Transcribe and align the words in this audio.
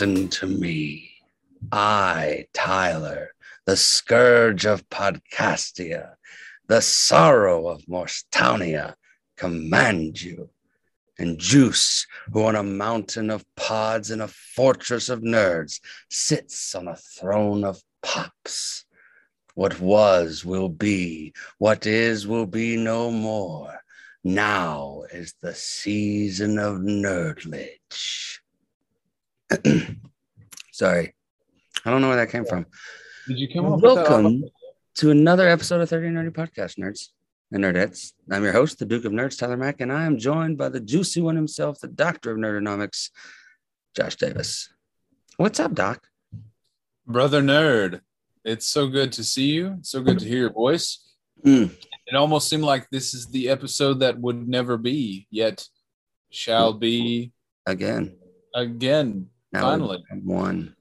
Listen 0.00 0.28
to 0.28 0.46
me. 0.46 1.10
I, 1.72 2.46
Tyler, 2.54 3.32
the 3.66 3.76
scourge 3.76 4.64
of 4.64 4.88
Podcastia, 4.90 6.14
the 6.68 6.80
sorrow 6.80 7.66
of 7.66 7.84
Morstownia, 7.86 8.94
command 9.36 10.22
you. 10.22 10.50
And 11.18 11.36
Juice, 11.36 12.06
who 12.32 12.44
on 12.44 12.54
a 12.54 12.62
mountain 12.62 13.28
of 13.28 13.44
pods 13.56 14.12
in 14.12 14.20
a 14.20 14.28
fortress 14.28 15.08
of 15.08 15.22
nerds 15.22 15.80
sits 16.08 16.76
on 16.76 16.86
a 16.86 16.94
throne 16.94 17.64
of 17.64 17.82
pops. 18.00 18.84
What 19.56 19.80
was 19.80 20.44
will 20.44 20.68
be, 20.68 21.34
what 21.58 21.86
is 21.86 22.24
will 22.24 22.46
be 22.46 22.76
no 22.76 23.10
more. 23.10 23.80
Now 24.22 25.02
is 25.10 25.34
the 25.42 25.56
season 25.56 26.56
of 26.60 26.76
nerdledge. 26.76 28.37
Sorry, 30.72 31.14
I 31.84 31.90
don't 31.90 32.00
know 32.02 32.08
where 32.08 32.16
that 32.16 32.30
came 32.30 32.44
from. 32.44 32.66
Did 33.26 33.38
you 33.38 33.48
come 33.52 33.72
up 33.72 33.80
Welcome 33.80 34.26
on 34.26 34.44
to 34.96 35.10
another 35.10 35.48
episode 35.48 35.80
of 35.80 35.88
30 35.88 36.08
Nerdy 36.08 36.30
Podcast, 36.30 36.78
nerds 36.78 37.08
and 37.52 37.64
nerdettes. 37.64 38.12
I'm 38.30 38.44
your 38.44 38.52
host, 38.52 38.78
the 38.78 38.84
Duke 38.84 39.04
of 39.04 39.12
Nerds, 39.12 39.38
Tyler 39.38 39.56
Mack, 39.56 39.80
and 39.80 39.92
I 39.92 40.04
am 40.04 40.18
joined 40.18 40.58
by 40.58 40.68
the 40.68 40.80
juicy 40.80 41.20
one 41.20 41.36
himself, 41.36 41.80
the 41.80 41.88
Doctor 41.88 42.30
of 42.32 42.38
Nerdonomics, 42.38 43.10
Josh 43.96 44.16
Davis. 44.16 44.68
What's 45.36 45.60
up, 45.60 45.74
Doc? 45.74 46.06
brother 47.06 47.40
nerd? 47.40 48.02
It's 48.44 48.66
so 48.66 48.86
good 48.86 49.12
to 49.12 49.24
see 49.24 49.46
you. 49.46 49.76
It's 49.78 49.90
so 49.90 50.02
good 50.02 50.18
to 50.18 50.26
hear 50.26 50.40
your 50.40 50.52
voice. 50.52 51.14
Mm. 51.44 51.74
It 52.06 52.14
almost 52.14 52.48
seemed 52.48 52.64
like 52.64 52.88
this 52.90 53.14
is 53.14 53.26
the 53.26 53.48
episode 53.48 54.00
that 54.00 54.18
would 54.18 54.46
never 54.46 54.76
be, 54.76 55.26
yet 55.30 55.66
shall 56.30 56.74
be 56.74 57.32
Again. 57.66 58.16
again. 58.54 59.28
Now 59.52 59.62
Finally. 59.62 60.04
One. 60.24 60.76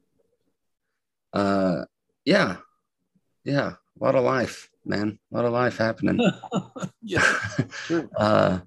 Uh, 1.33 1.85
yeah. 2.25 2.57
Yeah. 3.43 3.73
A 3.99 4.03
lot 4.03 4.15
of 4.15 4.23
life, 4.23 4.69
man. 4.85 5.17
A 5.31 5.35
lot 5.35 5.45
of 5.45 5.53
life 5.53 5.77
happening. 5.77 6.19
yeah, 7.01 7.39
uh, 8.15 8.59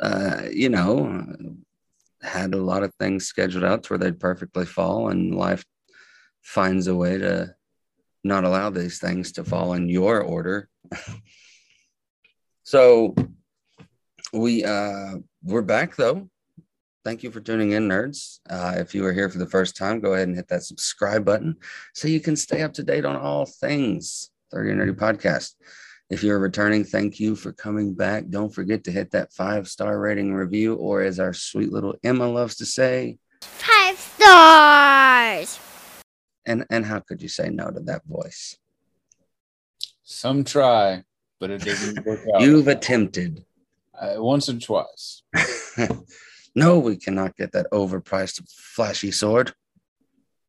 uh, 0.00 0.42
you 0.50 0.68
know, 0.68 1.24
had 2.20 2.54
a 2.54 2.62
lot 2.62 2.82
of 2.82 2.92
things 2.94 3.26
scheduled 3.26 3.64
out 3.64 3.84
to 3.84 3.90
where 3.90 3.98
they'd 3.98 4.18
perfectly 4.18 4.66
fall, 4.66 5.10
and 5.10 5.34
life 5.34 5.64
finds 6.42 6.88
a 6.88 6.96
way 6.96 7.18
to 7.18 7.54
not 8.24 8.44
allow 8.44 8.70
these 8.70 8.98
things 8.98 9.32
to 9.32 9.44
fall 9.44 9.74
in 9.74 9.88
your 9.88 10.20
order. 10.20 10.68
so 12.64 13.14
we 14.32 14.64
uh 14.64 15.14
we're 15.44 15.62
back 15.62 15.94
though. 15.94 16.28
Thank 17.08 17.22
you 17.22 17.30
for 17.30 17.40
tuning 17.40 17.70
in, 17.72 17.88
nerds. 17.88 18.40
Uh, 18.50 18.74
if 18.76 18.94
you 18.94 19.02
are 19.06 19.14
here 19.14 19.30
for 19.30 19.38
the 19.38 19.46
first 19.48 19.78
time, 19.78 19.98
go 19.98 20.12
ahead 20.12 20.28
and 20.28 20.36
hit 20.36 20.48
that 20.48 20.62
subscribe 20.62 21.24
button 21.24 21.56
so 21.94 22.06
you 22.06 22.20
can 22.20 22.36
stay 22.36 22.60
up 22.60 22.74
to 22.74 22.82
date 22.82 23.06
on 23.06 23.16
all 23.16 23.46
things 23.46 24.28
30 24.52 24.72
Nerdy 24.74 24.94
Podcast. 24.94 25.54
If 26.10 26.22
you're 26.22 26.38
returning, 26.38 26.84
thank 26.84 27.18
you 27.18 27.34
for 27.34 27.54
coming 27.54 27.94
back. 27.94 28.28
Don't 28.28 28.54
forget 28.54 28.84
to 28.84 28.92
hit 28.92 29.12
that 29.12 29.32
five 29.32 29.68
star 29.68 29.98
rating 29.98 30.34
review, 30.34 30.74
or 30.74 31.00
as 31.00 31.18
our 31.18 31.32
sweet 31.32 31.72
little 31.72 31.94
Emma 32.04 32.28
loves 32.28 32.56
to 32.56 32.66
say, 32.66 33.16
Five 33.40 33.98
stars. 33.98 35.58
and 36.44 36.66
and 36.68 36.84
how 36.84 37.00
could 37.00 37.22
you 37.22 37.28
say 37.30 37.48
no 37.48 37.70
to 37.70 37.80
that 37.84 38.02
voice? 38.04 38.58
Some 40.02 40.44
try, 40.44 41.04
but 41.40 41.48
it 41.48 41.62
doesn't 41.62 42.04
work 42.04 42.20
out. 42.34 42.42
You've 42.42 42.68
attempted. 42.68 43.46
Uh, 43.98 44.16
once 44.22 44.50
or 44.50 44.58
twice. 44.58 45.22
no, 46.58 46.78
we 46.78 46.96
cannot 46.96 47.36
get 47.36 47.52
that 47.52 47.66
overpriced 47.72 48.42
flashy 48.50 49.10
sword. 49.10 49.54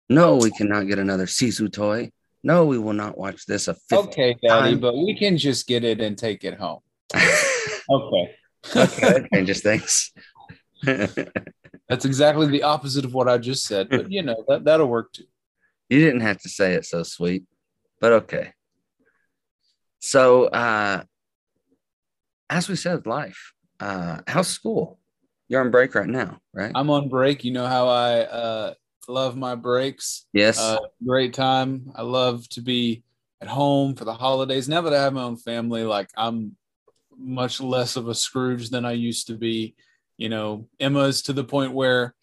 No, 0.09 0.37
we 0.37 0.51
cannot 0.51 0.87
get 0.87 0.99
another 0.99 1.25
Sisu 1.25 1.71
toy. 1.71 2.11
No, 2.43 2.65
we 2.65 2.77
will 2.77 2.93
not 2.93 3.17
watch 3.17 3.45
this 3.45 3.67
a 3.67 3.75
fifth. 3.75 4.07
Okay, 4.07 4.35
Daddy, 4.41 4.71
time. 4.71 4.79
but 4.79 4.95
we 4.95 5.15
can 5.17 5.37
just 5.37 5.67
get 5.67 5.83
it 5.83 6.01
and 6.01 6.17
take 6.17 6.43
it 6.43 6.55
home. 6.55 6.79
Okay. 7.91 8.35
okay, 8.75 9.13
that 9.13 9.27
changes 9.33 9.61
things. 9.61 10.11
That's 10.83 12.05
exactly 12.05 12.45
the 12.45 12.61
opposite 12.61 13.03
of 13.03 13.15
what 13.15 13.27
I 13.27 13.39
just 13.39 13.65
said, 13.65 13.89
but 13.89 14.11
you 14.11 14.21
know, 14.21 14.45
that, 14.47 14.63
that'll 14.63 14.85
work 14.85 15.11
too. 15.11 15.23
You 15.89 15.99
didn't 15.99 16.21
have 16.21 16.39
to 16.41 16.49
say 16.49 16.75
it 16.75 16.85
so 16.85 17.01
sweet, 17.01 17.45
but 17.99 18.11
okay. 18.11 18.53
So, 19.97 20.45
uh, 20.45 21.01
as 22.47 22.69
we 22.69 22.75
said, 22.75 23.07
life. 23.07 23.53
Uh, 23.79 24.19
how's 24.27 24.49
school? 24.49 24.99
You're 25.49 25.61
on 25.61 25.71
break 25.71 25.95
right 25.95 26.07
now, 26.07 26.39
right? 26.53 26.71
I'm 26.75 26.89
on 26.91 27.09
break. 27.09 27.43
You 27.43 27.51
know 27.51 27.65
how 27.65 27.87
I 27.87 28.21
uh, 28.21 28.73
love 29.07 29.35
my 29.35 29.55
breaks. 29.55 30.25
yes. 30.31 30.59
Uh, 30.59 30.77
great 31.05 31.33
time. 31.33 31.91
I 31.95 32.03
love 32.03 32.47
to 32.49 32.61
be 32.61 33.03
at 33.41 33.47
home 33.47 33.95
for 33.95 34.05
the 34.05 34.13
holidays. 34.13 34.69
Now 34.69 34.81
that 34.81 34.93
I 34.93 35.01
have 35.01 35.13
my 35.13 35.23
own 35.23 35.37
family, 35.37 35.83
like 35.83 36.09
I'm 36.15 36.55
much 37.17 37.59
less 37.59 37.95
of 37.95 38.07
a 38.07 38.15
Scrooge 38.15 38.69
than 38.69 38.85
I 38.85 38.91
used 38.91 39.27
to 39.27 39.35
be. 39.35 39.75
You 40.17 40.29
know, 40.29 40.67
Emma's 40.79 41.23
to 41.23 41.33
the 41.33 41.43
point 41.43 41.73
where 41.73 42.13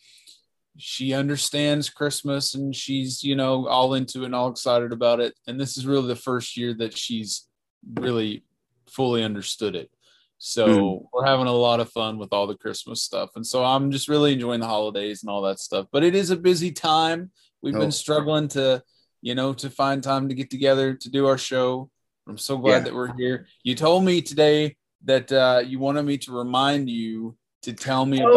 she 0.78 1.15
understands 1.15 1.88
Christmas 1.88 2.54
and 2.54 2.75
she's, 2.75 3.25
you 3.25 3.34
know, 3.34 3.66
all 3.66 3.94
into 3.94 4.22
it 4.22 4.26
and 4.26 4.34
all 4.34 4.50
excited 4.50 4.92
about 4.92 5.20
it. 5.20 5.34
And 5.47 5.59
this 5.59 5.76
is 5.76 5.86
really 5.86 6.09
the 6.09 6.16
first 6.16 6.56
year 6.56 6.75
that 6.75 6.97
she's 6.97 7.48
really 7.94 8.44
fully 8.88 9.25
understood 9.25 9.75
it. 9.75 9.91
So 10.38 11.08
we're 11.12 11.24
having 11.24 11.47
a 11.47 11.52
lot 11.52 11.80
of 11.80 11.91
fun 11.91 12.19
with 12.19 12.32
all 12.32 12.47
the 12.47 12.56
Christmas 12.56 13.02
stuff. 13.02 13.30
And 13.36 13.47
so 13.47 13.64
I'm 13.64 13.91
just 13.91 14.08
really 14.08 14.32
enjoying 14.34 14.60
the 14.60 14.66
holidays 14.66 15.22
and 15.22 15.30
all 15.30 15.42
that 15.42 15.58
stuff. 15.58 15.86
But 15.91 16.04
it 16.04 16.14
is 16.14 16.30
a 16.30 16.36
busy 16.36 16.70
time. 16.72 17.30
We've 17.62 17.74
Oh. 17.74 17.80
been 17.80 17.92
struggling 17.92 18.48
to, 18.48 18.82
you 19.22 19.34
know, 19.34 19.54
to 19.54 19.70
find 19.70 20.02
time 20.02 20.28
to 20.28 20.34
get 20.34 20.50
together 20.50 20.94
to 20.94 21.10
do 21.10 21.26
our 21.26 21.38
show. 21.38 21.91
I'm 22.28 22.38
so 22.38 22.58
glad 22.58 22.78
Yeah. 22.78 22.80
that 22.84 22.94
we're 22.94 23.16
here. 23.16 23.47
You 23.64 23.74
told 23.74 24.04
me 24.04 24.20
today 24.20 24.76
that 25.04 25.30
uh, 25.32 25.62
you 25.66 25.78
wanted 25.78 26.02
me 26.04 26.19
to 26.19 26.32
remind 26.32 26.91
you 26.91 27.36
to 27.62 27.72
tell 27.72 28.04
me 28.04 28.22
Oh. 28.24 28.28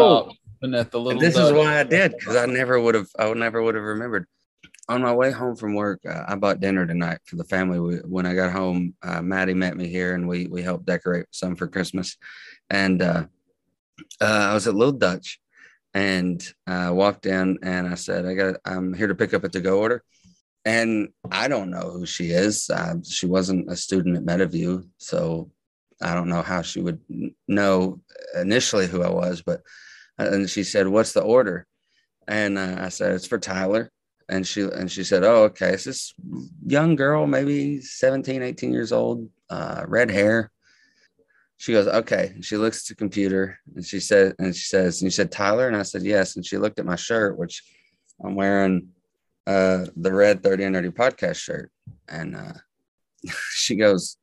about 0.62 0.74
at 0.74 0.90
the 0.90 0.98
And 0.98 1.04
little. 1.06 1.20
this 1.20 1.36
is 1.36 1.52
why 1.52 1.80
I 1.80 1.82
did 1.84 2.12
because 2.12 2.36
I 2.36 2.46
never 2.46 2.78
would 2.80 2.94
have. 2.94 3.08
I 3.18 3.28
would 3.28 3.38
never 3.38 3.62
would 3.62 3.74
have 3.74 3.84
remembered. 3.84 4.26
On 4.90 5.02
my 5.02 5.14
way 5.14 5.30
home 5.30 5.54
from 5.54 5.76
work, 5.76 6.00
uh, 6.04 6.24
I 6.26 6.34
bought 6.34 6.58
dinner 6.58 6.84
tonight 6.84 7.20
for 7.24 7.36
the 7.36 7.44
family. 7.44 7.78
We, 7.78 7.96
when 7.98 8.26
I 8.26 8.34
got 8.34 8.50
home, 8.50 8.94
uh, 9.04 9.22
Maddie 9.22 9.54
met 9.54 9.76
me 9.76 9.86
here, 9.86 10.16
and 10.16 10.26
we 10.26 10.48
we 10.48 10.62
helped 10.62 10.84
decorate 10.84 11.26
some 11.30 11.54
for 11.54 11.68
Christmas. 11.68 12.16
And 12.70 13.00
uh, 13.00 13.26
uh, 14.20 14.48
I 14.50 14.52
was 14.52 14.66
at 14.66 14.74
Little 14.74 14.98
Dutch, 14.98 15.38
and 15.94 16.42
I 16.66 16.90
walked 16.90 17.26
in, 17.26 17.60
and 17.62 17.86
I 17.86 17.94
said, 17.94 18.26
"I 18.26 18.34
got. 18.34 18.56
I'm 18.64 18.92
here 18.92 19.06
to 19.06 19.14
pick 19.14 19.32
up 19.32 19.44
a 19.44 19.48
to-go 19.48 19.78
order." 19.78 20.02
And 20.64 21.10
I 21.30 21.46
don't 21.46 21.70
know 21.70 21.92
who 21.92 22.04
she 22.04 22.30
is. 22.30 22.68
Uh, 22.68 22.96
she 23.08 23.26
wasn't 23.26 23.70
a 23.70 23.76
student 23.76 24.16
at 24.16 24.24
Metaview, 24.24 24.88
so 24.98 25.52
I 26.02 26.14
don't 26.14 26.28
know 26.28 26.42
how 26.42 26.62
she 26.62 26.80
would 26.80 27.00
know 27.46 28.00
initially 28.34 28.88
who 28.88 29.04
I 29.04 29.10
was, 29.10 29.40
but 29.40 29.60
and 30.18 30.50
she 30.50 30.64
said, 30.64 30.88
"What's 30.88 31.12
the 31.12 31.22
order?" 31.22 31.68
And 32.26 32.58
uh, 32.58 32.74
I 32.80 32.88
said, 32.88 33.12
"It's 33.12 33.28
for 33.28 33.38
Tyler." 33.38 33.92
And 34.30 34.46
she 34.46 34.62
and 34.62 34.90
she 34.90 35.04
said, 35.04 35.24
"Oh, 35.24 35.44
okay. 35.44 35.70
It's 35.74 35.84
this 35.84 36.14
young 36.64 36.96
girl, 36.96 37.26
maybe 37.26 37.80
17, 37.80 38.42
18 38.42 38.72
years 38.72 38.92
old, 38.92 39.28
uh, 39.50 39.84
red 39.86 40.10
hair." 40.10 40.50
She 41.58 41.72
goes, 41.72 41.86
"Okay." 41.86 42.32
And 42.34 42.44
she 42.44 42.56
looks 42.56 42.84
at 42.84 42.88
the 42.88 42.94
computer 42.94 43.58
and 43.74 43.84
she 43.84 44.00
said, 44.00 44.34
and 44.38 44.54
she 44.54 44.66
says, 44.66 45.00
"And 45.00 45.06
you 45.06 45.10
said 45.10 45.32
Tyler?" 45.32 45.66
And 45.66 45.76
I 45.76 45.82
said, 45.82 46.02
"Yes." 46.04 46.36
And 46.36 46.46
she 46.46 46.56
looked 46.56 46.78
at 46.78 46.86
my 46.86 46.96
shirt, 46.96 47.36
which 47.36 47.62
I'm 48.24 48.34
wearing 48.36 48.90
uh, 49.46 49.86
the 49.96 50.12
red 50.12 50.42
30 50.42 50.64
and 50.64 50.76
Nerdy 50.76 50.90
podcast 50.90 51.36
shirt, 51.36 51.70
and 52.08 52.36
uh, 52.36 52.52
she 53.52 53.74
goes, 53.74 54.16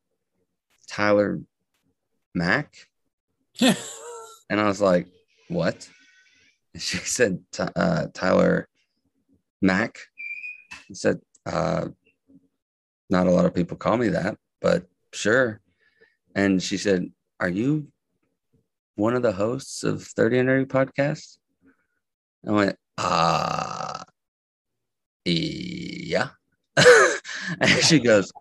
"Tyler 0.88 1.42
Mack." 2.33 2.74
And 4.50 4.62
I 4.62 4.68
was 4.68 4.81
like, 4.81 5.07
what? 5.50 5.89
And 6.74 6.81
she 6.81 6.98
said, 6.98 7.39
uh, 7.59 8.07
Tyler 8.13 8.68
Mack. 9.62 9.98
I 10.71 10.94
said, 10.94 11.19
uh, 11.45 11.88
not 13.09 13.27
a 13.27 13.31
lot 13.31 13.45
of 13.45 13.54
people 13.54 13.77
call 13.77 13.98
me 13.98 14.09
that, 14.09 14.38
but 14.62 14.86
sure. 15.13 15.62
And 16.36 16.62
she 16.62 16.77
said, 16.77 17.09
are 17.39 17.50
you 17.50 17.88
one 18.95 19.15
of 19.15 19.21
the 19.21 19.31
hosts 19.31 19.83
of 19.83 20.04
30 20.04 20.39
and 20.39 20.50
Nerdy 20.50 20.65
podcast? 20.65 21.38
I 22.48 22.51
went, 22.51 22.77
uh, 22.98 24.04
yeah. 25.25 26.30
and 27.59 27.69
she 27.83 28.00
goes, 28.00 28.31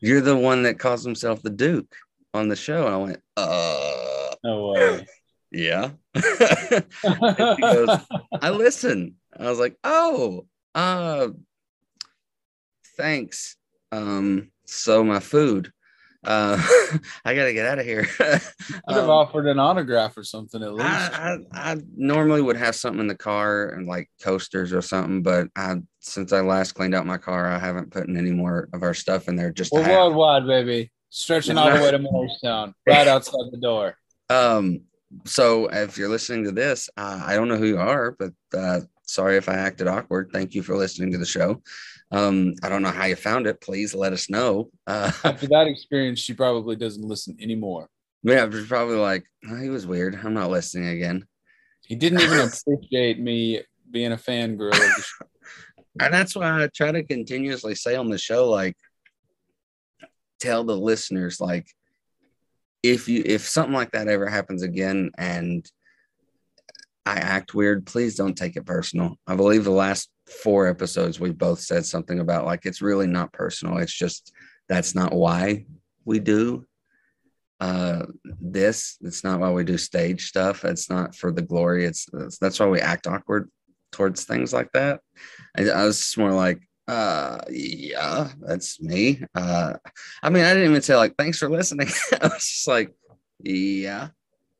you're 0.00 0.20
the 0.20 0.36
one 0.36 0.62
that 0.64 0.78
calls 0.78 1.04
himself 1.04 1.42
the 1.42 1.50
Duke 1.50 1.94
on 2.32 2.48
the 2.48 2.56
show. 2.56 2.86
And 2.86 2.94
I 2.94 2.98
went, 2.98 3.22
uh, 3.36 4.34
No 4.42 4.68
way. 4.72 5.06
yeah. 5.50 5.90
She 6.14 7.60
goes, 7.60 7.98
I 8.40 8.50
listen. 8.50 9.14
I 9.38 9.48
was 9.48 9.58
like, 9.58 9.76
oh, 9.84 10.46
uh, 10.74 11.28
thanks. 12.96 13.56
Um, 13.92 14.50
so 14.66 15.04
my 15.04 15.20
food. 15.20 15.70
Uh, 16.26 16.56
I 17.24 17.34
got 17.34 17.44
to 17.44 17.52
get 17.52 17.66
out 17.66 17.78
of 17.78 17.84
here. 17.84 18.04
Could 18.16 18.40
have 18.88 19.04
Um, 19.04 19.10
offered 19.10 19.46
an 19.46 19.58
autograph 19.58 20.16
or 20.16 20.24
something 20.24 20.62
at 20.62 20.72
least. 20.72 20.88
I, 20.88 21.36
I, 21.52 21.72
I 21.72 21.76
normally 21.96 22.40
would 22.40 22.56
have 22.56 22.74
something 22.74 23.00
in 23.00 23.06
the 23.08 23.14
car 23.14 23.68
and 23.68 23.86
like 23.86 24.08
coasters 24.22 24.72
or 24.72 24.80
something, 24.80 25.22
but 25.22 25.48
I 25.54 25.76
since 26.00 26.32
I 26.32 26.40
last 26.40 26.72
cleaned 26.72 26.94
out 26.94 27.04
my 27.06 27.18
car, 27.18 27.46
I 27.46 27.58
haven't 27.58 27.90
put 27.90 28.08
any 28.08 28.30
more 28.30 28.68
of 28.72 28.82
our 28.82 28.94
stuff 28.94 29.28
in 29.28 29.36
there. 29.36 29.52
Just 29.52 29.72
We're 29.72 29.86
worldwide, 29.88 30.46
baby. 30.46 30.90
Stretching 31.10 31.58
all 31.58 31.70
the 31.70 31.80
way 31.82 31.90
to 31.90 31.98
Morristown, 32.10 32.74
right 32.86 33.06
outside 33.06 33.50
the 33.52 33.58
door. 33.58 33.96
Um, 34.30 34.80
so 35.26 35.66
if 35.68 35.96
you're 35.98 36.08
listening 36.08 36.44
to 36.44 36.52
this, 36.52 36.88
uh, 36.96 37.22
I 37.24 37.36
don't 37.36 37.48
know 37.48 37.56
who 37.56 37.66
you 37.66 37.78
are, 37.78 38.16
but 38.18 38.32
uh, 38.56 38.80
sorry 39.06 39.36
if 39.36 39.48
I 39.48 39.54
acted 39.54 39.86
awkward. 39.88 40.30
Thank 40.32 40.54
you 40.54 40.62
for 40.62 40.76
listening 40.76 41.12
to 41.12 41.18
the 41.18 41.26
show. 41.26 41.62
Um, 42.10 42.54
I 42.62 42.68
don't 42.68 42.82
know 42.82 42.90
how 42.90 43.06
you 43.06 43.16
found 43.16 43.46
it. 43.46 43.60
Please 43.60 43.94
let 43.94 44.12
us 44.12 44.30
know. 44.30 44.70
Uh, 44.86 45.10
After 45.24 45.46
that 45.48 45.66
experience, 45.66 46.20
she 46.20 46.34
probably 46.34 46.76
doesn't 46.76 47.02
listen 47.02 47.36
anymore. 47.40 47.88
yeah, 48.22 48.46
it's 48.46 48.66
probably 48.68 48.96
like 48.96 49.24
oh, 49.48 49.56
he 49.56 49.70
was 49.70 49.86
weird. 49.86 50.14
I'm 50.22 50.34
not 50.34 50.50
listening 50.50 50.88
again. 50.88 51.26
He 51.86 51.94
didn't 51.96 52.20
even 52.20 52.38
appreciate 52.68 53.18
me 53.18 53.62
being 53.90 54.12
a 54.12 54.16
fangirl 54.16 54.72
and 56.00 56.12
that's 56.12 56.34
why 56.34 56.62
I 56.64 56.68
try 56.74 56.92
to 56.92 57.02
continuously 57.04 57.74
say 57.74 57.94
on 57.94 58.10
the 58.10 58.18
show, 58.18 58.50
like, 58.50 58.76
tell 60.40 60.64
the 60.64 60.76
listeners, 60.76 61.40
like, 61.40 61.66
if 62.82 63.08
you 63.08 63.22
if 63.24 63.48
something 63.48 63.72
like 63.72 63.92
that 63.92 64.08
ever 64.08 64.26
happens 64.26 64.62
again 64.62 65.10
and 65.16 65.64
I 67.06 67.16
act 67.16 67.54
weird, 67.54 67.86
please 67.86 68.14
don't 68.14 68.36
take 68.36 68.56
it 68.56 68.66
personal. 68.66 69.16
I 69.26 69.36
believe 69.36 69.64
the 69.64 69.70
last 69.70 70.10
four 70.26 70.66
episodes 70.66 71.20
we 71.20 71.30
both 71.30 71.60
said 71.60 71.84
something 71.84 72.20
about 72.20 72.46
like 72.46 72.64
it's 72.64 72.80
really 72.80 73.06
not 73.06 73.32
personal. 73.32 73.78
It's 73.78 73.92
just 73.92 74.32
that's 74.68 74.94
not 74.94 75.12
why 75.12 75.66
we 76.04 76.18
do 76.18 76.66
uh 77.60 78.06
this. 78.40 78.96
It's 79.02 79.22
not 79.22 79.40
why 79.40 79.50
we 79.50 79.64
do 79.64 79.76
stage 79.76 80.28
stuff. 80.28 80.64
It's 80.64 80.88
not 80.88 81.14
for 81.14 81.30
the 81.30 81.42
glory. 81.42 81.84
It's, 81.84 82.06
it's 82.14 82.38
that's 82.38 82.58
why 82.58 82.66
we 82.66 82.80
act 82.80 83.06
awkward 83.06 83.50
towards 83.92 84.24
things 84.24 84.52
like 84.52 84.72
that. 84.72 85.00
I, 85.56 85.68
I 85.68 85.84
was 85.84 86.16
more 86.16 86.32
like, 86.32 86.60
uh, 86.88 87.38
yeah, 87.50 88.30
that's 88.40 88.80
me. 88.80 89.22
Uh, 89.34 89.74
I 90.22 90.30
mean, 90.30 90.44
I 90.44 90.52
didn't 90.52 90.70
even 90.70 90.82
say 90.82 90.96
like, 90.96 91.14
thanks 91.16 91.38
for 91.38 91.48
listening. 91.48 91.88
I 92.20 92.26
was 92.26 92.46
just 92.46 92.68
like, 92.68 92.94
yeah. 93.40 94.08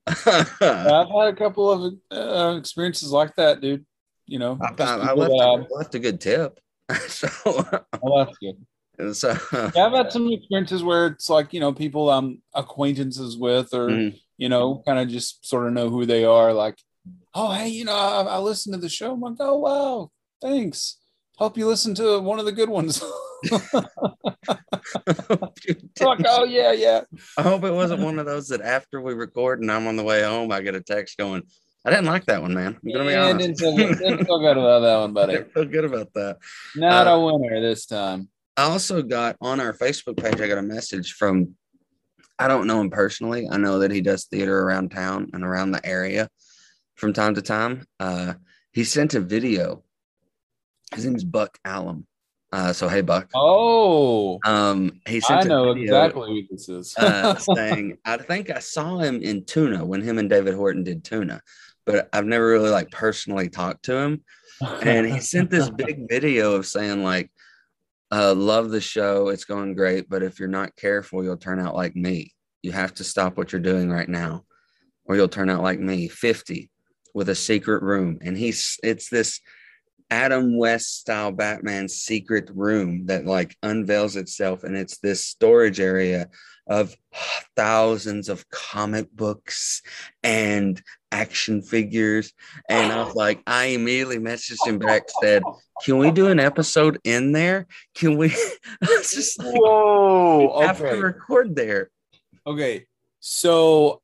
I've 0.06 1.08
had 1.08 1.28
a 1.28 1.34
couple 1.36 1.70
of 1.70 1.94
uh, 2.10 2.56
experiences 2.58 3.10
like 3.10 3.34
that, 3.36 3.60
dude. 3.60 3.84
You 4.26 4.38
know, 4.38 4.58
I, 4.60 4.82
I, 4.82 4.94
I 5.10 5.12
left, 5.12 5.34
I 5.34 5.74
left 5.76 5.94
a 5.94 5.98
good 5.98 6.20
tip. 6.20 6.58
so, 7.08 7.28
oh, 7.46 8.24
that's 8.24 8.38
good. 8.38 9.14
so 9.16 9.36
Yeah, 9.74 9.86
I've 9.86 9.92
had 9.92 10.12
some 10.12 10.30
experiences 10.32 10.82
where 10.82 11.06
it's 11.08 11.28
like 11.28 11.52
you 11.52 11.60
know 11.60 11.72
people 11.72 12.10
I'm 12.10 12.42
acquaintances 12.54 13.36
with, 13.36 13.72
or 13.74 13.88
Mhm. 13.88 14.20
you 14.36 14.48
know, 14.48 14.82
kind 14.86 14.98
of 14.98 15.08
just 15.08 15.46
sort 15.46 15.66
of 15.66 15.72
know 15.72 15.88
who 15.90 16.06
they 16.06 16.24
are. 16.24 16.52
Like, 16.52 16.78
oh 17.34 17.52
hey, 17.52 17.68
you 17.68 17.84
know, 17.84 17.92
I, 17.94 18.22
I 18.22 18.38
listened 18.38 18.74
to 18.74 18.80
the 18.80 18.88
show. 18.88 19.12
I'm 19.12 19.20
like, 19.20 19.36
oh 19.40 19.58
wow, 19.58 20.10
thanks. 20.42 20.98
Hope 21.36 21.56
you 21.58 21.66
listen 21.66 21.94
to 21.96 22.20
one 22.20 22.38
of 22.38 22.44
the 22.44 22.52
good 22.52 22.68
ones. 22.68 23.02
like, 26.00 26.20
oh 26.26 26.44
yeah, 26.44 26.72
yeah. 26.72 27.00
I 27.36 27.42
hope 27.42 27.64
it 27.64 27.72
wasn't 27.72 28.02
one 28.02 28.18
of 28.18 28.26
those 28.26 28.48
that 28.48 28.60
after 28.60 29.00
we 29.00 29.14
record 29.14 29.60
and 29.60 29.70
I'm 29.70 29.86
on 29.86 29.96
the 29.96 30.02
way 30.02 30.22
home, 30.22 30.52
I 30.52 30.60
get 30.60 30.74
a 30.74 30.80
text 30.80 31.16
going, 31.18 31.42
I 31.84 31.90
didn't 31.90 32.06
like 32.06 32.24
that 32.26 32.42
one, 32.42 32.54
man. 32.54 32.78
I'm 32.84 32.92
gonna 32.92 33.08
be 33.08 33.14
honest. 33.14 33.38
didn't 33.38 33.58
feel, 33.58 33.76
good- 33.76 33.98
didn't 33.98 34.24
feel 34.26 34.38
good 34.40 34.56
about 34.56 34.80
that 34.80 34.96
one, 35.00 35.12
buddy. 35.14 35.32
didn't 35.34 35.52
feel 35.52 35.64
good 35.66 35.84
about 35.84 36.12
that. 36.14 36.38
Not 36.76 37.06
Uh, 37.06 37.10
a 37.10 37.24
winner 37.24 37.60
this 37.60 37.86
time. 37.86 38.28
I 38.56 38.64
also 38.64 39.02
got 39.02 39.36
on 39.40 39.60
our 39.60 39.72
Facebook 39.72 40.16
page, 40.16 40.40
I 40.40 40.48
got 40.48 40.58
a 40.58 40.62
message 40.62 41.12
from, 41.14 41.56
I 42.38 42.48
don't 42.48 42.66
know 42.66 42.80
him 42.80 42.90
personally. 42.90 43.48
I 43.50 43.56
know 43.58 43.80
that 43.80 43.90
he 43.90 44.00
does 44.00 44.24
theater 44.26 44.60
around 44.62 44.90
town 44.92 45.30
and 45.32 45.44
around 45.44 45.72
the 45.72 45.84
area 45.84 46.28
from 46.94 47.12
time 47.12 47.34
to 47.34 47.42
time. 47.42 47.84
Uh, 47.98 48.34
he 48.72 48.84
sent 48.84 49.14
a 49.14 49.20
video. 49.20 49.82
His 50.94 51.04
name's 51.04 51.24
Buck 51.24 51.58
Allen. 51.64 52.06
Uh, 52.54 52.72
so, 52.72 52.88
hey, 52.88 53.00
Buck. 53.00 53.28
Oh, 53.34 54.38
Um, 54.44 55.00
he 55.08 55.16
I 55.16 55.20
sent 55.20 55.46
a 55.46 55.48
know 55.48 55.72
exactly 55.72 56.46
who 56.48 56.54
this 56.54 56.68
is. 56.68 56.94
uh, 56.96 57.34
saying, 57.56 57.98
I 58.04 58.16
think 58.16 58.48
I 58.48 58.60
saw 58.60 58.98
him 58.98 59.20
in 59.22 59.44
Tuna 59.44 59.84
when 59.84 60.02
him 60.02 60.18
and 60.18 60.30
David 60.30 60.54
Horton 60.54 60.84
did 60.84 61.02
Tuna, 61.02 61.40
but 61.84 62.08
I've 62.12 62.26
never 62.26 62.46
really 62.46 62.70
like 62.70 62.92
personally 62.92 63.48
talked 63.48 63.86
to 63.86 63.96
him. 63.96 64.22
And 64.60 65.04
he 65.04 65.18
sent 65.18 65.50
this 65.50 65.68
big 65.76 66.08
video 66.08 66.52
of 66.52 66.64
saying 66.64 67.02
like 67.02 67.28
uh, 68.12 68.32
love 68.34 68.70
the 68.70 68.80
show. 68.80 69.30
It's 69.30 69.44
going 69.44 69.74
great 69.74 70.08
but 70.08 70.22
if 70.22 70.38
you're 70.38 70.48
not 70.48 70.76
careful 70.76 71.24
you'll 71.24 71.36
turn 71.36 71.58
out 71.58 71.74
like 71.74 71.96
me. 71.96 72.34
You 72.62 72.70
have 72.70 72.94
to 72.94 73.04
stop 73.04 73.36
what 73.36 73.50
you're 73.50 73.60
doing 73.60 73.90
right 73.90 74.08
now 74.08 74.44
or 75.06 75.16
you'll 75.16 75.26
turn 75.26 75.50
out 75.50 75.64
like 75.64 75.80
me. 75.80 76.06
50 76.06 76.70
with 77.14 77.30
a 77.30 77.34
secret 77.34 77.82
room. 77.82 78.20
And 78.22 78.36
he's 78.36 78.78
it's 78.84 79.10
this 79.10 79.40
adam 80.10 80.56
west 80.56 81.00
style 81.00 81.32
batman 81.32 81.88
secret 81.88 82.50
room 82.54 83.06
that 83.06 83.24
like 83.24 83.56
unveils 83.62 84.16
itself 84.16 84.64
and 84.64 84.76
it's 84.76 84.98
this 84.98 85.24
storage 85.24 85.80
area 85.80 86.28
of 86.66 86.96
thousands 87.56 88.28
of 88.28 88.48
comic 88.48 89.10
books 89.12 89.82
and 90.22 90.82
action 91.12 91.62
figures 91.62 92.32
and 92.68 92.92
I 92.92 93.04
was 93.04 93.14
like, 93.14 93.42
I 93.46 93.66
immediately 93.66 94.18
messaged 94.18 94.66
him 94.66 94.78
back, 94.78 95.04
said, 95.22 95.42
Can 95.84 95.98
we 95.98 96.10
do 96.10 96.28
an 96.28 96.40
episode 96.40 96.98
in 97.04 97.32
there? 97.32 97.66
Can 97.94 98.16
we? 98.16 98.30
I 98.82 98.86
was 98.86 99.10
just 99.10 99.38
like, 99.38 99.54
Whoa. 99.54 100.60
have 100.62 100.78
to 100.78 100.96
record 100.96 101.54
there. 101.54 101.90
Okay. 102.46 102.86
So 103.20 104.02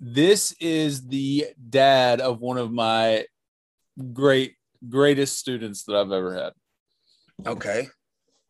this 0.00 0.54
is 0.60 1.06
the 1.06 1.46
dad 1.68 2.20
of 2.20 2.40
one 2.40 2.58
of 2.58 2.72
my 2.72 3.24
great 4.12 4.54
greatest 4.88 5.38
students 5.38 5.84
that 5.84 5.96
I've 5.96 6.12
ever 6.12 6.34
had. 6.34 6.52
Okay. 7.46 7.88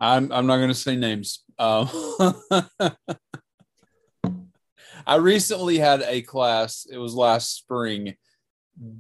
I'm 0.01 0.33
I'm 0.33 0.47
not 0.47 0.57
going 0.57 0.69
to 0.69 0.75
say 0.75 0.97
names. 0.97 1.45
Um, 1.59 1.89
I 5.07 5.17
recently 5.17 5.79
had 5.79 6.03
a 6.03 6.23
class. 6.23 6.87
It 6.91 6.99
was 6.99 7.15
last 7.15 7.55
spring. 7.57 8.17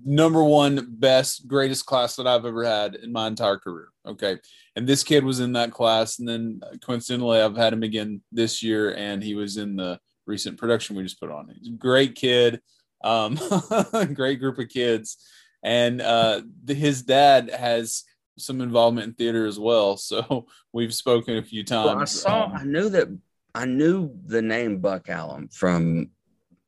Number 0.04 0.44
one 0.44 0.86
best 0.90 1.48
greatest 1.48 1.86
class 1.86 2.16
that 2.16 2.26
I've 2.26 2.44
ever 2.44 2.64
had 2.64 2.94
in 2.94 3.10
my 3.10 3.26
entire 3.26 3.56
career. 3.58 3.88
Okay, 4.06 4.36
and 4.76 4.86
this 4.86 5.02
kid 5.02 5.24
was 5.24 5.40
in 5.40 5.54
that 5.54 5.72
class, 5.72 6.18
and 6.18 6.28
then 6.28 6.60
coincidentally, 6.84 7.40
I've 7.40 7.56
had 7.56 7.72
him 7.72 7.82
again 7.82 8.22
this 8.30 8.62
year, 8.62 8.94
and 8.94 9.22
he 9.22 9.34
was 9.34 9.56
in 9.56 9.76
the 9.76 9.98
recent 10.26 10.58
production 10.58 10.94
we 10.94 11.02
just 11.02 11.20
put 11.20 11.30
on. 11.30 11.52
He's 11.58 11.72
a 11.72 11.76
great 11.76 12.14
kid, 12.14 12.60
um, 13.02 13.38
great 14.14 14.38
group 14.40 14.58
of 14.58 14.68
kids, 14.68 15.16
and 15.62 16.00
uh, 16.00 16.42
the, 16.64 16.75
his 16.75 17.02
dad 17.02 17.50
has 17.50 18.04
some 18.38 18.61
involvement 18.61 19.07
in 19.09 19.14
theater 19.14 19.47
as 19.47 19.59
well. 19.59 19.97
So 20.02 20.47
we've 20.73 20.95
spoken 20.95 21.37
a 21.38 21.42
few 21.42 21.64
times. 21.64 21.87
Well, 21.87 21.99
I 21.99 22.04
saw, 22.04 22.45
Um, 22.47 22.52
I 22.57 22.64
knew 22.64 22.88
that, 22.90 23.09
I 23.54 23.64
knew 23.66 24.11
the 24.26 24.42
name 24.42 24.78
Buck 24.78 25.09
Allen 25.09 25.49
from 25.49 26.11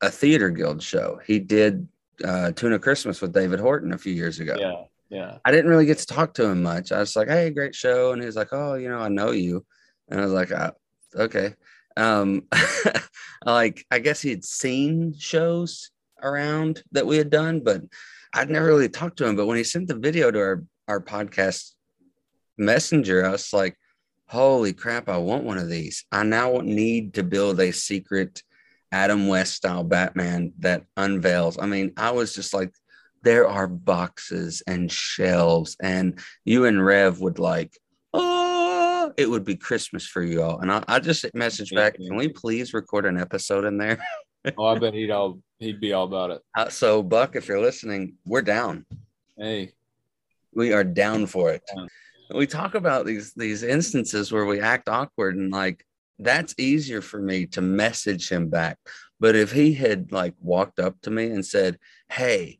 a 0.01 0.09
theater 0.09 0.49
guild 0.49 0.81
show. 0.83 1.19
He 1.25 1.39
did 1.39 1.87
uh, 2.23 2.51
Tuna 2.51 2.79
Christmas 2.79 3.21
with 3.21 3.33
David 3.33 3.59
Horton 3.59 3.93
a 3.93 3.97
few 3.97 4.13
years 4.13 4.39
ago. 4.39 4.55
yeah, 4.59 4.83
yeah. 5.09 5.37
I 5.43 5.51
didn't 5.51 5.69
really 5.69 5.85
get 5.87 5.97
to 5.97 6.05
talk 6.05 6.33
to 6.35 6.45
him 6.45 6.61
much. 6.63 6.91
I 6.91 6.99
was 6.99 7.15
like, 7.15 7.27
"Hey, 7.27 7.49
great 7.49 7.73
show," 7.75 8.11
and 8.13 8.21
he 8.21 8.25
was 8.25 8.35
like, 8.35 8.49
"Oh, 8.53 8.75
you 8.75 8.87
know, 8.89 8.99
I 8.99 9.09
know 9.09 9.31
you," 9.31 9.65
and 10.09 10.19
I 10.19 10.23
was 10.23 10.33
like, 10.33 10.51
oh, 10.51 10.71
"Okay." 11.15 11.55
Um, 11.97 12.47
like 13.45 13.85
I 13.91 13.99
guess 13.99 14.21
he 14.21 14.29
had 14.29 14.43
seen 14.45 15.13
shows 15.17 15.91
around 16.21 16.83
that 16.91 17.07
we 17.07 17.17
had 17.17 17.29
done, 17.29 17.61
but 17.61 17.81
I'd 18.35 18.49
never 18.49 18.67
really 18.67 18.89
talked 18.89 19.17
to 19.17 19.25
him. 19.25 19.35
But 19.35 19.47
when 19.47 19.57
he 19.57 19.63
sent 19.63 19.87
the 19.87 19.95
video 19.95 20.29
to 20.29 20.39
our 20.39 20.63
our 20.87 21.01
podcast 21.01 21.71
messenger, 22.57 23.25
I 23.25 23.31
was 23.31 23.53
like, 23.53 23.77
"Holy 24.27 24.73
crap! 24.73 25.09
I 25.09 25.17
want 25.17 25.45
one 25.45 25.57
of 25.57 25.69
these. 25.69 26.05
I 26.11 26.23
now 26.23 26.59
need 26.61 27.15
to 27.15 27.23
build 27.23 27.59
a 27.59 27.71
secret." 27.71 28.43
Adam 28.91 29.27
West 29.27 29.55
style 29.55 29.83
Batman 29.83 30.53
that 30.59 30.85
unveils. 30.95 31.57
I 31.59 31.65
mean, 31.65 31.91
I 31.97 32.11
was 32.11 32.33
just 32.33 32.53
like, 32.53 32.71
there 33.23 33.45
are 33.45 33.67
boxes 33.67 34.63
and 34.67 34.89
shelves, 34.89 35.75
and 35.81 36.17
you 36.45 36.63
and 36.63 36.85
Rev 36.85 37.19
would 37.19 37.37
like, 37.37 37.77
oh, 38.13 39.11
it 39.17 39.29
would 39.29 39.43
be 39.43 39.57
Christmas 39.57 40.07
for 40.07 40.23
you 40.23 40.43
all. 40.43 40.59
And 40.59 40.71
I, 40.71 40.83
I 40.87 40.99
just 40.99 41.25
messaged 41.33 41.75
back, 41.75 41.95
can 41.95 42.15
we 42.15 42.29
please 42.29 42.73
record 42.73 43.05
an 43.05 43.19
episode 43.19 43.65
in 43.65 43.77
there? 43.77 43.97
Oh, 44.57 44.65
I 44.65 44.79
bet 44.79 44.93
he'd 44.93 45.11
all 45.11 45.39
he'd 45.59 45.79
be 45.79 45.93
all 45.93 46.05
about 46.05 46.31
it. 46.31 46.41
Uh, 46.55 46.69
so, 46.69 47.01
Buck, 47.01 47.35
if 47.35 47.47
you're 47.47 47.61
listening, 47.61 48.15
we're 48.25 48.41
down. 48.41 48.85
Hey, 49.37 49.73
We 50.53 50.73
are 50.73 50.83
down 50.83 51.25
for 51.25 51.51
it. 51.51 51.63
Down. 51.75 51.87
We 52.33 52.47
talk 52.47 52.75
about 52.75 53.05
these 53.05 53.33
these 53.33 53.63
instances 53.63 54.31
where 54.31 54.45
we 54.45 54.59
act 54.59 54.89
awkward, 54.89 55.35
and 55.35 55.51
like 55.51 55.85
that's 56.19 56.55
easier 56.57 57.01
for 57.01 57.19
me 57.19 57.45
to 57.47 57.61
message 57.61 58.29
him 58.29 58.49
back. 58.49 58.77
But 59.19 59.35
if 59.35 59.51
he 59.51 59.73
had 59.73 60.11
like 60.11 60.33
walked 60.39 60.79
up 60.79 60.99
to 61.01 61.11
me 61.11 61.25
and 61.25 61.45
said, 61.45 61.77
"Hey, 62.09 62.59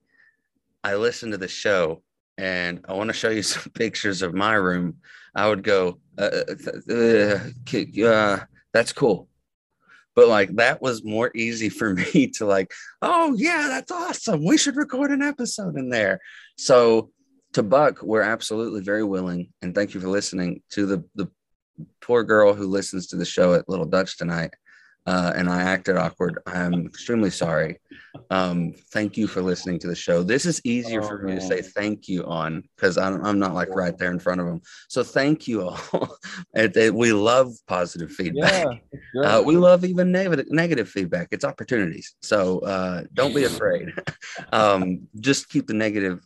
I 0.84 0.96
listened 0.96 1.32
to 1.34 1.38
the 1.38 1.48
show 1.48 2.04
and 2.38 2.84
I 2.88 2.94
want 2.94 3.10
to 3.10 3.13
show 3.13 3.30
you 3.30 3.44
some 3.56 3.72
pictures 3.74 4.22
of 4.22 4.34
my 4.34 4.54
room," 4.54 4.98
I 5.36 5.48
would 5.48 5.63
go, 5.63 6.00
uh, 6.18 6.44
uh, 6.50 6.80
uh, 6.89 8.06
uh, 8.08 8.39
"That's 8.74 8.94
cool." 8.94 9.30
But 10.15 10.27
like 10.27 10.55
that 10.55 10.81
was 10.81 11.03
more 11.03 11.31
easy 11.36 11.69
for 11.69 11.93
me 12.13 12.27
to 12.36 12.45
like, 12.45 12.72
oh 13.01 13.36
yeah, 13.38 13.67
that's 13.69 13.91
awesome. 13.91 14.43
We 14.43 14.57
should 14.57 14.75
record 14.75 15.12
an 15.12 15.22
episode 15.22 15.77
in 15.77 15.89
there. 15.89 16.19
So 16.57 17.12
to 17.53 17.63
Buck, 17.63 18.01
we're 18.01 18.22
absolutely 18.22 18.81
very 18.81 19.03
willing, 19.03 19.51
and 19.62 19.74
thank 19.74 19.93
you 19.93 20.00
for 20.00 20.10
listening 20.10 20.62
to 20.72 20.86
the 20.86 21.03
the 21.15 21.29
poor 22.01 22.24
girl 22.24 22.53
who 22.53 22.67
listens 22.67 23.07
to 23.07 23.17
the 23.17 23.25
show 23.25 23.53
at 23.53 23.67
Little 23.67 23.86
Dutch 23.86 24.17
tonight. 24.17 24.53
Uh, 25.07 25.31
and 25.35 25.47
I 25.47 25.62
acted 25.62 25.97
awkward. 25.97 26.39
I'm 26.47 26.88
extremely 26.88 27.29
sorry. 27.29 27.79
Um, 28.31 28.74
thank 28.91 29.17
you 29.17 29.27
for 29.27 29.41
listening 29.41 29.77
to 29.79 29.88
the 29.88 29.95
show. 29.95 30.24
This 30.24 30.45
is 30.47 30.59
easier 30.63 31.03
Oh, 31.03 31.07
for 31.07 31.19
me 31.19 31.35
to 31.35 31.41
say 31.41 31.62
thank 31.62 32.07
you 32.07 32.25
on 32.25 32.63
because 32.75 32.97
I'm, 32.97 33.24
I'm 33.24 33.38
not 33.38 33.53
like 33.53 33.69
right 33.69 33.95
there 33.97 34.09
in 34.09 34.17
front 34.19 34.41
of 34.41 34.47
them. 34.47 34.62
So 34.89 35.03
thank 35.03 35.47
you 35.47 35.67
all. 35.69 35.79
It- 36.55 36.75
it- 36.75 36.95
we 36.95 37.13
love 37.13 37.53
positive 37.67 38.12
feedback. 38.12 38.65
Yeah. 39.13 39.38
Uh, 39.38 39.41
we 39.41 39.57
love 39.57 39.85
even 39.85 40.12
negative 40.12 40.47
negative 40.50 40.89
feedback. 40.89 41.27
It's 41.31 41.45
opportunities. 41.45 42.15
So 42.21 42.59
uh, 42.59 43.03
don't 43.13 43.35
be 43.35 43.43
afraid. 43.43 43.93
um, 44.51 45.07
just 45.19 45.50
keep 45.50 45.67
the 45.67 45.74
negative 45.74 46.25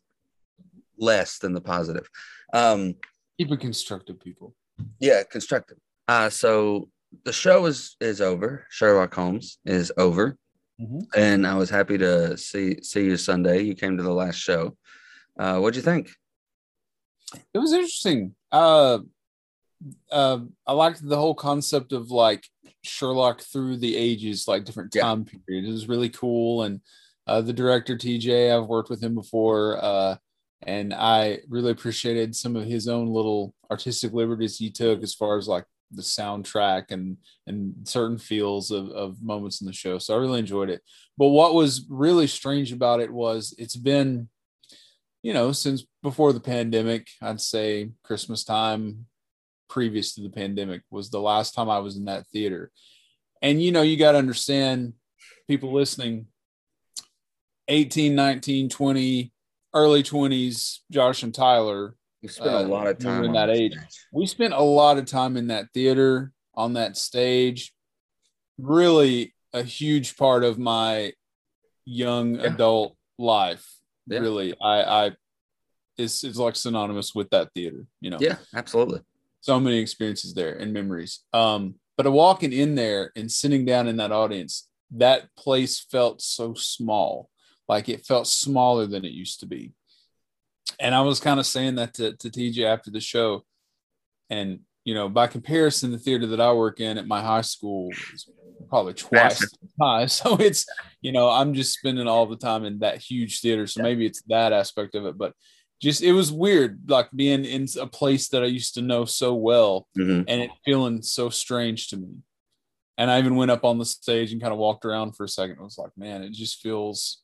less 0.98 1.40
than 1.40 1.54
the 1.54 1.62
positive. 1.62 2.08
Um, 2.54 2.96
Keep 3.38 3.52
it 3.52 3.60
constructive, 3.60 4.20
people. 4.20 4.56
yeah, 5.00 5.24
constructive. 5.24 5.78
Uh, 6.08 6.30
so 6.30 6.90
the 7.26 7.34
show 7.34 7.66
is 7.66 7.96
is 8.00 8.22
over. 8.22 8.66
Sherlock 8.70 9.14
Holmes 9.14 9.60
is 9.66 9.92
over, 9.98 10.38
Mhm. 10.80 11.02
and 11.16 11.46
I 11.48 11.56
was 11.56 11.70
happy 11.70 11.98
to 11.98 12.38
see 12.38 12.82
see 12.84 13.06
you 13.06 13.18
Sunday. 13.18 13.62
You 13.64 13.76
came 13.76 13.98
to 13.98 14.04
the 14.04 14.14
last 14.14 14.38
show. 14.38 14.78
Uh, 15.38 15.60
what'd 15.60 15.76
you 15.76 15.82
think? 15.82 16.10
It 17.54 17.60
was 17.60 17.74
interesting. 17.74 18.36
Uh, 18.52 19.00
uh, 20.12 20.40
I 20.68 20.74
liked 20.74 21.08
the 21.08 21.18
whole 21.18 21.36
concept 21.36 21.94
of 21.94 22.12
like 22.12 22.46
Sherlock 22.82 23.42
through 23.42 23.78
the 23.78 23.96
ages, 23.96 24.48
like 24.48 24.66
different 24.66 24.94
Yeah. 24.96 25.04
time 25.04 25.26
periods. 25.26 25.68
It 25.70 25.72
was 25.72 25.88
really 25.88 26.10
cool. 26.10 26.64
And 26.64 26.82
uh, 27.28 27.42
the 27.42 27.54
director 27.54 27.96
TJ, 27.96 28.52
I've 28.52 28.68
worked 28.68 28.90
with 28.90 29.02
him 29.04 29.14
before, 29.14 29.78
uh, 29.84 30.18
and 30.64 30.94
I 30.94 31.42
really 31.48 31.72
appreciated 31.72 32.36
some 32.36 32.56
of 32.56 32.66
his 32.66 32.88
own 32.88 33.08
little 33.08 33.54
artistic 33.70 34.12
liberties 34.14 34.58
he 34.58 34.72
took 34.72 35.04
as 35.04 35.14
far 35.14 35.38
as 35.38 35.48
like 35.48 35.66
the 35.92 36.02
soundtrack 36.02 36.92
and 36.92 37.18
and 37.48 37.74
certain 37.88 38.18
feels 38.18 38.72
of, 38.72 38.90
of 38.90 39.22
moments 39.22 39.62
in 39.62 39.68
the 39.68 39.74
show. 39.74 39.98
So 39.98 40.16
I 40.16 40.18
really 40.18 40.40
enjoyed 40.40 40.70
it. 40.70 40.82
But 41.18 41.30
what 41.30 41.54
was 41.54 41.86
really 41.90 42.28
strange 42.28 42.72
about 42.72 43.00
it 43.00 43.12
was 43.12 43.54
it's 43.58 43.76
been 43.76 44.30
you 45.22 45.34
know, 45.34 45.52
since 45.52 45.86
before 46.02 46.34
the 46.34 46.40
pandemic, 46.40 47.08
I'd 47.22 47.42
say 47.42 47.92
Christmas 48.04 48.44
time 48.44 49.06
previous 49.68 50.16
to 50.16 50.22
the 50.22 50.30
pandemic 50.30 50.82
was 50.90 51.10
the 51.10 51.20
last 51.20 51.54
time 51.54 51.70
I 51.70 51.80
was 51.80 51.98
in 51.98 52.06
that 52.06 52.28
theater. 52.28 52.72
And, 53.42 53.62
you 53.62 53.72
know, 53.72 53.82
you 53.82 53.98
got 53.98 54.14
to 54.14 54.18
understand 54.18 54.94
people 55.48 55.74
listening 55.74 56.28
18, 57.68 58.16
19, 58.16 58.70
20, 58.70 59.32
early 59.74 60.04
20s, 60.04 60.80
Josh 60.92 61.24
and 61.24 61.34
Tyler, 61.34 61.96
You 62.22 62.30
spent 62.30 62.50
Uh, 62.54 62.60
a 62.60 62.68
lot 62.68 62.88
of 62.88 62.98
time 63.00 63.24
in 63.24 63.34
that 63.34 63.50
age. 63.50 63.74
stage. 63.74 64.06
we 64.12 64.26
spent 64.28 64.54
a 64.54 64.62
lot 64.62 64.98
of 64.98 65.06
time 65.06 65.38
in 65.38 65.48
that 65.48 65.68
theater 65.74 66.32
on 66.54 66.74
that 66.74 66.98
stage. 66.98 67.74
Really 68.58 69.34
a 69.54 69.64
huge 69.64 70.18
part 70.18 70.44
of 70.44 70.60
my 70.60 71.14
young 71.86 72.36
Yeah. 72.36 72.54
adult 72.54 72.98
life. 73.18 73.66
Yeah. 74.08 74.20
Really, 74.20 74.54
I, 74.60 75.06
I, 75.08 75.12
it's, 75.98 76.24
it's 76.24 76.38
like 76.38 76.56
synonymous 76.56 77.16
with 77.16 77.30
that 77.30 77.54
theater, 77.54 77.86
you 78.02 78.10
know? 78.10 78.18
Yeah, 78.20 78.38
absolutely. 78.54 79.02
so 79.42 79.58
many 79.60 79.78
experiences 79.78 80.34
there 80.34 80.58
and 80.58 80.74
memories. 80.74 81.24
Um, 81.34 81.76
but 81.96 82.12
walking 82.12 82.52
in 82.52 82.76
there 82.76 83.12
and 83.16 83.32
sitting 83.32 83.64
down 83.66 83.88
in 83.88 83.96
that 83.98 84.12
audience, 84.12 84.68
that 84.92 85.34
place 85.38 85.80
felt 85.80 86.22
so 86.22 86.54
small, 86.54 87.30
like 87.70 87.88
it 87.88 88.06
felt 88.06 88.28
smaller 88.28 88.86
than 88.86 89.06
it 89.06 89.12
used 89.14 89.40
to 89.40 89.46
be. 89.46 89.72
And 90.80 90.96
I 90.96 91.02
was 91.02 91.20
kind 91.20 91.40
of 91.40 91.46
saying 91.46 91.76
that 91.76 91.94
to, 91.96 92.16
to 92.16 92.30
TJ 92.30 92.64
after 92.64 92.90
the 92.92 93.02
show. 93.02 93.44
And, 94.30 94.60
you 94.86 94.94
know, 94.94 95.10
by 95.10 95.28
comparison, 95.28 95.92
the 95.92 95.98
theater 95.98 96.28
that 96.28 96.40
I 96.42 96.54
work 96.54 96.80
in 96.80 96.98
at 96.98 97.08
my 97.08 97.22
high 97.22 97.42
school 97.42 97.90
is 98.14 98.30
probably 98.70 98.94
twice 98.94 99.44
size. 99.80 100.14
So 100.24 100.36
it's, 100.38 100.66
you 101.02 101.12
know, 101.12 101.30
I'm 101.30 101.54
just 101.54 101.74
spending 101.78 102.08
all 102.08 102.26
the 102.28 102.38
time 102.38 102.64
in 102.66 102.80
that 102.80 103.00
huge 103.00 103.42
theater. 103.42 103.68
So 103.68 103.82
maybe 103.82 104.06
it's 104.06 104.22
that 104.28 104.54
aspect 104.54 104.96
of 104.96 105.06
it. 105.06 105.18
But 105.18 105.34
just 105.82 106.02
it 106.02 106.12
was 106.14 106.32
weird, 106.32 106.90
like 106.90 107.10
being 107.16 107.46
in 107.46 107.66
a 107.80 107.88
place 107.88 108.30
that 108.30 108.44
I 108.44 108.48
used 108.48 108.74
to 108.76 108.82
know 108.82 109.06
so 109.06 109.34
well 109.34 109.88
Mhm. 109.98 110.26
and 110.28 110.42
it 110.42 110.52
feeling 110.66 111.02
so 111.02 111.30
strange 111.30 111.88
to 111.90 111.98
me. 111.98 112.10
And 112.98 113.10
I 113.10 113.18
even 113.20 113.36
went 113.38 113.52
up 113.52 113.64
on 113.64 113.78
the 113.78 113.86
stage 113.86 114.32
and 114.34 114.42
kind 114.42 114.52
of 114.54 114.60
walked 114.60 114.84
around 114.84 115.14
for 115.16 115.24
a 115.24 115.30
second. 115.30 115.58
I 115.60 115.64
was 115.64 115.78
like, 115.78 115.92
man, 115.98 116.22
it 116.22 116.34
just 116.34 116.60
feels 116.62 117.22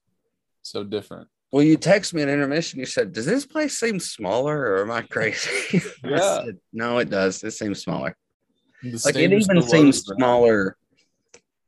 so 0.62 0.84
different. 0.86 1.27
Well, 1.52 1.64
you 1.64 1.78
text 1.78 2.14
me 2.14 2.22
an 2.22 2.30
intermission. 2.30 2.80
You 2.80 2.86
said, 2.86 3.14
"Does 3.14 3.25
this 3.25 3.46
place 3.46 3.78
seem 3.78 4.00
smaller, 4.00 4.58
or 4.60 4.82
am 4.82 4.92
I 4.92 5.04
crazy?" 5.04 5.50
I 6.04 6.10
Yeah. 6.10 6.44
said, 6.46 6.58
no, 6.74 6.98
it 6.98 7.10
does. 7.10 7.44
It 7.44 7.52
seems 7.52 7.82
smaller. 7.82 8.16
The 8.84 9.02
like 9.06 9.16
it 9.16 9.32
even 9.32 9.62
seems 9.62 10.04
smaller. 10.04 10.78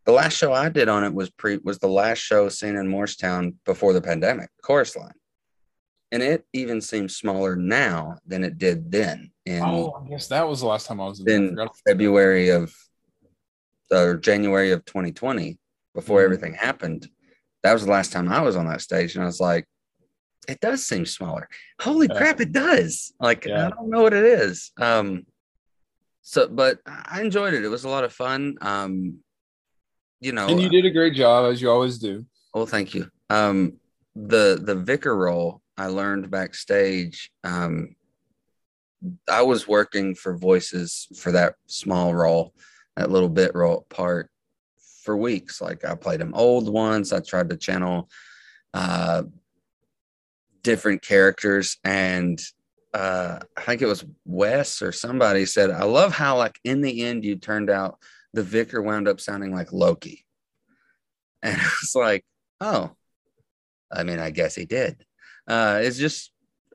The 0.06 0.12
last 0.12 0.38
show 0.38 0.54
I 0.54 0.70
did 0.70 0.88
on 0.88 1.04
it 1.04 1.14
was 1.14 1.30
pre 1.30 1.58
was 1.64 1.80
the 1.80 1.88
last 1.88 2.20
show 2.20 2.50
seen 2.50 2.76
in 2.76 2.88
Morristown 2.88 3.56
before 3.66 3.94
the 3.94 4.02
pandemic, 4.02 4.50
chorus 4.64 4.96
line. 4.96 5.12
And 6.12 6.24
it 6.24 6.46
even 6.54 6.80
seems 6.80 7.18
smaller 7.18 7.58
now 7.58 8.18
than 8.26 8.46
it 8.46 8.58
did 8.58 8.90
then 8.92 9.32
in 9.46 9.62
Oh, 9.64 10.02
I 10.06 10.08
guess 10.10 10.28
that 10.28 10.48
was 10.48 10.62
the 10.62 10.68
last 10.68 10.88
time 10.88 11.02
I 11.02 11.06
was 11.06 11.20
in 11.20 11.26
there. 11.26 11.36
I 11.36 11.40
in 11.40 11.50
forgot. 11.50 11.76
February 11.86 12.50
of 12.50 12.74
or 13.92 14.16
January 14.16 14.72
of 14.72 14.84
2020, 14.86 15.58
before 15.94 16.22
Mhm. 16.22 16.24
everything 16.26 16.54
happened. 16.54 17.10
That 17.68 17.74
was 17.74 17.84
the 17.84 17.92
last 17.92 18.14
time 18.14 18.32
I 18.32 18.40
was 18.40 18.56
on 18.56 18.66
that 18.68 18.80
stage, 18.80 19.16
and 19.16 19.24
I 19.24 19.26
was 19.28 19.42
like, 19.42 19.66
it 20.48 20.62
does 20.62 20.86
seem 20.86 21.06
smaller. 21.06 21.50
Holy 21.82 22.08
Yeah. 22.08 22.18
crap, 22.18 22.40
it 22.40 22.54
does. 22.54 23.12
Like 23.20 23.46
Yeah. 23.46 23.68
I 23.68 23.70
don't 23.72 23.90
know 23.90 24.02
what 24.04 24.14
it 24.14 24.24
is. 24.24 24.72
Um 24.80 25.26
so 26.22 26.48
but 26.48 26.80
I 26.86 27.20
enjoyed 27.22 27.54
it. 27.54 27.66
It 27.66 27.68
was 27.68 27.84
a 27.84 27.90
lot 27.90 28.06
of 28.06 28.14
fun. 28.14 28.56
Um 28.62 29.20
you 30.22 30.32
know, 30.32 30.48
And 30.48 30.62
you 30.62 30.70
did 30.70 30.86
a 30.86 30.92
great 30.92 31.14
job, 31.14 31.52
as 31.52 31.62
you 31.62 31.70
always 31.70 31.98
do. 32.00 32.26
well, 32.54 32.66
thank 32.66 32.96
you. 32.96 33.10
Um, 33.30 33.74
the 34.16 34.58
the 34.64 34.76
vicar 34.76 35.16
role 35.16 35.62
I 35.78 35.88
learned 35.88 36.32
backstage. 36.32 37.30
Um, 37.44 37.96
I 39.30 39.42
was 39.44 39.68
working 39.68 40.16
for 40.16 40.36
voices 40.38 41.08
for 41.20 41.34
that 41.34 41.56
small 41.68 42.16
role, 42.16 42.54
that 42.96 43.12
little 43.12 43.30
bit 43.30 43.52
role 43.54 43.86
part 43.90 44.32
for 45.08 45.16
weeks. 45.16 45.62
Like 45.62 45.86
I 45.86 45.96
played 45.96 46.20
them 46.20 46.34
old 46.34 46.68
ones. 46.68 47.14
I 47.14 47.22
tried 47.22 47.50
to 47.50 47.56
channel 47.56 48.10
uh, 48.74 49.24
different 50.64 51.02
characters, 51.02 51.78
and 51.86 52.38
uh, 52.94 53.40
I 53.56 53.62
think 53.62 53.82
it 53.82 53.86
was 53.86 54.04
Wes 54.26 54.82
or 54.82 54.92
somebody 54.92 55.46
said, 55.46 55.72
"I 55.72 55.86
love 55.86 56.12
how 56.14 56.38
like 56.38 56.60
in 56.66 56.82
the 56.82 57.04
end 57.04 57.24
you 57.24 57.38
turned 57.38 57.70
out 57.70 58.00
the 58.34 58.44
vicar 58.44 58.82
wound 58.82 59.08
up 59.08 59.22
sounding 59.22 59.56
like 59.56 59.72
Loki." 59.72 60.26
And 61.44 61.56
I 61.56 61.70
was 61.82 61.94
like, 61.94 62.26
oh, 62.62 62.96
I 63.92 64.04
mean, 64.04 64.18
I 64.18 64.32
guess 64.32 64.56
he 64.56 64.66
did. 64.66 65.06
Uh, 65.48 65.80
it's 65.84 66.00
just 66.00 66.32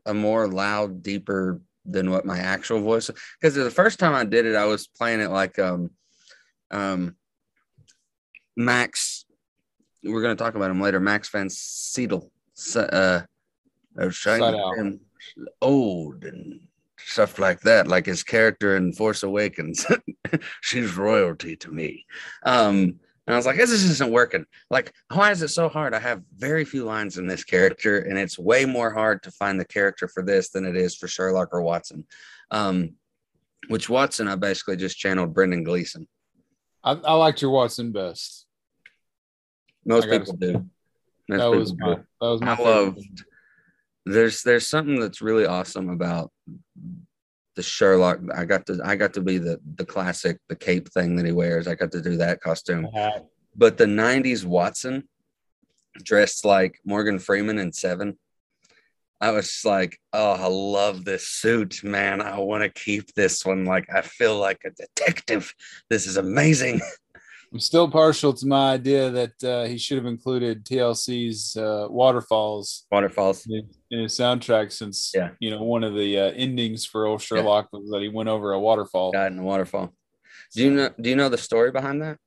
a 0.06 0.14
more 0.14 0.46
loud, 0.46 1.02
deeper 1.02 1.60
than 1.84 2.12
what 2.12 2.24
my 2.24 2.38
actual 2.38 2.80
voice. 2.80 3.10
Because 3.40 3.56
the 3.56 3.72
first 3.72 3.98
time 3.98 4.14
I 4.14 4.24
did 4.24 4.46
it, 4.46 4.54
I 4.54 4.66
was 4.66 4.86
playing 4.86 5.20
it 5.20 5.32
like 5.32 5.58
um, 5.58 5.90
um, 6.70 7.16
Max. 8.56 9.24
We're 10.04 10.22
going 10.22 10.36
to 10.36 10.42
talk 10.42 10.54
about 10.54 10.70
him 10.70 10.80
later. 10.80 11.00
Max 11.00 11.28
von 11.28 11.48
Sydow. 11.48 12.30
Uh, 12.74 13.20
I 13.98 14.04
was 14.04 14.16
trying 14.16 14.40
Side 14.40 14.52
to 14.52 14.58
out. 14.58 14.74
get 14.74 14.84
him 14.84 15.00
old 15.60 16.24
and 16.24 16.60
stuff 16.98 17.38
like 17.38 17.60
that, 17.60 17.88
like 17.88 18.06
his 18.06 18.22
character 18.22 18.76
in 18.76 18.92
Force 18.92 19.22
Awakens. 19.22 19.86
She's 20.60 20.96
royalty 20.96 21.56
to 21.56 21.70
me. 21.70 22.06
Um, 22.44 22.98
and 23.26 23.34
I 23.34 23.36
was 23.36 23.46
like, 23.46 23.56
this 23.56 23.70
isn't 23.70 24.10
working. 24.10 24.44
Like, 24.70 24.92
why 25.12 25.30
is 25.30 25.42
it 25.42 25.48
so 25.48 25.68
hard? 25.68 25.94
I 25.94 26.00
have 26.00 26.22
very 26.36 26.64
few 26.64 26.84
lines 26.84 27.18
in 27.18 27.26
this 27.28 27.44
character, 27.44 27.98
and 28.00 28.18
it's 28.18 28.38
way 28.38 28.64
more 28.64 28.92
hard 28.92 29.22
to 29.22 29.30
find 29.30 29.60
the 29.60 29.64
character 29.64 30.08
for 30.08 30.24
this 30.24 30.50
than 30.50 30.64
it 30.64 30.76
is 30.76 30.96
for 30.96 31.06
Sherlock 31.06 31.50
or 31.52 31.62
Watson. 31.62 32.04
Um, 32.50 32.94
which 33.68 33.88
Watson, 33.88 34.26
I 34.26 34.34
basically 34.34 34.76
just 34.76 34.98
channeled 34.98 35.34
Brendan 35.34 35.62
Gleeson. 35.62 36.08
I, 36.82 36.92
I 36.92 37.14
liked 37.14 37.42
your 37.42 37.52
Watson 37.52 37.92
best. 37.92 38.41
Most 39.84 40.08
people 40.08 40.34
do. 40.34 40.66
Most 41.28 41.40
That 41.40 41.50
was 41.50 41.78
my 41.78 41.94
do. 41.94 42.04
that 42.20 42.28
was 42.28 42.40
my 42.40 42.54
I 42.54 42.62
loved. 42.62 43.24
There's 44.04 44.42
there's 44.42 44.66
something 44.66 44.98
that's 44.98 45.22
really 45.22 45.46
awesome 45.46 45.88
about 45.90 46.32
the 47.54 47.62
Sherlock. 47.62 48.20
I 48.34 48.44
got 48.44 48.66
to 48.66 48.80
I 48.84 48.96
got 48.96 49.14
to 49.14 49.20
be 49.20 49.38
the 49.38 49.60
the 49.76 49.84
classic 49.84 50.38
the 50.48 50.56
cape 50.56 50.88
thing 50.92 51.16
that 51.16 51.26
he 51.26 51.32
wears. 51.32 51.68
I 51.68 51.74
got 51.74 51.92
to 51.92 52.02
do 52.02 52.16
that 52.16 52.40
costume. 52.40 52.88
but 53.56 53.76
the 53.78 53.84
90s 53.84 54.44
Watson 54.44 55.08
dressed 56.02 56.44
like 56.44 56.80
Morgan 56.84 57.18
Freeman 57.18 57.58
in 57.58 57.72
Seven. 57.72 58.18
I 59.20 59.30
was 59.30 59.62
like, 59.64 60.00
oh, 60.12 60.32
I 60.32 60.48
love 60.48 61.04
this 61.04 61.28
suit, 61.28 61.84
man. 61.84 62.20
I 62.20 62.40
want 62.40 62.64
to 62.64 62.68
keep 62.68 63.14
this 63.14 63.46
one. 63.46 63.64
Like, 63.64 63.86
I 63.94 64.00
feel 64.02 64.36
like 64.36 64.62
a 64.64 64.70
detective. 64.70 65.54
This 65.88 66.08
is 66.08 66.16
amazing. 66.16 66.80
I'm 67.52 67.60
still 67.60 67.90
partial 67.90 68.32
to 68.32 68.46
my 68.46 68.72
idea 68.72 69.10
that 69.10 69.44
uh, 69.44 69.64
he 69.64 69.76
should 69.76 69.98
have 69.98 70.06
included 70.06 70.64
TLC's 70.64 71.54
uh, 71.54 71.86
Waterfalls 71.90 72.86
Waterfalls. 72.90 73.46
in, 73.46 73.68
in 73.90 74.00
his 74.00 74.14
soundtrack, 74.14 74.72
since 74.72 75.12
Yeah. 75.14 75.30
you 75.38 75.50
know 75.50 75.62
one 75.62 75.84
of 75.84 75.94
the 75.94 76.18
uh, 76.18 76.30
endings 76.32 76.86
for 76.86 77.04
old 77.06 77.20
Sherlock 77.20 77.68
was 77.72 77.90
that 77.90 78.00
he 78.00 78.08
went 78.08 78.30
over 78.30 78.52
a 78.52 78.60
waterfall. 78.60 79.12
Died 79.12 79.32
in 79.32 79.36
the 79.36 79.42
waterfall. 79.42 79.92
Do 80.54 80.62
you 80.64 80.70
know? 80.70 80.90
Do 80.98 81.10
you 81.10 81.16
know 81.16 81.28
the 81.28 81.36
story 81.38 81.70
behind 81.70 82.00
that? 82.02 82.18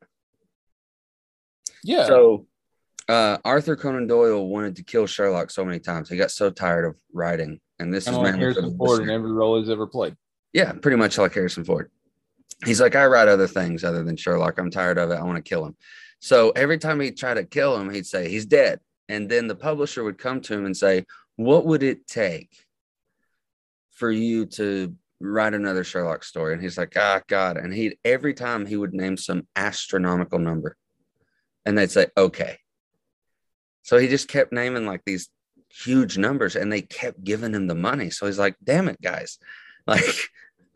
Yeah, 1.84 2.06
So, 2.08 2.48
uh, 3.08 3.38
Arthur 3.46 3.76
Conan 3.76 4.08
Doyle 4.08 4.48
wanted 4.48 4.76
to 4.78 4.84
kill 4.84 5.06
Sherlock 5.06 5.52
so 5.52 5.64
many 5.64 5.80
times. 5.80 6.10
He 6.10 6.18
got 6.18 6.32
so 6.32 6.50
tired 6.50 6.86
of 6.86 6.96
writing, 7.14 7.60
and 7.80 7.94
this 7.94 8.04
is 8.08 8.10
of 8.10 8.16
like 8.16 8.24
mainly 8.34 8.40
Harrison 8.40 8.78
Ford 8.78 9.02
in 9.04 9.10
every 9.10 9.32
role 9.32 9.60
he's 9.60 9.70
ever 9.70 9.86
played. 9.88 10.16
Yeah, 10.54 10.72
pretty 10.74 10.98
much 10.98 11.18
like 11.18 11.34
Harrison 11.34 11.64
Ford. 11.64 11.92
He's 12.66 12.82
like, 12.82 12.96
I 12.96 13.06
write 13.06 13.28
other 13.28 13.48
things 13.48 13.84
other 13.84 14.04
than 14.04 14.18
Sherlock. 14.18 14.58
I'm 14.58 14.72
tired 14.72 14.98
of 14.98 15.12
it. 15.12 15.16
I 15.16 15.24
want 15.24 15.38
to 15.38 15.48
kill 15.50 15.66
him. 15.66 15.76
So 16.20 16.50
every 16.52 16.78
time 16.78 17.00
he'd 17.00 17.18
try 17.18 17.34
to 17.34 17.44
kill 17.44 17.78
him, 17.78 17.90
he'd 17.94 18.06
say, 18.06 18.30
He's 18.30 18.46
dead. 18.46 18.80
And 19.08 19.30
then 19.30 19.48
the 19.48 19.56
publisher 19.56 20.04
would 20.04 20.18
come 20.18 20.42
to 20.42 20.54
him 20.54 20.66
and 20.66 20.76
say, 20.76 21.06
What 21.36 21.66
would 21.66 21.84
it 21.84 22.08
take 22.08 22.50
for 23.92 24.10
you 24.10 24.48
to 24.48 24.96
write 25.20 25.54
another 25.54 25.84
Sherlock 25.84 26.24
story? 26.24 26.54
And 26.54 26.62
he's 26.62 26.78
like, 26.78 26.94
Ah, 26.98 27.22
God. 27.28 27.58
And 27.58 27.74
he 27.74 27.98
every 28.04 28.34
time 28.34 28.66
he 28.66 28.76
would 28.76 28.94
name 28.94 29.18
some 29.18 29.48
astronomical 29.56 30.40
number. 30.40 30.76
And 31.66 31.78
they'd 31.78 31.92
say, 31.92 32.08
Okay. 32.18 32.58
So 33.84 34.00
he 34.00 34.08
just 34.08 34.28
kept 34.28 34.52
naming 34.52 34.88
like 34.88 35.02
these 35.06 35.30
huge 35.70 36.18
numbers 36.18 36.56
and 36.56 36.72
they 36.72 36.82
kept 36.82 37.24
giving 37.24 37.54
him 37.54 37.68
the 37.68 37.76
money. 37.76 38.10
So 38.10 38.26
he's 38.26 38.40
like, 38.40 38.56
Damn 38.64 38.90
it, 38.90 39.02
guys. 39.02 39.38
Like, 39.88 40.16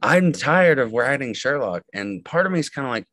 I'm 0.01 0.31
tired 0.31 0.79
of 0.79 0.93
writing 0.93 1.33
Sherlock. 1.33 1.83
And 1.93 2.23
part 2.23 2.45
of 2.45 2.51
me 2.51 2.59
is 2.59 2.69
kind 2.69 2.87
of 2.87 2.91
like, 2.91 3.05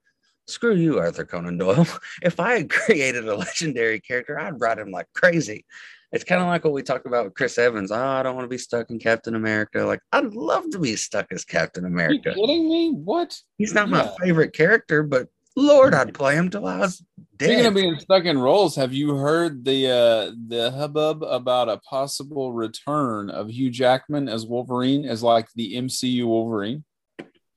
screw 0.46 0.74
you, 0.74 0.98
Arthur 0.98 1.24
Conan 1.24 1.58
Doyle. 1.58 1.86
if 2.22 2.38
I 2.40 2.58
had 2.58 2.70
created 2.70 3.28
a 3.28 3.36
legendary 3.36 4.00
character, 4.00 4.38
I'd 4.38 4.60
write 4.60 4.78
him 4.78 4.90
like 4.90 5.06
crazy. 5.14 5.64
It's 6.12 6.24
kind 6.24 6.40
of 6.40 6.46
like 6.46 6.64
what 6.64 6.72
we 6.72 6.82
talked 6.82 7.06
about 7.06 7.24
with 7.24 7.34
Chris 7.34 7.58
Evans. 7.58 7.90
Oh, 7.90 7.96
I 7.96 8.22
don't 8.22 8.36
want 8.36 8.44
to 8.44 8.48
be 8.48 8.58
stuck 8.58 8.90
in 8.90 8.98
Captain 8.98 9.34
America. 9.34 9.82
Like, 9.84 10.00
I'd 10.12 10.34
love 10.34 10.70
to 10.70 10.78
be 10.78 10.94
stuck 10.94 11.26
as 11.32 11.44
Captain 11.44 11.84
Are 11.84 11.88
you 11.88 11.94
America. 11.94 12.32
kidding 12.32 12.68
me? 12.68 12.92
What? 12.92 13.36
He's 13.58 13.74
not 13.74 13.88
my 13.88 14.08
favorite 14.22 14.52
character, 14.52 15.02
but 15.02 15.28
Lord, 15.56 15.94
I'd 15.94 16.12
play 16.12 16.34
him 16.34 16.50
till 16.50 16.66
I 16.66 16.80
was 16.80 17.02
dead. 17.38 17.46
Speaking 17.46 17.66
of 17.66 17.74
being 17.74 17.98
stuck 17.98 18.24
in 18.24 18.38
roles, 18.38 18.76
have 18.76 18.92
you 18.92 19.16
heard 19.16 19.64
the 19.64 19.86
uh, 19.88 20.32
the 20.48 20.70
hubbub 20.70 21.22
about 21.22 21.70
a 21.70 21.78
possible 21.78 22.52
return 22.52 23.30
of 23.30 23.48
Hugh 23.48 23.70
Jackman 23.70 24.28
as 24.28 24.44
Wolverine 24.44 25.06
as 25.06 25.22
like 25.22 25.48
the 25.54 25.76
MCU 25.76 26.26
Wolverine? 26.26 26.84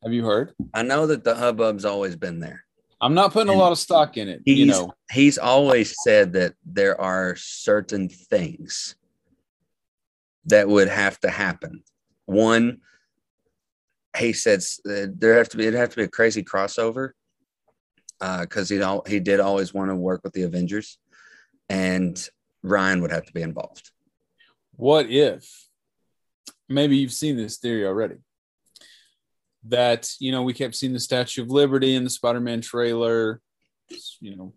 Have 0.02 0.14
you 0.14 0.24
heard? 0.24 0.54
I 0.74 0.84
know 0.84 1.08
that 1.08 1.26
the 1.26 1.36
hubbub's 1.36 1.84
always 1.84 2.16
been 2.16 2.40
there. 2.40 2.64
I'm 3.02 3.14
not 3.14 3.34
putting 3.34 3.54
a 3.54 3.58
lot 3.58 3.74
of 3.74 3.78
stock 3.78 4.16
in 4.16 4.30
it. 4.30 4.42
You 4.46 4.66
know, 4.66 4.94
he's 5.12 5.38
always 5.38 5.96
said 6.02 6.34
that 6.34 6.54
there 6.66 7.00
are 7.00 7.36
certain 7.38 8.08
things 8.08 8.96
that 10.46 10.68
would 10.68 10.88
have 10.88 11.20
to 11.22 11.30
happen. 11.30 11.84
One, 12.26 12.80
he 14.18 14.32
says 14.32 14.80
uh, 14.90 15.08
there 15.14 15.38
have 15.38 15.50
to 15.50 15.58
be 15.58 15.68
it'd 15.68 15.80
have 15.80 15.90
to 15.90 15.98
be 15.98 16.04
a 16.04 16.10
crazy 16.10 16.44
crossover 16.44 17.12
Uh, 18.22 18.42
because 18.42 18.68
he 18.70 18.82
al- 18.82 19.04
he 19.08 19.20
did 19.20 19.40
always 19.40 19.74
want 19.74 19.90
to 19.90 19.96
work 19.96 20.22
with 20.24 20.34
the 20.34 20.44
Avengers, 20.44 20.98
and 21.70 22.30
Ryan 22.64 23.02
would 23.02 23.12
have 23.12 23.26
to 23.26 23.34
be 23.34 23.42
involved. 23.42 23.92
what 24.76 25.10
if 25.10 25.68
maybe 26.68 26.98
you've 26.98 27.14
seen 27.14 27.38
this 27.38 27.58
theory 27.58 27.86
already? 27.86 28.16
That 29.66 30.10
you 30.20 30.32
know, 30.32 30.44
we 30.44 30.54
kept 30.54 30.76
seeing 30.76 30.94
the 30.94 31.00
Statue 31.00 31.42
of 31.42 31.50
Liberty 31.50 31.96
in 31.96 32.04
the 32.04 32.10
Spider-Man 32.10 32.62
trailer. 32.62 33.42
You 34.20 34.36
know, 34.36 34.54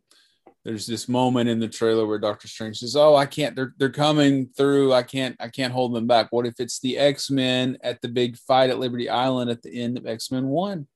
there's 0.65 0.87
this 0.87 1.09
moment 1.09 1.49
in 1.49 1.59
the 1.59 1.69
trailer 1.69 2.07
where 2.07 2.19
Doctor 2.19 2.47
Strange 2.47 2.79
says, 2.79 2.95
"Oh, 2.95 3.17
I 3.17 3.27
can't. 3.27 3.57
They're 3.57 3.75
they're 3.79 3.91
coming 3.91 4.49
through. 4.57 4.93
I 4.93 5.03
can't. 5.03 5.37
I 5.41 5.49
can't 5.49 5.73
hold 5.73 5.95
them 5.95 6.07
back." 6.07 6.29
What 6.31 6.47
if 6.47 6.55
it's 6.61 6.79
the 6.79 6.99
X 6.99 7.31
Men 7.31 7.79
at 7.83 8.01
the 8.01 8.09
big 8.09 8.37
fight 8.37 8.71
at 8.71 8.79
Liberty 8.79 9.09
Island 9.09 9.51
at 9.51 9.63
the 9.63 9.83
end 9.83 9.99
of 9.99 10.07
X 10.07 10.31
Men 10.31 10.47
One? 10.47 10.87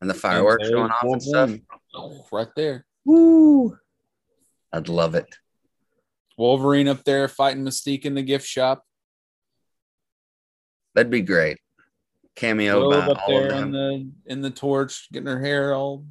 And 0.00 0.08
the 0.08 0.14
fireworks 0.14 0.66
And 0.66 0.74
going 0.74 0.90
off 0.90 1.02
and 1.02 1.22
stuff. 1.22 1.50
Wolverine, 1.94 2.22
right 2.32 2.48
there. 2.56 2.86
Woo! 3.04 3.78
I'd 4.72 4.88
love 4.88 5.14
it. 5.14 5.26
Wolverine 6.36 6.88
up 6.88 7.04
there 7.04 7.28
fighting 7.28 7.64
Mystique 7.64 8.04
in 8.04 8.14
the 8.14 8.22
gift 8.22 8.46
shop. 8.46 8.84
That'd 10.94 11.10
be 11.10 11.20
great. 11.22 11.58
Cameo 12.36 12.80
Robe 12.90 13.06
by 13.06 13.12
up 13.12 13.22
all 13.28 13.36
of 13.36 13.42
there 13.42 13.50
them. 13.52 13.64
in 13.66 13.72
the 13.72 14.32
in 14.32 14.40
the 14.40 14.50
torch, 14.50 15.08
getting 15.12 15.28
her 15.28 15.40
hair 15.40 15.74
all. 15.74 16.04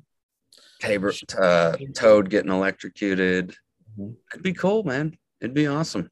Tabor, 0.80 1.14
uh, 1.38 1.76
Toad 1.96 2.30
getting 2.30 2.52
electrocuted. 2.52 3.56
Mhm. 3.98 4.16
It'd 4.32 4.44
be 4.44 4.54
cool, 4.54 4.84
man. 4.84 5.18
It'd 5.42 5.54
be 5.54 5.68
awesome. 5.68 6.10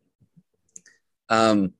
Um, 1.29 1.73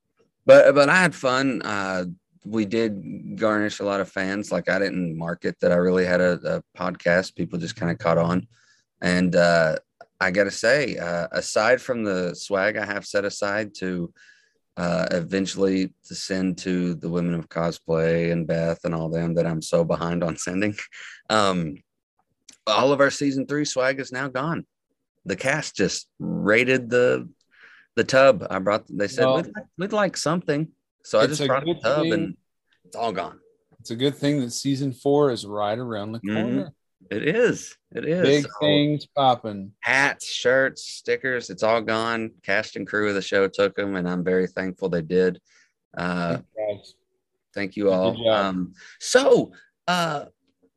but 0.45 0.73
but 0.73 0.89
I 0.89 0.95
had 0.95 1.13
fun. 1.13 1.61
Uh, 1.61 2.05
we 2.45 2.65
did 2.65 3.37
garnish 3.37 3.79
a 3.79 3.85
lot 3.85 4.01
of 4.01 4.09
fans. 4.09 4.51
Like 4.51 4.69
I 4.69 4.79
didn't 4.79 5.17
market 5.17 5.57
that 5.61 5.71
I 5.71 5.75
really 5.75 6.05
had 6.05 6.21
a, 6.21 6.39
a 6.43 6.63
podcast. 6.77 7.35
People 7.35 7.59
just 7.59 7.75
kind 7.75 7.91
of 7.91 7.97
caught 7.97 8.17
on, 8.17 8.47
and 9.01 9.35
uh, 9.35 9.77
I 10.19 10.31
got 10.31 10.45
to 10.45 10.51
say, 10.51 10.97
uh, 10.97 11.27
aside 11.31 11.81
from 11.81 12.03
the 12.03 12.35
swag 12.35 12.77
I 12.77 12.85
have 12.85 13.05
set 13.05 13.25
aside 13.25 13.73
to 13.75 14.13
uh, 14.77 15.07
eventually 15.11 15.93
to 16.05 16.15
send 16.15 16.57
to 16.59 16.95
the 16.95 17.09
women 17.09 17.33
of 17.33 17.49
cosplay 17.49 18.31
and 18.31 18.47
Beth 18.47 18.79
and 18.83 18.95
all 18.95 19.09
them 19.09 19.35
that 19.35 19.45
I'm 19.45 19.61
so 19.61 19.83
behind 19.83 20.23
on 20.23 20.37
sending. 20.37 20.75
Um, 21.29 21.77
all 22.67 22.91
of 22.91 23.01
our 23.01 23.11
season 23.11 23.47
three 23.47 23.65
swag 23.65 23.99
is 23.99 24.11
now 24.11 24.27
gone. 24.27 24.65
The 25.25 25.35
cast 25.35 25.75
just 25.75 26.07
raided 26.19 26.89
the 26.89 27.29
the 27.95 28.03
tub. 28.03 28.47
I 28.49 28.59
brought. 28.59 28.85
They 28.89 29.07
said 29.07 29.25
Well, 29.25 29.35
we'd, 29.37 29.51
we'd 29.77 29.93
like 29.93 30.17
something, 30.17 30.69
so 31.03 31.19
I 31.19 31.23
it's 31.25 31.37
just 31.37 31.47
brought 31.47 31.65
good 31.65 31.81
tub, 31.81 32.05
and 32.07 32.35
it's 32.85 32.95
all 32.95 33.11
gone. 33.11 33.39
It's 33.79 33.91
a 33.91 33.95
good 33.95 34.15
thing 34.15 34.39
that 34.41 34.51
season 34.51 34.93
four 34.93 35.31
is 35.31 35.45
right 35.45 35.77
around 35.77 36.11
the 36.11 36.19
Mhm. 36.19 36.33
corner. 36.33 36.73
It 37.09 37.27
is. 37.27 37.75
It 37.93 38.05
is. 38.05 38.21
Big 38.21 38.43
So, 38.43 38.49
things 38.61 39.07
popping. 39.07 39.73
hats, 39.79 40.25
shirts, 40.25 40.83
stickers. 40.83 41.49
It's 41.49 41.63
all 41.63 41.81
gone. 41.81 42.31
Cast 42.43 42.75
and 42.75 42.85
crew 42.87 43.09
of 43.09 43.15
the 43.15 43.21
show 43.21 43.47
took 43.47 43.75
them, 43.75 43.95
and 43.95 44.07
I'm 44.07 44.23
very 44.23 44.47
thankful 44.47 44.87
they 44.89 45.01
did. 45.01 45.41
Uh, 45.97 46.37
Thank 47.53 47.75
you 47.75 47.91
all. 47.91 48.29
Um, 48.29 48.73
so, 48.99 49.51
uh, 49.87 50.25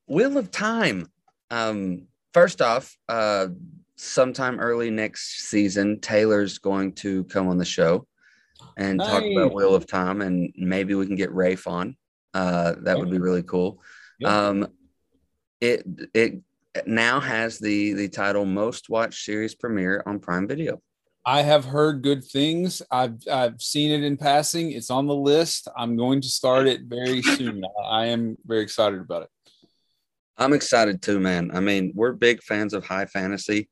Wheel 0.09 0.37
of 0.39 0.51
Time. 0.51 1.07
Um, 1.51 2.09
first 2.33 2.61
off, 2.61 2.97
uh, 3.09 3.49
sometime 3.97 4.59
early 4.59 4.91
next 4.91 5.49
season, 5.49 6.01
Taylor's 6.01 6.59
going 6.59 6.95
to 6.95 7.23
come 7.25 7.47
on 7.47 7.59
the 7.59 7.65
show 7.65 8.09
and 8.77 8.99
talk 8.99 9.23
about 9.23 9.55
Wheel 9.55 9.75
of 9.75 9.87
Time, 9.87 10.21
and 10.21 10.53
maybe 10.57 10.95
we 10.95 11.07
can 11.07 11.17
get 11.17 11.33
Rafe 11.33 11.67
on. 11.67 11.97
Uh, 12.33 12.75
that 12.83 12.99
would 12.99 13.11
be 13.11 13.19
really 13.19 13.43
cool. 13.43 13.81
Yeah. 14.19 14.49
Um, 14.49 14.69
it 15.61 15.85
it 16.13 16.43
now 16.87 17.21
has 17.21 17.59
the 17.59 17.93
the 17.95 18.09
title 18.09 18.45
Most 18.45 18.91
Watched 18.91 19.25
Series 19.25 19.55
Premiere 19.55 20.03
on 20.07 20.19
Prime 20.19 20.49
Video. 20.49 20.81
I 21.27 21.43
have 21.43 21.65
heard 21.65 22.03
good 22.03 22.25
things. 22.25 22.83
I've 22.91 23.17
I've 23.31 23.63
seen 23.63 23.91
it 23.91 24.05
in 24.05 24.17
passing. 24.17 24.73
It's 24.73 24.91
on 24.91 25.07
the 25.07 25.15
list. 25.15 25.69
I'm 25.77 25.97
going 25.97 26.21
to 26.21 26.29
start 26.29 26.67
it 26.67 26.83
very 26.83 27.23
soon. 27.37 27.63
I 27.87 28.07
am 28.07 28.37
very 28.45 28.63
excited 28.63 29.01
about 29.01 29.23
it. 29.23 29.29
I'm 30.37 30.53
excited 30.53 31.01
too, 31.01 31.21
man. 31.21 31.51
I 31.55 31.61
mean, 31.61 31.93
we're 31.95 32.13
big 32.13 32.43
fans 32.43 32.75
of 32.75 32.85
high 32.85 33.07
fantasy. 33.07 33.71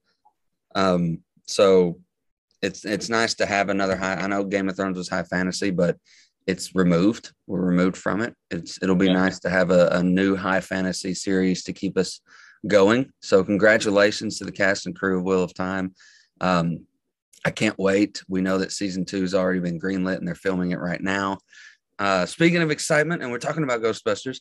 Um, 0.75 1.19
so 1.47 2.01
it's 2.63 2.85
it's 2.85 3.09
nice 3.09 3.35
to 3.35 3.47
have 3.47 3.69
another 3.69 3.97
high. 3.97 4.15
I 4.15 4.27
know 4.27 4.45
Game 4.45 4.69
of 4.69 4.77
Thrones 4.77 4.97
was 4.97 5.09
high 5.09 5.25
fantasy, 5.25 5.71
but 5.71 5.97
it's 6.47 6.75
removed. 6.75 7.33
We're 7.47 7.61
removed 7.61 7.97
from 7.97 8.21
it. 8.21 8.35
It's 8.51 8.79
it'll 8.83 8.97
be 8.97 9.07
Yeah. 9.07 9.15
nice 9.15 9.39
to 9.41 9.51
have 9.51 9.71
a, 9.71 9.89
a 9.89 10.03
new 10.03 10.37
high 10.37 10.61
fantasy 10.61 11.15
series 11.15 11.65
to 11.65 11.73
keep 11.73 11.97
us 11.99 12.21
going. 12.67 13.11
So 13.21 13.43
congratulations 13.45 14.39
to 14.39 14.45
the 14.45 14.53
cast 14.53 14.87
and 14.87 14.97
crew 14.97 15.19
of 15.19 15.25
Wheel 15.25 15.43
of 15.43 15.55
Time. 15.55 15.95
Um, 16.41 16.87
I 17.45 17.51
can't 17.51 17.79
wait. 17.79 18.23
We 18.29 18.41
know 18.41 18.59
that 18.59 18.71
season 18.73 19.05
two 19.05 19.23
has 19.23 19.35
already 19.35 19.59
been 19.61 19.81
greenlit 19.81 20.19
and 20.19 20.27
they're 20.27 20.35
filming 20.37 20.71
it 20.71 20.79
right 20.79 21.01
now. 21.01 21.39
Uh, 21.99 22.27
speaking 22.27 22.63
of 22.63 22.71
excitement, 22.71 23.23
and 23.23 23.31
we're 23.33 23.39
talking 23.39 23.65
about 23.65 23.81
Ghostbusters, 23.83 24.41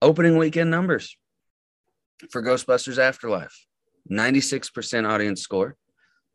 opening 0.00 0.36
weekend 0.38 0.70
numbers 0.70 1.16
for 2.30 2.42
Ghostbusters 2.42 2.98
Afterlife 2.98 3.66
96% 4.10 5.08
audience 5.08 5.40
score, 5.42 5.76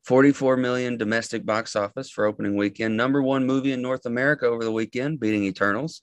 44 0.06 0.58
million 0.58 0.98
domestic 0.98 1.46
box 1.46 1.76
office 1.76 2.10
for 2.10 2.26
opening 2.26 2.58
weekend, 2.58 2.98
number 2.98 3.22
one 3.22 3.46
movie 3.46 3.72
in 3.72 3.82
North 3.82 4.06
America 4.06 4.46
over 4.46 4.64
the 4.64 4.72
weekend, 4.72 5.20
beating 5.20 5.46
Eternals. 5.46 6.02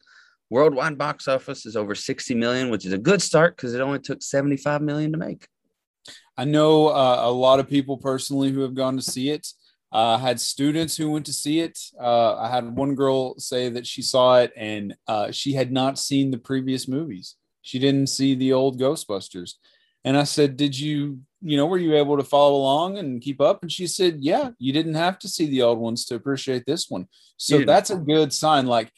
Worldwide 0.48 0.98
box 0.98 1.28
office 1.28 1.66
is 1.66 1.76
over 1.76 1.94
60 1.94 2.34
million, 2.34 2.70
which 2.70 2.86
is 2.86 2.92
a 2.92 2.98
good 2.98 3.22
start 3.22 3.56
because 3.56 3.74
it 3.74 3.80
only 3.80 4.00
took 4.00 4.22
75 4.22 4.82
million 4.82 5.12
to 5.12 5.18
make. 5.18 5.46
I 6.36 6.44
know 6.44 6.88
uh, 6.88 7.20
a 7.20 7.30
lot 7.30 7.60
of 7.60 7.68
people 7.68 7.98
personally 7.98 8.50
who 8.50 8.62
have 8.62 8.74
gone 8.74 8.96
to 8.96 9.02
see 9.02 9.30
it. 9.30 9.46
Uh, 9.92 10.14
I 10.14 10.18
had 10.18 10.40
students 10.40 10.96
who 10.96 11.10
went 11.10 11.26
to 11.26 11.32
see 11.32 11.60
it. 11.60 11.78
Uh, 12.00 12.36
I 12.36 12.48
had 12.48 12.76
one 12.76 12.94
girl 12.94 13.38
say 13.38 13.68
that 13.68 13.86
she 13.86 14.02
saw 14.02 14.38
it 14.38 14.52
and 14.56 14.96
uh, 15.06 15.30
she 15.30 15.52
had 15.52 15.72
not 15.72 15.98
seen 15.98 16.30
the 16.30 16.38
previous 16.38 16.88
movies. 16.88 17.36
She 17.62 17.78
didn't 17.78 18.08
see 18.08 18.34
the 18.34 18.52
old 18.52 18.80
Ghostbusters. 18.80 19.54
And 20.04 20.16
I 20.16 20.24
said, 20.24 20.56
Did 20.56 20.78
you 20.78 21.20
you 21.42 21.57
know, 21.57 21.66
were 21.66 21.79
you 21.79 21.96
able 21.96 22.16
to 22.16 22.24
follow 22.24 22.57
along 22.57 22.98
and 22.98 23.22
keep 23.22 23.40
up? 23.40 23.62
And 23.62 23.72
she 23.72 23.87
said, 23.87 24.18
yeah, 24.20 24.50
you 24.59 24.72
didn't 24.72 24.94
have 24.94 25.18
to 25.20 25.29
see 25.29 25.46
the 25.46 25.62
old 25.62 25.79
ones 25.79 26.05
to 26.07 26.14
appreciate 26.14 26.66
this 26.66 26.90
one. 26.90 27.09
So 27.37 27.64
that's 27.64 27.90
a 27.90 27.96
good 27.96 28.33
sign. 28.33 28.66
Like, 28.66 28.92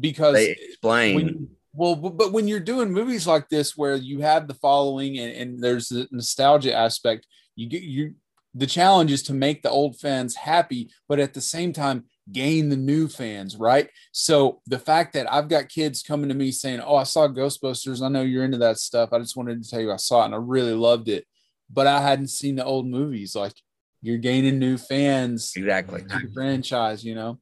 because 0.00 0.34
They 0.34 0.50
explain. 0.50 1.14
when 1.14 1.48
well, 1.76 1.96
but, 1.96 2.16
but 2.16 2.32
when 2.32 2.46
you're 2.46 2.60
doing 2.60 2.92
movies 2.92 3.26
like 3.26 3.48
this 3.48 3.76
where 3.76 3.96
you 3.96 4.20
have 4.20 4.46
the 4.46 4.54
following 4.54 5.18
and, 5.18 5.32
and 5.32 5.62
there's 5.62 5.88
the 5.88 6.06
nostalgia 6.12 6.72
aspect, 6.72 7.26
you 7.56 7.68
get 7.68 7.82
you 7.82 8.14
the 8.54 8.66
challenge 8.66 9.10
is 9.10 9.24
to 9.24 9.34
make 9.34 9.62
the 9.62 9.70
old 9.70 9.98
fans 9.98 10.36
happy, 10.36 10.90
but 11.08 11.18
at 11.18 11.34
the 11.34 11.40
same 11.40 11.72
time 11.72 12.04
gain 12.32 12.68
the 12.68 12.76
new 12.76 13.08
fans, 13.08 13.56
right? 13.56 13.88
So 14.12 14.60
the 14.66 14.78
fact 14.78 15.12
that 15.14 15.30
I've 15.32 15.48
got 15.48 15.68
kids 15.68 16.02
coming 16.02 16.28
to 16.28 16.34
me 16.34 16.50
saying, 16.52 16.80
"Oh, 16.80 16.96
I 16.96 17.04
saw 17.04 17.28
Ghostbusters. 17.28 18.02
I 18.02 18.08
know 18.08 18.22
you're 18.22 18.44
into 18.44 18.58
that 18.58 18.78
stuff. 18.78 19.12
I 19.12 19.18
just 19.18 19.36
wanted 19.36 19.62
to 19.62 19.68
tell 19.68 19.80
you 19.80 19.92
I 19.92 19.96
saw 19.96 20.22
it 20.22 20.26
and 20.26 20.34
I 20.34 20.38
really 20.38 20.74
loved 20.74 21.08
it, 21.08 21.26
but 21.70 21.86
I 21.86 22.00
hadn't 22.00 22.28
seen 22.28 22.56
the 22.56 22.64
old 22.64 22.86
movies." 22.86 23.34
Like 23.34 23.54
you're 24.02 24.18
gaining 24.18 24.58
new 24.58 24.76
fans 24.76 25.52
exactly. 25.56 26.02
the 26.02 26.30
franchise, 26.34 27.04
you 27.04 27.14
know. 27.14 27.38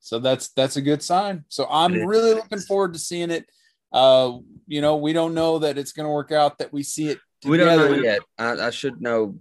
So 0.00 0.18
that's 0.18 0.48
that's 0.48 0.76
a 0.76 0.82
good 0.82 1.02
sign. 1.02 1.44
So 1.48 1.66
I'm 1.70 1.94
really 1.94 2.34
looking 2.34 2.58
forward 2.58 2.92
to 2.94 2.98
seeing 2.98 3.30
it. 3.30 3.46
Uh, 3.92 4.38
you 4.66 4.80
know, 4.80 4.96
we 4.96 5.12
don't 5.12 5.32
know 5.32 5.60
that 5.60 5.78
it's 5.78 5.92
going 5.92 6.06
to 6.06 6.12
work 6.12 6.32
out 6.32 6.58
that 6.58 6.72
we 6.72 6.82
see 6.82 7.08
it. 7.08 7.18
We 7.44 7.56
don't 7.56 7.68
know 7.68 7.88
together. 7.88 8.02
yet. 8.02 8.20
I, 8.36 8.66
I 8.66 8.70
should 8.70 9.00
know. 9.00 9.36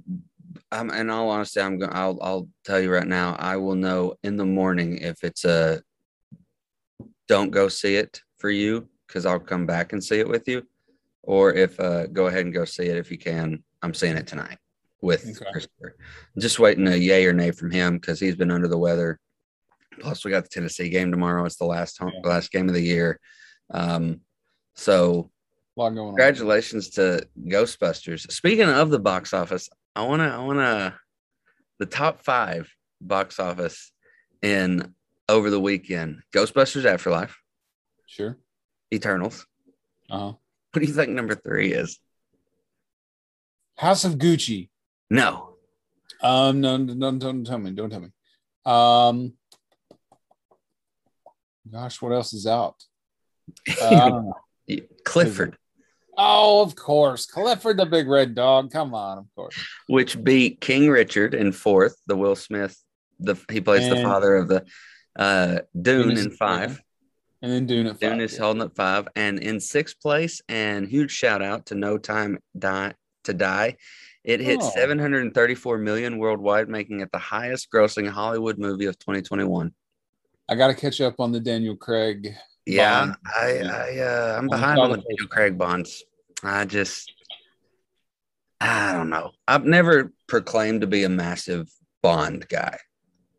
I'm 0.71 0.89
in 0.91 1.09
all 1.09 1.29
honesty, 1.29 1.61
I'm 1.61 1.77
going. 1.79 1.91
I'll 1.93 2.17
I'll 2.21 2.47
tell 2.65 2.79
you 2.79 2.91
right 2.91 3.07
now. 3.07 3.35
I 3.39 3.57
will 3.57 3.75
know 3.75 4.15
in 4.23 4.37
the 4.37 4.45
morning 4.45 4.97
if 4.97 5.23
it's 5.23 5.45
a 5.45 5.81
don't 7.27 7.51
go 7.51 7.67
see 7.67 7.95
it 7.95 8.21
for 8.37 8.49
you 8.49 8.87
because 9.07 9.25
I'll 9.25 9.39
come 9.39 9.65
back 9.65 9.93
and 9.93 10.03
see 10.03 10.19
it 10.19 10.27
with 10.27 10.47
you, 10.47 10.63
or 11.23 11.53
if 11.53 11.79
uh 11.79 12.07
go 12.07 12.27
ahead 12.27 12.45
and 12.45 12.53
go 12.53 12.65
see 12.65 12.85
it 12.87 12.97
if 12.97 13.11
you 13.11 13.17
can. 13.17 13.63
I'm 13.81 13.93
seeing 13.93 14.17
it 14.17 14.27
tonight 14.27 14.57
with 15.01 15.23
Okay. 15.23 15.51
Christopher. 15.51 15.95
Just 16.37 16.59
waiting 16.59 16.87
a 16.87 16.95
yay 16.95 17.25
or 17.25 17.33
nay 17.33 17.51
from 17.51 17.71
him 17.71 17.97
because 17.97 18.19
he's 18.19 18.35
been 18.35 18.51
under 18.51 18.67
the 18.67 18.77
weather. 18.77 19.19
Plus, 19.99 20.23
we 20.23 20.31
got 20.31 20.43
the 20.43 20.49
Tennessee 20.49 20.89
game 20.89 21.11
tomorrow. 21.11 21.43
It's 21.45 21.57
the 21.57 21.65
last 21.65 21.97
home, 21.97 22.13
Yeah. 22.23 22.29
last 22.29 22.51
game 22.51 22.67
of 22.69 22.75
the 22.75 22.81
year. 22.81 23.19
Um, 23.71 24.21
so 24.75 25.31
lot 25.75 25.97
on. 25.97 26.09
Congratulations 26.09 26.89
to 26.91 27.27
Ghostbusters. 27.47 28.31
Speaking 28.31 28.69
of 28.69 28.89
the 28.89 28.99
box 28.99 29.33
office, 29.33 29.69
I 29.95 30.03
wanna 30.03 30.29
I 30.29 30.39
wanna 30.43 30.99
the 31.79 31.85
top 31.85 32.23
five 32.23 32.69
box 33.01 33.39
office 33.39 33.91
in 34.41 34.93
over 35.27 35.49
the 35.49 35.59
weekend. 35.59 36.21
Ghostbusters 36.33 36.85
Afterlife, 36.85 37.37
Sure. 38.05 38.37
Eternals. 38.93 39.45
Uh-huh. 40.09 40.33
What 40.73 40.81
do 40.81 40.85
you 40.85 40.93
think 40.93 41.09
number 41.11 41.35
three 41.35 41.73
is? 41.73 41.99
House 43.77 44.03
of 44.05 44.13
Gucci. 44.15 44.69
No. 45.09 45.55
Um, 46.21 46.61
no, 46.61 46.77
no, 46.77 46.93
no, 46.93 47.17
don't 47.17 47.45
tell 47.45 47.57
me. 47.57 47.71
Don't 47.71 47.89
tell 47.89 48.01
me. 48.01 48.09
Um, 48.65 49.33
gosh, 51.69 52.01
what 52.01 52.11
else 52.11 52.33
is 52.33 52.45
out? 52.47 52.75
Uh, 53.81 54.09
don't. 54.09 54.33
Clifford, 55.03 55.57
Oh, 56.17 56.61
of 56.61 56.75
course, 56.75 57.25
Clifford 57.25 57.77
the 57.77 57.85
Big 57.85 58.07
Red 58.07 58.35
Dog. 58.35 58.71
Come 58.71 58.93
on, 58.93 59.17
of 59.19 59.25
course. 59.35 59.55
which 59.87 60.21
beat 60.23 60.59
King 60.61 60.89
Richard 60.89 61.33
in 61.33 61.51
fourth, 61.51 61.95
the 62.07 62.15
Will 62.17 62.35
Smith, 62.35 62.77
the 63.19 63.35
he 63.51 63.61
plays 63.61 63.89
the 63.89 64.01
father 64.01 64.35
of 64.35 64.47
the 64.47 64.65
uh 65.15 65.59
Dune 65.79 66.09
Dune 66.09 66.17
in 66.17 66.31
five. 66.31 66.81
And 67.41 67.51
then 67.51 67.65
Dune 67.65 67.87
at 67.87 67.99
Dune 67.99 68.11
five. 68.11 68.21
is 68.21 68.37
holding 68.37 68.61
at 68.61 68.75
five, 68.75 69.07
and 69.15 69.39
in 69.39 69.59
sixth 69.59 69.99
place, 70.01 70.41
and 70.47 70.87
huge 70.87 71.11
shout 71.11 71.41
out 71.41 71.67
to 71.67 71.75
No 71.75 71.97
Time 71.97 72.39
Die 72.57 72.93
to 73.23 73.33
Die. 73.33 73.77
It 74.23 74.39
hit 74.39 74.59
Oh. 74.61 74.69
734 74.75 75.77
million 75.79 76.17
worldwide, 76.19 76.69
making 76.69 76.99
it 76.99 77.09
the 77.11 77.17
highest 77.17 77.71
grossing 77.71 78.07
Hollywood 78.07 78.59
movie 78.59 78.85
of 78.85 78.99
2021. 78.99 79.73
I 80.47 80.55
got 80.55 80.67
to 80.67 80.75
catch 80.75 81.01
up 81.01 81.19
on 81.19 81.31
the 81.31 81.39
Daniel 81.39 81.75
Craig. 81.75 82.35
Yeah, 82.65 83.05
Bond. 83.05 83.15
I, 83.25 83.59
I 83.63 83.99
uh, 83.99 84.35
I'm 84.37 84.47
behind 84.47 84.79
on 84.79 84.91
the 84.91 84.97
Daniel 84.97 85.27
Craig 85.29 85.57
bonds. 85.57 86.03
I 86.43 86.65
just, 86.65 87.11
I 88.59 88.93
don't 88.93 89.09
know. 89.09 89.31
I've 89.47 89.65
never 89.65 90.11
proclaimed 90.27 90.81
to 90.81 90.87
be 90.87 91.03
a 91.03 91.09
massive 91.09 91.69
Bond 92.01 92.47
guy. 92.49 92.77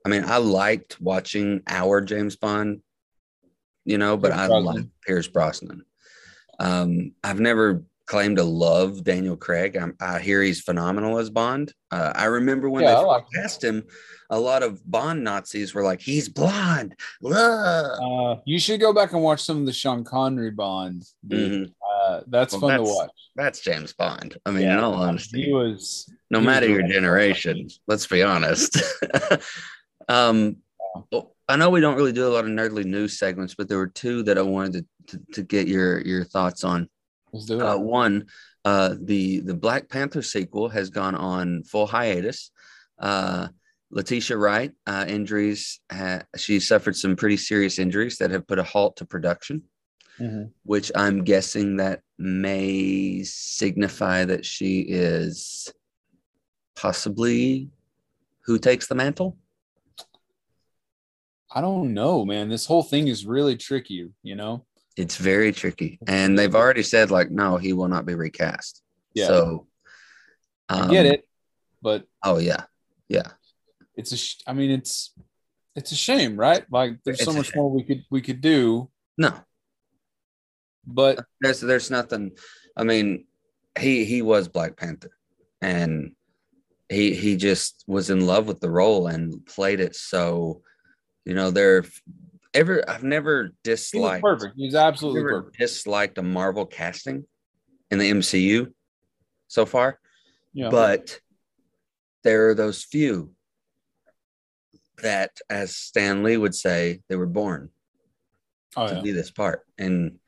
I 0.05 0.09
mean, 0.09 0.25
I 0.25 0.39
liked 0.39 1.01
watching 1.01 1.63
our 1.69 2.01
James 2.01 2.37
Bond, 2.37 2.83
you 3.85 3.99
know, 3.99 4.17
but 4.17 4.33
Pierce 4.33 4.41
I 4.41 4.47
like 4.47 4.85
Pierce 5.07 5.29
Brosnan. 5.29 5.85
Um, 6.59 7.13
I've 7.23 7.41
never 7.41 7.85
claimed 8.13 8.37
to 8.37 8.45
love 8.45 9.03
Daniel 9.05 9.39
Craig. 9.39 9.75
I'm, 9.75 9.97
I 9.99 10.19
hear 10.19 10.43
he's 10.43 10.61
phenomenal 10.61 11.19
as 11.19 11.31
Bond. 11.31 11.73
Uh, 11.91 12.13
I 12.15 12.27
remember 12.27 12.69
when 12.69 12.83
Yeah, 12.85 12.97
I 12.99 13.01
they 13.01 13.07
like 13.07 13.25
cast 13.35 13.65
him, 13.65 13.85
a 14.29 14.39
lot 14.39 14.63
of 14.63 14.83
Bond 14.85 15.25
Nazis 15.25 15.73
were 15.75 15.83
like, 15.83 16.03
"He's 16.03 16.29
blonde." 16.29 16.95
Uh, 17.25 18.37
you 18.45 18.59
should 18.59 18.81
go 18.81 18.93
back 18.93 19.15
and 19.15 19.23
watch 19.23 19.41
some 19.43 19.61
of 19.61 19.65
the 19.67 19.73
Sean 19.73 20.05
Connery 20.05 20.51
Bonds. 20.51 21.15
dude. 21.27 21.69
Mhm. 21.69 21.73
Uh, 21.91 22.21
that's 22.27 22.53
Well, 22.53 22.61
fun 22.61 22.77
to 22.81 22.83
watch. 22.83 23.11
That's 23.35 23.61
James 23.61 23.95
Bond. 23.95 24.37
I 24.45 24.51
mean, 24.51 24.67
in 24.69 24.79
all 24.79 24.93
honesty, 24.93 25.45
He 25.45 25.51
was 25.53 26.05
no 26.31 26.39
he 26.41 26.45
was 26.47 26.53
matter 26.55 26.69
your 26.69 26.81
great. 26.83 26.93
generation, 26.93 27.67
let's 27.87 28.07
be 28.07 28.23
honest. 28.23 28.77
um, 30.11 30.57
I 31.49 31.57
know 31.57 31.71
we 31.71 31.81
don't 31.81 31.97
really 31.97 32.13
do 32.13 32.27
a 32.27 32.35
lot 32.35 32.45
of 32.45 32.51
nerdly 32.51 32.85
news 32.85 33.19
segments, 33.19 33.55
but 33.55 33.69
there 33.71 33.79
were 33.79 33.87
two 33.87 34.23
that 34.25 34.37
I 34.37 34.43
wanted 34.43 34.85
to, 35.09 35.17
to, 35.19 35.25
to 35.33 35.43
get 35.43 35.67
your 35.67 36.01
your 36.03 36.25
thoughts 36.25 36.63
on. 36.65 36.91
Let's 37.33 37.47
do 37.47 37.61
it. 37.61 37.63
Uh, 37.63 37.79
one, 37.79 38.27
uh, 38.65 38.95
the 39.01 39.41
the 39.41 39.55
Black 39.55 39.89
Panther 39.89 40.23
sequel 40.23 40.69
has 40.69 40.91
gone 40.91 41.15
on 41.15 41.63
full 41.65 41.87
hiatus. 41.87 42.51
Uh, 42.99 43.49
Letitia 43.91 44.37
Wright 44.37 44.73
uh, 44.87 45.05
injuries. 45.09 45.81
Ha- 45.91 46.23
she 46.37 46.61
suffered 46.61 46.97
some 46.97 47.17
pretty 47.17 47.37
serious 47.37 47.79
injuries 47.79 48.19
that 48.19 48.31
have 48.31 48.47
put 48.47 48.59
a 48.59 48.63
halt 48.63 48.97
to 48.97 49.05
production 49.05 49.63
Mhm. 50.21 50.51
which 50.65 50.93
I'm 50.95 51.25
guessing 51.25 51.77
that 51.79 52.03
may 52.19 53.23
signify 53.25 54.27
that 54.27 54.45
she 54.45 54.81
is 54.81 55.73
possibly 56.77 57.71
who 58.43 58.59
takes 58.59 58.87
the 58.89 58.95
mantle. 58.95 59.39
I 61.55 61.61
don't 61.63 61.93
know, 61.95 62.25
man. 62.25 62.49
This 62.51 62.67
whole 62.67 62.83
thing 62.83 63.09
is 63.09 63.25
really 63.27 63.57
tricky, 63.57 64.11
you 64.23 64.35
know? 64.37 64.65
It's 64.97 65.17
very 65.17 65.53
tricky, 65.53 65.99
and 66.07 66.39
they've 66.39 66.55
already 66.55 66.83
said 66.83 67.11
like, 67.11 67.31
no, 67.31 67.57
he 67.57 67.73
will 67.73 67.89
not 67.89 68.05
be 68.05 68.15
recast. 68.15 68.83
Yeah. 69.15 69.27
So, 69.27 69.67
I 70.69 70.89
get 70.89 71.07
um, 71.07 71.13
it, 71.13 71.29
but 71.81 72.05
Oh 72.23 72.39
yeah, 72.39 72.65
yeah. 73.09 73.33
it's 73.97 74.13
a 74.13 74.17
sh- 74.17 74.43
I 74.47 74.53
mean, 74.53 74.71
it's 74.71 75.15
it's 75.75 75.93
a 75.93 75.97
shame, 75.97 76.37
right? 76.37 76.65
Like 76.71 76.99
there's 77.05 77.19
so 77.19 77.31
It's 77.31 77.35
a 77.35 77.37
much 77.37 77.57
more 77.57 77.71
we 77.71 77.85
could 77.85 78.05
we 78.11 78.21
could 78.21 78.41
do, 78.41 78.91
No, 79.17 79.35
but 80.87 81.25
there's 81.41 81.61
there's 81.61 81.91
nothing. 81.91 82.33
I 82.77 82.85
mean, 82.85 83.27
he 83.79 84.05
he 84.05 84.23
was 84.23 84.49
Black 84.49 84.77
Panther, 84.77 85.11
and 85.61 86.13
he 86.89 87.15
he 87.15 87.37
just 87.37 87.85
was 87.87 88.11
in 88.11 88.27
love 88.27 88.47
with 88.47 88.61
the 88.61 88.71
role 88.71 89.07
and 89.07 89.45
played 89.47 89.81
it 89.81 89.97
so. 89.97 90.63
You 91.25 91.35
know, 91.35 91.53
there 91.53 91.85
ever 92.55 92.89
I've 92.89 93.03
never 93.03 93.45
he 93.45 93.51
disliked 93.65 94.23
perfect. 94.23 94.55
He's 94.57 94.75
absolutely 94.75 95.23
perfect. 95.23 95.59
disliked 95.59 96.19
a 96.19 96.23
Marvel 96.23 96.67
casting 96.67 97.25
in 97.91 97.99
the 97.99 98.11
MCU 98.11 98.73
so 99.49 99.67
far, 99.67 99.99
Yeah. 100.53 100.71
but 100.71 101.21
there 102.25 102.49
are 102.49 102.55
those 102.55 102.85
few 102.85 103.35
that, 105.03 105.33
as 105.51 105.77
Stan 105.77 106.23
Lee 106.23 106.37
would 106.37 106.55
say, 106.55 107.01
they 107.09 107.17
were 107.17 107.27
born 107.27 107.71
oh, 108.77 108.89
to 108.89 108.95
yeah. 108.95 109.01
be 109.03 109.13
this 109.13 109.31
part. 109.31 109.63
And 109.79 110.19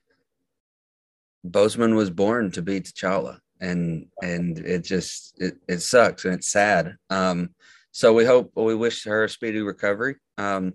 Boseman 1.47 1.95
was 1.95 2.11
born 2.11 2.51
to 2.53 2.63
be 2.63 2.81
T'Challa. 2.81 3.39
And 3.61 4.09
and 4.21 4.59
it 4.59 4.83
just 4.83 5.41
it, 5.41 5.55
it 5.69 5.79
sucks 5.79 6.25
and 6.25 6.35
it's 6.35 6.49
sad. 6.49 6.97
Um, 7.09 7.55
so 7.93 8.13
we 8.13 8.25
hope 8.25 8.51
we 8.57 8.75
wish 8.75 9.05
her 9.05 9.25
a 9.25 9.29
speedy 9.29 9.63
recovery. 9.63 10.17
Um, 10.37 10.75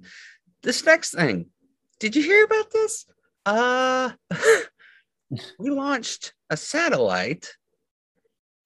this 0.63 0.85
next 0.85 1.11
thing, 1.13 1.47
did 1.99 2.15
you 2.15 2.23
hear 2.23 2.43
about 2.45 2.71
this? 2.71 3.05
Uh 3.45 4.11
we 5.59 5.69
launched 5.69 6.33
a 6.49 6.57
satellite 6.57 7.47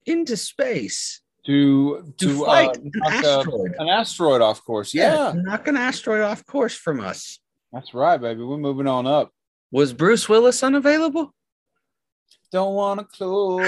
into 0.06 0.36
space 0.36 1.20
to 1.46 2.14
to, 2.18 2.26
to 2.26 2.44
fight 2.44 2.68
uh, 2.68 2.80
an 2.80 2.90
knock 2.94 3.12
a- 3.12 3.16
asteroid. 3.28 3.74
an 3.78 3.88
asteroid 3.88 4.40
off 4.42 4.64
course. 4.64 4.94
Yeah, 4.94 5.32
to 5.32 5.42
knock 5.42 5.68
an 5.68 5.76
asteroid 5.76 6.22
off 6.22 6.44
course 6.46 6.74
from 6.74 7.00
us. 7.00 7.38
that's 7.72 7.92
right, 7.94 8.20
baby. 8.20 8.42
We're 8.42 8.56
moving 8.56 8.86
on 8.86 9.06
up. 9.06 9.30
Was 9.70 9.92
Bruce 9.92 10.28
Willis 10.28 10.62
unavailable? 10.62 11.34
Don't 12.52 12.74
want 12.74 13.00
to 13.00 13.06
close 13.06 13.66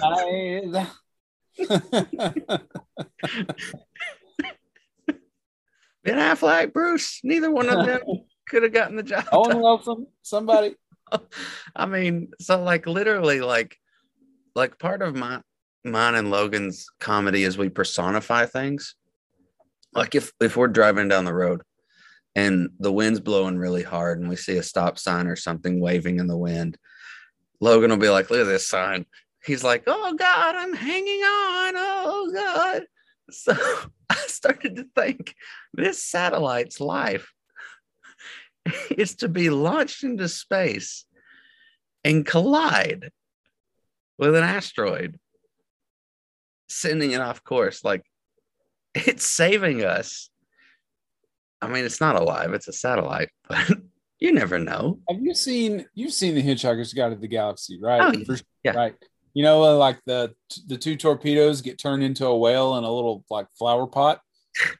my 0.00 0.86
eyes. 1.56 2.58
Ben 6.04 6.18
Affleck, 6.18 6.72
Bruce, 6.72 7.20
neither 7.24 7.50
one 7.50 7.68
of 7.68 7.86
them 7.86 8.00
could 8.48 8.62
have 8.62 8.72
gotten 8.72 8.96
the 8.96 9.02
job. 9.02 9.24
Owen. 9.32 9.58
Wilson, 9.60 10.06
somebody. 10.22 10.76
I 11.76 11.86
mean, 11.86 12.30
so 12.40 12.62
like 12.62 12.86
literally, 12.86 13.40
like, 13.40 13.76
like 14.54 14.78
part 14.78 15.02
of 15.02 15.16
my 15.16 15.40
mine 15.84 16.14
and 16.14 16.30
Logan's 16.30 16.86
comedy 17.00 17.44
is 17.44 17.58
we 17.58 17.68
personify 17.68 18.46
things. 18.46 18.94
Like 19.94 20.14
if 20.14 20.32
if 20.40 20.56
we're 20.56 20.68
driving 20.68 21.08
down 21.08 21.24
the 21.24 21.34
road 21.34 21.62
and 22.34 22.70
the 22.80 22.92
wind's 22.92 23.20
blowing 23.20 23.56
really 23.56 23.82
hard 23.82 24.20
and 24.20 24.28
we 24.28 24.36
see 24.36 24.56
a 24.56 24.62
stop 24.62 24.98
sign 24.98 25.26
or 25.26 25.36
something 25.36 25.80
waving 25.80 26.18
in 26.18 26.26
the 26.26 26.36
wind, 26.36 26.76
Logan 27.60 27.90
will 27.90 27.96
be 27.96 28.10
like, 28.10 28.30
"Look 28.30 28.40
at 28.40 28.44
this 28.44 28.68
sign." 28.68 29.06
He's 29.44 29.64
like, 29.64 29.84
"Oh 29.86 30.14
God, 30.14 30.56
I'm 30.56 30.74
hanging 30.74 31.22
on. 31.22 31.74
Oh 31.76 32.30
God." 32.34 32.82
So 33.30 33.56
I 34.10 34.16
started 34.26 34.76
to 34.76 34.86
think 34.94 35.34
this 35.72 36.02
satellite's 36.02 36.80
life 36.80 37.32
is 38.96 39.16
to 39.16 39.28
be 39.28 39.50
launched 39.50 40.04
into 40.04 40.28
space 40.28 41.04
and 42.02 42.26
collide 42.26 43.10
with 44.18 44.34
an 44.34 44.44
asteroid, 44.44 45.18
sending 46.68 47.12
it 47.12 47.20
off 47.20 47.42
course. 47.42 47.84
Like 47.84 48.02
it's 48.94 49.26
saving 49.26 49.84
us. 49.84 50.30
I 51.60 51.68
mean, 51.68 51.84
it's 51.84 52.00
not 52.00 52.16
alive, 52.16 52.52
it's 52.52 52.68
a 52.68 52.72
satellite, 52.72 53.30
but 53.48 53.70
you 54.18 54.32
never 54.32 54.58
know. 54.58 55.00
Have 55.08 55.20
you 55.20 55.34
seen 55.34 55.86
you've 55.94 56.12
seen 56.12 56.34
the 56.34 56.42
Hitchhiker's 56.42 56.92
Guide 56.92 57.10
to 57.10 57.16
the 57.16 57.28
Galaxy, 57.28 57.78
right? 57.80 58.14
Oh, 58.28 58.36
yeah. 58.62 58.72
Right. 58.72 58.94
You 59.34 59.42
know, 59.42 59.62
uh, 59.64 59.76
like 59.76 60.00
the 60.06 60.32
the 60.66 60.78
two 60.78 60.96
torpedoes 60.96 61.60
get 61.60 61.78
turned 61.78 62.02
into 62.02 62.26
a 62.26 62.38
whale 62.38 62.76
in 62.76 62.84
a 62.84 62.90
little 62.92 63.24
like 63.28 63.46
flower 63.58 63.86
pot, 63.86 64.20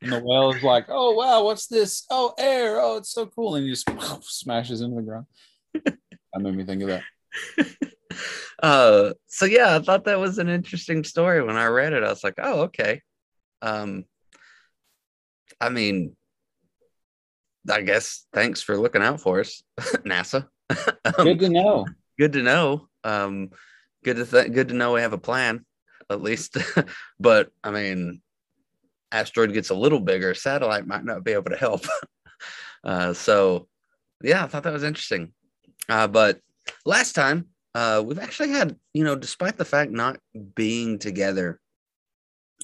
and 0.00 0.12
the 0.12 0.20
whale 0.20 0.52
is 0.52 0.62
like, 0.62 0.86
"Oh 0.88 1.12
wow, 1.12 1.44
what's 1.44 1.66
this? 1.66 2.06
Oh, 2.08 2.32
air! 2.38 2.80
Oh, 2.80 2.96
it's 2.98 3.10
so 3.12 3.26
cool!" 3.26 3.56
And 3.56 3.64
he 3.64 3.70
just 3.72 3.88
smashes 4.22 4.80
into 4.80 4.96
the 4.96 5.02
ground. 5.02 5.26
That 5.74 6.40
made 6.40 6.54
me 6.54 6.64
think 6.64 6.82
of 6.82 6.88
that. 6.88 7.02
uh 8.62 9.12
so 9.26 9.44
yeah 9.44 9.74
i 9.74 9.80
thought 9.80 10.04
that 10.04 10.20
was 10.20 10.38
an 10.38 10.48
interesting 10.48 11.02
story 11.02 11.42
when 11.42 11.56
i 11.56 11.66
read 11.66 11.92
it 11.92 12.04
i 12.04 12.08
was 12.08 12.22
like 12.22 12.34
oh 12.38 12.60
okay 12.62 13.02
um 13.60 14.04
i 15.60 15.68
mean 15.68 16.14
i 17.68 17.80
guess 17.82 18.24
thanks 18.32 18.62
for 18.62 18.76
looking 18.78 19.02
out 19.02 19.20
for 19.20 19.40
us 19.40 19.64
nasa 20.06 20.46
Um, 20.70 21.24
Good 21.24 21.40
to 21.40 21.48
know. 21.48 21.86
good 22.16 22.32
to 22.34 22.42
know 22.42 22.86
um 23.02 23.50
good 24.04 24.16
to 24.16 24.26
th- 24.26 24.52
good 24.52 24.68
to 24.68 24.74
know 24.74 24.92
we 24.92 25.00
have 25.00 25.12
a 25.14 25.18
plan 25.18 25.64
at 26.10 26.22
least. 26.22 26.56
But 27.18 27.50
i 27.62 27.70
mean 27.70 28.20
asteroid 29.10 29.52
gets 29.52 29.70
a 29.70 29.74
little 29.74 30.00
bigger 30.00 30.34
satellite 30.34 30.86
might 30.86 31.04
not 31.04 31.24
be 31.24 31.32
able 31.32 31.50
to 31.50 31.56
help. 31.56 31.84
Uh 32.84 33.14
so 33.14 33.66
yeah 34.22 34.44
i 34.44 34.46
thought 34.46 34.64
that 34.64 34.72
was 34.72 34.82
interesting. 34.82 35.32
Uh 35.88 36.06
but 36.06 36.38
last 36.84 37.14
time 37.14 37.48
uh 37.74 38.02
we've 38.04 38.18
actually 38.18 38.50
had 38.50 38.76
you 38.92 39.04
know 39.04 39.16
despite 39.16 39.56
the 39.56 39.64
fact 39.64 39.90
not 39.90 40.18
being 40.54 40.98
together 40.98 41.58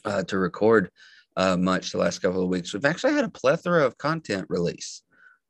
uh 0.05 0.23
to 0.25 0.37
record 0.37 0.91
uh 1.37 1.57
much 1.57 1.93
the 1.93 1.97
last 1.99 2.19
couple 2.21 2.43
of 2.43 2.51
weeks 2.51 2.75
we've 2.75 2.85
actually 2.85 3.15
had 3.15 3.25
a 3.25 3.31
plethora 3.31 3.87
of 3.87 3.97
content 3.97 4.45
release. 4.51 5.01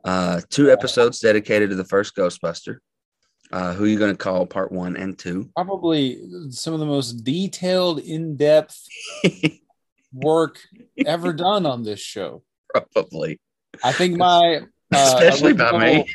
Uh 0.04 0.40
two 0.50 0.70
episodes 0.70 1.18
dedicated 1.18 1.70
to 1.70 1.76
the 1.76 1.84
first 1.84 2.14
ghostbuster 2.14 2.76
uh 3.52 3.74
who 3.74 3.84
you 3.86 3.98
going 3.98 4.12
to 4.12 4.16
call 4.16 4.46
part 4.46 4.70
one 4.72 4.96
and 4.96 5.18
two? 5.18 5.50
Probably 5.56 6.20
some 6.50 6.74
of 6.74 6.80
the 6.80 6.86
most 6.86 7.24
detailed, 7.24 8.00
in 8.00 8.36
depth 8.36 8.86
work 10.12 10.58
ever 11.04 11.32
done 11.32 11.66
on 11.66 11.82
this 11.82 12.00
show. 12.00 12.42
probably. 12.74 13.38
I 13.84 13.92
think 13.92 14.16
my 14.16 14.60
uh, 14.92 15.20
especially 15.22 15.52
by 15.54 15.78
me. 15.78 16.06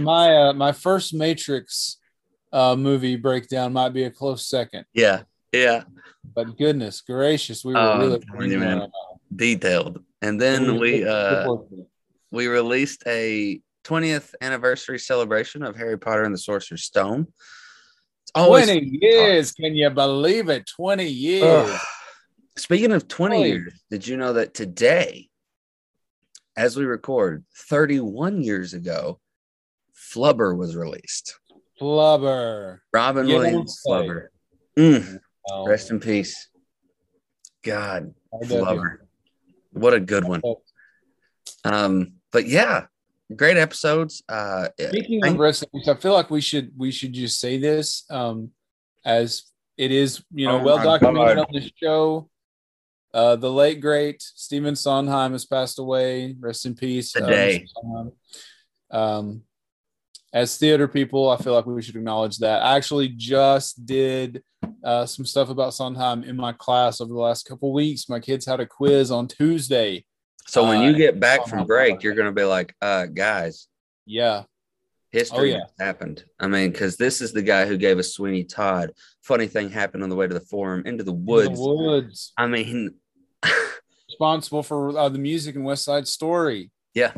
my 0.00 0.36
uh, 0.36 0.52
my 0.52 0.72
first 0.72 1.14
Matrix 1.14 1.98
uh, 2.52 2.74
movie 2.76 3.16
breakdown 3.16 3.72
might 3.72 3.90
be 3.90 4.04
a 4.04 4.10
close 4.10 4.46
second, 4.48 4.84
yeah 4.94 5.22
yeah. 5.52 5.84
But 6.34 6.58
goodness 6.58 7.00
gracious, 7.00 7.64
we 7.64 7.72
were 7.74 7.80
Oh, 7.80 7.98
really 7.98 8.14
I'm 8.16 8.22
telling 8.22 8.50
you, 8.50 8.58
man. 8.58 8.90
detailed. 9.34 10.02
And 10.20 10.40
then 10.40 10.78
we 10.78 11.00
Good 11.00 11.08
uh 11.08 11.56
we 12.30 12.48
released 12.48 13.02
a 13.06 13.60
20th 13.88 14.34
anniversary 14.40 14.98
celebration 14.98 15.62
of 15.62 15.76
harry 15.76 15.98
potter 15.98 16.24
and 16.24 16.34
the 16.34 16.38
sorcerer's 16.38 16.84
stone 16.84 17.26
it's 18.22 18.32
always 18.34 18.66
20 18.66 18.98
years. 19.00 19.52
Can 19.52 19.74
you 19.74 19.88
believe 19.88 20.50
it? 20.50 20.68
20 20.76 21.04
years. 21.06 21.70
Ugh. 21.70 21.80
Speaking 22.58 22.92
of 22.92 23.08
20 23.08 23.36
Holy- 23.36 23.48
years, 23.48 23.82
did 23.90 24.06
you 24.06 24.18
know 24.18 24.34
that 24.34 24.52
today, 24.52 25.30
as 26.54 26.76
we 26.76 26.84
record, 26.84 27.46
31 27.56 28.42
years 28.42 28.74
ago, 28.74 29.18
Flubber 29.96 30.54
was 30.54 30.76
released? 30.76 31.38
Flubber. 31.80 32.80
Robin 32.92 33.26
You 33.26 33.36
Williams. 33.36 33.80
Flubber. 33.86 34.26
Mm, 34.78 35.20
Oh, 35.50 35.66
rest 35.66 35.90
in 35.90 35.98
peace. 35.98 36.48
God, 37.64 38.12
love 38.30 38.50
you. 38.50 38.56
Flubber. 38.58 38.96
What 39.72 39.94
a 39.94 40.00
good 40.00 40.24
one. 40.28 40.42
Um, 41.64 42.12
but 42.30 42.46
yeah, 42.46 42.88
great 43.36 43.56
episodes. 43.56 44.22
Uh, 44.28 44.68
Speaking 44.80 45.24
I- 45.24 45.28
of 45.28 45.38
rest 45.38 45.64
I 45.86 45.94
feel 45.94 46.12
like 46.12 46.30
we 46.30 46.40
should 46.40 46.72
we 46.76 46.90
should 46.90 47.12
just 47.12 47.40
say 47.40 47.58
this 47.58 48.04
um, 48.10 48.50
as 49.04 49.44
it 49.76 49.92
is, 49.92 50.22
you 50.32 50.46
know, 50.46 50.60
Oh 50.60 50.64
well 50.64 50.82
documented 50.82 51.36
God. 51.36 51.46
on 51.46 51.52
the 51.52 51.70
show. 51.80 52.28
Uh, 53.14 53.36
the 53.36 53.50
late 53.50 53.80
great 53.80 54.20
Stephen 54.20 54.76
Sondheim 54.76 55.32
has 55.32 55.46
passed 55.46 55.78
away. 55.78 56.36
Rest 56.38 56.66
in 56.66 56.74
peace. 56.74 57.14
uh, 57.16 57.20
Today. 57.20 57.66
Um, 58.90 59.42
as 60.32 60.56
theater 60.58 60.86
people, 60.86 61.30
I 61.30 61.38
feel 61.38 61.54
like 61.54 61.64
we 61.64 61.80
should 61.80 61.96
acknowledge 61.96 62.38
that. 62.38 62.62
I 62.62 62.76
actually 62.76 63.08
just 63.08 63.86
did 63.86 64.42
uh, 64.84 65.06
some 65.06 65.24
stuff 65.24 65.48
about 65.48 65.72
Sondheim 65.72 66.22
in 66.22 66.36
my 66.36 66.52
class 66.52 67.00
over 67.00 67.12
the 67.12 67.18
last 67.18 67.46
couple 67.48 67.72
weeks. 67.72 68.08
My 68.10 68.20
kids 68.20 68.44
had 68.44 68.60
a 68.60 68.66
quiz 68.66 69.10
on 69.10 69.26
Tuesday. 69.26 70.04
So 70.48 70.66
when 70.66 70.82
you 70.82 70.90
uh, 70.90 70.96
get 70.96 71.20
back 71.20 71.40
oh 71.44 71.46
from 71.46 71.66
break, 71.66 72.02
you're 72.02 72.14
going 72.14 72.26
to 72.26 72.32
be 72.32 72.44
like, 72.44 72.74
uh, 72.82 73.06
guys, 73.06 73.68
Yeah, 74.06 74.44
history 75.10 75.54
Oh, 75.54 75.58
yeah. 75.58 75.64
happened. 75.84 76.24
I 76.40 76.48
mean, 76.48 76.70
because 76.72 76.96
this 76.96 77.20
is 77.20 77.32
the 77.32 77.42
guy 77.42 77.66
who 77.66 77.76
gave 77.76 77.98
us 77.98 78.14
Sweeney 78.14 78.44
Todd. 78.44 78.92
Funny 79.22 79.46
thing 79.46 79.70
happened 79.70 80.02
on 80.02 80.08
the 80.10 80.16
way 80.16 80.26
to 80.26 80.34
the 80.34 80.40
forum, 80.40 80.82
into 80.86 81.04
the 81.04 81.12
In 81.12 81.24
woods. 81.26 81.58
The 81.58 81.74
woods. 81.74 82.32
I 82.36 82.46
mean, 82.46 82.94
responsible 84.08 84.62
for 84.62 84.96
uh, 84.98 85.08
the 85.08 85.18
music 85.18 85.54
in 85.54 85.64
West 85.64 85.84
Side 85.84 86.08
Story. 86.08 86.70
Yeah. 86.94 87.12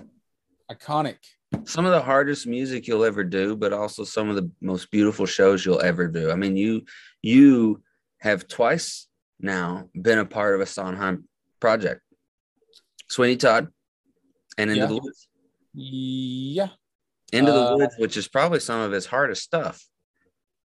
Iconic. 0.71 1.17
some 1.65 1.85
of 1.87 1.93
the 1.93 2.01
hardest 2.03 2.47
music 2.47 2.87
you'll 2.87 3.05
ever 3.05 3.25
do, 3.25 3.57
but 3.57 3.73
also 3.73 4.05
some 4.05 4.29
of 4.29 4.37
the 4.37 4.51
most 4.61 4.91
beautiful 4.91 5.27
shows 5.27 5.65
you'll 5.65 5.81
ever 5.81 6.07
do. 6.07 6.31
I 6.31 6.37
mean, 6.37 6.57
you 6.57 6.83
you 7.23 7.83
have 8.19 8.47
twice 8.47 9.09
now 9.41 9.89
been 10.01 10.19
a 10.19 10.25
part 10.27 10.55
of 10.55 10.61
a 10.61 10.67
Sondheim 10.67 11.25
project. 11.59 12.03
Sweeney 13.11 13.37
Todd 13.37 13.69
and 14.57 14.71
Into 14.71 14.83
Yeah. 14.83 14.87
the 14.87 14.97
Woods. 14.99 15.29
Yeah. 15.75 16.69
Into 17.33 17.53
the 17.53 17.73
Uh, 17.73 17.77
Woods, 17.77 17.95
which 17.99 18.17
is 18.17 18.29
probably 18.29 18.61
some 18.61 18.81
of 18.81 18.93
his 18.93 19.07
hardest 19.07 19.43
stuff, 19.43 19.85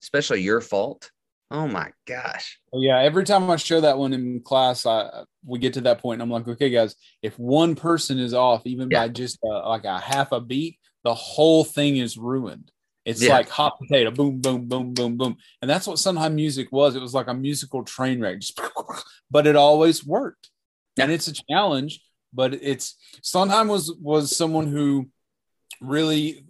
especially 0.02 0.42
Your 0.42 0.60
Fault. 0.60 1.10
Oh 1.50 1.68
my 1.68 1.92
gosh. 2.06 2.58
Yeah. 2.72 2.98
Every 3.00 3.24
time 3.24 3.48
I 3.50 3.56
show 3.56 3.80
that 3.82 3.98
one 3.98 4.12
in 4.12 4.40
class, 4.40 4.86
I 4.86 5.24
we 5.44 5.58
get 5.58 5.74
to 5.74 5.80
that 5.82 5.98
point, 6.00 6.20
and 6.20 6.22
I'm 6.22 6.30
like, 6.30 6.48
okay, 6.48 6.70
guys, 6.70 6.94
if 7.22 7.38
one 7.38 7.74
person 7.74 8.18
is 8.18 8.32
off, 8.34 8.62
even 8.66 8.88
Yeah. 8.90 9.02
by 9.06 9.08
just 9.08 9.38
uh, 9.44 9.68
like 9.68 9.84
a 9.84 9.98
half 10.00 10.32
a 10.32 10.40
beat, 10.40 10.78
the 11.04 11.14
whole 11.14 11.64
thing 11.64 11.96
is 11.98 12.16
ruined. 12.16 12.70
It's 13.04 13.20
Yeah. 13.22 13.34
like 13.34 13.48
hot 13.48 13.78
potato, 13.78 14.10
boom, 14.12 14.40
boom, 14.40 14.66
boom, 14.66 14.94
boom, 14.94 15.16
boom, 15.16 15.36
and 15.60 15.68
that's 15.70 15.86
what 15.86 15.98
Sondheim 15.98 16.34
music 16.36 16.70
was. 16.72 16.94
It 16.96 17.02
was 17.02 17.12
like 17.14 17.26
a 17.28 17.34
musical 17.34 17.82
train 17.84 18.20
wreck, 18.20 18.38
just, 18.38 18.58
but 19.30 19.46
it 19.46 19.56
always 19.56 20.04
worked. 20.06 20.50
And 20.98 21.10
it's 21.10 21.26
a 21.26 21.32
challenge, 21.50 22.00
but 22.32 22.54
it's 22.54 22.96
Sondheim 23.22 23.68
was 23.68 23.92
was 24.00 24.36
someone 24.36 24.66
who 24.66 25.08
really 25.80 26.44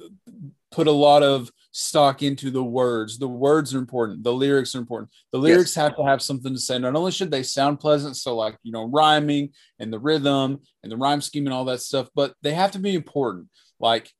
put 0.71 0.87
a 0.87 0.93
lot 0.93 1.23
of 1.23 1.51
stock 1.71 2.23
into 2.23 2.51
the 2.51 2.63
words. 2.63 3.19
The 3.19 3.29
words 3.29 3.75
are 3.75 3.79
important. 3.79 4.23
The 4.25 4.33
lyrics 4.33 4.75
are 4.75 4.79
important. 4.79 5.11
The 5.33 5.39
lyrics 5.39 5.75
have 5.75 5.97
to 5.97 6.05
have 6.05 6.21
something 6.23 6.53
to 6.53 6.61
say. 6.61 6.79
Not 6.79 6.97
only 6.97 7.13
should 7.13 7.31
they 7.31 7.43
sound 7.43 7.81
pleasant, 7.81 8.17
so 8.17 8.37
like 8.37 8.57
you 8.63 8.73
know, 8.73 8.85
rhyming 8.85 9.51
and 9.79 9.93
the 9.93 9.99
rhythm 9.99 10.61
and 10.83 10.93
the 10.93 10.97
rhyme 10.97 11.21
scheme 11.21 11.47
and 11.47 11.55
all 11.55 11.65
that 11.67 11.81
stuff, 11.81 12.09
but 12.15 12.35
they 12.43 12.55
have 12.55 12.73
to 12.73 12.79
be 12.79 12.95
important. 12.95 13.49
Like 13.81 14.11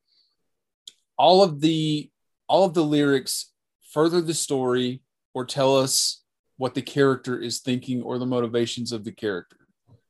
all 1.19 1.43
of 1.43 1.61
the 1.61 2.11
all 2.49 2.65
of 2.65 2.75
the 2.75 2.83
lyrics 2.85 3.53
further 3.93 4.21
the 4.21 4.35
story 4.35 5.03
or 5.35 5.45
tell 5.45 5.77
us 5.77 6.23
what 6.57 6.75
the 6.75 6.83
character 6.83 7.39
is 7.39 7.61
thinking 7.61 8.03
or 8.03 8.19
the 8.19 8.27
motivations 8.27 8.93
of 8.93 9.05
the 9.05 9.13
character. 9.13 9.57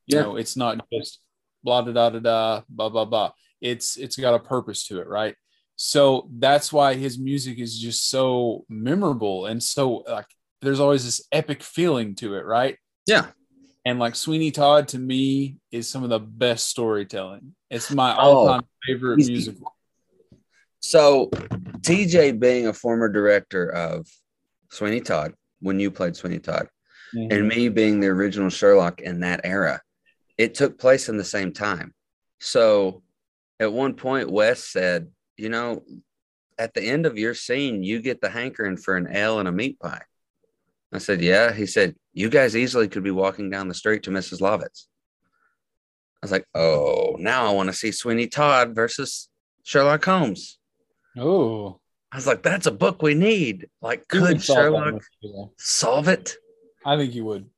You 0.06 0.18
Yeah. 0.18 0.22
know, 0.22 0.36
it's 0.36 0.56
not 0.56 0.84
just 0.92 1.20
blah 1.62 1.82
da 1.82 1.92
da 1.92 2.10
da 2.10 2.18
da 2.20 2.62
blah 2.68 2.88
blah 2.88 3.04
blah. 3.04 3.30
It's 3.60 3.96
it's 3.96 4.16
got 4.16 4.34
a 4.34 4.38
purpose 4.40 4.86
to 4.88 5.00
it, 5.00 5.06
right? 5.06 5.34
So 5.76 6.28
that's 6.38 6.72
why 6.72 6.94
his 6.94 7.18
music 7.18 7.58
is 7.58 7.78
just 7.78 8.08
so 8.10 8.64
memorable 8.68 9.46
and 9.46 9.62
so 9.62 10.04
like 10.08 10.26
there's 10.60 10.80
always 10.80 11.04
this 11.04 11.26
epic 11.32 11.62
feeling 11.62 12.14
to 12.16 12.34
it, 12.36 12.44
right? 12.44 12.76
Yeah. 13.06 13.30
And 13.84 13.98
like 13.98 14.14
Sweeney 14.14 14.52
Todd 14.52 14.86
to 14.88 14.98
me 14.98 15.56
is 15.72 15.88
some 15.88 16.04
of 16.04 16.10
the 16.10 16.20
best 16.20 16.68
storytelling. 16.68 17.56
It's 17.68 17.90
my 17.90 18.14
Oh, 18.16 18.20
all-time 18.46 18.62
favorite 18.86 19.18
easy. 19.20 19.32
musical. 19.32 19.74
So, 20.80 21.30
TJ 21.80 22.38
being 22.38 22.66
a 22.68 22.72
former 22.72 23.08
director 23.08 23.68
of 23.72 24.06
Sweeney 24.70 25.00
Todd, 25.00 25.34
when 25.60 25.78
you 25.80 25.90
played 25.90 26.16
Sweeney 26.16 26.38
Todd, 26.38 26.68
Mhm. 27.14 27.32
and 27.32 27.48
me 27.48 27.68
being 27.68 28.00
the 28.00 28.08
original 28.08 28.50
Sherlock 28.50 29.00
in 29.00 29.20
that 29.20 29.40
era, 29.44 29.80
it 30.38 30.54
took 30.54 30.78
place 30.78 31.08
in 31.08 31.16
the 31.16 31.24
same 31.24 31.52
time. 31.52 31.94
So 32.40 33.02
at 33.60 33.72
one 33.72 33.94
point, 33.94 34.30
Wes 34.30 34.64
said, 34.64 35.08
You 35.36 35.48
know, 35.48 35.82
at 36.58 36.74
the 36.74 36.82
end 36.82 37.06
of 37.06 37.18
your 37.18 37.34
scene, 37.34 37.82
you 37.82 38.00
get 38.00 38.20
the 38.20 38.28
hankering 38.28 38.76
for 38.76 38.96
an 38.96 39.08
ale 39.14 39.38
and 39.38 39.48
a 39.48 39.52
meat 39.52 39.78
pie. 39.80 40.02
I 40.92 40.98
said, 40.98 41.22
Yeah. 41.22 41.52
He 41.52 41.66
said, 41.66 41.94
You 42.12 42.28
guys 42.28 42.56
easily 42.56 42.88
could 42.88 43.04
be 43.04 43.10
walking 43.10 43.50
down 43.50 43.68
the 43.68 43.74
street 43.74 44.02
to 44.04 44.10
Mrs. 44.10 44.40
Lovett's. 44.40 44.88
I 46.22 46.26
was 46.26 46.32
like, 46.32 46.46
Oh, 46.54 47.16
now 47.18 47.46
I 47.46 47.52
want 47.52 47.68
to 47.68 47.74
see 47.74 47.92
Sweeney 47.92 48.26
Todd 48.26 48.74
versus 48.74 49.28
Sherlock 49.64 50.04
Holmes. 50.04 50.58
Oh, 51.16 51.80
I 52.10 52.16
was 52.16 52.26
like, 52.26 52.42
That's 52.42 52.66
a 52.66 52.72
book 52.72 53.02
we 53.02 53.14
need. 53.14 53.68
Like, 53.80 54.08
could 54.08 54.42
Sherlock 54.42 55.02
though? 55.22 55.52
solve 55.58 56.08
it? 56.08 56.36
I 56.84 56.96
think 56.96 57.14
you 57.14 57.24
would. 57.24 57.48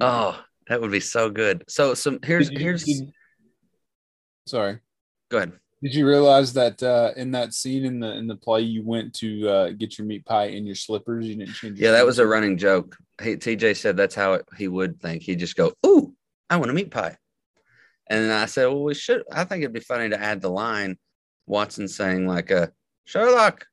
Oh, 0.00 0.40
that 0.72 0.80
would 0.80 0.90
be 0.90 1.00
so 1.00 1.28
good. 1.28 1.64
So 1.68 1.92
some 1.92 2.18
here's 2.24 2.50
you- 2.50 2.58
here's 2.58 2.84
did- 2.84 3.12
sorry. 4.46 4.78
go 5.30 5.36
ahead. 5.36 5.52
Did 5.82 5.94
you 5.94 6.08
realize 6.08 6.54
that 6.54 6.82
uh, 6.82 7.10
in 7.14 7.32
that 7.32 7.52
scene 7.52 7.84
in 7.84 8.00
the 8.00 8.10
in 8.12 8.26
the 8.26 8.36
play 8.36 8.62
you 8.62 8.82
went 8.82 9.12
to 9.16 9.48
uh, 9.48 9.70
get 9.70 9.98
your 9.98 10.06
meat 10.06 10.24
pie 10.24 10.46
in 10.46 10.64
your 10.64 10.74
slippers? 10.76 11.26
You 11.26 11.34
didn't 11.36 11.52
change. 11.52 11.78
Your 11.78 11.90
Yeah, 11.90 11.96
that 11.98 12.06
was 12.06 12.18
a 12.20 12.26
running 12.26 12.56
joke. 12.56 12.96
He, 13.22 13.36
TJ 13.36 13.76
said 13.76 13.98
that's 13.98 14.14
how 14.14 14.32
it, 14.34 14.46
he 14.56 14.66
would 14.66 14.98
think. 14.98 15.22
He'd 15.22 15.40
just 15.40 15.56
go, 15.56 15.72
"Ooh, 15.84 16.14
I 16.48 16.56
want 16.56 16.70
a 16.70 16.74
meat 16.74 16.90
pie," 16.90 17.18
and 18.08 18.32
I 18.32 18.46
said, 18.46 18.66
"Well, 18.68 18.84
we 18.84 18.94
should. 18.94 19.24
I 19.30 19.44
think 19.44 19.62
it'd 19.62 19.74
be 19.74 19.80
funny 19.80 20.08
to 20.08 20.18
add 20.22 20.40
the 20.40 20.48
line, 20.48 20.96
Watson 21.46 21.86
saying 21.86 22.26
like, 22.26 22.50
uh, 22.50 22.68
Sherlock, 23.04 23.66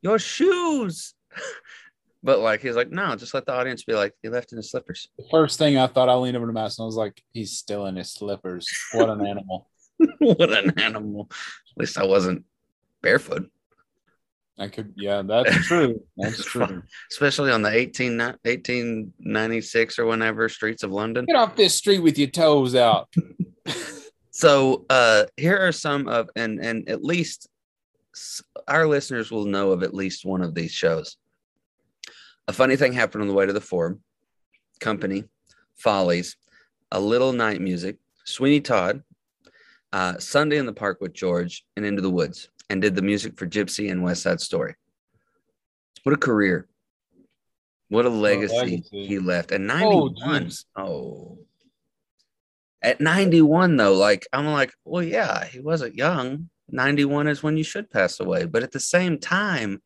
your 0.00 0.18
shoes." 0.18 1.12
but 2.22 2.40
like 2.40 2.60
he's 2.60 2.76
like, 2.76 2.90
"No, 2.90 3.14
just 3.16 3.34
let 3.34 3.46
the 3.46 3.52
audience 3.52 3.84
be 3.84 3.94
like, 3.94 4.14
he 4.22 4.28
left 4.28 4.52
in 4.52 4.56
his 4.56 4.70
slippers." 4.70 5.08
The 5.18 5.26
first 5.30 5.58
thing 5.58 5.78
I 5.78 5.86
thought, 5.86 6.08
I 6.08 6.14
leaned 6.14 6.36
over 6.36 6.46
to 6.46 6.52
Mass 6.52 6.78
and 6.78 6.84
I 6.84 6.86
was 6.86 6.96
like, 6.96 7.22
"He's 7.32 7.52
still 7.52 7.86
in 7.86 7.96
his 7.96 8.12
slippers. 8.12 8.68
What 8.92 9.10
an 9.10 9.26
animal!" 9.26 9.68
what 10.18 10.52
an 10.52 10.78
animal! 10.78 11.28
At 11.30 11.80
least 11.80 11.98
I 11.98 12.04
wasn't 12.04 12.44
barefoot, 13.02 13.50
I 14.58 14.68
could, 14.68 14.92
yeah, 14.96 15.22
that's 15.22 15.54
true. 15.66 16.02
That's 16.16 16.44
true. 16.44 16.82
especially 17.10 17.52
on 17.52 17.62
the 17.62 17.70
18, 17.70 18.18
1896 18.18 19.98
or 19.98 20.06
whenever 20.06 20.48
streets 20.48 20.82
of 20.82 20.90
London. 20.90 21.26
Get 21.26 21.36
off 21.36 21.54
this 21.54 21.74
street 21.74 22.00
with 22.00 22.18
your 22.18 22.28
toes 22.28 22.74
out. 22.74 23.08
So 24.30 24.84
uh 24.88 25.24
here 25.36 25.58
are 25.58 25.72
some 25.72 26.06
of 26.06 26.30
and 26.36 26.60
and 26.60 26.88
at 26.88 27.02
least 27.02 27.48
our 28.68 28.86
listeners 28.86 29.32
will 29.32 29.46
know 29.46 29.72
of 29.72 29.82
at 29.82 29.94
least 29.94 30.24
one 30.24 30.42
of 30.42 30.54
these 30.54 30.70
shows. 30.70 31.16
A 32.48 32.52
funny 32.52 32.76
thing 32.76 32.92
happened 32.92 33.22
on 33.22 33.28
the 33.28 33.34
way 33.34 33.46
to 33.46 33.52
the 33.52 33.60
forum. 33.60 34.00
Company, 34.80 35.24
Follies, 35.76 36.36
A 36.92 36.98
Little 37.00 37.32
Night 37.32 37.60
Music, 37.60 37.98
Sweeney 38.24 38.60
Todd, 38.60 39.02
uh, 39.92 40.18
Sunday 40.18 40.56
in 40.58 40.66
the 40.66 40.72
Park 40.72 40.98
with 41.00 41.12
George, 41.12 41.64
and 41.76 41.84
Into 41.84 42.02
the 42.02 42.10
Woods, 42.10 42.48
and 42.70 42.80
did 42.82 42.94
the 42.94 43.02
music 43.02 43.38
for 43.38 43.46
Gypsy 43.46 43.90
and 43.90 44.02
West 44.02 44.22
Side 44.22 44.40
Story. 44.40 44.74
What 46.04 46.14
a 46.14 46.18
career! 46.18 46.68
What 47.90 48.04
a 48.04 48.10
legacy, 48.10 48.54
legacy. 48.56 49.06
he 49.06 49.18
left. 49.18 49.50
And 49.50 49.70
Oh, 49.70 50.08
91. 50.08 50.44
geez. 50.44 50.66
Oh, 50.76 51.38
at 52.82 53.00
91, 53.00 53.76
though, 53.76 53.94
like 53.94 54.26
I'm 54.32 54.46
like, 54.46 54.72
well, 54.84 55.02
yeah, 55.02 55.44
he 55.46 55.58
wasn't 55.60 55.94
young. 55.96 56.48
91 56.70 57.28
is 57.28 57.42
when 57.42 57.56
you 57.56 57.64
should 57.64 57.90
pass 57.90 58.20
away. 58.20 58.44
But 58.44 58.62
at 58.62 58.72
the 58.72 58.78
same 58.80 59.18
time, 59.18 59.82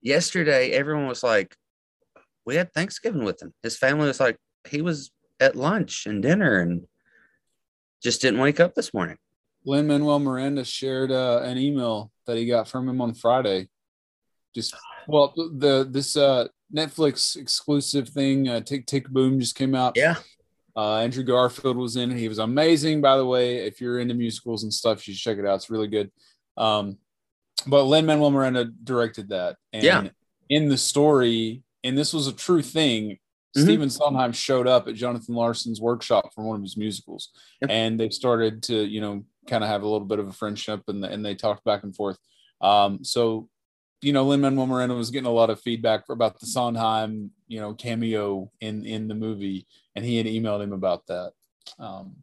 yesterday, 0.00 0.70
everyone 0.70 1.08
was 1.08 1.22
like, 1.24 1.56
we 2.44 2.56
had 2.56 2.72
Thanksgiving 2.72 3.24
with 3.24 3.40
him. 3.42 3.52
His 3.62 3.76
family 3.76 4.06
was 4.06 4.20
like, 4.20 4.36
he 4.68 4.82
was 4.82 5.10
at 5.38 5.56
lunch 5.56 6.06
and 6.06 6.22
dinner 6.22 6.60
and 6.60 6.86
just 8.02 8.20
didn't 8.20 8.40
wake 8.40 8.60
up 8.60 8.74
this 8.74 8.92
morning. 8.94 9.16
Lin 9.64 9.86
Manuel 9.86 10.18
Miranda 10.18 10.64
shared 10.64 11.10
uh, 11.12 11.40
an 11.44 11.58
email 11.58 12.10
that 12.26 12.36
he 12.36 12.46
got 12.46 12.66
from 12.68 12.88
him 12.88 13.00
on 13.00 13.14
Friday. 13.14 13.68
Just 14.54 14.74
well, 15.06 15.32
the 15.36 15.86
this 15.88 16.16
uh, 16.16 16.48
Netflix 16.74 17.36
exclusive 17.36 18.08
thing, 18.08 18.48
uh, 18.48 18.60
Tick 18.60 18.86
Tick 18.86 19.08
Boom, 19.08 19.38
just 19.38 19.54
came 19.54 19.74
out. 19.74 19.96
Yeah. 19.96 20.16
Uh, 20.76 20.98
Andrew 20.98 21.24
Garfield 21.24 21.76
was 21.76 21.96
in 21.96 22.10
it. 22.10 22.16
He 22.18 22.28
was 22.28 22.38
amazing, 22.38 23.00
by 23.00 23.16
the 23.16 23.26
way. 23.26 23.58
If 23.58 23.80
you're 23.80 23.98
into 23.98 24.14
musicals 24.14 24.62
and 24.62 24.72
stuff, 24.72 25.06
you 25.06 25.14
should 25.14 25.22
check 25.22 25.38
it 25.38 25.46
out. 25.46 25.56
It's 25.56 25.70
really 25.70 25.88
good. 25.88 26.10
Um, 26.56 26.96
but 27.66 27.84
Lin 27.84 28.06
Manuel 28.06 28.30
Miranda 28.30 28.64
directed 28.82 29.28
that. 29.28 29.56
And 29.72 29.82
Yeah. 29.82 30.08
in 30.48 30.68
the 30.68 30.78
story, 30.78 31.62
and 31.84 31.96
this 31.96 32.12
was 32.12 32.26
a 32.26 32.32
true 32.32 32.62
thing, 32.62 33.18
Mhm. 33.56 33.62
Stephen 33.64 33.90
Sondheim 33.90 34.32
showed 34.32 34.68
up 34.68 34.86
at 34.86 34.94
Jonathan 34.94 35.34
Larson's 35.34 35.80
workshop 35.80 36.32
for 36.32 36.44
one 36.44 36.56
of 36.56 36.62
his 36.62 36.76
musicals. 36.76 37.30
Yep. 37.60 37.70
And 37.70 37.98
they 37.98 38.08
started 38.10 38.62
to, 38.64 38.84
you 38.84 39.00
know, 39.00 39.24
kind 39.48 39.64
of 39.64 39.70
have 39.70 39.82
a 39.82 39.88
little 39.88 40.06
bit 40.06 40.20
of 40.20 40.28
a 40.28 40.32
friendship 40.32 40.82
and, 40.86 41.04
and 41.04 41.26
they 41.26 41.34
talked 41.34 41.64
back 41.64 41.82
and 41.82 41.94
forth. 41.96 42.16
Um, 42.60 43.02
so, 43.02 43.48
you 44.02 44.12
know, 44.12 44.24
Lin 44.24 44.40
Manuel 44.40 44.66
Miranda 44.66 44.94
was 44.94 45.10
getting 45.10 45.26
a 45.26 45.32
lot 45.32 45.50
of 45.50 45.60
feedback 45.60 46.08
about 46.08 46.38
the 46.38 46.46
Sondheim, 46.46 47.32
you 47.48 47.60
know, 47.60 47.74
cameo 47.74 48.50
in 48.60 48.84
in 48.86 49.08
the 49.08 49.14
movie, 49.16 49.66
and 49.96 50.04
he 50.04 50.16
had 50.16 50.26
emailed 50.26 50.62
him 50.62 50.72
about 50.72 51.06
that, 51.08 51.32
um, 51.78 52.16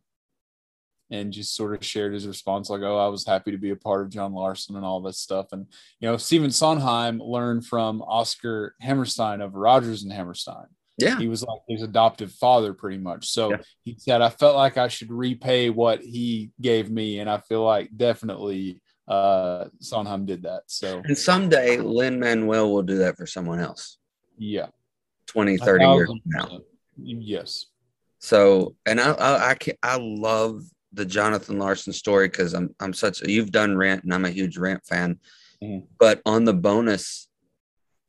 and 1.10 1.32
just 1.32 1.56
sort 1.56 1.76
of 1.76 1.86
shared 1.86 2.14
his 2.14 2.28
response 2.28 2.70
like, 2.70 2.82
"Oh, 2.82 2.98
I 2.98 3.08
was 3.08 3.26
happy 3.26 3.52
to 3.52 3.58
be 3.58 3.72
a 3.72 3.76
part 3.76 4.02
of 4.02 4.10
John 4.10 4.34
Larson 4.34 4.76
and 4.76 4.86
all 4.86 5.02
this 5.02 5.20
stuff." 5.20 5.48
And 5.52 5.66
you 6.00 6.08
know, 6.08 6.18
Stephen 6.18 6.52
Sondheim 6.52 7.20
learned 7.20 7.66
from 7.66 8.02
Oscar 8.02 8.76
Hammerstein 8.82 9.42
of 9.42 9.56
Rodgers 9.56 10.04
and 10.04 10.12
Hammerstein. 10.12 10.68
Yeah. 10.98 11.18
He 11.20 11.28
was 11.28 11.44
like 11.44 11.60
his 11.68 11.84
adoptive 11.84 12.32
father, 12.32 12.74
pretty 12.74 12.98
much. 12.98 13.28
So 13.28 13.52
Yeah. 13.52 13.58
he 13.84 13.96
said, 14.00 14.22
"I 14.22 14.30
felt 14.30 14.56
like 14.56 14.78
I 14.78 14.88
should 14.88 15.12
repay 15.12 15.70
what 15.70 16.02
he 16.02 16.52
gave 16.60 16.90
me," 16.90 17.20
and 17.20 17.30
I 17.30 17.38
feel 17.40 17.64
like 17.64 17.90
definitely 17.96 18.82
uh 19.08 19.66
Sondheim 19.80 20.26
did 20.26 20.44
that. 20.44 20.64
So 20.68 21.02
And 21.06 21.18
someday 21.18 21.78
Lin 21.78 22.20
Manuel 22.20 22.74
will 22.74 22.84
do 22.84 22.98
that 22.98 23.16
for 23.16 23.26
someone 23.26 23.60
else 23.60 23.98
yeah, 24.38 24.68
20, 25.28 25.58
30 25.58 25.86
years 25.86 26.08
from 26.10 26.22
now. 26.26 26.60
Yes. 26.98 27.66
So, 28.20 28.76
and 28.86 29.00
I, 29.00 29.12
I, 29.12 29.50
I, 29.50 29.54
can, 29.56 29.76
I 29.84 29.98
love 30.00 30.64
the 30.94 31.06
Jonathan 31.06 31.60
Larson 31.60 31.94
story 31.94 32.28
because 32.28 32.54
I'm, 32.54 32.74
I'm 32.80 32.94
such, 32.94 33.22
you've 33.22 33.52
done 33.52 33.76
Rent 33.78 34.04
and 34.04 34.14
I'm 34.14 34.26
a 34.26 34.30
huge 34.30 34.58
Rent 34.58 34.86
fan. 34.86 35.20
Mhm. 35.64 35.88
But 36.00 36.22
on 36.26 36.46
the 36.46 36.54
bonus 36.54 37.28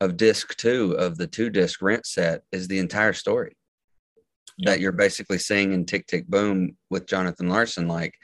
of 0.01 0.17
disc 0.17 0.57
two 0.57 0.93
of 0.93 1.19
the 1.19 1.27
two 1.27 1.51
disc 1.51 1.83
Rent 1.83 2.07
set 2.07 2.43
is 2.53 2.69
the 2.69 2.79
entire 2.79 3.13
story 3.13 3.57
that 4.59 4.81
you're 4.81 4.93
basically 4.93 5.39
seeing 5.39 5.73
in 5.73 5.85
Tick 5.85 6.07
Tick 6.07 6.27
Boom 6.27 6.77
with 6.91 7.07
Jonathan 7.07 7.49
Larson, 7.49 7.87
like 7.89 8.15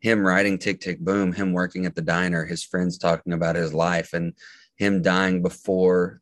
him 0.00 0.20
writing 0.26 0.58
Tick 0.58 0.80
Tick 0.80 1.00
Boom, 1.00 1.32
him 1.32 1.52
working 1.52 1.86
at 1.86 1.94
the 1.94 2.02
diner, 2.02 2.44
his 2.44 2.64
friends 2.64 2.98
talking 2.98 3.32
about 3.32 3.56
his 3.56 3.72
life, 3.72 4.12
and 4.12 4.34
him 4.76 5.02
dying 5.02 5.40
before 5.40 6.20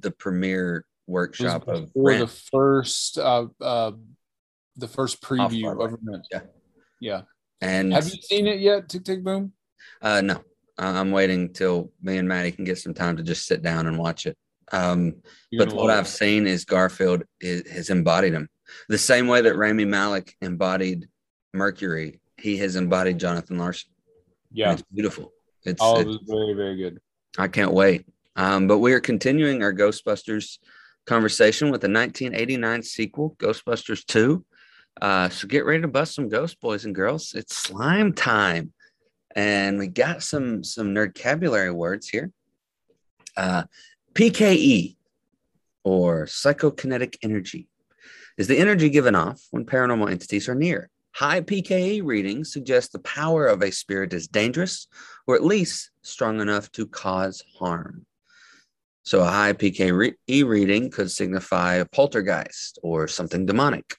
the 0.00 0.10
premiere 0.10 0.86
workshop 1.06 1.68
of 1.68 1.92
before 1.92 2.16
the 2.16 2.26
first 2.26 3.18
uh 3.18 3.46
uh 3.60 3.92
the 4.76 4.88
first 4.88 5.20
preview 5.20 5.70
of 5.70 5.98
Rent. 6.02 6.26
Yeah. 6.32 6.40
Yeah. 7.04 7.22
And 7.60 7.92
Have 7.92 8.06
you 8.06 8.20
seen 8.22 8.46
it 8.46 8.60
yet, 8.60 8.88
Tick 8.88 9.04
Tick 9.04 9.22
Boom? 9.22 9.52
Uh, 10.00 10.22
no, 10.22 10.42
I'm 10.78 11.10
waiting 11.10 11.52
till 11.52 11.92
me 12.02 12.16
and 12.16 12.26
Maddie 12.26 12.50
can 12.50 12.64
get 12.64 12.78
some 12.78 12.94
time 12.94 13.18
to 13.18 13.22
just 13.22 13.46
sit 13.46 13.62
down 13.62 13.86
and 13.86 13.98
watch 13.98 14.24
it. 14.24 14.38
Um, 14.72 15.16
You're 15.50 15.66
but 15.66 15.74
what 15.74 15.90
I've 15.90 16.06
it. 16.06 16.08
seen 16.08 16.46
is 16.46 16.64
Garfield 16.64 17.22
is, 17.40 17.70
has 17.70 17.90
embodied 17.90 18.32
him 18.32 18.48
the 18.88 18.96
same 18.96 19.28
way 19.28 19.42
that 19.42 19.54
Rami 19.56 19.84
Malek 19.84 20.34
embodied 20.40 21.06
Mercury. 21.52 22.20
He 22.38 22.56
has 22.56 22.74
embodied 22.76 23.18
Jonathan 23.18 23.58
Larson. 23.58 23.90
And 24.50 24.58
Yeah. 24.58 24.72
it's 24.72 24.82
beautiful. 24.92 25.32
It's, 25.64 25.80
Oh, 25.82 25.96
it 25.98 26.00
it's- 26.00 26.06
was 26.06 26.20
very, 26.26 26.54
very 26.54 26.76
good. 26.76 26.98
I 27.36 27.48
can't 27.48 27.72
wait. 27.74 28.06
Um, 28.36 28.66
but 28.66 28.78
we 28.78 28.94
are 28.94 29.00
continuing 29.00 29.62
our 29.62 29.74
Ghostbusters 29.74 30.58
conversation 31.04 31.70
with 31.70 31.82
the 31.82 31.88
1989 31.88 32.82
sequel, 32.82 33.36
Ghostbusters 33.38 34.04
2. 34.06 34.42
Uh, 35.00 35.28
so 35.28 35.48
get 35.48 35.64
ready 35.64 35.82
to 35.82 35.88
bust 35.88 36.14
some 36.14 36.28
ghosts, 36.28 36.56
boys 36.60 36.84
and 36.84 36.94
girls. 36.94 37.34
It's 37.34 37.56
slime 37.56 38.12
time. 38.12 38.72
And 39.34 39.78
we 39.78 39.88
got 39.88 40.22
some 40.22 40.62
some 40.62 40.94
nerd 40.94 41.14
nerdcabulary 41.14 41.74
words 41.74 42.08
here. 42.08 42.30
Uh, 43.36 43.64
PKE 44.14 44.96
or 45.82 46.26
psychokinetic 46.26 47.16
energy 47.22 47.68
is 48.38 48.46
the 48.46 48.58
energy 48.58 48.88
given 48.88 49.16
off 49.16 49.42
when 49.50 49.66
paranormal 49.66 50.10
entities 50.10 50.48
are 50.48 50.54
near. 50.54 50.88
High 51.16 51.40
PKE 51.40 52.04
readings 52.04 52.52
suggest 52.52 52.92
the 52.92 52.98
power 53.00 53.46
of 53.46 53.62
a 53.62 53.72
spirit 53.72 54.12
is 54.12 54.28
dangerous 54.28 54.86
or 55.26 55.34
at 55.34 55.44
least 55.44 55.90
strong 56.02 56.40
enough 56.40 56.70
to 56.72 56.86
cause 56.86 57.42
harm. 57.58 58.06
So 59.04 59.20
a 59.20 59.26
high 59.26 59.52
PKE 59.52 60.44
reading 60.46 60.90
could 60.90 61.10
signify 61.10 61.74
a 61.74 61.84
poltergeist 61.84 62.78
or 62.82 63.06
something 63.06 63.46
demonic 63.46 63.96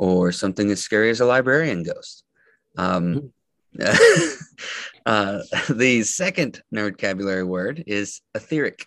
or 0.00 0.32
something 0.32 0.70
as 0.70 0.80
scary 0.80 1.10
as 1.10 1.20
a 1.20 1.26
librarian 1.26 1.82
ghost. 1.82 2.24
Um, 2.78 3.32
uh, 5.06 5.40
the 5.68 6.02
second 6.04 6.62
nerdcabulary 6.74 7.46
word 7.46 7.84
is 7.86 8.22
etheric. 8.34 8.86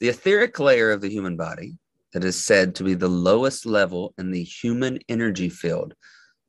The 0.00 0.08
etheric 0.08 0.58
layer 0.58 0.90
of 0.90 1.02
the 1.02 1.10
human 1.10 1.36
body 1.36 1.76
that 2.14 2.24
is 2.24 2.42
said 2.42 2.74
to 2.76 2.84
be 2.84 2.94
the 2.94 3.08
lowest 3.08 3.66
level 3.66 4.14
in 4.16 4.30
the 4.30 4.42
human 4.42 5.00
energy 5.10 5.50
field 5.50 5.92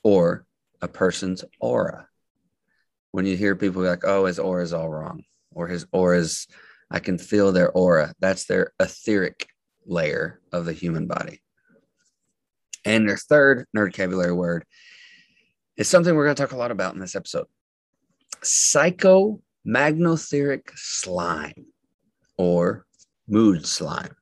or 0.02 0.46
a 0.82 0.88
person's 0.88 1.44
aura. 1.60 2.08
When 3.12 3.26
you 3.26 3.36
hear 3.36 3.58
people 3.58 3.82
like, 3.82 4.06
oh, 4.06 4.26
his 4.26 4.40
aura 4.40 4.64
is 4.64 4.72
all 4.72 4.88
wrong, 4.88 5.24
or 5.52 5.68
his 5.68 5.86
aura 5.92 6.20
is, 6.20 6.48
I 6.90 7.00
can 7.00 7.18
feel 7.18 7.52
their 7.52 7.70
aura, 7.72 8.14
that's 8.22 8.46
their 8.46 8.72
etheric 8.80 9.50
layer 9.86 10.40
of 10.54 10.64
the 10.64 10.74
human 10.74 11.06
body. 11.06 11.42
And 12.86 13.08
their 13.08 13.18
third 13.18 13.66
nerd 13.76 13.88
vocabulary 13.88 14.34
word 14.34 14.66
is 15.78 15.88
something 15.88 16.16
we're 16.16 16.26
going 16.26 16.36
to 16.36 16.42
talk 16.42 16.52
a 16.52 16.58
lot 16.58 16.72
about 16.72 16.94
in 16.94 17.00
this 17.00 17.16
episode 17.16 17.48
psychomagnetheric 18.42 20.72
slime 20.76 21.66
or 22.38 22.86
mood 23.28 23.66
slime. 23.66 24.16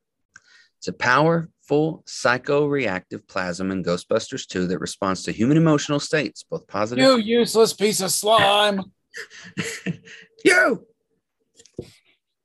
It's 0.78 0.88
a 0.88 0.93
powerful 0.93 2.03
psychoreactive 2.08 3.28
plasm 3.28 3.72
in 3.72 3.84
Ghostbusters 3.84 4.47
2 4.47 4.68
that 4.68 4.80
responds 4.80 5.24
to 5.24 5.32
human 5.32 5.58
emotional 5.58 5.99
states, 5.99 6.43
both 6.43 6.68
positive. 6.68 7.03
You 7.03 7.18
useless 7.18 7.74
piece 7.74 8.01
of 8.01 8.12
slime. 8.12 8.82
you! 10.45 10.86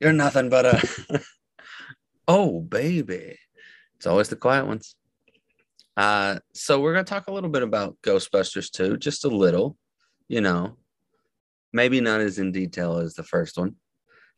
You're 0.00 0.12
nothing 0.12 0.48
but 0.48 0.66
a. 0.66 1.22
oh, 2.28 2.60
baby. 2.60 3.38
It's 3.96 4.06
always 4.06 4.28
the 4.28 4.36
quiet 4.36 4.66
ones. 4.66 4.96
Uh, 5.96 6.38
so 6.54 6.80
we're 6.80 6.94
going 6.94 7.04
to 7.04 7.10
talk 7.10 7.28
a 7.28 7.32
little 7.32 7.50
bit 7.50 7.62
about 7.62 7.96
Ghostbusters 8.02 8.70
2, 8.70 8.96
just 8.96 9.24
a 9.24 9.28
little, 9.28 9.76
you 10.28 10.40
know, 10.40 10.76
maybe 11.72 12.00
not 12.00 12.20
as 12.20 12.38
in 12.38 12.52
detail 12.52 12.98
as 12.98 13.14
the 13.14 13.22
first 13.22 13.58
one, 13.58 13.76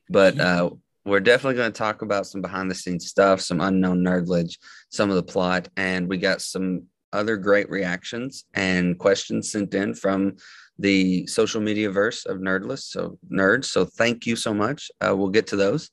but 0.09 0.39
uh, 0.39 0.71
we're 1.05 1.21
definitely 1.21 1.57
going 1.57 1.73
to 1.73 1.79
talk 1.79 2.03
about 2.03 2.27
some 2.27 2.41
behind 2.41 2.71
the 2.71 2.75
scenes 2.75 3.07
stuff, 3.07 3.41
some 3.41 3.61
unknown 3.61 4.03
nerdledge, 4.03 4.59
some 4.91 5.11
of 5.11 5.17
the 5.17 5.23
plot, 5.23 5.69
and 5.77 6.09
we 6.09 6.19
got 6.19 6.41
some 6.41 6.85
other 7.13 7.37
great 7.37 7.71
reactions 7.71 8.45
and 8.55 8.99
questions 8.99 9.53
sent 9.53 9.73
in 9.75 9.95
from 9.95 10.37
the 10.79 11.27
social 11.27 11.61
media 11.61 11.91
verse 11.91 12.27
of 12.27 12.39
Nerdless, 12.39 12.83
so 12.91 13.19
nerds. 13.31 13.67
So 13.67 13.85
thank 13.85 14.27
you 14.27 14.35
so 14.35 14.53
much. 14.53 14.91
Uh, 15.01 15.15
we'll 15.17 15.29
get 15.29 15.47
to 15.49 15.57
those 15.57 15.91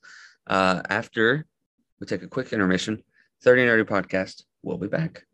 uh, 0.48 0.82
after 0.88 1.46
we 2.00 2.06
take 2.06 2.22
a 2.22 2.28
quick 2.28 2.52
intermission. 2.52 3.02
30 3.44 3.66
Nerdy 3.66 3.84
Podcast. 3.84 4.42
We'll 4.62 4.78
be 4.78 4.88
back. 4.88 5.24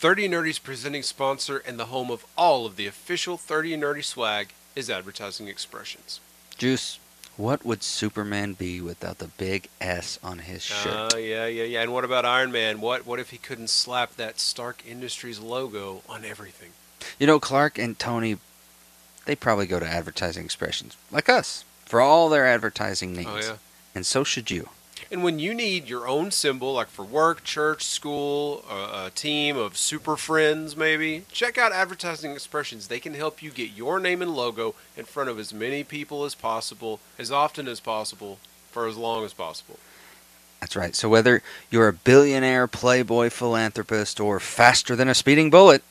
30 0.00 0.28
Nerdy's 0.30 0.58
presenting 0.58 1.02
sponsor 1.02 1.58
and 1.58 1.78
the 1.78 1.86
home 1.86 2.10
of 2.10 2.24
all 2.36 2.64
of 2.64 2.76
the 2.76 2.86
official 2.86 3.36
30 3.36 3.76
Nerdy 3.76 4.02
swag 4.02 4.48
is 4.74 4.88
Advertising 4.88 5.46
Expressions. 5.46 6.20
Juice, 6.56 6.98
what 7.36 7.64
would 7.64 7.82
Superman 7.82 8.54
be 8.54 8.80
without 8.80 9.18
the 9.18 9.28
big 9.28 9.68
S 9.80 10.18
on 10.22 10.40
his 10.40 10.68
ah, 10.70 10.74
shirt? 10.74 11.12
Oh, 11.14 11.18
yeah, 11.18 11.46
yeah, 11.46 11.64
yeah. 11.64 11.82
And 11.82 11.92
what 11.92 12.04
about 12.04 12.24
Iron 12.24 12.50
Man? 12.50 12.80
What 12.80 13.06
what 13.06 13.18
if 13.18 13.30
he 13.30 13.38
couldn't 13.38 13.70
slap 13.70 14.16
that 14.16 14.40
Stark 14.40 14.82
Industries 14.86 15.38
logo 15.38 16.02
on 16.08 16.24
everything? 16.24 16.70
You 17.18 17.26
know, 17.26 17.38
Clark 17.38 17.78
and 17.78 17.98
Tony, 17.98 18.38
they 19.26 19.36
probably 19.36 19.66
go 19.66 19.80
to 19.80 19.86
Advertising 19.86 20.44
Expressions, 20.44 20.96
like 21.10 21.28
us, 21.28 21.64
for 21.86 22.00
all 22.00 22.28
their 22.28 22.46
advertising 22.46 23.14
oh, 23.14 23.18
needs. 23.18 23.48
Oh, 23.48 23.52
yeah. 23.52 23.56
And 23.94 24.06
so 24.06 24.24
should 24.24 24.50
you. 24.50 24.68
And 25.12 25.24
when 25.24 25.40
you 25.40 25.54
need 25.54 25.88
your 25.88 26.06
own 26.06 26.30
symbol, 26.30 26.74
like 26.74 26.86
for 26.86 27.04
work, 27.04 27.42
church, 27.42 27.84
school, 27.84 28.64
a, 28.70 29.06
a, 29.06 29.10
team 29.12 29.56
of 29.56 29.76
super 29.76 30.16
friends, 30.16 30.76
maybe, 30.76 31.24
check 31.32 31.58
out 31.58 31.72
Advertising 31.72 32.30
Expressions. 32.30 32.86
They 32.86 33.00
can 33.00 33.14
help 33.14 33.42
you 33.42 33.50
get 33.50 33.72
your 33.72 33.98
name 33.98 34.22
and 34.22 34.32
logo 34.32 34.76
in 34.96 35.04
front 35.06 35.28
of 35.28 35.36
as 35.40 35.52
many 35.52 35.82
people 35.82 36.24
as 36.24 36.36
possible, 36.36 37.00
as 37.18 37.32
often 37.32 37.66
as 37.66 37.80
possible, 37.80 38.38
for 38.70 38.86
as 38.86 38.96
long 38.96 39.24
as 39.24 39.32
possible. 39.32 39.80
That's 40.60 40.76
right. 40.76 40.94
So 40.94 41.08
whether 41.08 41.42
you're 41.70 41.88
a 41.88 41.92
billionaire, 41.92 42.68
playboy, 42.68 43.30
philanthropist, 43.30 44.20
or 44.20 44.38
faster 44.38 44.94
than 44.94 45.08
a 45.08 45.14
speeding 45.14 45.50
bullet, 45.50 45.82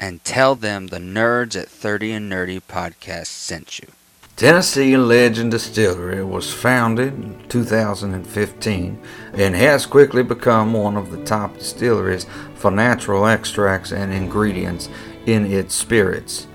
And 0.00 0.24
tell 0.24 0.54
them 0.54 0.86
the 0.86 0.98
nerds 0.98 1.60
at 1.60 1.68
30 1.68 2.12
and 2.12 2.32
Nerdy 2.32 2.58
podcast 2.60 3.26
sent 3.26 3.78
you. 3.78 3.88
Tennessee 4.36 4.96
Legend 4.96 5.50
Distillery 5.52 6.24
was 6.24 6.52
founded 6.52 7.14
in 7.14 7.38
2015 7.48 8.98
and 9.34 9.54
has 9.54 9.86
quickly 9.86 10.24
become 10.24 10.72
one 10.72 10.96
of 10.96 11.12
the 11.12 11.22
top 11.24 11.58
distilleries 11.58 12.26
for 12.56 12.72
natural 12.72 13.26
extracts 13.26 13.92
and 13.92 14.12
ingredients 14.12 14.88
in 15.26 15.46
its 15.46 15.76
spirits. 15.76 16.48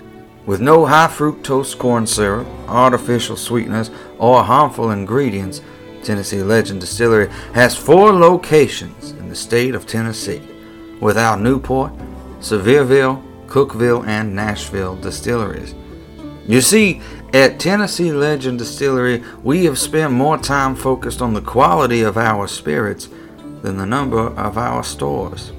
With 0.46 0.60
no 0.60 0.86
high 0.86 1.08
fructose 1.08 1.76
corn 1.76 2.06
syrup, 2.06 2.46
artificial 2.66 3.36
sweeteners, 3.36 3.90
or 4.18 4.42
harmful 4.42 4.90
ingredients, 4.90 5.60
Tennessee 6.02 6.42
Legend 6.42 6.80
Distillery 6.80 7.28
has 7.54 7.76
four 7.76 8.12
locations 8.12 9.10
in 9.12 9.28
the 9.28 9.36
state 9.36 9.74
of 9.74 9.86
Tennessee, 9.86 10.42
with 11.00 11.18
our 11.18 11.36
Newport, 11.36 11.92
Sevierville, 12.40 13.22
Cookeville, 13.46 14.06
and 14.06 14.34
Nashville 14.34 14.96
distilleries. 14.96 15.74
You 16.46 16.60
see, 16.60 17.02
at 17.34 17.60
Tennessee 17.60 18.12
Legend 18.12 18.58
Distillery, 18.58 19.22
we 19.42 19.66
have 19.66 19.78
spent 19.78 20.12
more 20.12 20.38
time 20.38 20.74
focused 20.74 21.20
on 21.20 21.34
the 21.34 21.42
quality 21.42 22.02
of 22.02 22.16
our 22.16 22.48
spirits 22.48 23.08
than 23.62 23.76
the 23.76 23.86
number 23.86 24.28
of 24.28 24.56
our 24.56 24.82
stores. 24.82 25.52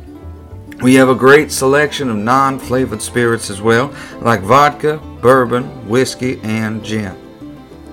We 0.81 0.95
have 0.95 1.09
a 1.09 1.15
great 1.15 1.51
selection 1.51 2.09
of 2.09 2.17
non 2.17 2.57
flavored 2.57 3.03
spirits 3.03 3.51
as 3.51 3.61
well, 3.61 3.93
like 4.19 4.41
vodka, 4.41 4.97
bourbon, 5.21 5.87
whiskey, 5.87 6.39
and 6.41 6.83
gin. 6.83 7.15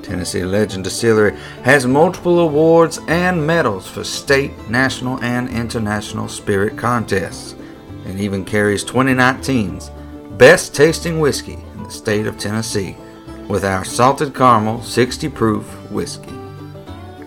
Tennessee 0.02 0.42
Legend 0.42 0.84
Distillery 0.84 1.36
has 1.64 1.86
multiple 1.86 2.38
awards 2.38 2.98
and 3.08 3.46
medals 3.46 3.86
for 3.86 4.04
state, 4.04 4.70
national, 4.70 5.22
and 5.22 5.50
international 5.50 6.28
spirit 6.28 6.78
contests, 6.78 7.54
and 8.06 8.18
even 8.18 8.42
carries 8.42 8.86
2019's 8.86 9.90
Best 10.38 10.74
Tasting 10.74 11.20
Whiskey 11.20 11.58
in 11.74 11.82
the 11.82 11.90
state 11.90 12.26
of 12.26 12.38
Tennessee 12.38 12.96
with 13.48 13.66
our 13.66 13.84
Salted 13.84 14.34
Caramel 14.34 14.82
60 14.82 15.28
proof 15.28 15.66
whiskey. 15.90 16.32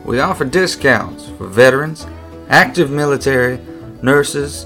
We 0.05 0.21
offer 0.21 0.43
discounts 0.43 1.29
for 1.29 1.45
veterans, 1.45 2.07
active 2.49 2.89
military, 2.89 3.59
nurses, 4.01 4.65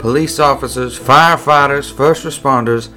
police 0.00 0.40
officers, 0.40 0.98
firefighters, 0.98 1.92
first 1.92 2.24
responders, 2.24 2.88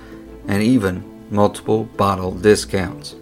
and 0.47 0.63
even 0.63 1.03
multiple 1.29 1.83
bottle 1.83 2.31
discounts. 2.31 3.17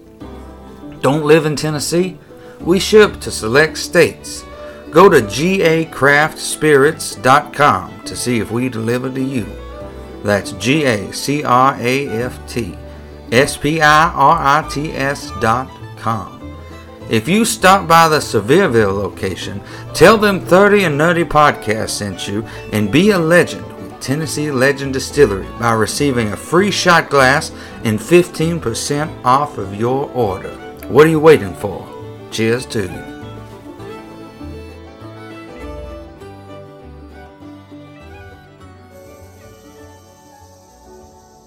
Don't 1.01 1.25
live 1.25 1.47
in 1.47 1.55
Tennessee? 1.55 2.19
We 2.59 2.79
ship 2.79 3.19
to 3.21 3.31
select 3.31 3.79
states. 3.79 4.45
Go 4.91 5.09
to 5.09 5.21
gacraftspirits.com 5.21 8.03
to 8.03 8.15
see 8.15 8.39
if 8.39 8.51
we 8.51 8.69
deliver 8.69 9.11
to 9.11 9.21
you. 9.21 9.47
That's 10.23 10.51
G 10.53 10.83
A 10.83 11.11
C 11.11 11.43
R 11.43 11.75
A 11.79 12.07
F 12.07 12.39
T 12.47 12.77
S 13.31 13.57
P 13.57 13.81
I 13.81 14.09
R 14.09 14.37
I 14.39 14.61
T 14.69 14.91
S 14.91 15.31
dot 15.41 15.67
com. 15.97 16.37
If 17.09 17.27
you 17.27 17.45
stop 17.45 17.87
by 17.87 18.07
the 18.07 18.19
Sevierville 18.19 18.95
location, 18.95 19.59
tell 19.93 20.19
them 20.19 20.39
30 20.39 20.83
and 20.83 20.99
Nerdy 20.99 21.25
Podcast 21.25 21.89
sent 21.89 22.27
you 22.27 22.45
and 22.71 22.91
be 22.91 23.09
a 23.09 23.17
legend 23.17 23.70
Tennessee 24.01 24.49
Legend 24.49 24.93
Distillery 24.93 25.47
by 25.59 25.73
receiving 25.73 26.31
a 26.31 26.35
free 26.37 26.71
shot 26.71 27.09
glass 27.09 27.51
and 27.83 27.99
15% 27.99 29.23
off 29.23 29.59
of 29.59 29.75
your 29.75 30.09
order. 30.11 30.49
What 30.87 31.05
are 31.05 31.09
you 31.09 31.19
waiting 31.19 31.53
for? 31.53 31.87
Cheers 32.31 32.65
to 32.67 32.83
you. 32.83 33.21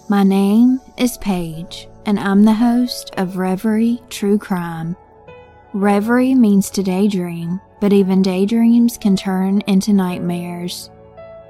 My 0.09 0.23
name 0.23 0.81
is 0.97 1.19
Paige, 1.19 1.89
and 2.07 2.21
I'm 2.21 2.45
the 2.45 2.55
host 2.55 3.11
of 3.17 3.37
Reverie 3.37 4.01
True 4.11 4.39
Crime. 4.39 4.97
Reverie 5.73 6.37
means 6.37 6.71
to 6.71 6.85
daydream, 6.85 7.61
but 7.81 7.93
even 7.93 8.23
daydreams 8.23 8.97
can 8.97 9.17
turn 9.17 9.61
into 9.63 9.93
nightmares. 9.93 10.91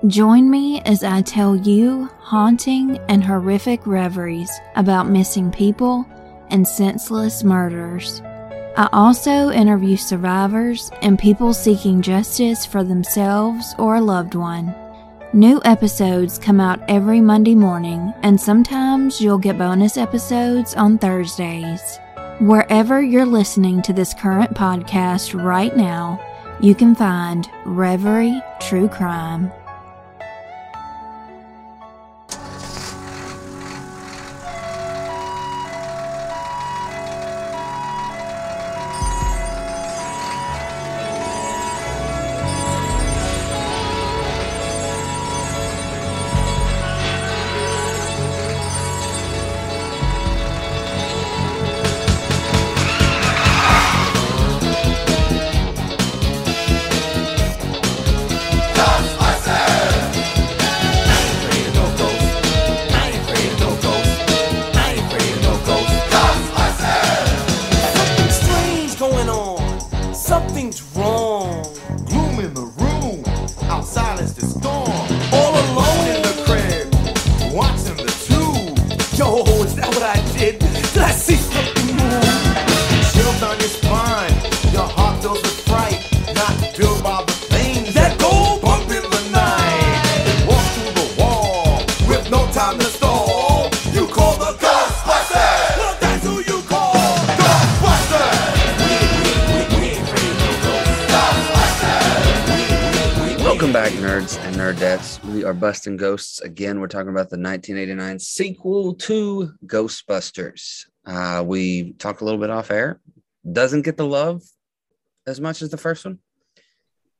Join 0.09 0.51
me 0.51 0.83
as 0.83 1.03
I 1.03 1.23
tell 1.23 1.57
you 1.57 2.11
haunting 2.19 2.99
and 3.09 3.25
horrific 3.25 3.87
reveries 3.87 4.51
about 4.77 5.09
missing 5.09 5.51
people 5.51 6.07
and 6.51 6.69
senseless 6.69 7.43
murders. 7.43 8.21
I 8.77 8.91
also 8.93 9.51
interview 9.51 9.97
survivors 9.97 10.91
and 11.01 11.19
people 11.19 11.55
seeking 11.55 12.03
justice 12.03 12.67
for 12.67 12.85
themselves 12.85 13.75
or 13.79 13.95
a 13.95 14.01
loved 14.03 14.35
one. 14.35 14.75
New 15.33 15.63
episodes 15.65 16.39
come 16.39 16.61
out 16.61 16.83
every 16.87 17.23
Monday 17.23 17.55
morning, 17.55 18.13
and 18.23 18.39
sometimes 18.39 19.23
you'll 19.23 19.39
get 19.39 19.57
bonus 19.57 19.97
episodes 19.97 20.75
on 20.75 20.99
Thursdays. 20.99 21.99
Wherever 22.41 23.01
you're 23.01 23.25
listening 23.25 23.81
to 23.81 23.95
this 23.95 24.13
current 24.13 24.53
podcast 24.53 25.43
right 25.43 25.75
now, 25.75 26.21
you 26.61 26.75
can 26.75 26.95
find 26.95 27.49
Reverie 27.65 28.39
True 28.61 28.89
Crime. 28.89 29.51
Nerdettes. 104.75 105.25
We 105.25 105.45
are 105.45 105.55
busting 105.55 105.97
ghosts 105.97 106.41
again. 106.41 106.81
We're 106.81 106.89
talking 106.89 107.11
about 107.11 107.31
the 107.31 107.39
1989 107.39 108.19
sequel 108.19 108.95
to 108.95 109.53
Ghostbusters. 109.67 110.87
Uh, 111.07 111.45
we 111.47 111.93
talked 111.93 112.23
a 112.23 112.25
little 112.25 112.41
bit 112.41 112.51
off 112.51 112.73
air. 112.73 113.01
Doesn't 113.51 113.83
get 113.83 113.97
the 113.97 114.07
love 114.07 114.43
as 115.29 115.41
much 115.41 115.63
as 115.63 115.71
the 115.71 115.77
first 115.77 116.05
one. 116.05 116.19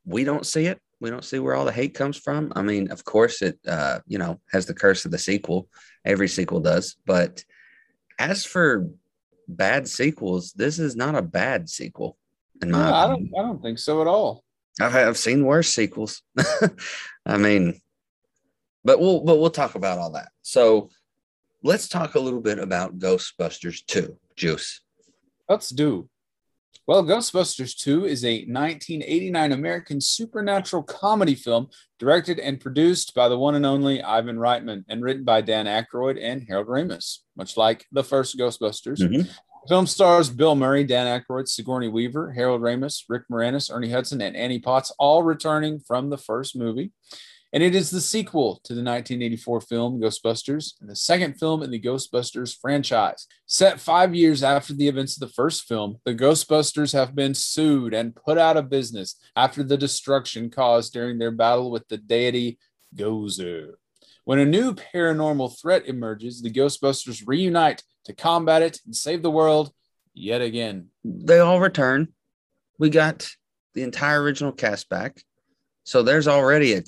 We 0.05 0.25
don't 0.25 0.45
see 0.45 0.65
it. 0.65 0.79
We 0.99 1.09
don't 1.09 1.23
see 1.23 1.39
where 1.39 1.55
all 1.55 1.63
the 1.63 1.71
hate 1.71 1.93
comes 1.93 2.17
from. 2.17 2.51
I 2.55 2.61
mean, 2.61 2.91
of 2.91 3.05
course, 3.05 3.41
it 3.41 3.57
uh, 3.65 3.99
you 4.05 4.17
know 4.17 4.41
has 4.51 4.65
the 4.65 4.73
curse 4.73 5.05
of 5.05 5.11
the 5.11 5.17
sequel. 5.17 5.69
Every 6.03 6.27
sequel 6.27 6.59
does. 6.59 6.97
But 7.05 7.43
as 8.19 8.43
for 8.43 8.89
bad 9.47 9.87
sequels, 9.87 10.51
this 10.53 10.77
is 10.77 10.95
not 10.95 11.15
a 11.15 11.21
bad 11.21 11.69
sequel. 11.69 12.17
In 12.61 12.71
my 12.71 12.79
No, 12.79 12.93
I 12.93 13.07
don't. 13.07 13.31
I 13.37 13.41
don't 13.43 13.61
think 13.61 13.79
so 13.79 14.01
at 14.01 14.07
all. 14.07 14.44
I've 14.79 14.95
I've 14.95 15.17
seen 15.17 15.45
worse 15.45 15.69
sequels. 15.69 16.21
I 17.25 17.37
mean, 17.37 17.79
but 18.83 18.99
we'll 18.99 19.21
but 19.21 19.39
we'll 19.39 19.49
talk 19.49 19.75
about 19.75 19.99
all 19.99 20.11
that. 20.11 20.29
So 20.41 20.89
let's 21.63 21.87
talk 21.87 22.15
a 22.15 22.19
little 22.19 22.41
bit 22.41 22.59
about 22.59 22.99
Ghostbusters 22.99 23.85
2. 23.85 24.17
Juice. 24.35 24.81
Let's 25.47 25.69
do. 25.69 26.09
Well, 26.87 27.03
Ghostbusters 27.03 27.75
2 27.77 28.05
is 28.05 28.23
a 28.23 28.45
1989 28.45 29.51
American 29.53 29.99
supernatural 29.99 30.83
comedy 30.83 31.33
film 31.33 31.69
directed 31.97 32.37
and 32.37 32.59
produced 32.59 33.15
by 33.15 33.27
the 33.27 33.37
one 33.39 33.55
and 33.55 33.65
only 33.65 34.03
Ivan 34.03 34.37
Reitman 34.37 34.83
and 34.87 35.01
written 35.01 35.23
by 35.23 35.41
Dan 35.41 35.65
Aykroyd 35.65 36.19
and 36.21 36.45
Harold 36.47 36.67
Ramis, 36.67 37.19
much 37.35 37.57
like 37.57 37.87
the 37.91 38.03
first 38.03 38.37
Ghostbusters. 38.37 38.99
Mhm. 38.99 39.27
Film 39.67 39.87
stars 39.87 40.29
Bill 40.29 40.53
Murray, 40.53 40.83
Dan 40.83 41.07
Aykroyd, 41.07 41.47
Sigourney 41.47 41.87
Weaver, 41.87 42.31
Harold 42.33 42.61
Ramis, 42.61 43.01
Rick 43.09 43.23
Moranis, 43.31 43.73
Ernie 43.73 43.89
Hudson, 43.89 44.21
and 44.21 44.35
Annie 44.35 44.59
Potts, 44.59 44.91
all 44.99 45.23
returning 45.23 45.79
from 45.79 46.11
the 46.11 46.19
first 46.19 46.55
movie. 46.55 46.91
And 47.51 47.63
it 47.63 47.73
is 47.73 47.89
the 47.89 48.01
sequel 48.01 48.59
to 48.65 48.73
the 48.73 48.83
1984 48.83 49.61
film 49.61 49.99
Ghostbusters 49.99 50.73
and 50.81 50.89
the 50.89 50.95
second 50.95 51.39
film 51.39 51.63
in 51.63 51.71
the 51.71 51.81
Ghostbusters 51.81 52.55
franchise. 52.61 53.25
Set 53.47 53.79
five 53.79 54.13
years 54.13 54.43
after 54.43 54.73
the 54.73 54.87
events 54.87 55.15
of 55.15 55.27
the 55.27 55.33
first 55.33 55.63
film, 55.63 55.97
the 56.05 56.13
Ghostbusters 56.13 56.93
have 56.93 57.15
been 57.15 57.33
sued 57.33 57.95
and 57.95 58.15
put 58.15 58.37
out 58.37 58.57
of 58.57 58.69
business 58.69 59.15
after 59.35 59.63
the 59.63 59.77
destruction 59.77 60.51
caused 60.51 60.93
during 60.93 61.17
their 61.17 61.31
battle 61.31 61.71
with 61.71 61.87
the 61.87 61.97
deity 61.97 62.59
Gozer. 62.95 63.75
When 64.25 64.39
a 64.39 64.45
new 64.45 64.73
paranormal 64.73 65.59
threat 65.61 65.87
emerges, 65.87 66.41
the 66.41 66.51
Ghostbusters 66.51 67.23
reunite 67.25 67.83
to 68.05 68.13
combat 68.13 68.63
it 68.63 68.79
and 68.85 68.95
save 68.95 69.21
the 69.21 69.31
world 69.31 69.71
yet 70.15 70.41
again. 70.41 70.89
They 71.03 71.39
all 71.39 71.59
return. 71.59 72.09
We 72.79 72.89
got 72.89 73.29
the 73.75 73.83
entire 73.83 74.21
original 74.21 74.51
cast 74.51 74.89
back. 74.89 75.21
So 75.83 76.01
there's 76.01 76.27
already 76.27 76.73
a 76.73 76.83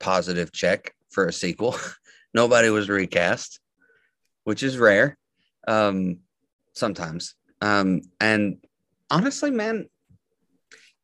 positive 0.00 0.52
check 0.52 0.92
for 1.10 1.26
a 1.26 1.32
sequel. 1.32 1.76
Nobody 2.34 2.70
was 2.70 2.88
recast, 2.88 3.60
which 4.42 4.64
is 4.64 4.76
rare. 4.76 5.16
Um, 5.68 6.18
sometimes. 6.72 7.36
Um, 7.60 8.02
and 8.20 8.56
honestly, 9.10 9.52
man, 9.52 9.88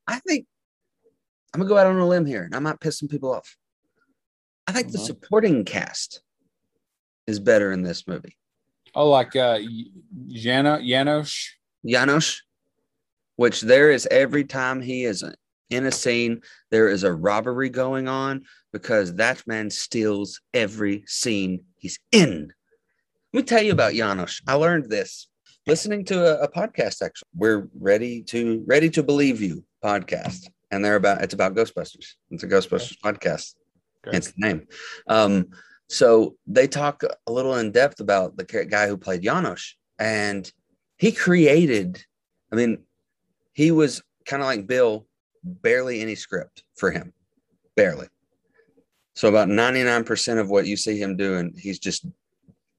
I 0.07 0.19
think 0.19 0.47
I'm 1.55 1.61
gonna 1.61 1.69
go 1.69 1.79
out 1.79 1.87
on 1.87 1.99
a 1.99 2.09
limb 2.09 2.27
here 2.27 2.43
and 2.43 2.57
I 2.57 2.59
might 2.59 2.81
piss 2.81 2.99
some 2.99 3.09
people 3.09 3.33
off. 3.33 3.57
I 4.71 4.73
think 4.73 4.93
the 4.93 4.99
Mhm. 4.99 5.07
supporting 5.07 5.65
cast 5.65 6.23
is 7.27 7.41
better 7.41 7.73
in 7.73 7.83
this 7.83 8.07
movie. 8.07 8.37
Oh, 8.95 9.09
like 9.11 9.35
uh, 9.35 9.59
Jano, 10.29 10.81
Janosch. 10.81 11.49
Janos, 11.85 12.43
which 13.35 13.63
there 13.63 13.91
is 13.91 14.07
every 14.13 14.45
time 14.45 14.81
he 14.81 15.05
is 15.05 15.25
in 15.71 15.87
a 15.87 15.91
scene, 15.93 16.43
there 16.71 16.89
is 16.89 17.03
a 17.03 17.13
robbery 17.13 17.69
going 17.69 18.07
on 18.07 18.45
because 18.73 19.15
that 19.15 19.45
man 19.47 19.71
steals 19.71 20.41
every 20.55 21.03
scene 21.07 21.65
he's 21.79 21.99
in. 22.13 22.53
Let 23.33 23.39
me 23.41 23.43
tell 23.43 23.63
you 23.63 23.73
about 23.73 23.95
Janos. 23.95 24.41
I 24.47 24.55
learned 24.55 24.89
this 24.89 25.27
listening 25.67 26.05
to 26.07 26.41
a, 26.41 26.45
a 26.45 26.49
podcast. 26.49 27.03
Actually, 27.03 27.29
we're 27.35 27.69
ready 27.79 28.23
to 28.25 28.63
ready 28.69 28.91
to 28.91 29.03
believe 29.03 29.41
you 29.41 29.65
podcast, 29.83 30.49
and 30.71 30.85
they're 30.85 30.97
about 30.97 31.23
it's 31.23 31.35
about 31.35 31.55
Ghostbusters. 31.57 32.15
It's 32.31 32.45
a 32.45 32.49
Ghostbusters 32.49 32.99
podcast. 33.05 33.55
Okay. 34.07 34.17
Hence 34.17 34.33
the 34.33 34.47
name. 34.47 34.67
Um, 35.09 35.51
so 35.89 36.37
they 36.47 36.67
talk 36.67 37.03
a 37.27 37.33
little 37.33 37.57
in 37.57 37.73
depth 37.73 38.01
about 38.01 38.37
the 38.37 38.45
guy 38.45 38.87
who 38.87 38.97
played 38.97 39.23
Janos, 39.23 39.77
and 39.99 40.51
he 40.97 41.13
created. 41.13 42.03
I 42.53 42.57
mean, 42.57 42.79
he 43.53 43.71
was 43.71 44.03
kind 44.27 44.43
of 44.43 44.47
like 44.47 44.67
Bill, 44.67 45.07
barely 45.45 46.01
any 46.01 46.15
script 46.15 46.63
for 46.77 46.91
him, 46.91 47.13
barely. 47.77 48.09
So 49.15 49.29
about 49.29 49.49
ninety 49.49 49.83
nine 49.83 50.05
percent 50.05 50.39
of 50.39 50.49
what 50.49 50.67
you 50.67 50.77
see 50.77 50.99
him 50.99 51.17
doing, 51.17 51.55
he's 51.59 51.79
just 51.79 52.07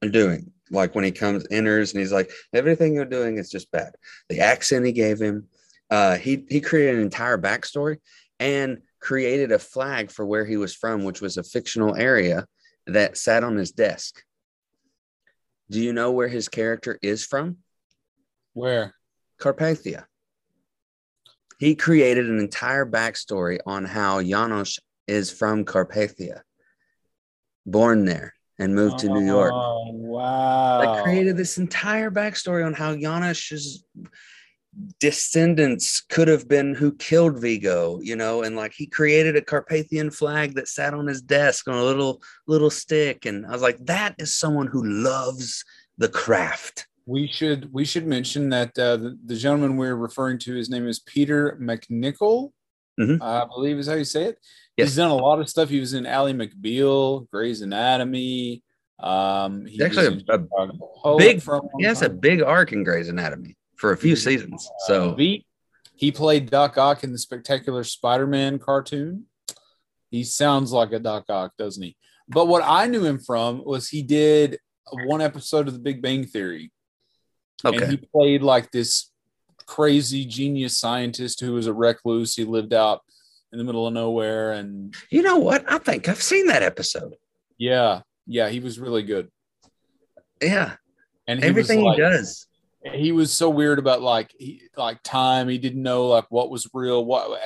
doing. 0.00 0.50
Like 0.70 0.94
when 0.94 1.04
he 1.04 1.12
comes 1.12 1.46
enters 1.50 1.92
and 1.92 2.00
he's 2.00 2.12
like, 2.12 2.32
everything 2.54 2.94
you're 2.94 3.04
doing 3.04 3.36
is 3.36 3.50
just 3.50 3.70
bad. 3.70 3.92
The 4.30 4.40
accent 4.40 4.86
he 4.86 4.92
gave 4.92 5.20
him, 5.20 5.48
uh, 5.90 6.16
he 6.16 6.44
he 6.48 6.60
created 6.60 6.96
an 6.96 7.02
entire 7.02 7.38
backstory 7.38 7.98
and 8.40 8.78
created 9.02 9.50
a 9.52 9.58
flag 9.58 10.10
for 10.10 10.24
where 10.24 10.46
he 10.46 10.56
was 10.56 10.74
from, 10.74 11.04
which 11.04 11.20
was 11.20 11.36
a 11.36 11.42
fictional 11.42 11.96
area 11.96 12.46
that 12.86 13.18
sat 13.18 13.44
on 13.44 13.56
his 13.56 13.72
desk. 13.72 14.22
Do 15.70 15.80
you 15.80 15.92
know 15.92 16.12
where 16.12 16.28
his 16.28 16.48
character 16.48 16.98
is 17.02 17.24
from? 17.24 17.58
Where? 18.54 18.94
Carpathia. 19.40 20.04
He 21.58 21.74
created 21.74 22.28
an 22.28 22.38
entire 22.38 22.86
backstory 22.86 23.58
on 23.66 23.84
how 23.84 24.22
Janos 24.22 24.78
is 25.06 25.30
from 25.30 25.64
Carpathia, 25.64 26.42
born 27.66 28.04
there 28.04 28.34
and 28.58 28.74
moved 28.74 29.00
to 29.00 29.08
New 29.08 29.24
York. 29.24 29.52
Oh, 29.52 29.90
wow. 29.92 30.80
I 30.80 31.02
created 31.02 31.36
this 31.36 31.58
entire 31.58 32.10
backstory 32.10 32.64
on 32.64 32.74
how 32.74 32.94
Janos's 32.94 33.84
descendants 35.00 36.00
could 36.08 36.28
have 36.28 36.48
been 36.48 36.74
who 36.74 36.92
killed 36.96 37.40
Vigo, 37.40 38.00
you 38.02 38.16
know, 38.16 38.42
and 38.42 38.56
like 38.56 38.72
he 38.72 38.86
created 38.86 39.36
a 39.36 39.42
Carpathian 39.42 40.10
flag 40.10 40.54
that 40.54 40.68
sat 40.68 40.94
on 40.94 41.06
his 41.06 41.20
desk 41.20 41.68
on 41.68 41.74
a 41.74 41.82
little 41.84 42.22
little 42.46 42.70
stick, 42.70 43.26
and 43.26 43.46
I 43.46 43.50
was 43.50 43.62
like, 43.62 43.78
that 43.86 44.14
is 44.18 44.34
someone 44.34 44.66
who 44.66 44.84
loves 44.84 45.64
the 45.98 46.08
craft. 46.08 46.86
We 47.06 47.26
should 47.26 47.72
we 47.72 47.84
should 47.84 48.06
mention 48.06 48.48
that 48.50 48.78
uh, 48.78 48.96
the, 48.96 49.18
the 49.26 49.34
gentleman 49.36 49.76
we're 49.76 49.96
referring 49.96 50.38
to, 50.40 50.54
his 50.54 50.70
name 50.70 50.86
is 50.88 51.00
Peter 51.00 51.58
MacNicol, 51.60 52.50
Mhm. 53.00 53.20
I 53.20 53.44
believe 53.46 53.78
is 53.78 53.88
how 53.88 53.94
you 53.94 54.04
say 54.04 54.24
it. 54.24 54.38
Yes. 54.76 54.88
He's 54.88 54.96
done 54.96 55.10
a 55.10 55.16
lot 55.16 55.40
of 55.40 55.48
stuff. 55.48 55.68
He 55.68 55.80
was 55.80 55.92
in 55.94 56.06
Ally 56.06 56.32
McBeal, 56.32 57.28
Grey's 57.30 57.60
Anatomy. 57.60 58.62
Um, 58.98 59.66
He's 59.66 59.80
actually 59.82 60.24
a- 60.28 60.34
a 60.34 61.16
big- 61.18 61.42
for 61.42 61.56
a 61.56 61.60
long 61.62 61.70
He 61.78 61.84
has 61.84 62.02
a 62.02 62.08
big 62.08 62.40
arc 62.40 62.72
in 62.72 62.84
Grey's 62.84 63.08
Anatomy 63.08 63.56
for 63.82 63.92
a 63.92 63.96
few 63.96 64.14
seasons. 64.14 64.70
So 64.86 65.12
Veep. 65.14 65.44
He 65.96 66.12
played 66.12 66.48
Doc 66.48 66.78
Ock 66.78 67.02
in 67.02 67.10
the 67.10 67.18
Spectacular 67.18 67.82
Spider-Man 67.82 68.60
cartoon. 68.60 69.24
He 70.08 70.22
sounds 70.22 70.72
like 70.72 70.92
a 70.92 71.00
Doc 71.00 71.24
Ock, 71.28 71.52
doesn't 71.58 71.82
he? 71.82 71.96
But 72.28 72.46
what 72.46 72.62
I 72.64 72.86
knew 72.86 73.04
him 73.04 73.18
from 73.18 73.62
was 73.64 73.88
he 73.88 74.02
did 74.02 74.58
one 75.06 75.20
episode 75.20 75.66
of 75.66 75.74
The 75.74 75.80
Big 75.80 76.00
Bang 76.00 76.24
Theory, 76.26 76.70
and 77.64 77.90
he 77.90 77.96
played 77.96 78.42
like 78.42 78.70
this 78.70 79.10
crazy 79.66 80.26
genius 80.26 80.78
scientist 80.78 81.40
who 81.40 81.54
was 81.54 81.66
a 81.66 81.74
recluse. 81.74 82.36
He 82.36 82.44
lived 82.44 82.72
out 82.72 83.00
in 83.52 83.58
the 83.58 83.64
middle 83.64 83.88
of 83.88 83.94
nowhere, 83.94 84.52
and 84.52 84.94
you 85.10 85.22
know 85.22 85.38
what? 85.38 85.64
I 85.70 85.78
think 85.78 86.08
I've 86.08 86.22
seen 86.22 86.46
that 86.46 86.62
episode. 86.62 87.16
yeah, 87.58 88.02
yeah, 88.28 88.48
he 88.48 88.60
was 88.60 88.78
really 88.78 89.02
good. 89.02 89.28
Yeah, 90.40 90.76
And 91.26 91.42
he 91.42 91.48
everything 91.48 91.82
was 91.82 91.96
he 91.96 92.02
does. 92.02 92.46
He 92.84 93.12
was 93.12 93.32
so 93.32 93.48
weird 93.48 93.78
about 93.78 94.02
like 94.02 94.34
he, 94.38 94.62
like 94.76 95.02
time. 95.02 95.48
He 95.48 95.58
didn't 95.58 95.82
know 95.82 96.08
like 96.08 96.24
what 96.30 96.50
was 96.50 96.68
real. 96.74 97.04
What 97.04 97.40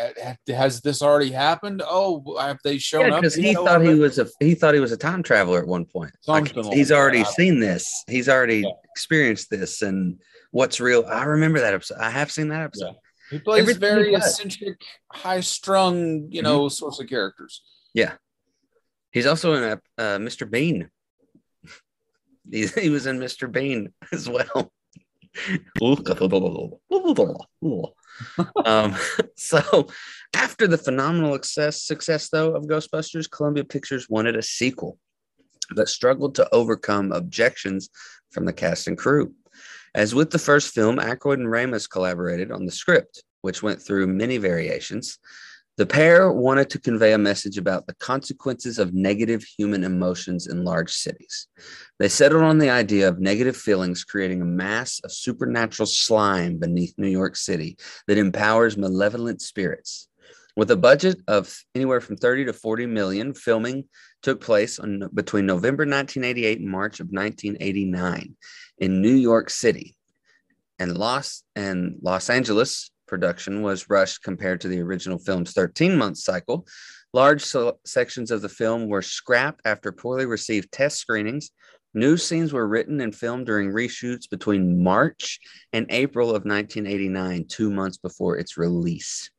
has 0.48 0.80
this 0.80 1.02
already 1.02 1.30
happened? 1.30 1.82
Oh, 1.84 2.36
have 2.40 2.58
they 2.64 2.78
shown 2.78 3.08
Yeah, 3.08 3.14
up? 3.16 3.20
because 3.20 3.34
he 3.34 3.54
thought 3.54 3.82
he 3.82 3.94
was 3.94 4.18
a 4.18 4.26
he 4.40 4.54
thought 4.54 4.74
he 4.74 4.80
was 4.80 4.92
a 4.92 4.96
time 4.96 5.22
traveler 5.22 5.58
at 5.58 5.66
one 5.66 5.84
point. 5.84 6.12
Like, 6.26 6.54
he's 6.72 6.90
already 6.90 7.22
that. 7.22 7.32
seen 7.32 7.60
this. 7.60 8.04
He's 8.06 8.28
already 8.28 8.60
Yeah. 8.60 8.70
experienced 8.92 9.50
this, 9.50 9.82
and 9.82 10.20
what's 10.52 10.80
real. 10.80 11.04
I 11.06 11.24
remember 11.24 11.60
that 11.60 11.74
episode. 11.74 11.98
I 11.98 12.10
have 12.10 12.32
seen 12.32 12.48
that 12.48 12.62
episode. 12.62 12.94
He 13.30 13.38
plays 13.38 13.60
everything 13.62 13.80
very. 13.80 14.06
Mm-hmm. 14.12 14.16
eccentric, 14.16 14.80
high-strung, 15.12 16.28
you 16.30 16.42
know, 16.42 16.68
sorts 16.68 17.00
of 17.00 17.08
characters. 17.08 17.62
Yeah, 17.92 18.14
he's 19.10 19.26
also 19.26 19.54
in 19.54 19.62
a 19.64 19.72
uh, 19.98 20.18
Mr. 20.18 20.50
Bean. 20.50 20.88
He, 22.48 22.68
he 22.68 22.90
was 22.90 23.06
in 23.06 23.18
Mr. 23.18 23.50
Bean 23.50 23.92
as 24.12 24.28
well. 24.28 24.70
um, 28.64 28.94
so 29.36 29.88
after 30.34 30.66
the 30.66 30.78
phenomenal 30.78 31.34
success, 31.34 31.82
success 31.82 32.28
though 32.28 32.54
of 32.54 32.64
Ghostbusters, 32.64 33.30
Columbia 33.30 33.64
Pictures 33.64 34.08
wanted 34.08 34.36
a 34.36 34.42
sequel. 34.42 34.98
but 35.74 35.88
struggled 35.88 36.34
to 36.36 36.48
overcome 36.54 37.12
objections 37.12 37.90
from 38.30 38.44
the 38.44 38.52
cast 38.52 38.86
and 38.86 38.96
crew. 38.96 39.34
As 39.94 40.14
with 40.14 40.30
the 40.30 40.38
first 40.38 40.74
film, 40.74 40.98
Aykroyd 40.98 41.34
and 41.34 41.48
Ramis 41.48 41.88
collaborated 41.88 42.52
on 42.52 42.66
the 42.66 42.72
script, 42.72 43.24
which 43.40 43.62
went 43.62 43.80
through 43.80 44.06
many 44.06 44.36
variations. 44.36 45.18
The 45.76 45.84
pair 45.84 46.32
wanted 46.32 46.70
to 46.70 46.78
convey 46.78 47.12
a 47.12 47.18
message 47.18 47.58
about 47.58 47.86
the 47.86 47.94
consequences 47.96 48.78
of 48.78 48.94
negative 48.94 49.44
human 49.44 49.84
emotions 49.84 50.46
in 50.46 50.64
large 50.64 50.90
cities. 50.90 51.48
They 51.98 52.08
settled 52.08 52.44
on 52.44 52.56
the 52.56 52.70
idea 52.70 53.08
of 53.08 53.20
negative 53.20 53.58
feelings 53.58 54.02
creating 54.02 54.40
a 54.40 54.46
mass 54.46 55.00
of 55.04 55.12
supernatural 55.12 55.86
slime 55.86 56.56
beneath 56.56 56.94
New 56.96 57.08
York 57.08 57.36
City 57.36 57.76
that 58.06 58.16
empowers 58.16 58.78
malevolent 58.78 59.42
spirits. 59.42 60.08
With 60.56 60.70
a 60.70 60.76
budget 60.76 61.20
of 61.28 61.54
anywhere 61.74 62.00
from 62.00 62.16
30 62.16 62.46
to 62.46 62.54
40 62.54 62.86
million, 62.86 63.34
filming 63.34 63.84
took 64.22 64.40
place 64.40 64.78
on, 64.78 65.10
between 65.12 65.44
November 65.44 65.82
1988 65.82 66.60
and 66.60 66.70
March 66.70 67.00
of 67.00 67.08
1989 67.08 68.34
in 68.78 69.02
New 69.02 69.14
York 69.14 69.50
City. 69.50 69.94
And 70.78 70.96
Los 70.96 71.42
and 71.54 71.96
Los 72.00 72.30
Angeles 72.30 72.90
production 73.06 73.62
was 73.62 73.88
rushed 73.88 74.22
compared 74.22 74.60
to 74.60 74.68
the 74.68 74.80
original 74.80 75.18
film's 75.18 75.52
13 75.52 75.96
month 75.96 76.18
cycle. 76.18 76.66
Large 77.12 77.42
so- 77.42 77.78
sections 77.84 78.30
of 78.30 78.42
the 78.42 78.48
film 78.48 78.88
were 78.88 79.02
scrapped 79.02 79.62
after 79.64 79.92
poorly 79.92 80.26
received 80.26 80.72
test 80.72 80.98
screenings. 80.98 81.50
New 81.94 82.18
scenes 82.18 82.52
were 82.52 82.68
written 82.68 83.00
and 83.00 83.14
filmed 83.14 83.46
during 83.46 83.72
reshoots 83.72 84.28
between 84.28 84.82
March 84.82 85.40
and 85.72 85.86
April 85.88 86.28
of 86.28 86.44
1989, 86.44 87.46
two 87.48 87.70
months 87.70 87.96
before 87.96 88.36
its 88.36 88.58
release. 88.58 89.30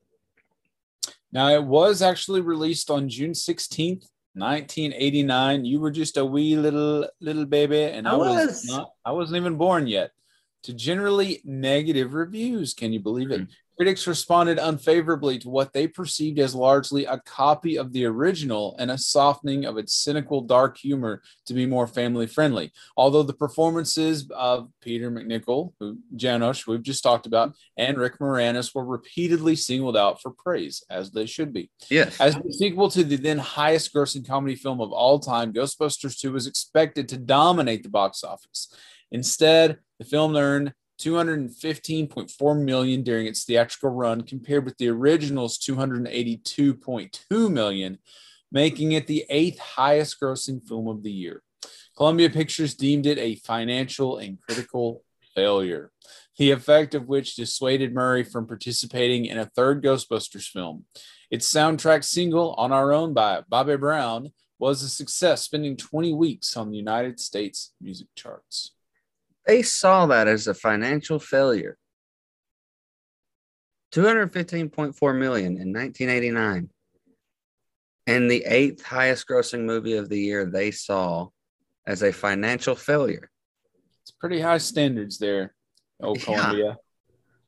Now 1.31 1.49
it 1.49 1.63
was 1.63 2.01
actually 2.01 2.41
released 2.41 2.89
on 2.89 3.09
June 3.09 3.33
16th, 3.33 4.07
1989. 4.33 5.65
You 5.65 5.79
were 5.79 5.91
just 5.91 6.17
a 6.17 6.25
wee 6.25 6.55
little 6.55 7.07
little 7.21 7.45
baby, 7.45 7.83
and 7.83 8.07
I, 8.07 8.13
I 8.13 8.15
was. 8.15 8.47
was. 8.47 8.65
not 8.65 8.91
I 9.05 9.11
wasn't 9.11 9.37
even 9.37 9.57
born 9.57 9.85
yet. 9.85 10.11
To 10.67 10.73
generally 10.73 11.39
negative 11.45 12.13
reviews. 12.13 12.73
Can 12.73 12.91
you 12.91 12.99
believe 12.99 13.31
it? 13.31 13.39
Mm-hmm. 13.39 13.51
Critics 13.77 14.05
responded 14.05 14.59
unfavorably 14.59 15.39
to 15.39 15.47
what 15.47 15.71
they 15.71 15.87
perceived 15.87 16.39
as 16.39 16.53
largely 16.53 17.05
a 17.05 17.19
copy 17.19 17.77
of 17.77 17.93
the 17.93 18.03
original 18.03 18.75
and 18.77 18.91
a 18.91 18.97
softening 18.97 19.63
of 19.63 19.77
its 19.77 19.93
cynical, 19.93 20.41
dark 20.41 20.77
humor 20.77 21.21
to 21.45 21.53
be 21.53 21.65
more 21.65 21.87
family 21.87 22.27
friendly. 22.27 22.73
Although 22.97 23.23
the 23.23 23.31
performances 23.31 24.29
of 24.31 24.69
Peter 24.81 25.09
MacNicol, 25.09 25.71
who 25.79 25.99
Janosch, 26.17 26.67
we've 26.67 26.83
just 26.83 27.01
talked 27.01 27.27
about, 27.27 27.53
and 27.77 27.97
Rick 27.97 28.19
Moranis 28.19 28.75
were 28.75 28.83
repeatedly 28.83 29.55
singled 29.55 29.95
out 29.95 30.21
for 30.21 30.31
praise, 30.31 30.83
as 30.89 31.11
they 31.11 31.25
should 31.25 31.53
be. 31.53 31.69
Yes. 31.89 32.19
As 32.19 32.35
the 32.35 32.51
sequel 32.51 32.91
to 32.91 33.05
the 33.05 33.15
then 33.15 33.37
highest 33.37 33.93
grossing 33.93 34.27
comedy 34.27 34.55
film 34.55 34.81
of 34.81 34.91
all 34.91 35.17
time, 35.17 35.53
Ghostbusters 35.53 36.19
2 36.19 36.33
was 36.33 36.45
expected 36.45 37.07
to 37.07 37.17
dominate 37.17 37.83
the 37.83 37.89
box 37.89 38.21
office. 38.21 38.75
Instead, 39.11 39.79
the 39.99 40.05
film 40.05 40.35
earned 40.35 40.73
215.4 41.01 42.63
million 42.63 43.03
during 43.03 43.27
its 43.27 43.43
theatrical 43.43 43.89
run 43.89 44.21
compared 44.21 44.65
with 44.65 44.77
the 44.77 44.89
original's 44.89 45.57
282.2 45.59 47.51
million, 47.51 47.99
making 48.51 48.93
it 48.93 49.07
the 49.07 49.25
eighth 49.29 49.59
highest 49.59 50.19
grossing 50.19 50.65
film 50.67 50.87
of 50.87 51.03
the 51.03 51.11
year. 51.11 51.43
Columbia 51.95 52.29
Pictures 52.29 52.75
deemed 52.75 53.05
it 53.05 53.17
a 53.17 53.35
financial 53.35 54.17
and 54.17 54.39
critical 54.41 55.03
failure, 55.35 55.91
the 56.37 56.51
effect 56.51 56.95
of 56.95 57.07
which 57.07 57.35
dissuaded 57.35 57.93
Murray 57.93 58.23
from 58.23 58.47
participating 58.47 59.25
in 59.25 59.37
a 59.37 59.45
third 59.45 59.83
Ghostbusters 59.83 60.47
film. 60.47 60.85
Its 61.29 61.51
soundtrack 61.51 62.03
single, 62.03 62.53
On 62.53 62.71
Our 62.71 62.93
Own 62.93 63.13
by 63.13 63.43
Bobby 63.47 63.77
Brown, 63.77 64.31
was 64.59 64.81
a 64.81 64.89
success, 64.89 65.43
spending 65.43 65.77
20 65.77 66.13
weeks 66.13 66.57
on 66.57 66.71
the 66.71 66.77
United 66.77 67.19
States 67.19 67.73
music 67.79 68.07
charts. 68.15 68.73
They 69.47 69.61
saw 69.61 70.05
that 70.07 70.27
as 70.27 70.47
a 70.47 70.53
financial 70.53 71.19
failure. 71.19 71.77
215.4 73.93 75.17
million 75.17 75.53
in 75.53 75.73
1989. 75.73 76.69
And 78.05 78.29
the 78.29 78.43
eighth 78.45 78.83
highest 78.83 79.25
grossing 79.27 79.63
movie 79.63 79.95
of 79.95 80.09
the 80.09 80.19
year 80.19 80.45
they 80.45 80.71
saw 80.71 81.29
as 81.85 82.03
a 82.03 82.11
financial 82.11 82.75
failure. 82.75 83.31
It's 84.01 84.11
pretty 84.11 84.41
high 84.41 84.57
standards 84.57 85.17
there, 85.17 85.55
oh 86.01 86.15
Yeah. 86.15 86.23
Columbia. 86.23 86.77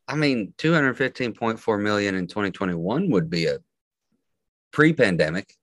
I 0.07 0.15
mean, 0.15 0.53
215.4 0.57 1.81
million 1.81 2.15
in 2.15 2.27
2021 2.27 3.11
would 3.11 3.29
be 3.29 3.45
a 3.45 3.59
pre 4.71 4.93
pandemic, 4.93 5.53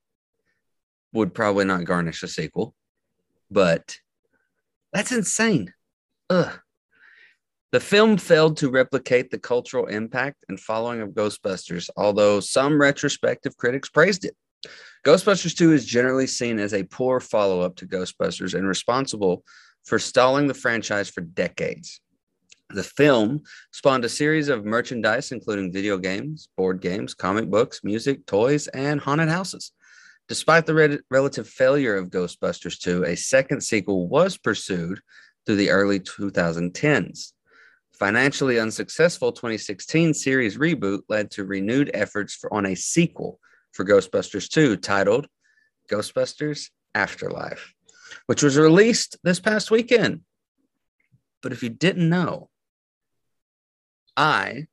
would 1.13 1.33
probably 1.33 1.65
not 1.65 1.83
garnish 1.83 2.23
a 2.23 2.27
sequel, 2.27 2.73
but 3.51 3.97
that's 4.93 5.11
insane. 5.11 5.73
Ugh. 6.29 6.59
The 7.71 7.79
film 7.79 8.17
failed 8.17 8.57
to 8.57 8.69
replicate 8.69 9.29
the 9.29 9.39
cultural 9.39 9.87
impact 9.87 10.45
and 10.47 10.59
following 10.59 11.01
of 11.01 11.09
Ghostbusters, 11.09 11.89
although 11.97 12.39
some 12.39 12.79
retrospective 12.79 13.57
critics 13.57 13.89
praised 13.89 14.25
it. 14.25 14.35
Ghostbusters 15.05 15.55
2 15.55 15.73
is 15.73 15.85
generally 15.85 16.27
seen 16.27 16.59
as 16.59 16.73
a 16.73 16.83
poor 16.83 17.19
follow 17.19 17.61
up 17.61 17.75
to 17.77 17.85
Ghostbusters 17.85 18.53
and 18.53 18.67
responsible 18.67 19.43
for 19.85 19.99
stalling 19.99 20.47
the 20.47 20.53
franchise 20.53 21.09
for 21.09 21.21
decades. 21.21 22.01
The 22.69 22.83
film 22.83 23.41
spawned 23.71 24.03
a 24.03 24.09
series 24.09 24.49
of 24.49 24.65
merchandise, 24.65 25.31
including 25.31 25.71
video 25.71 25.97
games, 25.97 26.49
board 26.57 26.81
games, 26.81 27.13
comic 27.13 27.49
books, 27.49 27.81
music, 27.83 28.25
toys, 28.25 28.67
and 28.67 28.99
haunted 28.99 29.29
houses. 29.29 29.71
Despite 30.27 30.65
the 30.65 30.73
re- 30.73 30.99
relative 31.09 31.47
failure 31.47 31.95
of 31.95 32.09
Ghostbusters 32.09 32.77
2, 32.79 33.05
a 33.05 33.15
second 33.15 33.61
sequel 33.61 34.09
was 34.09 34.37
pursued 34.37 34.99
through 35.47 35.55
the 35.55 35.71
early 35.71 35.99
2010s. 35.99 37.31
Financially 37.93 38.59
unsuccessful 38.59 39.31
2016 39.31 40.13
series 40.13 40.57
reboot 40.57 40.99
led 41.07 41.31
to 41.31 41.45
renewed 41.45 41.89
efforts 41.93 42.35
for, 42.35 42.53
on 42.53 42.67
a 42.67 42.75
sequel 42.75 43.39
for 43.71 43.85
Ghostbusters 43.85 44.49
2 44.49 44.75
titled 44.77 45.25
Ghostbusters 45.89 46.69
Afterlife, 46.93 47.73
which 48.27 48.43
was 48.43 48.57
released 48.57 49.17
this 49.23 49.39
past 49.39 49.71
weekend. 49.71 50.21
But 51.41 51.53
if 51.53 51.63
you 51.63 51.69
didn't 51.69 52.09
know, 52.09 52.49
I, 54.17 54.67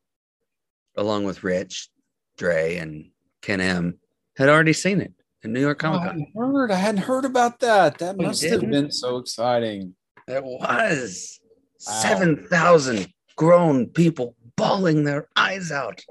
along 0.96 1.24
with 1.24 1.44
Rich, 1.44 1.88
Dre, 2.36 2.76
and 2.76 3.10
Ken 3.42 3.60
M, 3.60 3.98
had 4.36 4.48
already 4.48 4.72
seen 4.72 5.00
it 5.00 5.12
in 5.44 5.52
New 5.52 5.60
York 5.60 5.82
Oh, 5.84 5.88
Comic 5.88 6.00
I 6.00 6.04
Con. 6.06 6.18
hadn't 6.18 6.32
heard. 6.34 6.70
I 6.72 6.76
hadn't 6.76 7.02
heard 7.02 7.24
about 7.24 7.60
that. 7.60 7.98
That 7.98 8.16
oh, 8.18 8.22
must 8.24 8.42
have 8.42 8.68
been 8.68 8.90
so 8.90 9.18
exciting. 9.18 9.94
It 10.26 10.42
was 10.42 11.40
Wow. 11.86 11.92
7,000 12.00 13.12
grown 13.36 13.86
people 13.88 14.34
bawling 14.56 15.04
their 15.04 15.28
eyes 15.36 15.70
out, 15.70 16.02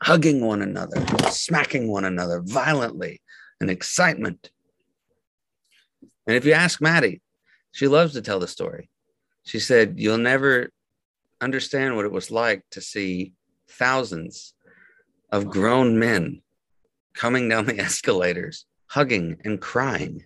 hugging 0.00 0.44
one 0.44 0.62
another, 0.62 1.04
smacking 1.30 1.90
one 1.90 2.04
another 2.04 2.40
violently 2.40 3.20
in 3.60 3.70
excitement. 3.70 4.50
And 6.26 6.36
if 6.36 6.44
you 6.44 6.52
ask 6.52 6.80
Maddie, 6.80 7.22
she 7.72 7.88
loves 7.88 8.12
to 8.12 8.22
tell 8.22 8.38
the 8.38 8.46
story. 8.46 8.88
She 9.44 9.58
said, 9.58 9.94
You'll 9.98 10.18
never 10.18 10.70
understand 11.40 11.96
what 11.96 12.04
it 12.04 12.12
was 12.12 12.30
like 12.30 12.62
to 12.70 12.80
see 12.80 13.32
thousands 13.68 14.54
of 15.32 15.46
grown 15.48 15.98
men 15.98 16.42
coming 17.14 17.48
down 17.48 17.66
the 17.66 17.78
escalators, 17.80 18.66
hugging 18.86 19.38
and 19.44 19.60
crying. 19.60 20.24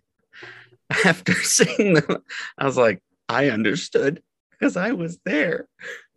After 1.05 1.32
seeing 1.43 1.95
them, 1.95 2.22
I 2.59 2.64
was 2.64 2.76
like, 2.76 3.03
I 3.28 3.51
understood 3.51 4.22
because 4.53 4.76
I 4.76 4.93
was 4.93 5.18
there. 5.24 5.68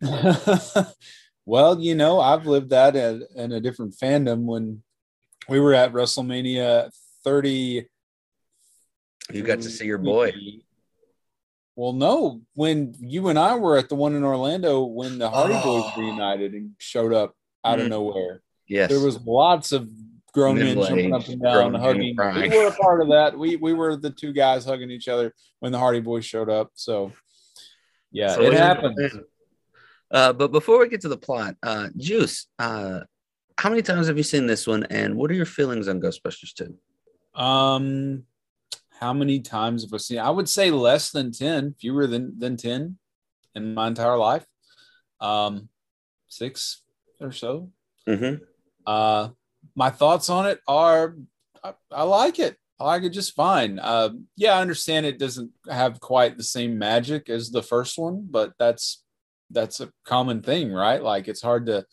well, 1.46 1.80
you 1.80 1.94
know, 1.94 2.20
I've 2.20 2.46
lived 2.46 2.70
that 2.70 2.96
in, 2.96 3.24
in 3.34 3.52
a 3.52 3.60
different 3.60 3.94
fandom 3.94 4.44
when 4.44 4.82
we 5.48 5.58
were 5.60 5.74
at 5.74 5.92
WrestleMania 5.92 6.92
30. 7.24 7.86
You 9.32 9.42
got 9.42 9.60
to 9.62 9.70
see 9.70 9.86
your 9.86 9.98
boy. 9.98 10.32
Well, 11.76 11.92
no, 11.92 12.42
when 12.54 12.94
you 13.00 13.28
and 13.28 13.38
I 13.38 13.56
were 13.56 13.76
at 13.76 13.88
the 13.88 13.94
one 13.94 14.14
in 14.14 14.22
Orlando 14.24 14.84
when 14.84 15.18
the 15.18 15.30
Hardy 15.30 15.54
Boys 15.54 15.84
Oh. 15.86 15.92
reunited 15.98 16.52
and 16.54 16.72
showed 16.78 17.12
up 17.12 17.34
out 17.64 17.78
of 17.78 17.86
Mhm. 17.86 17.90
nowhere. 17.90 18.42
Yes. 18.68 18.90
There 18.90 19.00
was 19.00 19.20
lots 19.24 19.72
of 19.72 19.88
grown 20.32 20.58
men 20.58 20.76
jumping 20.76 21.14
up 21.14 21.26
and 21.28 21.42
down, 21.42 21.74
hugging. 21.74 22.16
We 22.16 22.58
were 22.58 22.66
a 22.68 22.72
part 22.72 23.00
of 23.00 23.08
that. 23.08 23.38
We 23.38 23.56
we 23.56 23.72
were 23.72 23.96
the 23.96 24.10
two 24.10 24.32
guys 24.32 24.64
hugging 24.64 24.90
each 24.90 25.08
other 25.08 25.34
when 25.60 25.72
the 25.72 25.78
Hardy 25.78 26.00
Boys 26.00 26.24
showed 26.24 26.48
up. 26.48 26.70
So 26.74 27.12
yeah, 28.10 28.34
So 28.34 28.42
it 28.42 28.52
happened. 28.52 28.96
Uh, 30.10 30.32
but 30.32 30.50
before 30.50 30.80
we 30.80 30.88
get 30.88 31.00
to 31.02 31.08
the 31.08 31.16
plot, 31.16 31.54
uh, 31.62 31.88
Juice, 31.96 32.48
uh, 32.58 33.00
how 33.56 33.70
many 33.70 33.82
times 33.82 34.08
have 34.08 34.16
you 34.16 34.24
seen 34.24 34.46
this 34.46 34.66
one, 34.66 34.84
and 34.84 35.14
what 35.14 35.30
are 35.30 35.34
your 35.34 35.46
feelings 35.46 35.86
on 35.86 36.00
Ghostbusters 36.00 36.52
2? 36.54 37.40
Um, 37.40 38.24
how 38.98 39.12
many 39.12 39.40
times 39.40 39.84
have 39.84 39.94
I 39.94 39.98
seen? 39.98 40.18
I 40.18 40.30
would 40.30 40.48
say 40.48 40.70
less 40.70 41.10
than 41.10 41.32
ten, 41.32 41.74
fewer 41.78 42.06
than 42.06 42.38
than 42.38 42.56
ten, 42.56 42.98
in 43.54 43.74
my 43.74 43.86
entire 43.86 44.16
life. 44.16 44.44
Um, 45.20 45.68
six 46.28 46.82
or 47.20 47.32
so. 47.32 47.70
Mm-hmm. 48.08 48.42
Uh, 48.86 49.28
my 49.74 49.90
thoughts 49.90 50.28
on 50.30 50.46
it 50.46 50.60
are, 50.66 51.16
I, 51.62 51.74
I 51.90 52.02
like 52.04 52.38
it. 52.38 52.56
I 52.78 52.84
like 52.84 53.02
it 53.02 53.10
just 53.10 53.34
fine. 53.34 53.78
Uh, 53.78 54.10
yeah, 54.36 54.54
I 54.54 54.60
understand 54.62 55.04
it 55.04 55.18
doesn't 55.18 55.50
have 55.70 56.00
quite 56.00 56.36
the 56.38 56.42
same 56.44 56.78
magic 56.78 57.28
as 57.28 57.50
the 57.50 57.62
first 57.62 57.98
one, 57.98 58.26
but 58.30 58.52
that's 58.58 59.02
that's 59.50 59.80
a 59.80 59.90
common 60.04 60.40
thing, 60.42 60.72
right? 60.72 61.02
Like 61.02 61.28
it's 61.28 61.42
hard 61.42 61.66
to, 61.66 61.84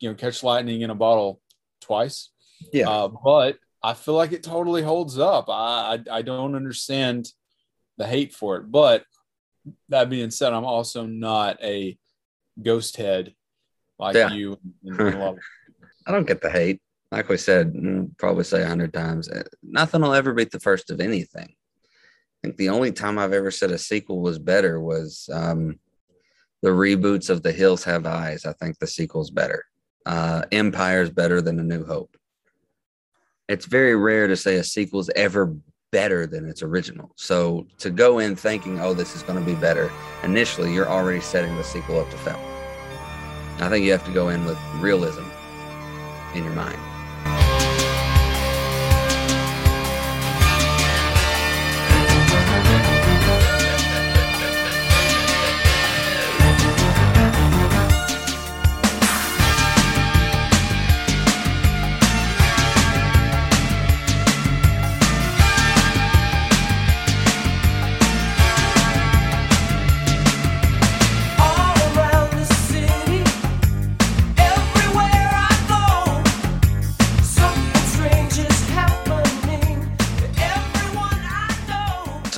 you 0.00 0.08
know, 0.08 0.14
catch 0.16 0.42
lightning 0.42 0.80
in 0.80 0.90
a 0.90 0.94
bottle 0.96 1.40
twice. 1.80 2.30
Yeah. 2.72 2.88
Uh, 2.88 3.08
but 3.08 3.58
I 3.82 3.94
feel 3.94 4.14
like 4.14 4.32
it 4.32 4.42
totally 4.42 4.82
holds 4.82 5.16
up. 5.18 5.48
I, 5.48 5.98
I 6.10 6.16
I 6.18 6.22
don't 6.22 6.56
understand 6.56 7.28
the 7.98 8.06
hate 8.06 8.34
for 8.34 8.56
it, 8.56 8.70
but 8.70 9.04
that 9.90 10.10
being 10.10 10.30
said, 10.30 10.52
I'm 10.52 10.64
also 10.64 11.06
not 11.06 11.62
a 11.62 11.96
ghost 12.60 12.96
head 12.96 13.32
like 13.98 14.16
Yeah. 14.16 14.32
you. 14.32 14.58
and 14.84 15.00
a 15.00 15.18
lot 15.18 15.32
of- 15.34 15.38
I 16.06 16.12
don't 16.12 16.26
get 16.26 16.40
the 16.42 16.50
hate. 16.50 16.80
Like 17.12 17.28
we 17.28 17.36
said, 17.36 17.72
mm, 17.72 18.16
probably 18.18 18.44
say 18.44 18.62
a 18.62 18.66
hundred 18.66 18.92
times, 18.92 19.28
uh, 19.28 19.44
nothing 19.62 20.00
will 20.00 20.14
ever 20.14 20.34
beat 20.34 20.50
the 20.50 20.60
first 20.60 20.90
of 20.90 21.00
anything. 21.00 21.48
I 21.48 22.38
think 22.42 22.56
the 22.56 22.68
only 22.70 22.92
time 22.92 23.18
I've 23.18 23.32
ever 23.32 23.50
said 23.50 23.70
a 23.70 23.78
sequel 23.78 24.20
was 24.20 24.38
better 24.38 24.80
was 24.80 25.28
um, 25.32 25.78
the 26.62 26.70
reboots 26.70 27.30
of 27.30 27.42
The 27.42 27.52
Hills 27.52 27.84
Have 27.84 28.06
Eyes. 28.06 28.44
I 28.44 28.52
think 28.54 28.78
the 28.78 28.86
sequel's 28.86 29.30
better. 29.30 29.64
Uh, 30.04 30.42
Empire's 30.52 31.10
better 31.10 31.40
than 31.40 31.58
A 31.58 31.62
New 31.62 31.84
Hope. 31.84 32.16
It's 33.48 33.66
very 33.66 33.94
rare 33.96 34.26
to 34.26 34.36
say 34.36 34.56
a 34.56 34.64
sequel's 34.64 35.10
ever 35.14 35.54
better 35.92 36.26
than 36.26 36.48
its 36.48 36.62
original. 36.62 37.12
So 37.16 37.66
to 37.78 37.90
go 37.90 38.18
in 38.18 38.34
thinking, 38.34 38.80
oh, 38.80 38.94
this 38.94 39.14
is 39.14 39.22
going 39.22 39.38
to 39.38 39.44
be 39.44 39.54
better, 39.54 39.90
initially, 40.24 40.74
you're 40.74 40.88
already 40.88 41.20
setting 41.20 41.56
the 41.56 41.64
sequel 41.64 42.00
up 42.00 42.10
to 42.10 42.18
fail. 42.18 42.40
I 43.58 43.68
think 43.68 43.84
you 43.84 43.92
have 43.92 44.04
to 44.04 44.12
go 44.12 44.28
in 44.28 44.44
with 44.44 44.58
realism 44.80 45.24
in 46.34 46.44
your 46.44 46.52
mind. 46.52 46.78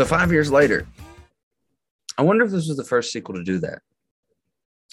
Five 0.08 0.32
years 0.32 0.50
later, 0.50 0.86
I 2.16 2.22
wonder 2.22 2.44
if 2.44 2.50
this 2.50 2.66
was 2.66 2.78
the 2.78 2.84
first 2.84 3.12
sequel 3.12 3.34
to 3.34 3.44
do 3.44 3.58
that. 3.58 3.82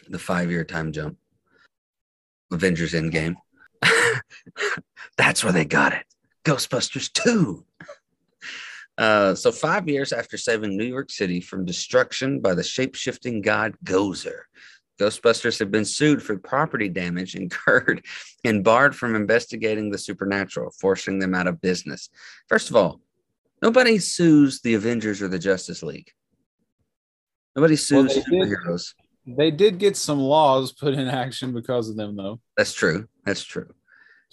The 0.09 0.19
five-year 0.19 0.65
time 0.65 0.91
jump. 0.91 1.17
Avengers 2.51 2.93
Endgame. 2.93 3.35
That's 5.17 5.43
where 5.43 5.53
they 5.53 5.65
got 5.65 5.93
it. 5.93 6.03
Ghostbusters 6.43 7.11
2. 7.13 7.65
Uh, 8.97 9.35
so 9.35 9.51
five 9.51 9.87
years 9.87 10.11
after 10.11 10.37
saving 10.37 10.77
New 10.77 10.85
York 10.85 11.09
City 11.09 11.39
from 11.39 11.65
destruction 11.65 12.41
by 12.41 12.53
the 12.53 12.63
shape-shifting 12.63 13.41
god 13.41 13.73
Gozer, 13.83 14.41
Ghostbusters 14.99 15.59
have 15.59 15.71
been 15.71 15.85
sued 15.85 16.21
for 16.21 16.37
property 16.37 16.89
damage 16.89 17.35
incurred 17.35 18.05
and 18.43 18.63
barred 18.63 18.95
from 18.95 19.15
investigating 19.15 19.89
the 19.89 19.97
supernatural, 19.97 20.71
forcing 20.79 21.19
them 21.19 21.33
out 21.33 21.47
of 21.47 21.61
business. 21.61 22.09
First 22.47 22.69
of 22.69 22.75
all, 22.75 23.01
nobody 23.65 23.97
sues 23.97 24.61
the 24.61 24.75
Avengers 24.75 25.21
or 25.23 25.27
the 25.27 25.39
Justice 25.39 25.81
League. 25.81 26.11
Nobody 27.55 27.73
Well, 27.73 27.77
sues 27.77 28.13
they 28.13 28.21
did. 28.21 28.49
superheroes. 28.49 28.93
They 29.25 29.49
did 29.49 29.79
get 29.79 29.97
some 29.97 30.19
laws 30.19 30.71
put 30.71 30.93
in 30.93 31.07
action 31.07 31.51
because 31.51 31.89
of 31.89 31.95
them, 31.97 32.15
though. 32.15 32.39
That's 32.57 32.73
true. 32.73 33.07
That's 33.25 33.43
true. 33.43 33.73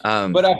Um, 0.05 0.33
But 0.35 0.45
I, 0.45 0.55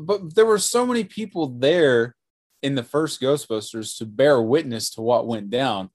but 0.00 0.34
there 0.34 0.46
were 0.46 0.58
so 0.58 0.84
many 0.84 1.04
people 1.04 1.56
there 1.58 2.16
in 2.62 2.74
the 2.74 2.82
first 2.82 3.20
Ghostbusters 3.20 3.96
to 3.98 4.06
bear 4.06 4.42
witness 4.42 4.90
to 4.94 5.02
what 5.02 5.28
went 5.28 5.50
down. 5.50 5.90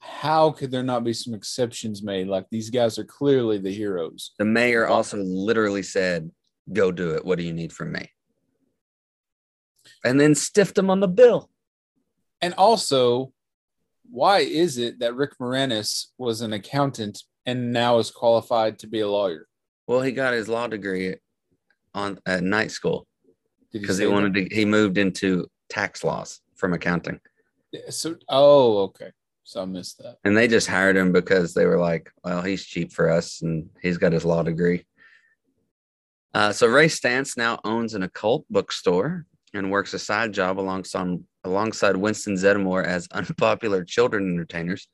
How 0.00 0.50
could 0.50 0.70
there 0.70 0.82
not 0.82 1.04
be 1.04 1.12
some 1.14 1.32
exceptions 1.34 2.02
made? 2.02 2.26
Like 2.26 2.46
these 2.50 2.68
guys 2.68 2.98
are 2.98 3.04
clearly 3.04 3.58
the 3.58 3.72
heroes. 3.72 4.32
the 4.38 4.44
mayor 4.44 4.86
also 4.86 5.18
literally 5.18 5.82
said, 5.82 6.30
"Go 6.72 6.90
do 6.90 7.14
it. 7.14 7.24
What 7.24 7.38
do 7.38 7.44
you 7.44 7.52
need 7.52 7.72
from 7.72 7.92
me?" 7.92 8.10
And 10.04 10.18
then 10.18 10.34
stiffed 10.34 10.76
him 10.78 10.90
on 10.90 11.00
the 11.00 11.08
bill. 11.08 11.49
And 12.42 12.54
also, 12.54 13.32
why 14.10 14.40
is 14.40 14.78
it 14.78 14.98
that 15.00 15.14
Rick 15.14 15.38
Moranis 15.40 16.06
was 16.18 16.40
an 16.40 16.52
accountant 16.52 17.22
and 17.46 17.72
now 17.72 17.98
is 17.98 18.10
qualified 18.10 18.78
to 18.80 18.86
be 18.86 19.00
a 19.00 19.08
lawyer? 19.08 19.46
Well, 19.86 20.00
he 20.02 20.12
got 20.12 20.32
his 20.34 20.48
law 20.48 20.66
degree 20.66 21.16
on 21.94 22.18
at 22.26 22.42
night 22.42 22.70
school 22.70 23.06
because 23.72 23.98
he 23.98 24.04
that? 24.04 24.10
wanted 24.10 24.34
to. 24.34 24.54
He 24.54 24.64
moved 24.64 24.98
into 24.98 25.48
tax 25.68 26.02
laws 26.04 26.40
from 26.56 26.72
accounting, 26.72 27.20
So, 27.88 28.16
oh, 28.28 28.78
okay. 28.84 29.10
So 29.44 29.62
I 29.62 29.64
missed 29.64 29.98
that. 29.98 30.18
and 30.24 30.36
they 30.36 30.46
just 30.46 30.68
hired 30.68 30.96
him 30.96 31.10
because 31.12 31.54
they 31.54 31.66
were 31.66 31.78
like, 31.78 32.10
"Well, 32.22 32.40
he's 32.42 32.64
cheap 32.64 32.92
for 32.92 33.10
us, 33.10 33.42
and 33.42 33.68
he's 33.82 33.98
got 33.98 34.12
his 34.12 34.24
law 34.24 34.42
degree." 34.44 34.84
Uh, 36.32 36.52
so 36.52 36.68
Ray 36.68 36.86
Stantz 36.86 37.36
now 37.36 37.58
owns 37.64 37.94
an 37.94 38.04
occult 38.04 38.44
bookstore 38.48 39.26
and 39.54 39.70
works 39.70 39.94
a 39.94 39.98
side 39.98 40.32
job 40.32 40.58
alongside 40.60 41.18
alongside 41.44 41.96
Winston 41.96 42.34
Zeddemore 42.34 42.84
as 42.84 43.08
unpopular 43.12 43.84
children 43.84 44.32
entertainers. 44.32 44.88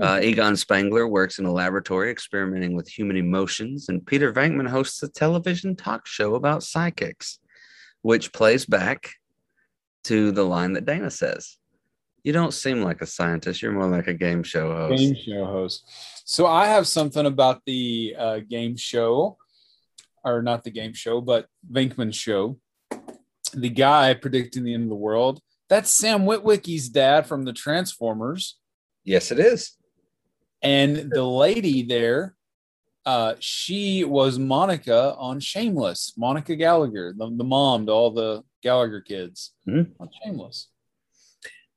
Uh, 0.00 0.20
Egon 0.22 0.56
Spengler 0.56 1.08
works 1.08 1.40
in 1.40 1.46
a 1.46 1.52
laboratory 1.52 2.10
experimenting 2.12 2.76
with 2.76 2.88
human 2.88 3.16
emotions, 3.16 3.88
and 3.88 4.06
Peter 4.06 4.32
Venkman 4.32 4.68
hosts 4.68 5.02
a 5.02 5.08
television 5.08 5.74
talk 5.74 6.06
show 6.06 6.36
about 6.36 6.62
psychics, 6.62 7.40
which 8.02 8.32
plays 8.32 8.64
back 8.64 9.10
to 10.04 10.30
the 10.30 10.44
line 10.44 10.74
that 10.74 10.86
Dana 10.86 11.10
says. 11.10 11.56
You 12.22 12.32
don't 12.32 12.54
seem 12.54 12.82
like 12.82 13.02
a 13.02 13.06
scientist. 13.06 13.62
You're 13.62 13.72
more 13.72 13.88
like 13.88 14.06
a 14.06 14.14
game 14.14 14.44
show 14.44 14.72
host. 14.72 15.00
game 15.00 15.16
show 15.16 15.44
host. 15.46 15.84
So 16.24 16.46
I 16.46 16.66
have 16.66 16.86
something 16.86 17.26
about 17.26 17.62
the 17.66 18.14
uh, 18.16 18.38
game 18.48 18.76
show, 18.76 19.38
or 20.22 20.40
not 20.40 20.62
the 20.62 20.70
game 20.70 20.92
show, 20.92 21.20
but 21.20 21.46
Venkman 21.68 22.14
show. 22.14 22.58
The 23.52 23.68
guy 23.68 24.14
predicting 24.14 24.64
the 24.64 24.74
end 24.74 24.84
of 24.84 24.88
the 24.90 24.94
world. 24.96 25.40
That's 25.68 25.90
Sam 25.92 26.22
Witwicky's 26.22 26.88
dad 26.88 27.26
from 27.26 27.44
the 27.44 27.52
Transformers, 27.52 28.58
Yes, 29.04 29.30
it 29.30 29.38
is. 29.38 29.76
and 30.62 31.10
the 31.12 31.24
lady 31.24 31.82
there, 31.84 32.34
uh, 33.06 33.34
she 33.38 34.04
was 34.04 34.38
Monica 34.38 35.14
on 35.16 35.38
Shameless. 35.40 36.12
Monica 36.16 36.56
Gallagher, 36.56 37.14
the, 37.16 37.30
the 37.36 37.44
mom 37.44 37.86
to 37.86 37.92
all 37.92 38.10
the 38.10 38.42
Gallagher 38.62 39.00
kids 39.00 39.52
Mhm. 39.66 39.92
on 40.00 40.08
Shameless. 40.22 40.68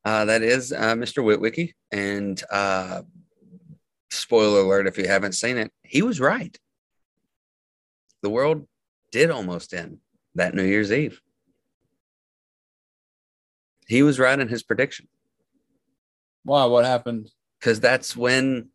Uh, 0.03 0.25
that 0.25 0.41
is 0.41 0.73
uh, 0.73 0.95
Mr. 0.95 1.23
Witwicky. 1.23 1.73
And 1.91 2.41
uh, 2.51 3.03
spoiler 4.11 4.61
alert 4.61 4.87
if 4.87 4.97
you 4.97 5.07
haven't 5.07 5.33
seen 5.33 5.57
it, 5.57 5.71
he 5.83 6.01
was 6.01 6.19
right. 6.19 6.57
The 8.21 8.29
world 8.29 8.67
did 9.11 9.29
almost 9.31 9.73
end 9.73 9.99
that 10.35 10.55
New 10.55 10.63
Year's 10.63 10.91
Eve. 10.91 11.21
He 13.87 14.03
was 14.03 14.19
right 14.19 14.39
in 14.39 14.47
his 14.47 14.63
prediction 14.63 15.07
Why? 16.43 16.65
what 16.65 16.85
happened? 16.85 17.29
because 17.59 17.79
that's 17.79 18.15
when 18.15 18.69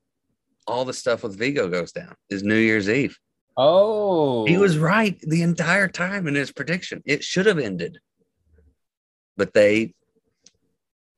all 0.66 0.84
the 0.84 0.92
stuff 0.92 1.22
with 1.22 1.38
Vigo 1.38 1.68
goes 1.68 1.92
down 1.92 2.14
is 2.30 2.42
New 2.42 2.56
Year's 2.56 2.88
Eve. 2.88 3.18
Oh, 3.56 4.46
He 4.46 4.56
was 4.56 4.78
right 4.78 5.18
the 5.20 5.42
entire 5.42 5.88
time 5.88 6.28
in 6.28 6.34
his 6.34 6.52
prediction. 6.52 7.02
It 7.04 7.24
should 7.24 7.46
have 7.46 7.59
ended, 7.59 7.98
but 9.36 9.52
they 9.52 9.94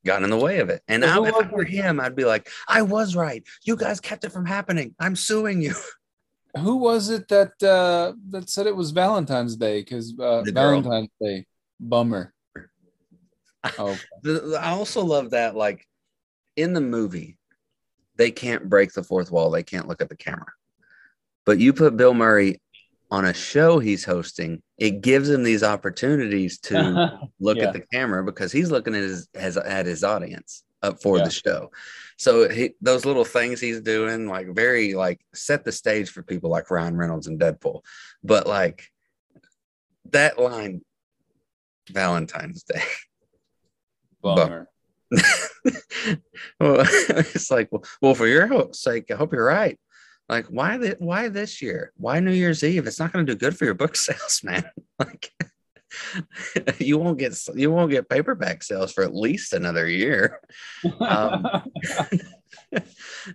got 0.07 0.23
in 0.23 0.31
the 0.31 0.39
way 0.39 0.61
of 0.61 0.71
it. 0.71 0.83
And 0.89 1.05
I, 1.05 1.23
if 1.27 1.35
I 1.35 1.47
were 1.49 1.65
him, 1.65 2.01
I'd 2.01 2.17
be 2.17 2.25
like, 2.25 2.49
I 2.67 2.83
was 2.83 3.15
right. 3.15 3.47
You 3.65 3.77
guys 3.77 4.01
kept 4.01 4.25
it 4.25 4.33
from 4.33 4.47
happening. 4.47 4.95
I'm 4.99 5.17
suing 5.17 5.61
you. 5.61 5.75
who 6.57 6.77
was 6.77 7.11
it 7.11 7.29
that 7.29 7.63
uh 7.63 8.15
that 8.31 8.49
said 8.49 8.67
it 8.67 8.75
was 8.75 8.91
Valentine's 8.91 9.57
Day? 9.57 9.81
Because 9.81 10.15
uh. 10.19 10.43
Valentine's 10.43 11.11
Day, 11.21 11.47
bummer. 11.79 12.33
Oh, 13.79 13.99
the- 14.23 14.59
I 14.61 14.71
also 14.71 15.05
love 15.05 15.31
that, 15.31 15.55
like 15.57 15.87
in 16.57 16.73
the 16.73 16.81
movie, 16.81 17.39
they 18.17 18.31
can't 18.31 18.69
break 18.69 18.93
the 18.93 19.03
fourth 19.03 19.31
wall. 19.31 19.51
They 19.51 19.63
can't 19.63 19.89
look 19.89 20.01
at 20.03 20.09
the 20.09 20.17
camera. 20.17 20.53
But 21.47 21.59
you 21.59 21.73
put 21.73 21.97
Bill 21.97 22.15
Murray 22.15 22.61
on 23.11 23.25
a 23.25 23.35
show 23.35 23.79
he's 23.79 24.05
hosting, 24.05 24.63
it 24.79 25.01
gives 25.01 25.29
him 25.29 25.43
these 25.43 25.63
opportunities 25.63 26.59
to 26.61 27.19
look 27.41 27.57
Yeah. 27.59 27.65
at 27.69 27.73
the 27.73 27.81
camera 27.93 28.23
because 28.25 28.53
he's 28.53 28.71
looking 28.71 28.95
at 28.95 29.03
his, 29.03 29.29
his 29.35 29.57
at 29.57 29.87
his 29.87 30.05
audience 30.05 30.63
up 30.83 31.03
for 31.03 31.19
Yeah. 31.19 31.25
the 31.25 31.31
show. 31.31 31.71
So 32.19 32.49
he, 32.49 32.73
those 32.81 33.05
little 33.05 33.25
things 33.25 33.61
he's 33.61 33.81
doing, 33.81 34.27
like 34.29 34.49
very 34.55 34.95
like 34.95 35.21
set 35.35 35.65
the 35.65 35.73
stage 35.73 36.11
for 36.11 36.23
people 36.23 36.51
like 36.51 36.71
Ryan 36.71 36.97
Reynolds 36.97 37.27
and 37.27 37.41
Deadpool. 37.41 37.83
But 38.23 38.47
like 38.47 38.85
that 40.11 40.39
line, 40.39 40.83
Valentine's 41.91 42.63
Day, 42.63 42.83
Bummer. 44.23 44.69
well, 45.11 45.21
it's 46.61 47.51
like, 47.51 47.71
well, 48.01 48.15
for 48.15 48.27
your 48.27 48.69
sake, 48.73 49.11
I 49.11 49.15
hope 49.15 49.33
you're 49.33 49.45
right. 49.45 49.79
Like, 50.29 50.47
why 50.47 50.77
the, 50.77 50.97
why 51.01 51.29
this 51.29 51.61
year? 51.61 51.93
Why 51.97 52.21
New 52.21 52.33
Year's 52.33 52.63
Eve? 52.63 52.87
It's 52.87 53.01
not 53.01 53.13
going 53.13 53.27
to 53.27 53.35
do 53.35 53.39
good 53.39 53.57
for 53.57 53.65
your 53.65 53.75
book 53.75 53.97
sales, 53.97 54.43
man. 54.45 54.65
Like, 54.99 55.33
you 56.79 56.99
won't 56.99 57.19
get 57.19 57.37
you 57.57 57.73
won't 57.73 57.91
get 57.91 58.09
paperback 58.09 58.63
sales 58.63 58.93
for 58.93 59.03
at 59.03 59.15
least 59.15 59.53
another 59.53 59.89
year. 59.89 60.41
Um, 61.01 61.45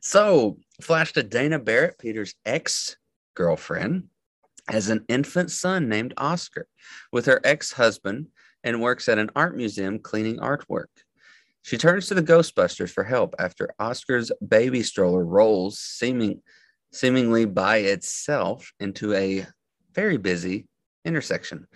so, 0.01 0.57
flash 0.81 1.11
to 1.13 1.23
Dana 1.23 1.59
Barrett, 1.59 1.99
Peter's 1.99 2.33
ex 2.45 2.95
girlfriend, 3.35 4.05
has 4.69 4.89
an 4.89 5.03
infant 5.09 5.51
son 5.51 5.89
named 5.89 6.13
Oscar 6.15 6.67
with 7.11 7.25
her 7.25 7.41
ex 7.43 7.73
husband 7.73 8.27
and 8.65 8.81
works 8.81 9.07
at 9.07 9.19
an 9.19 9.29
art 9.35 9.55
museum 9.55 9.99
cleaning 9.99 10.39
artwork. 10.39 10.87
She 11.61 11.77
turns 11.77 12.07
to 12.07 12.15
the 12.15 12.23
Ghostbusters 12.23 12.89
for 12.89 13.03
help 13.03 13.35
after 13.39 13.73
Oscar's 13.79 14.31
baby 14.45 14.83
stroller 14.83 15.23
rolls 15.23 15.79
seeming, 15.79 16.41
seemingly 16.91 17.45
by 17.45 17.77
itself 17.77 18.73
into 18.79 19.13
a 19.13 19.47
very 19.93 20.17
busy 20.17 20.67
intersection. 21.05 21.67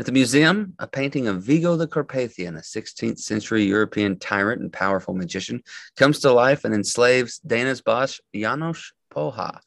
At 0.00 0.06
the 0.06 0.12
museum, 0.12 0.74
a 0.78 0.86
painting 0.86 1.28
of 1.28 1.42
Vigo 1.42 1.76
the 1.76 1.86
Carpathian, 1.86 2.56
a 2.56 2.60
16th 2.60 3.18
century 3.18 3.64
European 3.64 4.18
tyrant 4.18 4.62
and 4.62 4.72
powerful 4.72 5.14
magician, 5.14 5.62
comes 5.96 6.20
to 6.20 6.32
life 6.32 6.64
and 6.64 6.74
enslaves 6.74 7.38
Dana's 7.40 7.80
boss, 7.80 8.20
Janos 8.34 8.92
Poha. 9.12 9.60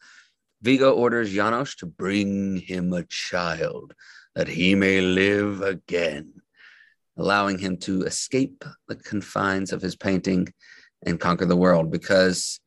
Vigo 0.62 0.94
orders 0.94 1.34
Janos 1.34 1.76
to 1.76 1.86
bring 1.86 2.58
him 2.58 2.94
a 2.94 3.04
child 3.04 3.94
that 4.36 4.48
he 4.48 4.76
may 4.76 5.02
live 5.02 5.62
again, 5.62 6.41
allowing 7.18 7.58
him 7.58 7.78
to 7.78 8.04
escape 8.04 8.64
the 8.88 8.96
confines 8.96 9.74
of 9.74 9.82
his 9.82 9.96
painting 9.96 10.48
and 11.06 11.20
conquer 11.20 11.46
the 11.46 11.56
world. 11.56 11.92
Because 11.92 12.60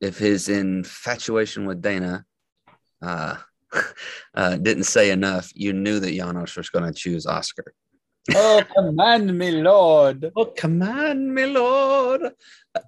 if 0.00 0.18
his 0.18 0.48
infatuation 0.48 1.66
with 1.66 1.80
Dana 1.80 2.24
uh, 3.00 3.36
uh, 4.34 4.56
didn't 4.56 4.84
say 4.84 5.10
enough, 5.10 5.50
you 5.54 5.72
knew 5.72 6.00
that 6.00 6.14
Janos 6.14 6.56
was 6.56 6.70
going 6.70 6.84
to 6.84 6.98
choose 6.98 7.26
Oscar. 7.26 7.74
oh, 8.36 8.62
command 8.76 9.36
me, 9.36 9.50
Lord. 9.62 10.30
Oh, 10.36 10.44
command 10.44 11.34
me, 11.34 11.46
lord. 11.46 12.22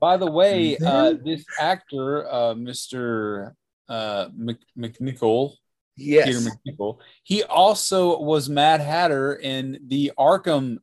By 0.00 0.16
the 0.16 0.30
way, 0.30 0.76
uh, 0.78 1.14
this 1.24 1.44
actor, 1.58 2.28
uh, 2.30 2.54
Mr. 2.54 3.52
Uh, 3.88 4.28
Mc, 4.36 4.58
MacNicol, 4.78 5.54
Yes. 5.96 6.26
Peter 6.26 6.38
MacNicol, 6.40 6.98
he 7.22 7.42
also 7.44 8.20
was 8.20 8.48
Mad 8.48 8.80
Hatter 8.80 9.34
in 9.34 9.78
the 9.86 10.12
Arkham 10.18 10.78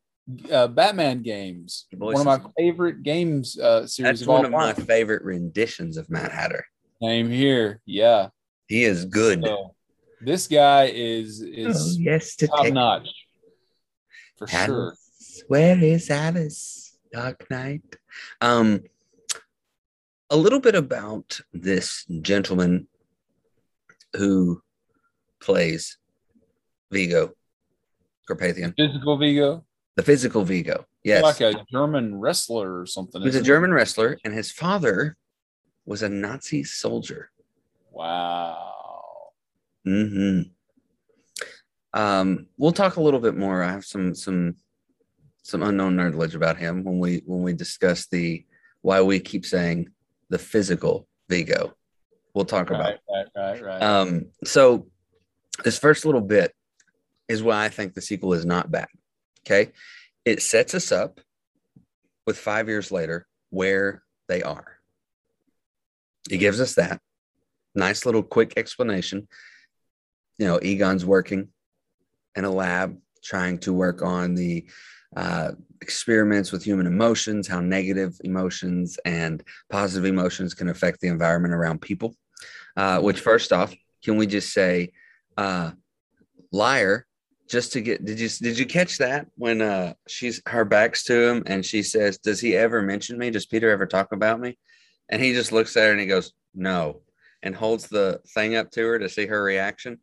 uh, 0.51 0.67
Batman 0.67 1.21
games. 1.21 1.85
One 1.97 2.15
of 2.15 2.25
my 2.25 2.39
favorite 2.57 3.03
games 3.03 3.57
uh, 3.59 3.87
series 3.87 4.19
That's 4.19 4.21
of 4.21 4.27
one 4.27 4.45
of 4.45 4.51
my 4.51 4.73
favorite 4.73 5.23
renditions 5.23 5.97
of 5.97 6.09
Mad 6.09 6.31
Hatter. 6.31 6.65
Same 7.01 7.29
here. 7.29 7.81
Yeah. 7.85 8.29
He 8.67 8.83
is 8.83 9.05
good. 9.05 9.43
So 9.43 9.75
this 10.21 10.47
guy 10.47 10.91
is 10.93 11.41
Oh, 11.43 11.49
is 11.51 11.97
yes, 11.99 12.35
top 12.35 12.49
detective. 12.49 12.73
notch 12.73 13.09
for 14.37 14.47
sure. 14.47 14.95
Where 15.47 15.83
is 15.83 16.09
Alice? 16.09 16.97
Dark 17.11 17.49
Knight. 17.49 17.81
Um, 18.39 18.81
a 20.29 20.37
little 20.37 20.61
bit 20.61 20.75
about 20.75 21.41
this 21.51 22.05
gentleman 22.21 22.87
who 24.15 24.61
plays 25.41 25.97
Vigo 26.91 27.31
Carpathian, 28.27 28.73
Physical 28.77 29.17
Vigo, 29.17 29.65
the 29.95 30.03
physical 30.03 30.43
Vigo. 30.43 30.85
Yes, 31.03 31.23
like 31.23 31.41
a 31.41 31.65
German 31.71 32.19
wrestler 32.19 32.79
or 32.79 32.85
something. 32.85 33.21
he 33.21 33.27
was 33.27 33.35
a? 33.35 33.41
German 33.41 33.73
wrestler, 33.73 34.17
and 34.23 34.33
his 34.33 34.51
father 34.51 35.17
was 35.85 36.03
a 36.03 36.09
Nazi 36.09 36.63
soldier. 36.63 37.31
Wow. 37.91 39.31
hmm 39.83 40.41
Um, 41.93 42.47
we'll 42.57 42.71
talk 42.71 42.95
a 42.95 43.01
little 43.01 43.19
bit 43.19 43.35
more. 43.35 43.63
I 43.63 43.71
have 43.71 43.85
some 43.85 44.15
some 44.15 44.55
some 45.43 45.63
unknown 45.63 45.95
nerdledge 45.97 46.35
about 46.35 46.57
him 46.57 46.83
when 46.83 46.99
we 46.99 47.23
when 47.25 47.41
we 47.41 47.53
discuss 47.53 48.07
the 48.07 48.45
why 48.81 49.01
we 49.01 49.19
keep 49.19 49.45
saying 49.45 49.89
the 50.29 50.37
physical 50.39 51.07
Vigo. 51.29 51.73
We'll 52.33 52.45
talk 52.45 52.69
about. 52.69 52.79
Right, 52.79 52.99
right, 53.09 53.27
right, 53.35 53.61
right. 53.61 53.83
Um, 53.83 54.27
so 54.45 54.87
this 55.65 55.77
first 55.77 56.05
little 56.05 56.21
bit 56.21 56.53
is 57.27 57.43
why 57.43 57.65
I 57.65 57.69
think 57.69 57.93
the 57.93 58.01
sequel 58.01 58.33
is 58.33 58.45
not 58.45 58.71
bad. 58.71 58.87
Okay, 59.45 59.71
it 60.25 60.41
sets 60.41 60.73
us 60.73 60.91
up 60.91 61.19
with 62.27 62.37
five 62.37 62.67
years 62.67 62.91
later 62.91 63.27
where 63.49 64.03
they 64.27 64.43
are. 64.43 64.77
It 66.29 66.37
gives 66.37 66.61
us 66.61 66.75
that 66.75 67.01
nice 67.75 68.05
little 68.05 68.23
quick 68.23 68.53
explanation. 68.57 69.27
You 70.37 70.47
know, 70.47 70.59
Egon's 70.61 71.05
working 71.05 71.49
in 72.35 72.45
a 72.45 72.51
lab 72.51 72.97
trying 73.23 73.57
to 73.59 73.73
work 73.73 74.01
on 74.01 74.35
the 74.35 74.65
uh, 75.15 75.51
experiments 75.81 76.51
with 76.51 76.63
human 76.63 76.87
emotions, 76.87 77.47
how 77.47 77.59
negative 77.59 78.19
emotions 78.23 78.97
and 79.05 79.43
positive 79.69 80.05
emotions 80.05 80.53
can 80.53 80.69
affect 80.69 81.01
the 81.01 81.07
environment 81.07 81.53
around 81.53 81.81
people. 81.81 82.15
Uh, 82.77 82.99
which, 82.99 83.19
first 83.19 83.51
off, 83.51 83.75
can 84.03 84.17
we 84.17 84.25
just 84.25 84.53
say, 84.53 84.91
uh, 85.37 85.71
liar? 86.51 87.05
Just 87.51 87.73
to 87.73 87.81
get, 87.81 88.05
did 88.05 88.17
you 88.19 88.29
did 88.29 88.57
you 88.57 88.65
catch 88.65 88.97
that 88.99 89.27
when 89.35 89.61
uh, 89.61 89.93
she's 90.07 90.41
her 90.47 90.63
back's 90.63 91.03
to 91.03 91.27
him 91.27 91.43
and 91.45 91.65
she 91.65 91.83
says, 91.83 92.17
"Does 92.17 92.39
he 92.39 92.55
ever 92.55 92.81
mention 92.81 93.17
me? 93.17 93.29
Does 93.29 93.45
Peter 93.45 93.69
ever 93.69 93.85
talk 93.85 94.13
about 94.13 94.39
me?" 94.39 94.57
And 95.09 95.21
he 95.21 95.33
just 95.33 95.51
looks 95.51 95.75
at 95.75 95.83
her 95.83 95.91
and 95.91 95.99
he 95.99 96.07
goes, 96.07 96.31
"No," 96.55 97.01
and 97.43 97.53
holds 97.53 97.87
the 97.87 98.21
thing 98.33 98.55
up 98.55 98.71
to 98.71 98.81
her 98.87 98.99
to 98.99 99.09
see 99.09 99.25
her 99.25 99.43
reaction 99.43 99.99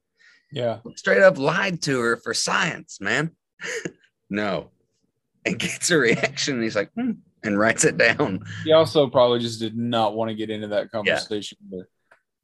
yeah. 0.50 0.78
straight 0.96 1.22
up 1.22 1.38
lied 1.38 1.82
to 1.82 2.00
her 2.00 2.16
for 2.16 2.34
science, 2.34 3.00
man. 3.00 3.32
no. 4.30 4.70
And 5.44 5.58
gets 5.58 5.90
a 5.90 5.98
reaction. 5.98 6.54
And 6.54 6.62
he's 6.62 6.76
like, 6.76 6.90
hmm, 6.94 7.12
and 7.42 7.58
writes 7.58 7.84
it 7.84 7.96
down. 7.96 8.44
He 8.64 8.72
also 8.72 9.08
probably 9.08 9.40
just 9.40 9.60
did 9.60 9.76
not 9.76 10.14
want 10.14 10.30
to 10.30 10.34
get 10.34 10.50
into 10.50 10.68
that 10.68 10.90
conversation. 10.90 11.58
But 11.70 11.86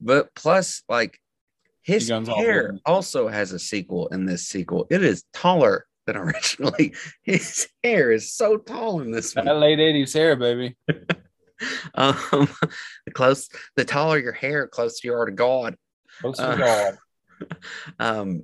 But 0.01 0.35
plus, 0.35 0.83
like, 0.89 1.19
his 1.85 2.09
hair 2.09 2.78
also 2.85 3.28
has 3.28 3.53
a 3.53 3.59
sequel 3.59 4.09
in 4.09 4.24
this 4.26 4.49
sequel. 4.49 4.87
It 4.91 5.05
is 5.05 5.24
taller 5.32 5.87
than 6.07 6.16
originally. 6.24 6.95
His 7.22 7.68
hair 7.85 8.11
is 8.11 8.32
so 8.32 8.57
tall 8.57 9.01
in 9.01 9.11
this 9.12 9.35
that 9.35 9.45
one. 9.45 9.61
late 9.61 9.78
80s 9.78 10.12
hair, 10.14 10.35
baby. 10.37 10.76
Um, 11.95 12.16
the 13.07 13.12
close, 13.12 13.49
the 13.76 13.85
taller 13.85 14.18
your 14.18 14.32
hair, 14.32 14.66
closer 14.66 15.07
you 15.07 15.14
are 15.14 15.24
to 15.24 15.32
God. 15.32 15.76
Close 16.20 16.37
to 16.39 16.49
Uh, 16.49 16.57
God. 16.57 16.99
um, 18.01 18.43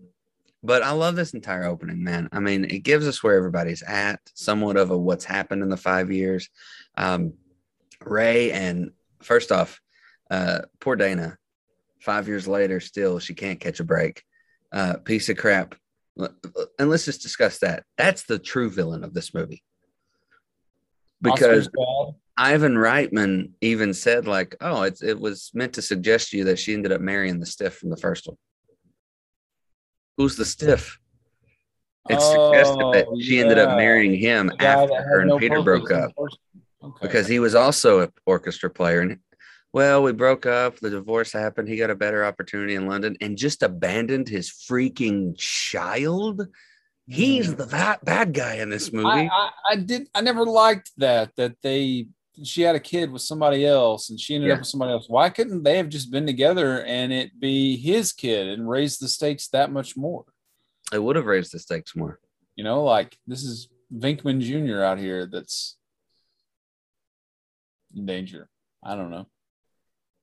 but 0.62 0.82
I 0.84 0.92
love 0.92 1.16
this 1.16 1.34
entire 1.34 1.64
opening, 1.64 2.04
man. 2.04 2.28
I 2.32 2.38
mean, 2.38 2.64
it 2.64 2.78
gives 2.84 3.08
us 3.08 3.22
where 3.22 3.36
everybody's 3.36 3.82
at, 3.82 4.20
somewhat 4.34 4.76
of 4.76 4.90
a 4.90 4.96
what's 4.96 5.24
happened 5.24 5.62
in 5.62 5.68
the 5.68 5.76
five 5.76 6.12
years. 6.12 6.48
Um, 6.96 7.34
Ray 8.04 8.52
and 8.52 8.92
first 9.22 9.50
off, 9.50 9.80
uh, 10.30 10.60
poor 10.78 10.94
Dana. 10.96 11.36
Five 12.00 12.28
years 12.28 12.48
later, 12.48 12.80
still 12.80 13.18
she 13.18 13.34
can't 13.34 13.60
catch 13.60 13.80
a 13.80 13.84
break. 13.84 14.22
Uh, 14.72 14.96
piece 15.04 15.28
of 15.28 15.36
crap. 15.36 15.74
And 16.78 16.90
let's 16.90 17.04
just 17.04 17.22
discuss 17.22 17.58
that. 17.58 17.84
That's 17.96 18.24
the 18.24 18.38
true 18.38 18.70
villain 18.70 19.04
of 19.04 19.14
this 19.14 19.34
movie. 19.34 19.62
Because 21.22 21.68
Ivan 22.36 22.74
Reitman 22.74 23.50
even 23.60 23.92
said, 23.92 24.26
like, 24.26 24.56
oh, 24.60 24.82
it's 24.82 25.02
it 25.02 25.20
was 25.20 25.50
meant 25.54 25.74
to 25.74 25.82
suggest 25.82 26.30
to 26.30 26.38
you 26.38 26.44
that 26.44 26.58
she 26.58 26.72
ended 26.72 26.92
up 26.92 27.00
marrying 27.00 27.40
the 27.40 27.46
stiff 27.46 27.74
from 27.76 27.90
the 27.90 27.96
first 27.96 28.26
one. 28.26 28.36
Who's 30.16 30.36
the 30.36 30.46
stiff? 30.46 30.98
It's 32.08 32.24
suggested 32.24 32.86
that 32.94 33.06
Oh, 33.08 33.20
she 33.20 33.40
ended 33.40 33.58
up 33.58 33.76
marrying 33.76 34.14
him 34.14 34.50
after 34.58 34.94
her 35.02 35.20
and 35.20 35.28
no 35.28 35.38
Peter 35.38 35.62
broke 35.62 35.90
up 35.90 36.12
Okay. 36.82 36.98
because 37.02 37.28
he 37.28 37.38
was 37.38 37.54
also 37.54 38.00
an 38.00 38.12
orchestra 38.24 38.70
player. 38.70 39.00
And 39.00 39.18
well, 39.72 40.02
we 40.02 40.12
broke 40.12 40.46
up, 40.46 40.78
the 40.80 40.90
divorce 40.90 41.32
happened, 41.32 41.68
he 41.68 41.76
got 41.76 41.90
a 41.90 41.94
better 41.94 42.24
opportunity 42.24 42.74
in 42.74 42.86
London 42.86 43.16
and 43.20 43.36
just 43.36 43.62
abandoned 43.62 44.28
his 44.28 44.50
freaking 44.50 45.36
child. 45.38 46.46
He's 47.06 47.48
mm-hmm. 47.48 47.56
the 47.56 47.66
bad, 47.66 47.98
bad 48.02 48.34
guy 48.34 48.56
in 48.56 48.70
this 48.70 48.92
movie. 48.92 49.08
I, 49.08 49.26
I, 49.26 49.50
I 49.70 49.76
did. 49.76 50.08
I 50.14 50.20
never 50.20 50.44
liked 50.44 50.92
that. 50.98 51.30
That 51.36 51.56
they 51.62 52.06
she 52.44 52.62
had 52.62 52.76
a 52.76 52.80
kid 52.80 53.10
with 53.10 53.22
somebody 53.22 53.66
else, 53.66 54.10
and 54.10 54.20
she 54.20 54.34
ended 54.34 54.48
Yeah. 54.48 54.54
up 54.54 54.60
with 54.60 54.68
somebody 54.68 54.92
else. 54.92 55.08
Why 55.08 55.28
couldn't 55.28 55.64
they 55.64 55.76
have 55.76 55.88
just 55.88 56.12
been 56.12 56.24
together 56.24 56.84
and 56.84 57.12
it 57.12 57.38
be 57.40 57.76
his 57.76 58.12
kid 58.12 58.46
and 58.46 58.68
raise 58.68 58.98
the 58.98 59.08
stakes 59.08 59.48
that 59.48 59.72
much 59.72 59.96
more? 59.96 60.24
it 60.92 61.02
would 61.02 61.16
have 61.16 61.26
raised 61.26 61.52
the 61.52 61.58
stakes 61.58 61.94
more. 61.94 62.18
You 62.56 62.64
know, 62.64 62.82
like 62.82 63.16
this 63.26 63.42
is 63.42 63.68
Venkman 63.94 64.40
Jr. 64.40 64.82
out 64.82 64.98
here 64.98 65.26
that's 65.26 65.76
in 67.94 68.06
danger. 68.06 68.48
I 68.84 68.96
don't 68.96 69.10
know. 69.10 69.26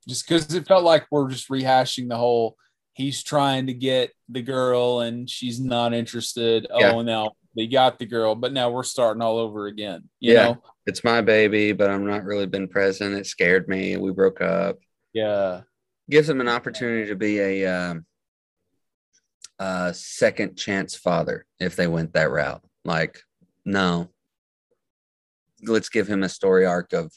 Just 0.07 0.27
because 0.27 0.53
it 0.53 0.67
felt 0.67 0.83
like 0.83 1.05
we're 1.11 1.29
just 1.29 1.49
rehashing 1.49 2.07
the 2.09 2.17
whole 2.17 2.55
he's 2.93 3.21
trying 3.21 3.67
to 3.67 3.73
get 3.73 4.11
the 4.27 4.41
girl 4.41 5.01
and 5.01 5.29
she's 5.29 5.59
not 5.59 5.93
interested. 5.93 6.65
Yeah. 6.75 6.93
Oh, 6.93 7.01
now 7.03 7.33
they 7.55 7.67
got 7.67 7.99
the 7.99 8.07
girl, 8.07 8.33
but 8.33 8.53
now 8.53 8.71
we're 8.71 8.81
starting 8.83 9.21
all 9.21 9.37
over 9.37 9.67
again. 9.67 10.09
You 10.19 10.33
Yeah. 10.33 10.43
know? 10.45 10.63
It's 10.87 11.03
my 11.03 11.21
baby, 11.21 11.73
but 11.73 11.91
I'm 11.91 12.07
not 12.07 12.23
really 12.23 12.47
been 12.47 12.67
present. 12.67 13.13
It 13.13 13.27
scared 13.27 13.67
me. 13.67 13.97
We 13.97 14.11
broke 14.11 14.41
up. 14.41 14.77
Yeah. 15.13 15.61
Gives 16.09 16.27
him 16.27 16.41
an 16.41 16.47
opportunity 16.47 17.07
to 17.09 17.15
be 17.15 17.39
a 17.39 17.65
um, 17.67 18.05
a 19.59 19.93
second 19.93 20.55
chance 20.55 20.95
father 20.95 21.45
if 21.59 21.75
they 21.75 21.87
went 21.87 22.13
that 22.13 22.31
route. 22.31 22.63
Like, 22.85 23.19
no, 23.65 24.09
let's 25.63 25.89
give 25.89 26.07
him 26.07 26.23
a 26.23 26.29
story 26.29 26.65
arc 26.65 26.93
of 26.93 27.11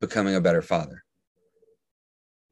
becoming 0.00 0.34
a 0.34 0.40
better 0.40 0.62
father. 0.62 1.04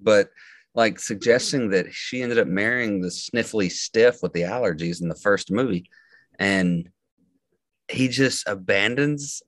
But 0.00 0.30
like 0.74 0.98
suggesting 0.98 1.70
that 1.70 1.92
she 1.92 2.22
ended 2.22 2.38
up 2.38 2.48
marrying 2.48 3.00
the 3.00 3.08
sniffly 3.08 3.70
stiff 3.70 4.22
with 4.22 4.32
the 4.32 4.42
allergies 4.42 5.00
in 5.00 5.08
the 5.08 5.14
first 5.14 5.50
movie, 5.50 5.88
and 6.38 6.88
he 7.88 8.08
just 8.08 8.48
abandons 8.48 9.42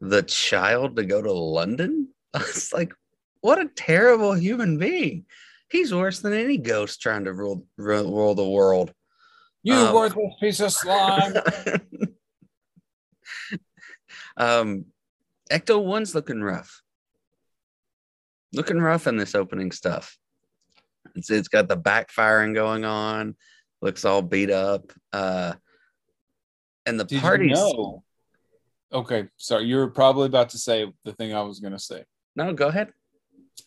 the 0.00 0.22
child 0.22 0.96
to 0.96 1.04
go 1.04 1.22
to 1.22 1.32
London. 1.32 2.08
It's 2.34 2.72
like, 2.72 2.92
what 3.40 3.58
a 3.58 3.70
terrible 3.74 4.34
human 4.34 4.76
being. 4.76 5.24
He's 5.70 5.94
worse 5.94 6.20
than 6.20 6.34
any 6.34 6.58
ghost 6.58 7.00
trying 7.00 7.24
to 7.24 7.32
rule 7.32 7.66
rule, 7.78 8.14
rule 8.14 8.34
the 8.34 8.48
world. 8.48 8.92
You 9.62 9.74
Um, 9.74 9.94
worthless 9.94 10.34
piece 10.38 10.60
of 10.60 10.72
slime. 10.72 11.34
um, 14.36 14.84
Ecto 15.50 15.82
One's 15.82 16.14
looking 16.14 16.42
rough. 16.42 16.82
Looking 18.56 18.80
rough 18.80 19.06
in 19.06 19.16
this 19.16 19.34
opening 19.34 19.70
stuff. 19.70 20.16
It's, 21.14 21.30
it's 21.30 21.48
got 21.48 21.68
the 21.68 21.76
backfiring 21.76 22.54
going 22.54 22.84
on. 22.84 23.36
Looks 23.82 24.04
all 24.04 24.22
beat 24.22 24.50
up. 24.50 24.92
Uh, 25.12 25.54
and 26.86 26.98
the 26.98 27.04
Did 27.04 27.20
parties. 27.22 27.50
you 27.50 27.54
know? 27.54 28.02
Okay, 28.92 29.28
sorry. 29.36 29.64
You 29.66 29.76
were 29.76 29.88
probably 29.90 30.26
about 30.26 30.50
to 30.50 30.58
say 30.58 30.90
the 31.04 31.12
thing 31.12 31.34
I 31.34 31.42
was 31.42 31.60
going 31.60 31.72
to 31.72 31.78
say. 31.78 32.04
No, 32.34 32.52
go 32.52 32.68
ahead. 32.68 32.88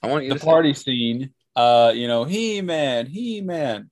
I 0.02 0.08
want 0.08 0.24
you 0.24 0.30
the 0.30 0.36
to 0.36 0.42
say- 0.42 0.46
party 0.46 0.74
scene 0.74 1.34
uh 1.56 1.92
you 1.96 2.08
know 2.08 2.26
he 2.26 2.62
man 2.62 3.08
he 3.08 3.42
man 3.42 3.90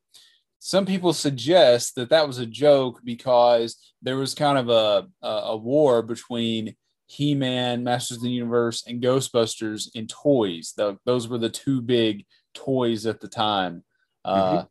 some 0.60 0.86
people 0.86 1.12
suggest 1.12 1.96
that 1.96 2.10
that 2.12 2.28
was 2.28 2.38
a 2.38 2.46
joke 2.46 3.02
because 3.04 3.76
there 4.04 4.16
was 4.16 4.36
kind 4.36 4.60
of 4.60 4.70
a 4.70 5.08
a, 5.26 5.28
a 5.28 5.58
war 5.58 6.04
between 6.04 6.76
he-man 7.08 7.84
masters 7.84 8.18
of 8.18 8.24
the 8.24 8.30
universe 8.30 8.84
and 8.86 9.02
ghostbusters 9.02 9.90
in 9.96 10.08
toys. 10.08 10.74
Tho- 10.78 11.00
those 11.06 11.28
were 11.28 11.38
the 11.38 11.50
two 11.50 11.82
big 11.82 12.26
toys 12.54 13.06
at 13.06 13.20
the 13.22 13.28
time. 13.28 13.84
Uh 14.26 14.66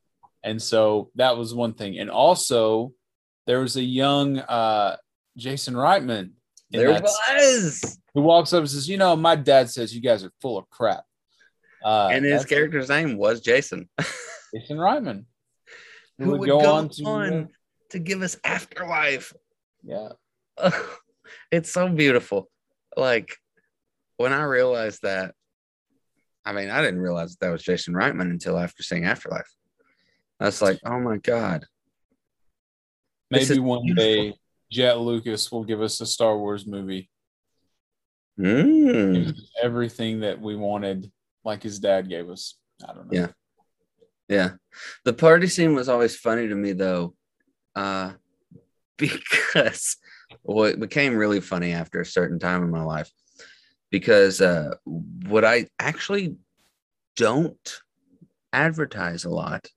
and 0.45 0.62
so 0.62 1.11
that 1.16 1.37
was 1.37 1.55
one 1.55 1.72
thing. 1.74 1.99
And 1.99 2.11
also 2.11 2.93
there 3.47 3.61
was 3.61 3.76
a 3.76 3.82
young 3.82 4.39
uh 4.39 4.97
jason 5.37 5.74
reitman 5.74 6.30
There 6.70 6.91
was. 7.01 7.99
who 8.14 8.22
walks 8.22 8.53
up 8.53 8.61
and 8.61 8.70
says, 8.70 8.89
"You 8.89 8.97
know, 8.99 9.16
my 9.16 9.37
dad 9.37 9.70
says 9.70 9.95
you 9.95 10.01
guys 10.03 10.24
are 10.24 10.32
full 10.41 10.59
of 10.59 10.68
crap." 10.70 11.05
Uh, 11.84 12.09
and 12.11 12.24
his 12.24 12.45
character's 12.45 12.89
name 12.89 13.16
was 13.16 13.41
Jason, 13.41 13.89
Jason 14.55 14.76
Reitman, 14.78 15.24
who 16.18 16.37
would 16.39 16.49
go, 16.49 16.59
on, 16.61 17.49
to, 17.91 17.99
give 18.01 18.22
us 18.22 18.37
Afterlife. 18.43 19.32
yeah, 19.84 20.09
it's 21.57 21.72
so 21.72 21.88
beautiful. 21.88 22.48
Like 22.96 23.36
when 24.16 24.32
I 24.32 24.42
realized 24.42 25.02
that, 25.02 25.34
I 26.44 26.52
mean, 26.52 26.70
I 26.70 26.80
didn't 26.80 27.00
realize 27.00 27.36
that 27.36 27.50
was 27.50 27.62
Jason 27.62 27.94
Reitman 27.94 28.30
until 28.30 28.59
after 28.59 28.82
seeing 28.82 29.04
Afterlife. 29.04 29.52
I 30.38 30.46
was 30.46 30.62
like, 30.62 30.78
oh 30.84 31.00
my 31.00 31.16
God. 31.16 31.64
Maybe 33.30 33.59
one 33.59 33.82
beautiful. 33.82 34.04
day 34.04 34.34
Jett 34.70 34.98
Lucas 34.98 35.50
will 35.50 35.64
give 35.64 35.82
us 35.82 36.00
a 36.00 36.07
Star 36.07 36.38
Wars 36.38 36.66
movie. 36.66 37.11
Mm. 38.38 39.34
Everything 39.62 40.20
that 40.20 40.40
we 40.40 40.54
wanted, 40.57 41.11
like 41.44 41.62
his 41.62 41.78
dad 41.78 42.09
gave 42.09 42.28
us. 42.28 42.54
I 42.86 42.92
don't 42.92 43.11
know. 43.11 43.18
Yeah. 43.18 43.28
Yeah. 44.28 44.50
The 45.04 45.12
party 45.12 45.46
scene 45.46 45.74
was 45.74 45.88
always 45.88 46.16
funny 46.16 46.46
to 46.48 46.54
me 46.54 46.72
though. 46.72 47.14
Uh 47.74 48.12
because 48.98 49.96
well, 50.43 50.66
it 50.66 50.81
became 50.81 51.16
really 51.16 51.41
funny 51.41 51.72
after 51.72 52.01
a 52.01 52.07
certain 52.07 52.39
time 52.39 52.62
in 52.62 52.70
my 52.70 52.83
life. 52.83 53.11
Because 53.91 54.41
uh 54.41 54.74
what 54.85 55.45
I 55.45 55.66
actually 55.79 56.37
don't 57.16 57.81
advertise 58.53 59.24
a 59.24 59.31
lot 59.31 59.68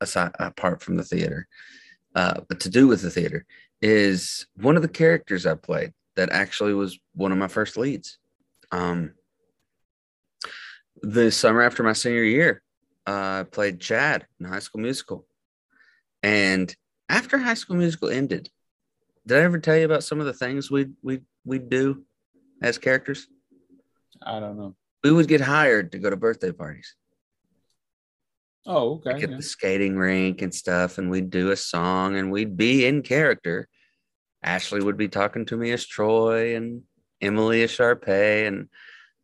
aside 0.00 0.32
apart 0.38 0.82
from 0.82 0.96
the 0.96 1.04
theater, 1.04 1.46
uh, 2.14 2.40
to 2.58 2.68
do 2.68 2.86
with 2.86 3.02
the 3.02 3.10
theater 3.10 3.46
is 3.80 4.46
one 4.56 4.76
of 4.76 4.82
the 4.82 4.88
characters 4.88 5.46
I 5.46 5.54
played 5.54 5.92
that 6.16 6.30
actually 6.30 6.74
was 6.74 6.98
one 7.14 7.32
of 7.32 7.38
my 7.38 7.48
first 7.48 7.76
leads. 7.76 8.18
Um 8.72 9.12
the 11.02 11.30
summer 11.30 11.62
after 11.62 11.82
my 11.82 11.92
senior 11.92 12.24
year, 12.24 12.62
uh, 13.06 13.40
I 13.40 13.44
played 13.50 13.80
Chad 13.80 14.26
in 14.40 14.46
High 14.46 14.58
School 14.58 14.80
Musical. 14.80 15.26
And 16.22 16.74
after 17.08 17.38
High 17.38 17.54
School 17.54 17.76
Musical 17.76 18.08
ended, 18.08 18.50
did 19.26 19.38
I 19.38 19.42
ever 19.42 19.58
tell 19.58 19.76
you 19.76 19.84
about 19.84 20.04
some 20.04 20.20
of 20.20 20.26
the 20.26 20.32
things 20.34 20.70
we 20.70 20.86
we 21.02 21.20
we 21.44 21.58
do 21.58 22.04
as 22.62 22.78
characters? 22.78 23.26
I 24.22 24.40
don't 24.40 24.56
know. 24.56 24.74
We 25.04 25.12
would 25.12 25.28
get 25.28 25.40
hired 25.40 25.92
to 25.92 25.98
go 25.98 26.10
to 26.10 26.16
birthday 26.16 26.52
parties, 26.52 26.94
Oh, 28.66 28.94
okay. 28.94 29.12
like 29.12 29.22
at 29.22 29.30
yeah. 29.30 29.36
the 29.36 29.42
skating 29.42 29.96
rink 29.96 30.42
and 30.42 30.52
stuff, 30.52 30.98
and 30.98 31.10
we'd 31.10 31.30
do 31.30 31.50
a 31.52 31.56
song 31.56 32.16
and 32.16 32.32
we'd 32.32 32.56
be 32.56 32.84
in 32.86 33.02
character. 33.02 33.68
Ashley 34.42 34.82
would 34.82 34.96
be 34.96 35.08
talking 35.08 35.44
to 35.46 35.56
me 35.56 35.70
as 35.72 35.86
Troy 35.86 36.56
and 36.56 36.82
Emily 37.20 37.62
as 37.62 37.70
Sharpay. 37.70 38.46
And 38.48 38.68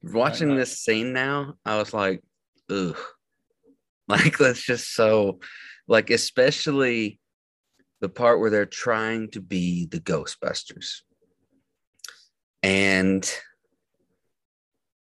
watching 0.03 0.51
Right. 0.51 0.57
this 0.59 0.79
scene 0.79 1.13
now, 1.13 1.55
I 1.65 1.77
was 1.79 1.93
like, 1.93 2.23
ugh. 2.71 2.97
Like 4.09 4.37
that's 4.37 4.61
just 4.63 4.95
so 4.95 5.39
like 5.89 6.11
especially 6.11 7.19
the 8.03 8.09
part 8.09 8.41
where 8.41 8.51
they're 8.51 8.67
trying 8.67 9.31
to 9.31 9.41
be 9.41 9.87
the 9.87 10.01
Ghostbusters. 10.01 11.03
And 12.65 13.29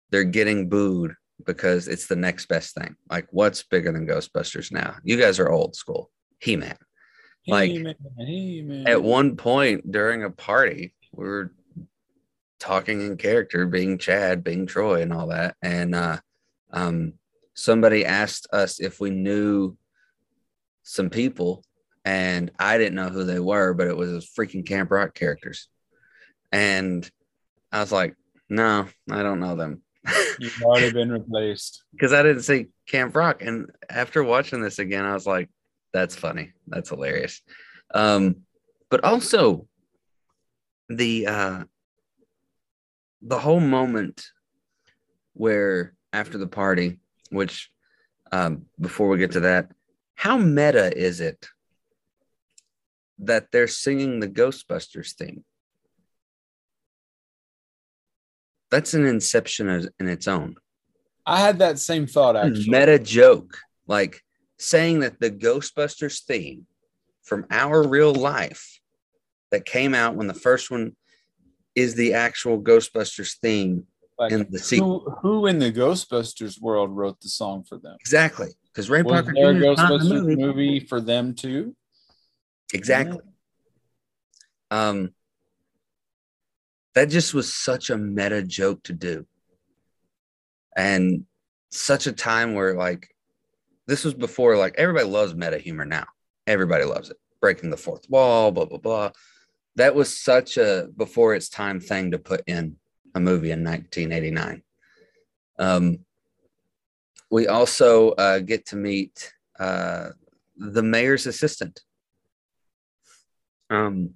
they're 0.09 0.23
getting 0.23 0.69
booed 0.69 1.13
because 1.45 1.89
it's 1.89 2.07
the 2.07 2.15
next 2.15 2.47
best 2.47 2.73
thing. 2.73 2.95
Like, 3.09 3.27
what's 3.31 3.63
bigger 3.63 3.91
than 3.91 4.07
Ghostbusters 4.07 4.71
now? 4.71 4.95
You 5.03 5.17
guys 5.17 5.39
are 5.39 5.51
old 5.51 5.75
school. 5.75 6.09
He 6.39 6.55
Man. 6.55 6.77
like, 7.45 7.69
He-Man, 7.69 7.95
He-Man. 8.17 8.87
At 8.87 9.03
one 9.03 9.35
point 9.35 9.91
during 9.91 10.23
a 10.23 10.29
party, 10.29 10.93
we 11.11 11.25
were 11.25 11.53
talking 12.61 13.01
in 13.01 13.17
character, 13.17 13.65
being 13.65 13.97
Chad, 13.97 14.41
being 14.41 14.65
Troy, 14.65 15.01
and 15.01 15.11
all 15.11 15.27
that. 15.27 15.57
And 15.61 15.95
uh, 15.95 16.19
um, 16.71 17.13
somebody 17.55 18.05
asked 18.05 18.47
us 18.53 18.79
if 18.79 19.01
we 19.01 19.09
knew 19.09 19.75
some 20.83 21.09
people, 21.09 21.61
and 22.05 22.51
I 22.59 22.77
didn't 22.77 22.95
know 22.95 23.09
who 23.09 23.23
they 23.23 23.39
were, 23.39 23.73
but 23.73 23.87
it 23.87 23.97
was 23.97 24.31
freaking 24.37 24.65
Camp 24.65 24.91
Rock 24.91 25.15
characters. 25.15 25.67
And 26.51 27.09
I 27.71 27.79
was 27.79 27.91
like, 27.91 28.15
no, 28.47 28.87
I 29.11 29.23
don't 29.23 29.39
know 29.39 29.55
them. 29.55 29.81
You've 30.39 30.61
already 30.61 30.93
been 30.93 31.11
replaced. 31.11 31.83
because 31.91 32.13
I 32.13 32.21
didn't 32.21 32.43
see 32.43 32.67
Camp 32.87 33.15
Rock. 33.15 33.41
And 33.41 33.71
after 33.89 34.23
watching 34.23 34.61
this 34.61 34.77
again, 34.77 35.03
I 35.03 35.15
was 35.15 35.25
like, 35.25 35.49
that's 35.93 36.15
funny. 36.15 36.51
That's 36.67 36.89
hilarious. 36.89 37.41
Um, 37.93 38.37
but 38.89 39.03
also 39.03 39.67
the 40.89 41.25
uh 41.25 41.63
the 43.23 43.39
whole 43.39 43.59
moment 43.59 44.27
where 45.33 45.95
after 46.13 46.37
the 46.37 46.47
party, 46.47 46.99
which 47.31 47.71
um 48.31 48.65
before 48.79 49.07
we 49.07 49.17
get 49.17 49.31
to 49.31 49.39
that, 49.41 49.71
how 50.13 50.37
meta 50.37 50.95
is 50.95 51.19
it 51.19 51.47
that 53.19 53.51
they're 53.51 53.67
singing 53.67 54.19
the 54.19 54.27
Ghostbusters 54.27 55.13
theme? 55.13 55.43
That's 58.71 58.93
an 58.93 59.05
inception 59.05 59.69
in 59.99 60.07
its 60.07 60.27
own 60.27 60.55
I 61.25 61.39
had 61.39 61.59
that 61.59 61.79
same 61.79 62.05
thought 62.07 62.35
actually. 62.35 62.69
meta 62.69 62.99
joke, 62.99 63.57
like 63.87 64.21
saying 64.59 64.99
that 64.99 65.19
the 65.19 65.31
Ghostbusters 65.31 66.23
theme 66.23 66.67
from 67.23 67.45
our 67.49 67.87
real 67.87 68.13
life 68.13 68.79
that 69.51 69.65
came 69.65 69.95
out 69.95 70.15
when 70.15 70.27
the 70.27 70.33
first 70.33 70.69
one 70.69 70.95
is 71.73 71.95
the 71.95 72.13
actual 72.13 72.61
Ghostbusters 72.61 73.37
theme 73.41 73.85
Like, 74.19 74.31
in 74.31 74.45
the 74.49 74.59
sequel. 74.59 74.99
who, 75.21 75.39
who 75.39 75.47
in 75.47 75.59
the 75.59 75.71
Ghostbusters 75.71 76.61
world 76.61 76.95
wrote 76.95 77.19
the 77.21 77.29
song 77.29 77.63
for 77.63 77.77
them? 77.77 77.97
Exactly. 77.99 78.49
Because 78.65 78.89
Ray 78.89 79.01
Was 79.01 79.11
Parker 79.11 79.33
there 79.33 79.51
a 79.51 79.53
Jr. 79.55 79.65
is 79.71 79.77
not 79.77 79.91
in 79.91 79.97
the 79.97 80.05
Ghostbusters 80.05 80.21
movie. 80.21 80.35
movie 80.35 80.79
for 80.81 81.01
them 81.01 81.33
too? 81.33 81.75
Exactly. 82.73 83.19
Um, 84.71 85.13
that 86.93 87.09
just 87.09 87.33
was 87.33 87.53
such 87.53 87.89
a 87.89 87.97
meta 87.97 88.41
joke 88.41 88.83
to 88.83 88.93
do. 88.93 89.25
And 90.75 91.25
such 91.69 92.07
a 92.07 92.11
time 92.11 92.53
where, 92.53 92.75
like, 92.75 93.13
this 93.87 94.03
was 94.03 94.13
before, 94.13 94.57
like, 94.57 94.75
everybody 94.77 95.07
loves 95.07 95.35
meta 95.35 95.57
humor 95.57 95.85
now. 95.85 96.05
Everybody 96.47 96.85
loves 96.85 97.09
it. 97.09 97.17
Breaking 97.41 97.69
the 97.69 97.77
fourth 97.77 98.09
wall, 98.09 98.51
blah, 98.51 98.65
blah, 98.65 98.77
blah. 98.77 99.11
that 99.75 99.93
was 99.93 100.21
such 100.21 100.57
a 100.57 100.87
before 100.95 101.35
its 101.35 101.49
time 101.49 101.79
thing 101.79 102.11
to 102.11 102.17
put 102.17 102.41
in 102.47 102.77
a 103.13 103.19
movie 103.19 103.51
in 103.51 103.63
1989. 103.63 104.63
Um, 105.59 105.99
we 107.29 107.47
also 107.47 108.11
uh, 108.11 108.39
get 108.39 108.67
to 108.67 108.75
meet 108.75 109.33
uh, 109.59 110.09
the 110.57 110.83
mayor's 110.83 111.25
assistant. 111.25 111.81
Um, 113.69 114.11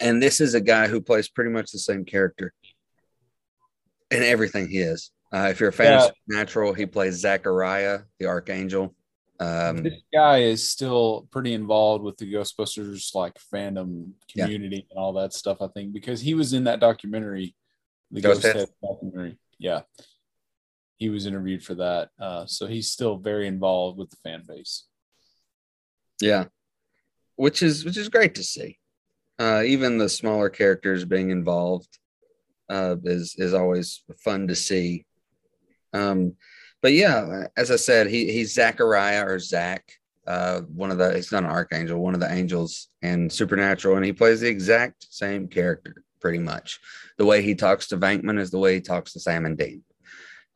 and 0.00 0.22
this 0.22 0.40
is 0.40 0.54
a 0.54 0.60
guy 0.60 0.88
who 0.88 1.00
plays 1.00 1.28
pretty 1.28 1.50
much 1.50 1.70
the 1.70 1.78
same 1.78 2.04
character 2.04 2.52
in 4.10 4.22
everything 4.22 4.68
he 4.68 4.78
is. 4.78 5.10
Uh, 5.32 5.48
if 5.50 5.60
you're 5.60 5.70
a 5.70 5.72
fan 5.72 5.92
Yeah. 5.92 6.04
of 6.06 6.12
Supernatural, 6.26 6.74
he 6.74 6.86
plays 6.86 7.14
Zachariah, 7.16 8.00
the 8.18 8.26
archangel. 8.26 8.94
Um, 9.40 9.82
this 9.82 10.02
guy 10.12 10.38
is 10.42 10.68
still 10.68 11.26
pretty 11.30 11.54
involved 11.54 12.04
with 12.04 12.16
the 12.18 12.30
Ghostbusters 12.32 13.14
like 13.14 13.38
fandom 13.52 14.12
Yeah. 14.34 14.44
community 14.44 14.86
and 14.90 14.98
all 14.98 15.14
that 15.14 15.32
stuff. 15.32 15.58
I 15.60 15.68
think 15.68 15.92
because 15.92 16.20
he 16.20 16.34
was 16.34 16.52
in 16.52 16.64
that 16.64 16.80
documentary, 16.80 17.54
the 18.10 18.20
Ghost? 18.20 18.42
Head 18.42 18.68
documentary. 18.82 19.38
Yeah, 19.58 19.82
he 20.98 21.08
was 21.08 21.26
interviewed 21.26 21.64
for 21.64 21.74
that. 21.76 22.10
Uh, 22.18 22.46
so 22.46 22.66
he's 22.66 22.90
still 22.90 23.16
very 23.16 23.46
involved 23.46 23.98
with 23.98 24.10
the 24.10 24.16
fan 24.16 24.44
base. 24.46 24.84
Yeah, 26.20 26.46
which 27.42 27.60
is 27.60 27.84
which 27.84 27.96
is 27.96 28.08
great 28.08 28.36
to 28.36 28.44
see. 28.44 28.78
Uh, 29.36 29.64
even 29.66 29.98
the 29.98 30.08
smaller 30.08 30.48
characters 30.48 31.04
being 31.04 31.30
involved 31.30 31.98
uh, 32.70 32.94
is 33.02 33.34
is 33.36 33.52
always 33.52 34.04
fun 34.16 34.46
to 34.46 34.54
see. 34.54 35.04
Um, 35.92 36.36
but 36.82 36.92
yeah, 36.92 37.48
as 37.56 37.72
I 37.72 37.76
said, 37.76 38.06
he 38.06 38.30
he's 38.30 38.54
Zachariah 38.54 39.26
or 39.26 39.40
Zach, 39.40 39.82
uh, 40.24 40.60
one 40.60 40.92
of 40.92 40.98
the 40.98 41.14
he's 41.16 41.32
not 41.32 41.42
an 41.42 41.50
archangel, 41.50 41.98
one 41.98 42.14
of 42.14 42.20
the 42.20 42.32
angels 42.32 42.86
in 43.02 43.28
Supernatural, 43.28 43.96
and 43.96 44.04
he 44.04 44.12
plays 44.12 44.40
the 44.40 44.48
exact 44.48 45.12
same 45.12 45.48
character 45.48 46.04
pretty 46.20 46.38
much. 46.38 46.78
The 47.18 47.26
way 47.26 47.42
he 47.42 47.56
talks 47.56 47.88
to 47.88 47.96
Venkman 47.96 48.38
is 48.38 48.52
the 48.52 48.60
way 48.60 48.74
he 48.74 48.80
talks 48.80 49.14
to 49.14 49.20
Sam 49.20 49.46
and 49.46 49.58
Dean. 49.58 49.82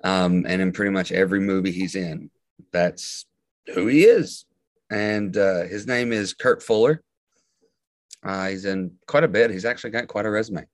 Um, 0.04 0.46
and 0.46 0.62
in 0.62 0.70
pretty 0.70 0.92
much 0.92 1.10
every 1.10 1.40
movie 1.40 1.72
he's 1.72 1.96
in, 1.96 2.30
that's 2.70 3.26
who 3.74 3.88
he 3.88 4.04
is 4.04 4.46
and 4.90 5.36
uh, 5.36 5.62
his 5.64 5.86
name 5.86 6.12
is 6.12 6.34
Kurt 6.34 6.62
Fuller. 6.62 7.02
Uh, 8.24 8.48
he's 8.48 8.64
in 8.64 8.92
quite 9.06 9.24
a 9.24 9.28
bit. 9.28 9.50
He's 9.50 9.64
actually 9.64 9.90
got 9.90 10.08
quite 10.08 10.26
a 10.26 10.30
resume. 10.30 10.66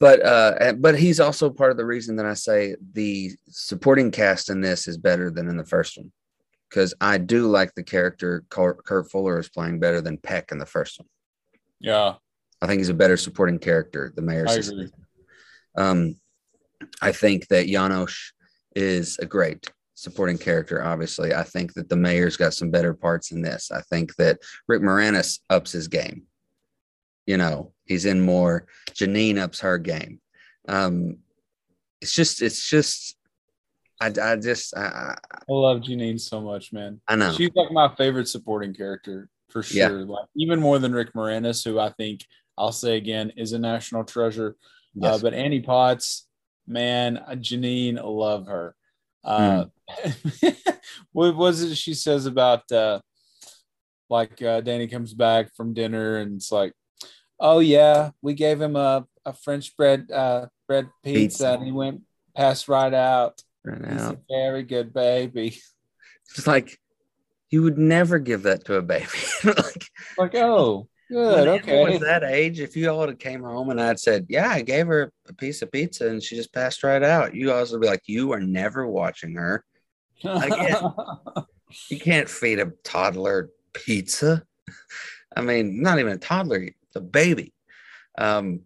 But 0.00 0.24
uh, 0.24 0.72
but 0.78 0.98
he's 0.98 1.20
also 1.20 1.48
part 1.48 1.70
of 1.70 1.76
the 1.76 1.84
reason 1.86 2.16
that 2.16 2.26
I 2.26 2.34
say 2.34 2.74
the 2.92 3.30
supporting 3.48 4.10
cast 4.10 4.50
in 4.50 4.60
this 4.60 4.88
is 4.88 4.96
better 4.96 5.30
than 5.30 5.48
in 5.48 5.56
the 5.56 5.64
first 5.64 5.96
one, 5.96 6.10
because 6.68 6.92
I 7.00 7.18
do 7.18 7.46
like 7.46 7.72
the 7.76 7.84
character 7.84 8.44
Kurt 8.50 9.10
Fuller 9.12 9.38
is 9.38 9.48
playing 9.48 9.78
better 9.78 10.00
than 10.00 10.16
Peck 10.16 10.50
in 10.50 10.58
the 10.58 10.66
first 10.66 10.98
one. 10.98 11.08
Yeah, 11.78 12.14
I 12.60 12.66
think 12.66 12.80
he's 12.80 12.88
a 12.88 12.94
better 12.94 13.16
supporting 13.16 13.60
character, 13.60 14.12
the 14.16 14.22
mayor. 14.22 14.46
I 14.48 14.54
agree. 14.54 14.90
Um, 15.76 16.16
I 17.00 17.12
think 17.12 17.46
that 17.48 17.68
Janosz 17.68 18.32
is 18.74 19.18
a 19.20 19.26
great 19.26 19.70
supporting 20.02 20.36
character. 20.36 20.82
Obviously, 20.82 21.32
I 21.32 21.44
think 21.44 21.74
that 21.74 21.88
the 21.88 21.96
mayor's 21.96 22.36
got 22.36 22.54
some 22.54 22.70
better 22.70 22.92
parts 22.92 23.30
in 23.30 23.40
this. 23.40 23.70
I 23.70 23.80
think 23.82 24.14
that 24.16 24.38
Rick 24.66 24.82
Moranis 24.82 25.38
ups 25.48 25.70
his 25.70 25.86
game. 25.86 26.24
You 27.26 27.36
know, 27.36 27.72
he's 27.86 28.04
in 28.04 28.20
more. 28.20 28.66
Janine 28.90 29.38
ups 29.38 29.60
her 29.60 29.78
game. 29.78 30.20
Um, 30.68 31.18
it's 32.00 32.12
just, 32.12 32.42
it's 32.42 32.68
just, 32.68 33.16
I, 34.00 34.06
I 34.20 34.36
just, 34.36 34.76
I, 34.76 35.14
I, 35.30 35.38
love 35.48 35.82
Janine 35.82 36.18
so 36.20 36.40
much, 36.40 36.72
man. 36.72 37.00
I 37.06 37.14
know. 37.14 37.32
She's 37.32 37.52
like 37.54 37.70
my 37.70 37.94
favorite 37.94 38.26
supporting 38.26 38.74
character 38.74 39.28
for 39.50 39.62
Yeah. 39.70 39.86
sure. 39.86 40.04
Like 40.04 40.26
even 40.36 40.58
more 40.58 40.80
than 40.80 40.92
Rick 40.92 41.12
Moranis, 41.14 41.64
who 41.64 41.78
I 41.78 41.90
think 41.90 42.24
I'll 42.58 42.72
say 42.72 42.96
again 42.96 43.32
is 43.36 43.52
a 43.52 43.58
national 43.58 44.02
treasure. 44.02 44.56
Uh, 45.00 45.18
but 45.18 45.32
Annie 45.32 45.62
Potts, 45.62 46.26
man, 46.66 47.18
uh, 47.18 47.30
Janine, 47.30 48.00
love 48.02 48.46
her. 48.48 48.74
Uh, 49.24 49.66
Hmm. 49.88 50.48
what 51.12 51.36
was 51.36 51.60
it 51.62 51.76
she 51.76 51.92
says 51.92 52.24
about 52.26 52.70
uh, 52.72 53.00
like 54.08 54.40
uh, 54.42 54.60
Danny 54.62 54.86
comes 54.86 55.12
back 55.12 55.54
from 55.54 55.74
dinner 55.74 56.16
and 56.18 56.36
it's 56.36 56.50
like, 56.52 56.72
oh 57.38 57.58
yeah, 57.58 58.10
we 58.22 58.32
gave 58.34 58.60
him 58.60 58.76
a, 58.76 59.06
a 59.26 59.32
French 59.34 59.76
bread 59.76 60.10
uh, 60.10 60.46
bread 60.66 60.88
pizza, 61.04 61.20
Pizza. 61.20 61.52
and 61.54 61.64
he 61.64 61.72
went 61.72 62.00
passed 62.34 62.68
right 62.68 62.94
out. 62.94 63.42
right 63.64 63.78
He's 63.92 64.00
now. 64.00 64.10
a 64.12 64.18
very 64.30 64.62
good 64.62 64.92
baby. 64.94 65.58
It's 66.30 66.46
like 66.46 66.78
you 67.50 67.62
would 67.62 67.76
never 67.78 68.18
give 68.18 68.44
that 68.44 68.64
to 68.66 68.76
a 68.76 68.82
baby. 68.82 69.06
like, 69.44 69.84
Like, 70.16 70.34
oh, 70.36 70.88
good, 71.12 71.46
When 71.46 71.60
okay. 71.60 71.84
was 71.84 72.00
that 72.00 72.24
age, 72.24 72.60
if 72.60 72.76
you 72.76 72.90
all 72.90 73.06
had 73.06 73.18
came 73.18 73.42
home 73.42 73.70
and 73.70 73.80
I'd 73.80 74.00
said, 74.00 74.26
"Yeah, 74.28 74.48
I 74.48 74.62
gave 74.62 74.86
her 74.86 75.12
a 75.28 75.34
piece 75.34 75.62
of 75.62 75.70
pizza 75.70 76.08
and 76.08 76.22
she 76.22 76.36
just 76.36 76.52
passed 76.52 76.82
right 76.82 77.02
out," 77.02 77.34
you 77.34 77.48
guys 77.48 77.70
would 77.72 77.80
be 77.80 77.86
like, 77.86 78.02
"You 78.06 78.32
are 78.32 78.40
never 78.40 78.86
watching 78.86 79.34
her. 79.34 79.64
Again. 80.24 80.76
You 81.88 81.98
can't 81.98 82.28
feed 82.28 82.58
a 82.58 82.70
toddler 82.84 83.48
pizza. 83.72 84.42
I 85.34 85.40
mean, 85.40 85.80
not 85.80 85.98
even 85.98 86.12
a 86.12 86.18
toddler, 86.18 86.58
it's 86.58 86.96
a 86.96 87.00
baby." 87.00 87.54
Um, 88.18 88.60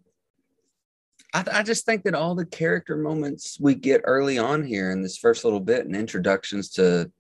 I, 1.33 1.45
I 1.53 1.63
just 1.63 1.87
think 1.87 2.03
that 2.03 2.15
all 2.15 2.35
the 2.35 2.47
character 2.47 2.97
moments 2.97 3.59
we 3.61 3.77
get 3.77 4.01
early 4.05 4.39
on 4.39 4.65
here 4.65 4.91
in 4.91 5.03
this 5.03 5.19
first 5.19 5.45
little 5.45 5.61
bit 5.61 5.87
and 5.87 5.95
introductions 5.95 6.71
to 6.71 7.13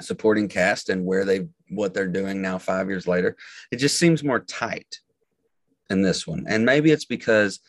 supporting 0.00 0.48
cast 0.48 0.88
and 0.88 1.04
where 1.04 1.24
they 1.24 1.46
what 1.74 1.94
they're 1.94 2.08
doing 2.08 2.40
now 2.40 2.58
five 2.58 2.88
years 2.88 3.06
later 3.06 3.36
it 3.70 3.76
just 3.76 3.98
seems 3.98 4.24
more 4.24 4.40
tight 4.40 5.00
in 5.90 6.02
this 6.02 6.26
one. 6.26 6.44
And 6.48 6.64
maybe 6.64 6.90
it's 6.90 7.04
because 7.04 7.60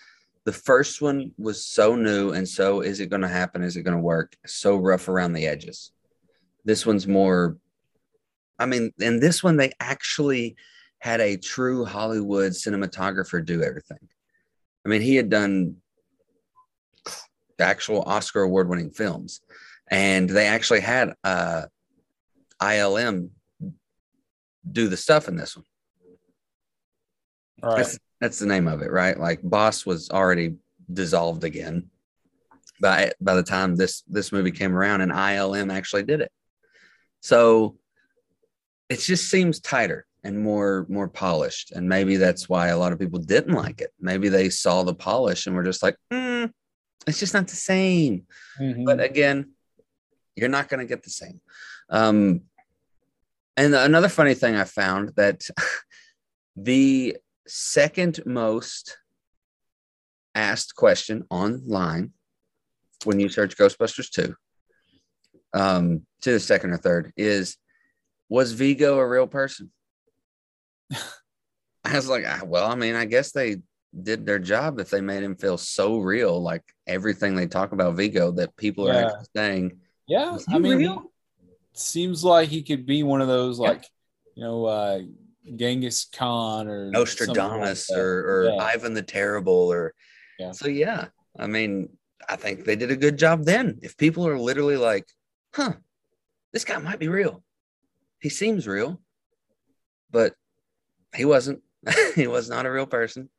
the 0.45 0.53
first 0.53 1.01
one 1.01 1.31
was 1.37 1.65
so 1.65 1.95
new 1.95 2.31
and 2.31 2.47
so 2.47 2.81
is 2.81 2.99
it 2.99 3.09
going 3.09 3.21
to 3.21 3.27
happen? 3.27 3.63
Is 3.63 3.77
it 3.77 3.83
going 3.83 3.97
to 3.97 4.01
work? 4.01 4.35
So 4.45 4.77
rough 4.77 5.07
around 5.07 5.33
the 5.33 5.47
edges. 5.47 5.91
This 6.63 6.85
one's 6.85 7.07
more 7.07 7.57
i 8.57 8.65
mean 8.65 8.93
in 8.99 9.19
this 9.19 9.43
one 9.43 9.57
they 9.57 9.69
actually 9.81 10.55
had 10.99 11.19
a 11.19 11.35
true 11.35 11.83
hollywood 11.83 12.53
cinematographer 12.53 13.43
do 13.43 13.61
everything. 13.61 13.99
I 14.85 14.89
mean 14.89 15.01
he 15.01 15.15
had 15.15 15.29
done 15.29 15.77
actual 17.59 18.01
oscar 18.03 18.41
award 18.41 18.69
winning 18.69 18.91
films 18.91 19.41
and 19.89 20.29
they 20.29 20.47
actually 20.47 20.81
had 20.81 21.13
uh 21.23 21.63
ilm 22.61 23.29
do 24.71 24.87
the 24.87 24.97
stuff 24.97 25.27
in 25.27 25.35
this 25.35 25.55
one 25.55 25.65
Right. 27.63 27.77
that's, 27.77 27.99
that's 28.19 28.39
the 28.39 28.45
name 28.45 28.67
of 28.67 28.81
it, 28.81 28.91
right? 28.91 29.17
Like 29.19 29.39
Boss 29.41 29.85
was 29.85 30.09
already 30.09 30.55
dissolved 30.91 31.43
again 31.43 31.89
by 32.81 33.11
by 33.21 33.33
the 33.35 33.43
time 33.43 33.75
this 33.75 34.03
this 34.07 34.31
movie 34.31 34.51
came 34.51 34.75
around, 34.75 35.01
and 35.01 35.11
ILM 35.11 35.71
actually 35.73 36.03
did 36.03 36.19
it. 36.21 36.31
So 37.21 37.77
it 38.89 38.99
just 38.99 39.29
seems 39.31 39.59
tighter 39.61 40.05
and 40.23 40.37
more 40.37 40.85
more 40.89 41.07
polished, 41.07 41.71
and 41.71 41.87
maybe 41.87 42.17
that's 42.17 42.49
why 42.49 42.67
a 42.67 42.77
lot 42.77 42.91
of 42.91 42.99
people 42.99 43.19
didn't 43.19 43.55
like 43.55 43.79
it. 43.81 43.91
Maybe 43.99 44.27
they 44.29 44.49
saw 44.49 44.83
the 44.83 44.93
polish 44.93 45.47
and 45.47 45.55
were 45.55 45.63
just 45.63 45.81
like, 45.81 45.95
"Hmm, 46.11 46.45
it's 47.07 47.19
just 47.19 47.33
not 47.33 47.47
the 47.47 47.55
same. 47.55 48.27
Mhm. 48.59 48.85
But 48.85 48.99
again, 48.99 49.53
you're 50.35 50.49
not 50.49 50.67
going 50.67 50.81
to 50.81 50.85
get 50.85 51.03
the 51.03 51.09
same. 51.09 51.39
Um, 51.89 52.41
and 53.57 53.73
another 53.73 54.09
funny 54.09 54.33
thing 54.33 54.55
I 54.55 54.63
found 54.63 55.11
that 55.15 55.41
the 56.55 57.17
second 57.47 58.19
most 58.25 58.97
asked 60.33 60.75
question 60.75 61.23
online 61.29 62.11
when 63.03 63.19
you 63.19 63.29
search 63.29 63.57
Ghostbusters 63.57 64.09
2 64.09 64.35
um, 65.53 66.05
to 66.21 66.31
the 66.31 66.39
second 66.39 66.71
or 66.71 66.77
third 66.77 67.13
is 67.15 67.57
was 68.29 68.51
Vigo 68.51 68.97
a 68.97 69.07
real 69.07 69.27
person? 69.27 69.71
I 70.91 71.95
was 71.95 72.09
like, 72.09 72.25
"Ah, 72.27 72.41
well, 72.43 72.69
I 72.69 72.75
mean, 72.75 72.95
I 72.95 73.05
guess 73.05 73.31
they 73.31 73.57
did 74.03 74.25
their 74.25 74.39
job 74.39 74.79
if 74.79 74.89
they 74.89 75.01
made 75.01 75.23
him 75.23 75.35
feel 75.35 75.57
so 75.57 75.99
real, 75.99 76.41
like 76.41 76.63
everything 76.87 77.35
they 77.35 77.47
talk 77.47 77.71
about 77.71 77.95
Vigo 77.95 78.31
that 78.31 78.55
people 78.57 78.87
are 78.87 78.93
actually 78.93 79.27
saying, 79.35 79.79
Yeah, 80.07 80.37
I 80.49 80.59
mean, 80.59 80.77
real? 80.77 81.11
Seems 81.77 82.23
like 82.23 82.49
he 82.49 82.63
could 82.63 82.85
be 82.85 83.03
one 83.03 83.21
of 83.21 83.27
those 83.27 83.59
Yeah. 83.59 83.69
like, 83.69 83.85
you 84.35 84.43
know, 84.43 84.65
uh, 84.65 84.99
Genghis 85.55 86.05
Khan 86.05 86.67
or 86.67 86.85
something 86.85 86.93
like 86.93 86.93
Nostradamus 86.93 87.91
or, 87.91 88.19
or 88.19 88.43
Yeah. 88.53 88.63
Ivan 88.63 88.93
the 88.93 89.01
Terrible 89.03 89.71
or 89.71 89.93
Yeah. 90.39 90.51
so 90.51 90.67
yeah. 90.67 91.07
I 91.37 91.47
mean, 91.47 91.89
I 92.27 92.35
think 92.35 92.65
they 92.65 92.75
did 92.75 92.91
a 92.91 92.95
good 92.95 93.17
job 93.17 93.43
then. 93.45 93.79
If 93.83 93.97
people 93.97 94.27
are 94.27 94.39
literally 94.39 94.77
like, 94.77 95.05
huh, 95.53 95.73
this 96.53 96.65
guy 96.65 96.77
might 96.79 96.99
be 96.99 97.07
real. 97.09 97.43
He 98.19 98.29
seems 98.29 98.67
real, 98.67 99.01
but 100.09 100.33
he 101.15 101.25
wasn't. 101.25 101.61
he 102.15 102.25
was 102.25 102.49
not 102.49 102.65
a 102.65 102.71
real 102.71 102.87
person. 102.87 103.29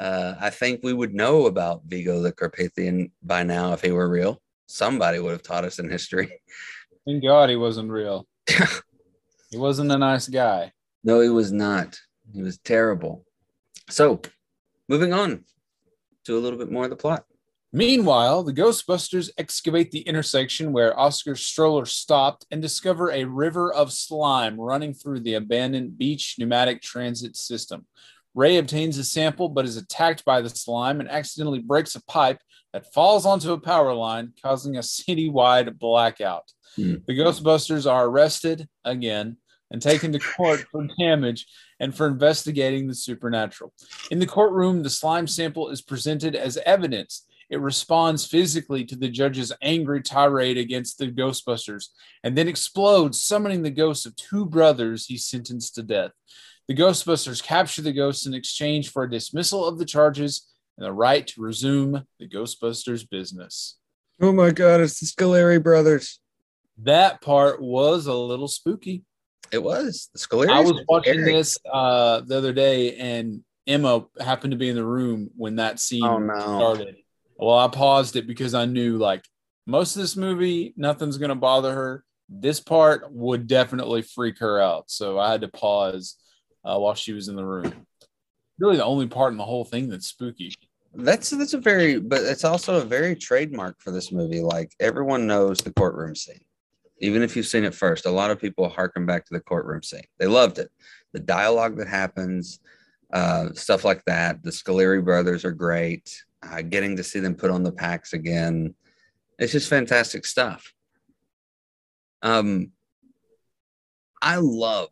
Uh, 0.00 0.34
I 0.40 0.50
think 0.50 0.80
we 0.82 0.92
would 0.94 1.12
know 1.14 1.46
about 1.46 1.82
Vigo 1.86 2.22
the 2.22 2.32
Carpathian 2.32 3.10
by 3.22 3.42
now 3.42 3.72
if 3.74 3.82
he 3.82 3.90
were 3.90 4.08
real. 4.08 4.40
Somebody 4.66 5.18
would 5.18 5.32
have 5.32 5.42
taught 5.42 5.64
us 5.64 5.78
in 5.78 5.90
history. 5.90 6.30
Thank 7.06 7.22
God 7.22 7.50
he 7.50 7.56
wasn't 7.56 7.90
real. 7.90 8.26
he 8.48 9.56
wasn't 9.56 9.92
a 9.92 9.98
nice 9.98 10.28
guy. 10.28 10.72
No, 11.04 11.20
he 11.20 11.28
was 11.28 11.52
not. 11.52 11.96
He 12.34 12.42
was 12.42 12.58
terrible. 12.58 13.24
So, 13.88 14.20
moving 14.88 15.12
on 15.12 15.44
to 16.24 16.36
a 16.36 16.40
little 16.40 16.58
bit 16.58 16.72
more 16.72 16.84
of 16.84 16.90
the 16.90 16.96
plot. 16.96 17.24
Meanwhile, 17.72 18.42
the 18.42 18.52
Ghostbusters 18.52 19.30
excavate 19.38 19.90
the 19.90 20.00
intersection 20.00 20.72
where 20.72 20.98
Oscar's 20.98 21.44
stroller 21.44 21.84
stopped 21.84 22.46
and 22.50 22.62
discover 22.62 23.10
a 23.10 23.24
river 23.24 23.72
of 23.72 23.92
slime 23.92 24.58
running 24.58 24.94
through 24.94 25.20
the 25.20 25.34
abandoned 25.34 25.98
beach 25.98 26.36
pneumatic 26.38 26.80
transit 26.82 27.36
system. 27.36 27.86
Ray 28.34 28.56
obtains 28.56 28.98
a 28.98 29.04
sample 29.04 29.48
but 29.48 29.64
is 29.64 29.76
attacked 29.76 30.24
by 30.24 30.40
the 30.40 30.48
slime 30.50 31.00
and 31.00 31.10
accidentally 31.10 31.58
breaks 31.60 31.94
a 31.94 32.04
pipe 32.04 32.38
that 32.76 32.92
falls 32.92 33.24
onto 33.24 33.52
a 33.52 33.58
power 33.58 33.94
line, 33.94 34.34
causing 34.42 34.76
a 34.76 34.80
citywide 34.80 35.78
blackout. 35.78 36.52
Hmm. 36.76 36.96
The 37.06 37.14
Ghostbusters 37.14 37.90
are 37.90 38.04
arrested 38.04 38.68
again 38.84 39.38
and 39.70 39.80
taken 39.80 40.12
to 40.12 40.18
court 40.18 40.66
for 40.70 40.86
damage 40.98 41.46
and 41.80 41.96
for 41.96 42.06
investigating 42.06 42.86
the 42.86 42.94
supernatural. 42.94 43.72
In 44.10 44.18
the 44.18 44.26
courtroom, 44.26 44.82
the 44.82 44.90
slime 44.90 45.26
sample 45.26 45.70
is 45.70 45.80
presented 45.80 46.36
as 46.36 46.58
evidence. 46.66 47.26
It 47.48 47.62
responds 47.62 48.26
physically 48.26 48.84
to 48.84 48.96
the 48.96 49.08
judge's 49.08 49.54
angry 49.62 50.02
tirade 50.02 50.58
against 50.58 50.98
the 50.98 51.06
Ghostbusters 51.06 51.86
and 52.24 52.36
then 52.36 52.46
explodes, 52.46 53.22
summoning 53.22 53.62
the 53.62 53.70
ghosts 53.70 54.04
of 54.04 54.16
two 54.16 54.44
brothers 54.44 55.06
he 55.06 55.16
sentenced 55.16 55.76
to 55.76 55.82
death. 55.82 56.10
The 56.68 56.74
Ghostbusters 56.74 57.42
capture 57.42 57.80
the 57.80 57.92
ghosts 57.94 58.26
in 58.26 58.34
exchange 58.34 58.90
for 58.90 59.04
a 59.04 59.10
dismissal 59.10 59.64
of 59.64 59.78
the 59.78 59.86
charges 59.86 60.52
and 60.76 60.86
the 60.86 60.92
right 60.92 61.26
to 61.28 61.40
resume 61.40 62.04
the 62.18 62.28
Ghostbusters 62.28 63.08
business. 63.08 63.76
Oh 64.20 64.32
my 64.32 64.50
God, 64.50 64.80
it's 64.80 65.00
the 65.00 65.06
Scaleri 65.06 65.62
brothers. 65.62 66.20
That 66.82 67.20
part 67.20 67.60
was 67.60 68.06
a 68.06 68.14
little 68.14 68.48
spooky. 68.48 69.04
It 69.52 69.62
was 69.62 70.10
the 70.12 70.18
Scaleri. 70.18 70.50
I 70.50 70.60
was 70.60 70.80
watching 70.88 71.24
this 71.24 71.58
uh, 71.70 72.20
the 72.20 72.36
other 72.36 72.52
day, 72.52 72.96
and 72.96 73.42
Emma 73.66 74.04
happened 74.20 74.52
to 74.52 74.56
be 74.56 74.68
in 74.68 74.76
the 74.76 74.84
room 74.84 75.30
when 75.36 75.56
that 75.56 75.80
scene 75.80 76.04
Oh, 76.04 76.18
no. 76.18 76.34
started. 76.56 76.96
Well, 77.36 77.58
I 77.58 77.68
paused 77.68 78.16
it 78.16 78.26
because 78.26 78.54
I 78.54 78.64
knew 78.64 78.96
like 78.96 79.24
most 79.66 79.96
of 79.96 80.02
this 80.02 80.16
movie, 80.16 80.72
nothing's 80.76 81.18
going 81.18 81.30
to 81.30 81.34
bother 81.34 81.74
her. 81.74 82.04
This 82.28 82.60
part 82.60 83.10
would 83.12 83.46
definitely 83.46 84.02
freak 84.02 84.38
her 84.38 84.60
out. 84.60 84.90
So 84.90 85.18
I 85.18 85.30
had 85.32 85.42
to 85.42 85.48
pause 85.48 86.16
uh, 86.64 86.78
while 86.78 86.94
she 86.94 87.12
was 87.12 87.28
in 87.28 87.36
the 87.36 87.44
room. 87.44 87.86
Really, 88.58 88.76
the 88.76 88.84
only 88.84 89.06
part 89.06 89.32
in 89.32 89.38
the 89.38 89.44
whole 89.44 89.64
thing 89.64 89.88
that's 89.88 90.06
spooky. 90.06 90.54
That's 90.94 91.30
that's 91.30 91.52
a 91.52 91.58
very, 91.58 92.00
but 92.00 92.22
it's 92.22 92.44
also 92.44 92.80
a 92.80 92.84
very 92.84 93.14
trademark 93.14 93.80
for 93.80 93.90
this 93.90 94.10
movie. 94.10 94.40
Like 94.40 94.72
everyone 94.80 95.26
knows 95.26 95.58
the 95.58 95.72
courtroom 95.72 96.14
scene, 96.14 96.40
even 97.00 97.22
if 97.22 97.36
you've 97.36 97.46
seen 97.46 97.64
it 97.64 97.74
first. 97.74 98.06
A 98.06 98.10
lot 98.10 98.30
of 98.30 98.40
people 98.40 98.68
harken 98.68 99.04
back 99.04 99.26
to 99.26 99.34
the 99.34 99.40
courtroom 99.40 99.82
scene. 99.82 100.06
They 100.18 100.26
loved 100.26 100.58
it. 100.58 100.70
The 101.12 101.20
dialogue 101.20 101.76
that 101.76 101.88
happens, 101.88 102.60
uh, 103.12 103.52
stuff 103.52 103.84
like 103.84 104.02
that. 104.06 104.42
The 104.42 104.50
Scaleri 104.50 105.04
brothers 105.04 105.44
are 105.44 105.52
great. 105.52 106.24
Uh, 106.42 106.62
getting 106.62 106.96
to 106.96 107.02
see 107.02 107.18
them 107.18 107.34
put 107.34 107.50
on 107.50 107.62
the 107.62 107.72
packs 107.72 108.12
again, 108.12 108.74
it's 109.38 109.52
just 109.52 109.68
fantastic 109.68 110.24
stuff. 110.24 110.72
Um, 112.22 112.72
I 114.22 114.36
love 114.36 114.88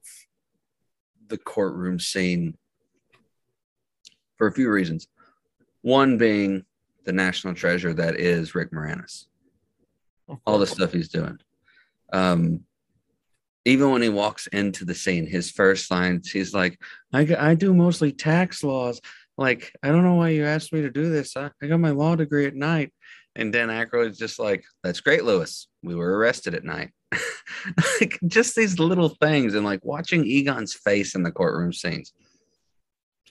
the 1.29 1.39
courtroom 1.39 1.99
scene 1.99 2.57
for 4.37 4.47
a 4.47 4.53
few 4.53 4.71
reasons. 4.71 5.09
One 5.83 6.19
being 6.19 6.65
the 7.05 7.13
national 7.13 7.55
treasure 7.55 7.93
that 7.95 8.17
is 8.17 8.55
Rick 8.55 8.73
Moranis, 8.73 9.27
all 10.47 10.59
the 10.59 10.67
stuff 10.67 10.93
he's 10.93 11.09
doing. 11.09 11.39
Um, 12.13 12.65
even 13.65 13.91
when 13.91 14.03
he 14.03 14.09
walks 14.09 14.47
into 14.49 14.85
the 14.85 14.95
scene, 14.95 15.27
his 15.27 15.51
first 15.51 15.91
lines, 15.91 16.31
he's 16.31 16.53
like, 16.53 16.81
I, 17.13 17.35
I 17.39 17.55
do 17.55 17.73
mostly 17.73 18.13
tax 18.13 18.63
laws. 18.63 19.01
Like, 19.39 19.75
I 19.83 19.89
don't 19.89 20.05
know 20.05 20.15
why 20.15 20.31
you 20.31 20.45
asked 20.45 20.73
me 20.73 20.83
to 20.83 20.91
do 20.91 21.11
this. 21.11 21.37
I, 21.37 21.51
I 21.63 21.67
got 21.67 21.81
my 21.81 21.91
law 21.91 22.15
degree 22.15 22.47
at 22.47 22.55
night. 22.55 22.93
And 23.37 23.53
Dan 23.53 23.69
Aykroyd's 23.69 24.19
just 24.19 24.39
like, 24.39 24.65
that's 24.83 25.01
great, 25.01 25.25
Lewis. 25.25 25.67
We 25.83 25.95
were 25.95 26.19
arrested 26.19 26.55
at 26.55 26.65
night. 26.65 26.91
like, 28.01 28.19
just 28.27 28.55
these 28.55 28.79
little 28.79 29.09
things. 29.09 29.55
And 29.55 29.65
like 29.65 29.85
watching 29.85 30.25
Egon's 30.25 30.75
face 30.75 31.15
in 31.15 31.23
the 31.23 31.33
courtroom 31.33 31.73
scenes. 31.73 32.13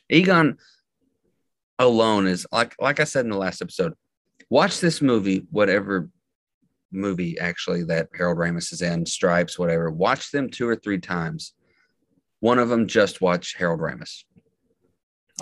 Egon 0.10 0.58
alone 1.88 2.28
is 2.28 2.46
like, 2.52 2.76
like 2.80 3.00
I 3.00 3.04
said 3.04 3.26
in 3.26 3.32
the 3.32 3.38
last 3.38 3.62
episode, 3.62 3.94
watch 4.50 4.80
this 4.80 5.02
movie, 5.02 5.46
whatever 5.52 6.10
movie 6.92 7.38
actually 7.40 7.84
that 7.86 8.10
Harold 8.16 8.38
Ramis 8.38 8.72
is 8.72 8.82
in, 8.82 9.06
Stripes, 9.06 9.58
whatever. 9.58 9.90
Watch 9.90 10.32
them 10.32 10.50
two 10.50 10.68
or 10.68 10.76
three 10.76 11.00
times. 11.00 11.54
One 12.40 12.60
of 12.60 12.70
them 12.70 12.88
just 12.88 13.22
watch 13.22 13.56
Harold 13.56 13.80
Ramis. 13.80 14.24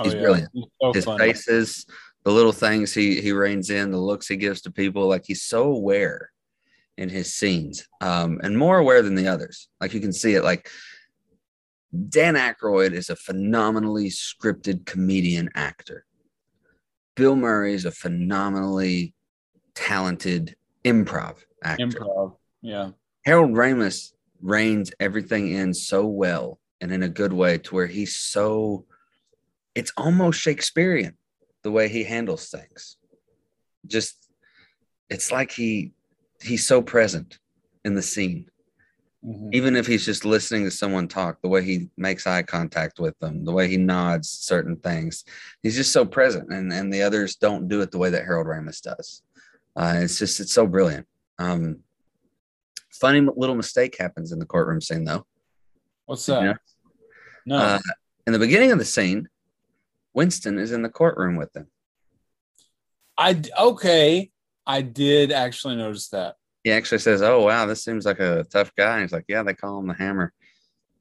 He's 0.02 0.14
brilliant. 0.14 0.50
He's 0.54 0.66
so 0.82 0.94
His 0.94 1.06
funny. 1.06 1.34
faces, 1.34 1.86
the 2.24 2.32
little 2.32 2.54
things 2.54 2.94
he 2.94 3.20
he 3.20 3.32
reins 3.32 3.70
in, 3.70 3.92
the 3.92 3.98
looks 3.98 4.28
he 4.28 4.38
gives 4.38 4.62
to 4.62 4.72
people, 4.72 5.08
like 5.08 5.26
he's 5.26 5.44
so 5.44 5.64
aware 5.64 6.32
in 6.98 7.10
his 7.10 7.34
scenes, 7.34 7.88
um, 8.00 8.40
and 8.44 8.58
more 8.58 8.78
aware 8.78 9.02
than 9.02 9.16
the 9.16 9.28
others. 9.28 9.68
Like 9.82 9.94
you 9.94 10.00
can 10.00 10.14
see 10.14 10.36
it. 10.36 10.44
Like 10.44 10.70
Dan 12.10 12.36
Aykroyd 12.36 12.94
is 12.94 13.10
a 13.10 13.16
phenomenally 13.16 14.08
scripted 14.08 14.86
comedian 14.86 15.50
actor. 15.56 16.06
Bill 17.16 17.36
Murray 17.36 17.74
is 17.74 17.86
a 17.86 17.92
phenomenally 17.92 19.14
talented 19.76 20.56
improv 20.86 21.38
actor. 21.64 21.86
Improv. 21.86 22.36
Yeah. 22.62 22.92
Harold 23.26 23.52
Ramis 23.52 24.14
reins 24.42 24.92
everything 25.00 25.52
in 25.52 25.74
so 25.74 26.06
well 26.06 26.60
and 26.80 26.92
in 26.92 27.04
a 27.04 27.10
good 27.10 27.34
way 27.34 27.58
to 27.60 27.76
where 27.76 27.88
he's 27.88 28.16
so 28.16 28.86
it's 29.76 29.94
almost 29.96 30.42
Shakespearean 30.42 31.16
the 31.64 31.72
way 31.72 31.88
he 31.88 32.04
handles 32.04 32.50
things. 32.50 32.98
Just 33.86 34.30
it's 35.10 35.32
like 35.32 35.52
he 35.52 35.94
he's 36.42 36.68
so 36.68 36.82
present 36.82 37.40
in 37.86 37.96
the 37.96 38.02
scene. 38.02 38.51
Mhm. 39.26 39.54
Even 39.54 39.76
if 39.76 39.86
he's 39.86 40.06
just 40.06 40.26
listening 40.26 40.64
to 40.64 40.72
someone 40.72 41.08
talk, 41.08 41.42
the 41.42 41.48
way 41.48 41.64
he 41.64 41.90
makes 41.96 42.26
eye 42.26 42.42
contact 42.42 43.00
with 43.00 43.18
them, 43.20 43.46
the 43.46 43.52
way 43.52 43.68
he 43.68 43.78
nods 43.78 44.30
certain 44.30 44.76
things, 44.78 45.24
he's 45.62 45.76
just 45.76 45.92
so 45.92 46.06
present. 46.06 46.52
And 46.52 46.74
and 46.74 46.92
the 46.92 47.04
others 47.04 47.36
don't 47.36 47.68
do 47.68 47.82
it 47.82 47.92
the 47.92 48.00
way 48.00 48.10
that 48.10 48.26
Harold 48.26 48.48
Ramis 48.48 48.82
does. 48.82 49.22
Uh, 49.76 49.96
it's 49.98 50.18
just 50.18 50.40
it's 50.40 50.54
so 50.54 50.66
brilliant. 50.66 51.08
Um, 51.38 51.84
funny 52.90 53.22
little 53.22 53.56
mistake 53.56 53.96
happens 53.98 54.32
in 54.32 54.40
the 54.40 54.46
courtroom 54.46 54.82
scene 54.82 55.06
though. 55.06 55.26
What's 56.06 56.26
that? 56.26 56.44
Yeah. 56.44 56.54
No. 57.46 57.58
Uh, 57.58 57.80
in 58.26 58.34
the 58.34 58.40
beginning 58.40 58.72
of 58.72 58.80
the 58.80 58.86
scene, 58.86 59.28
Winston 60.14 60.58
is 60.58 60.72
in 60.72 60.82
the 60.82 60.90
courtroom 60.90 61.36
with 61.36 61.54
them. 61.54 61.68
I 63.18 63.42
okay. 63.58 64.32
I 64.66 64.82
did 64.82 65.32
actually 65.32 65.76
notice 65.76 66.10
that. 66.10 66.36
He 66.64 66.72
actually 66.72 67.00
says, 67.00 67.22
"Oh 67.22 67.42
wow, 67.44 67.66
this 67.66 67.84
seems 67.84 68.06
like 68.06 68.20
a 68.20 68.44
tough 68.44 68.72
guy." 68.76 68.94
And 68.94 69.02
he's 69.02 69.12
like, 69.12 69.26
"Yeah, 69.28 69.44
they 69.44 69.54
call 69.54 69.80
him 69.80 69.88
the 69.88 69.94
Hammer." 69.94 70.34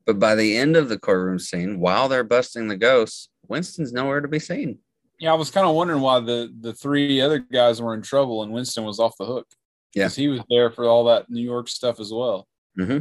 But 0.07 0.19
by 0.19 0.35
the 0.35 0.57
end 0.57 0.77
of 0.77 0.89
the 0.89 0.99
courtroom 0.99 1.39
scene, 1.39 1.79
while 1.79 2.09
they're 2.09 2.25
busting 2.25 2.69
the 2.69 2.77
ghosts, 2.77 3.29
Winston's 3.49 3.93
nowhere 3.93 4.21
to 4.21 4.29
be 4.29 4.39
seen. 4.39 4.79
Yeah, 5.19 5.33
I 5.33 5.37
was 5.37 5.51
kind 5.51 5.67
of 5.67 5.75
wondering 5.75 6.01
why 6.01 6.21
the 6.21 6.53
the 6.61 6.73
three 6.73 7.21
other 7.21 7.39
guys 7.39 7.83
were 7.83 7.95
in 7.95 8.03
trouble 8.03 8.43
and 8.43 8.53
Winston 8.53 8.85
was 8.85 8.99
off 8.99 9.17
the 9.19 9.27
hook. 9.27 9.47
Yeah. 9.95 10.09
he 10.09 10.29
was 10.29 10.41
there 10.49 10.71
for 10.71 10.85
all 10.87 11.05
that 11.05 11.29
New 11.29 11.43
York 11.43 11.69
stuff 11.69 12.01
as 12.01 12.13
well. 12.13 12.47
hmm 12.77 12.99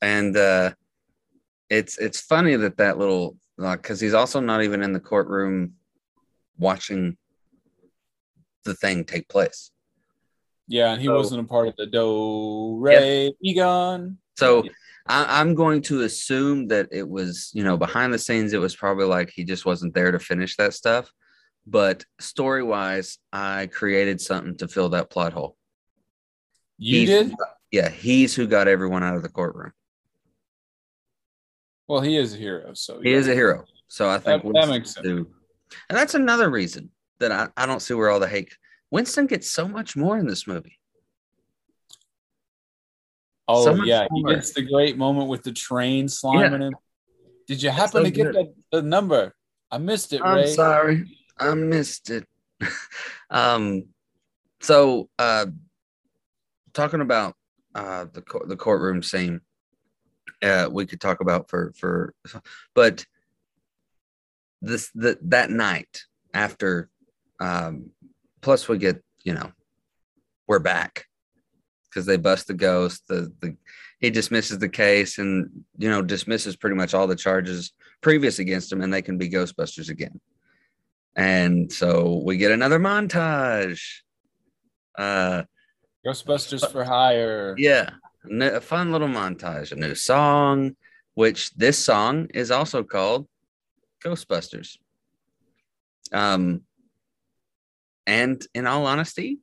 And 0.00 0.36
uh, 0.36 0.72
it's 1.68 1.98
it's 1.98 2.20
funny 2.20 2.56
that 2.56 2.78
that 2.78 2.98
little 2.98 3.36
because 3.58 4.00
he's 4.00 4.14
also 4.14 4.40
not 4.40 4.62
even 4.62 4.82
in 4.82 4.92
the 4.92 5.00
courtroom 5.00 5.74
watching 6.56 7.16
the 8.64 8.74
thing 8.74 9.04
take 9.04 9.28
place. 9.28 9.70
Yeah, 10.68 10.92
and 10.92 11.00
he 11.00 11.06
So- 11.08 11.16
wasn't 11.16 11.40
a 11.40 11.44
part 11.44 11.68
of 11.68 11.76
the 11.76 11.86
Do 11.86 12.76
Ray 12.78 13.32
Egon. 13.42 14.18
So 14.36 14.64
I, 15.06 15.40
I'm 15.40 15.54
going 15.54 15.80
to 15.82 16.02
assume 16.02 16.68
that 16.68 16.88
it 16.92 17.08
was, 17.08 17.50
you 17.54 17.64
know, 17.64 17.76
behind 17.78 18.12
the 18.12 18.18
scenes, 18.18 18.52
it 18.52 18.58
was 18.60 18.76
probably 18.76 19.06
like 19.06 19.30
he 19.30 19.44
just 19.44 19.64
wasn't 19.64 19.94
there 19.94 20.12
to 20.12 20.18
finish 20.18 20.56
that 20.56 20.74
stuff. 20.74 21.10
But 21.66 22.04
story 22.20 22.62
wise, 22.62 23.18
I 23.32 23.68
created 23.72 24.20
something 24.20 24.56
to 24.58 24.68
fill 24.68 24.90
that 24.90 25.10
plot 25.10 25.32
hole. 25.32 25.56
You 26.76 27.06
He's- 27.06 27.26
did? 27.28 27.34
Yeah, 27.70 27.88
he's 27.90 28.34
who 28.34 28.46
got 28.46 28.68
everyone 28.68 29.02
out 29.02 29.16
of 29.16 29.22
the 29.22 29.28
courtroom. 29.28 29.72
Well, 31.86 32.00
he 32.00 32.16
is 32.16 32.34
a 32.34 32.36
hero, 32.36 32.72
so 32.74 33.00
He 33.00 33.10
yeah. 33.10 33.16
is 33.16 33.28
a 33.28 33.34
hero. 33.34 33.64
So 33.88 34.08
I 34.08 34.18
think 34.18 34.42
That- 34.42 34.52
that 34.54 34.68
makes 34.68 34.92
sense. 34.94 35.06
do- 35.06 35.26
And 35.88 35.98
that's 35.98 36.14
another 36.14 36.50
reason 36.50 36.90
that 37.18 37.32
I, 37.32 37.48
I 37.56 37.66
don't 37.66 37.80
see 37.80 37.94
where 37.94 38.10
all 38.10 38.20
the 38.20 38.28
hate. 38.28 38.56
Winston 38.90 39.26
gets 39.26 39.50
so 39.50 39.68
much 39.68 39.96
more 39.96 40.18
in 40.18 40.26
this 40.26 40.46
movie. 40.46 40.78
Oh 43.46 43.64
so 43.64 43.84
yeah, 43.84 44.06
he 44.14 44.22
gets 44.24 44.52
the 44.52 44.62
great 44.62 44.98
moment 44.98 45.28
with 45.28 45.42
the 45.42 45.52
train 45.52 46.06
sliming 46.06 46.60
him. 46.60 46.74
Did 47.46 47.62
you 47.62 47.70
happen 47.70 48.00
so 48.00 48.04
to 48.04 48.10
get 48.10 48.32
that 48.32 48.54
the 48.70 48.82
number? 48.82 49.34
I 49.70 49.78
missed 49.78 50.12
it, 50.12 50.20
I'm 50.22 50.36
Ray. 50.36 50.54
sorry. 50.54 51.04
I 51.38 51.54
missed 51.54 52.10
it. 52.10 52.26
um, 53.30 53.84
so 54.60 55.08
uh, 55.18 55.46
talking 56.74 57.00
about 57.00 57.34
uh, 57.74 58.06
the 58.12 58.22
the 58.46 58.56
courtroom 58.56 59.02
scene, 59.02 59.40
uh, 60.42 60.68
we 60.70 60.84
could 60.84 61.00
talk 61.00 61.20
about 61.20 61.48
for 61.48 61.72
for, 61.78 62.14
but 62.74 63.06
this 64.60 64.90
the, 64.94 65.18
that 65.22 65.50
night 65.50 66.02
after 66.34 66.90
um 67.40 67.90
plus 68.40 68.68
we 68.68 68.78
get 68.78 69.02
you 69.24 69.34
know 69.34 69.52
we're 70.46 70.58
back. 70.58 71.04
Because 71.88 72.04
they 72.04 72.18
bust 72.18 72.46
the 72.46 72.54
ghost 72.54 73.08
the 73.08 73.32
the 73.40 73.56
he 73.98 74.10
dismisses 74.10 74.58
the 74.58 74.68
case 74.68 75.18
and 75.18 75.48
you 75.78 75.88
know 75.88 76.02
dismisses 76.02 76.54
pretty 76.56 76.76
much 76.76 76.94
all 76.94 77.06
the 77.06 77.16
charges 77.16 77.72
previous 78.02 78.38
against 78.38 78.70
him 78.70 78.80
and 78.82 78.92
they 78.92 79.02
can 79.02 79.18
be 79.18 79.28
ghostbusters 79.30 79.88
again. 79.88 80.20
And 81.16 81.72
so 81.72 82.22
we 82.24 82.36
get 82.36 82.52
another 82.52 82.78
montage. 82.78 83.80
Uh 84.96 85.42
Ghostbusters 86.06 86.70
for 86.70 86.84
hire. 86.84 87.54
yeah 87.58 87.90
a 88.40 88.60
fun 88.60 88.92
little 88.92 89.08
montage 89.08 89.72
a 89.72 89.76
new 89.76 89.94
song 89.94 90.76
which 91.14 91.50
this 91.54 91.78
song 91.78 92.28
is 92.34 92.50
also 92.50 92.84
called 92.84 93.26
ghostbusters. 94.04 94.76
Um 96.12 96.62
and 98.08 98.44
in 98.54 98.66
all 98.66 98.86
honesty 98.86 99.38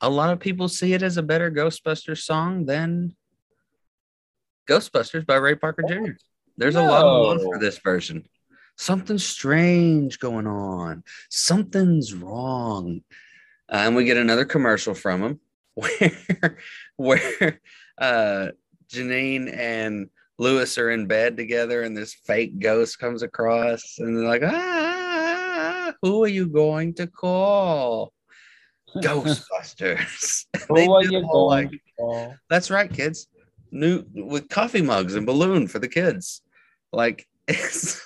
a 0.00 0.08
lot 0.08 0.32
of 0.32 0.40
people 0.40 0.68
see 0.68 0.94
it 0.94 1.02
as 1.02 1.18
a 1.18 1.22
better 1.22 1.50
ghostbusters 1.50 2.22
song 2.22 2.64
than 2.64 3.14
ghostbusters 4.68 5.24
by 5.26 5.36
ray 5.36 5.54
parker 5.54 5.84
jr 5.88 6.12
there's 6.60 6.76
a 6.76 6.82
lot 6.82 7.06
of 7.06 7.26
love 7.26 7.42
for 7.42 7.58
this 7.58 7.78
version. 7.78 8.28
Something 8.76 9.16
strange 9.16 10.18
going 10.18 10.46
on. 10.46 11.04
Something's 11.30 12.12
wrong. 12.12 13.00
Uh, 13.72 13.76
and 13.76 13.96
we 13.96 14.04
get 14.04 14.18
another 14.18 14.44
commercial 14.44 14.92
from 14.92 15.22
him 15.22 15.40
where 15.74 16.58
where 16.96 17.60
uh 17.96 18.48
janine 18.92 19.56
and 19.56 20.10
lewis 20.38 20.76
are 20.76 20.90
in 20.90 21.06
bed 21.06 21.36
together 21.36 21.82
and 21.82 21.96
this 21.96 22.12
fake 22.12 22.58
ghost 22.58 22.98
comes 22.98 23.22
across 23.22 23.98
and 23.98 24.18
they're 24.18 24.24
like 24.24 24.42
ah 24.44 24.89
who 26.02 26.24
are 26.24 26.28
you 26.28 26.46
going 26.46 26.94
to 26.94 27.06
call? 27.06 28.12
Ghostbusters. 28.96 30.46
Who 30.68 30.92
are 30.92 31.04
you 31.04 31.22
going 31.22 31.46
like, 31.46 31.70
to 31.70 31.78
call? 31.96 32.36
that's 32.48 32.70
right 32.70 32.92
kids. 32.92 33.28
New 33.70 34.04
with 34.12 34.48
coffee 34.48 34.82
mugs 34.82 35.14
and 35.14 35.24
balloon 35.24 35.68
for 35.68 35.78
the 35.78 35.86
kids. 35.86 36.42
Like 36.92 37.28
it's 37.48 38.02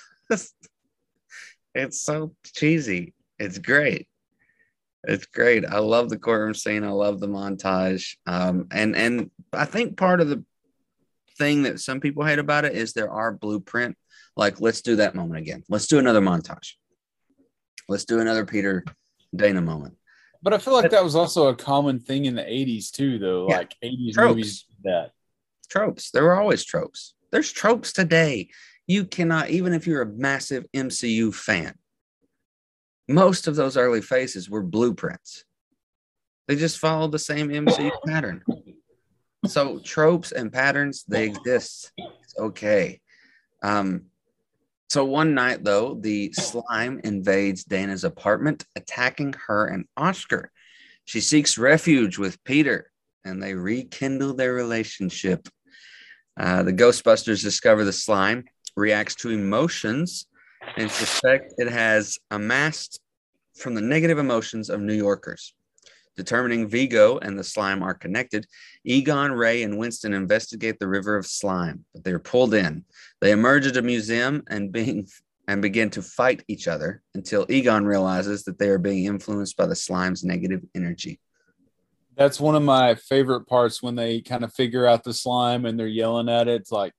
it's 1.73 2.01
so 2.01 2.35
cheesy. 2.43 3.15
It's 3.39 3.57
great. 3.57 4.07
It's 5.05 5.25
great. 5.25 5.65
I 5.65 5.79
love 5.79 6.09
the 6.09 6.19
courtroom 6.19 6.53
scene. 6.53 6.83
I 6.83 6.89
love 6.89 7.19
the 7.19 7.27
montage. 7.27 8.17
Um 8.27 8.67
and 8.71 8.95
and 8.95 9.31
i 9.53 9.65
think 9.65 9.97
part 9.97 10.21
of 10.21 10.29
the 10.29 10.43
thing 11.37 11.63
that 11.63 11.79
some 11.79 11.99
people 11.99 12.23
hate 12.23 12.39
about 12.39 12.65
it 12.65 12.73
is 12.73 12.93
there 12.93 13.11
are 13.11 13.33
blueprint. 13.33 13.97
Like 14.37 14.61
let's 14.61 14.81
do 14.81 14.97
that 14.97 15.15
moment 15.15 15.39
again. 15.39 15.63
Let's 15.67 15.87
do 15.87 15.97
another 15.97 16.21
montage 16.21 16.73
let's 17.87 18.05
do 18.05 18.19
another 18.19 18.45
peter 18.45 18.83
dana 19.35 19.61
moment 19.61 19.95
But 20.41 20.53
I 20.53 20.57
feel 20.59 20.73
like 20.73 20.91
that 20.91 21.03
was 21.03 21.15
also 21.15 21.47
a 21.47 21.55
common 21.55 21.99
thing 21.99 22.25
in 22.25 22.35
the 22.35 22.43
80s 22.43 22.91
too, 22.91 23.17
though. 23.17 23.47
Yeah. 23.49 23.57
Like 23.57 23.73
80s 23.83 24.13
Tropes. 24.13 24.29
movies 24.29 24.65
that. 24.83 25.11
tropes. 25.69 26.11
There 26.11 26.23
were 26.23 26.39
always 26.39 26.63
tropes. 26.63 27.15
There's 27.31 27.51
tropes 27.51 27.91
today. 27.91 28.49
You 28.85 29.05
cannot, 29.05 29.49
even 29.49 29.73
if 29.73 29.87
you're 29.87 30.03
a 30.03 30.05
massive 30.29 30.65
MCU 30.71 31.33
fan, 31.33 31.73
most 33.07 33.47
of 33.47 33.55
those 33.55 33.75
early 33.77 34.01
phases 34.01 34.47
were 34.49 34.61
blueprints. 34.61 35.43
They 36.47 36.55
just 36.55 36.77
followed 36.77 37.11
the 37.11 37.19
same 37.19 37.49
MCU 37.49 37.91
pattern. 38.05 38.43
So 39.47 39.79
tropes 39.79 40.31
and 40.31 40.53
patterns, 40.53 41.03
they 41.07 41.25
exist. 41.25 41.91
It's 41.97 42.37
okay. 42.37 43.01
Um, 43.63 44.05
so 44.95 45.03
one 45.03 45.33
night 45.33 45.61
though, 45.61 45.95
the 45.95 46.31
slime 46.31 47.01
invades 47.03 47.65
Dana's 47.65 48.05
apartment, 48.05 48.65
attacking 48.77 49.35
her 49.47 49.67
and 49.67 49.83
Oscar. 49.97 50.53
She 51.03 51.19
seeks 51.19 51.57
refuge 51.57 52.17
with 52.17 52.41
Peter, 52.45 52.89
and 53.25 53.43
they 53.43 53.55
rekindle 53.55 54.35
their 54.35 54.53
relationship. 54.53 55.49
Uh, 56.39 56.63
the 56.63 56.71
Ghostbusters 56.71 57.43
discover 57.43 57.83
the 57.83 57.91
slime 57.91 58.45
reacts 58.77 59.15
to 59.15 59.31
emotions 59.31 60.27
and 60.77 60.89
suspect 60.89 61.55
it 61.57 61.69
has 61.69 62.17
amassed 62.31 63.01
from 63.53 63.75
the 63.75 63.81
negative 63.81 64.17
emotions 64.17 64.69
of 64.69 64.79
New 64.79 64.93
Yorkers. 64.93 65.53
Determining 66.15 66.67
Vigo 66.67 67.17
and 67.17 67.37
the 67.37 67.43
slime 67.43 67.83
are 67.83 67.93
connected, 67.93 68.47
Egon, 68.85 69.33
Ray, 69.33 69.63
and 69.63 69.77
Winston 69.77 70.13
investigate 70.13 70.79
the 70.79 70.87
river 70.87 71.17
of 71.17 71.27
slime, 71.27 71.83
but 71.93 72.03
they 72.03 72.11
are 72.11 72.19
pulled 72.19 72.53
in. 72.53 72.85
They 73.19 73.31
emerge 73.31 73.65
at 73.65 73.77
a 73.77 73.81
museum 73.81 74.43
and 74.49 74.71
being 74.71 75.07
and 75.47 75.61
begin 75.61 75.91
to 75.91 76.01
fight 76.01 76.43
each 76.47 76.67
other 76.67 77.03
until 77.13 77.45
Egon 77.49 77.85
realizes 77.85 78.43
that 78.45 78.57
they 78.57 78.69
are 78.69 78.79
being 78.79 79.05
influenced 79.05 79.55
by 79.55 79.67
the 79.67 79.75
slime's 79.75 80.23
negative 80.23 80.61
energy. 80.73 81.19
That's 82.17 82.39
one 82.39 82.55
of 82.55 82.63
my 82.63 82.95
favorite 82.95 83.45
parts 83.45 83.83
when 83.83 83.95
they 83.95 84.21
kind 84.21 84.43
of 84.43 84.53
figure 84.53 84.87
out 84.87 85.03
the 85.03 85.13
slime 85.13 85.65
and 85.65 85.79
they're 85.79 85.85
yelling 85.85 86.29
at 86.29 86.47
it. 86.47 86.61
It's 86.61 86.71
like, 86.71 86.93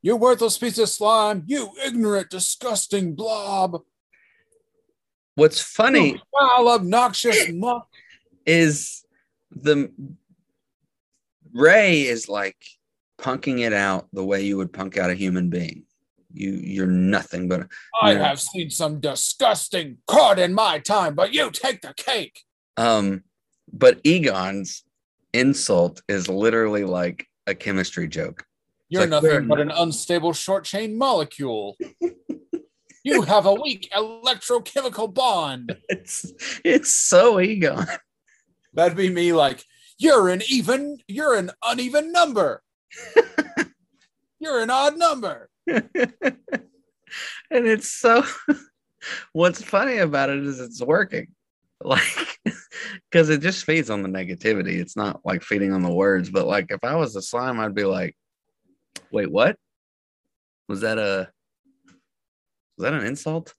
you 0.00 0.14
worthless 0.14 0.58
piece 0.58 0.78
of 0.78 0.88
slime, 0.88 1.42
you 1.46 1.72
ignorant, 1.84 2.30
disgusting 2.30 3.16
blob, 3.16 3.80
What's 5.38 5.60
funny 5.60 6.20
you 6.40 6.68
obnoxious 6.68 7.48
muck. 7.52 7.87
Is 8.48 9.04
the 9.50 9.92
Ray 11.52 12.02
is 12.02 12.28
like 12.28 12.56
punking 13.20 13.60
it 13.60 13.72
out 13.72 14.08
the 14.12 14.24
way 14.24 14.42
you 14.42 14.56
would 14.56 14.72
punk 14.72 14.96
out 14.96 15.10
a 15.10 15.14
human 15.14 15.50
being. 15.50 15.84
You 16.32 16.50
you're 16.52 16.86
nothing 16.86 17.48
but 17.48 17.68
I 18.02 18.12
Yeah. 18.12 18.28
have 18.28 18.40
seen 18.40 18.70
some 18.70 19.00
disgusting 19.00 19.98
cod 20.06 20.38
in 20.38 20.52
my 20.54 20.78
time, 20.78 21.14
but 21.14 21.32
you 21.34 21.50
take 21.50 21.82
the 21.82 21.94
cake. 21.94 22.40
um 22.76 23.22
but 23.72 24.00
Egon's 24.02 24.82
insult 25.34 26.00
is 26.08 26.26
literally 26.28 26.84
like 26.84 27.26
a 27.46 27.54
chemistry 27.54 28.08
joke. 28.08 28.44
You're 28.88 29.02
like, 29.02 29.10
nothing 29.10 29.46
but 29.46 29.60
an 29.60 29.70
unstable 29.70 30.32
short 30.32 30.64
chain 30.64 30.96
molecule. 30.96 31.76
you 33.04 33.22
have 33.22 33.44
a 33.46 33.52
weak 33.54 33.90
electrochemical 33.94 35.12
bond. 35.12 35.76
It's 35.88 36.32
it's 36.64 36.94
so 36.94 37.40
Egon. 37.40 37.86
That'd 38.74 38.96
be 38.96 39.10
me 39.10 39.32
like, 39.32 39.64
you're 39.98 40.28
an 40.28 40.42
even, 40.48 40.98
you're 41.08 41.34
an 41.34 41.50
uneven 41.64 42.12
number. 42.12 42.62
you're 44.38 44.60
an 44.60 44.70
odd 44.70 44.96
number. 44.96 45.50
and 47.50 47.66
it's 47.66 47.88
so 47.88 48.22
what's 49.32 49.62
funny 49.62 49.98
about 49.98 50.30
it 50.30 50.44
is 50.44 50.60
it's 50.60 50.82
working 50.82 51.28
like 51.82 52.38
because 53.10 53.30
it 53.30 53.40
just 53.40 53.64
feeds 53.64 53.90
on 53.90 54.02
the 54.02 54.08
negativity 54.08 54.78
it's 54.78 54.96
not 54.96 55.20
like 55.24 55.42
feeding 55.42 55.72
on 55.72 55.82
the 55.82 55.92
words 55.92 56.30
but 56.30 56.46
like 56.46 56.66
if 56.70 56.82
i 56.82 56.94
was 56.94 57.14
a 57.16 57.22
slime 57.22 57.60
i'd 57.60 57.74
be 57.74 57.84
like 57.84 58.16
wait 59.12 59.30
what 59.30 59.56
was 60.68 60.80
that 60.80 60.98
a 60.98 61.28
was 62.76 62.84
that 62.84 62.94
an 62.94 63.06
insult 63.06 63.54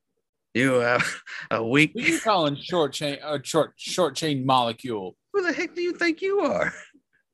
you 0.54 0.74
have 0.74 1.06
a 1.52 1.64
weak 1.64 1.92
Who 1.94 2.02
you 2.02 2.20
calling 2.20 2.56
short 2.56 2.94
chain, 2.94 3.18
a 3.24 3.44
short 3.44 3.74
short 3.78 4.16
chain 4.16 4.46
molecule? 4.46 5.16
who 5.34 5.44
the 5.44 5.54
heck 5.54 5.76
do 5.76 5.82
you 5.82 5.94
think 5.94 6.22
you 6.22 6.40
are 6.42 6.74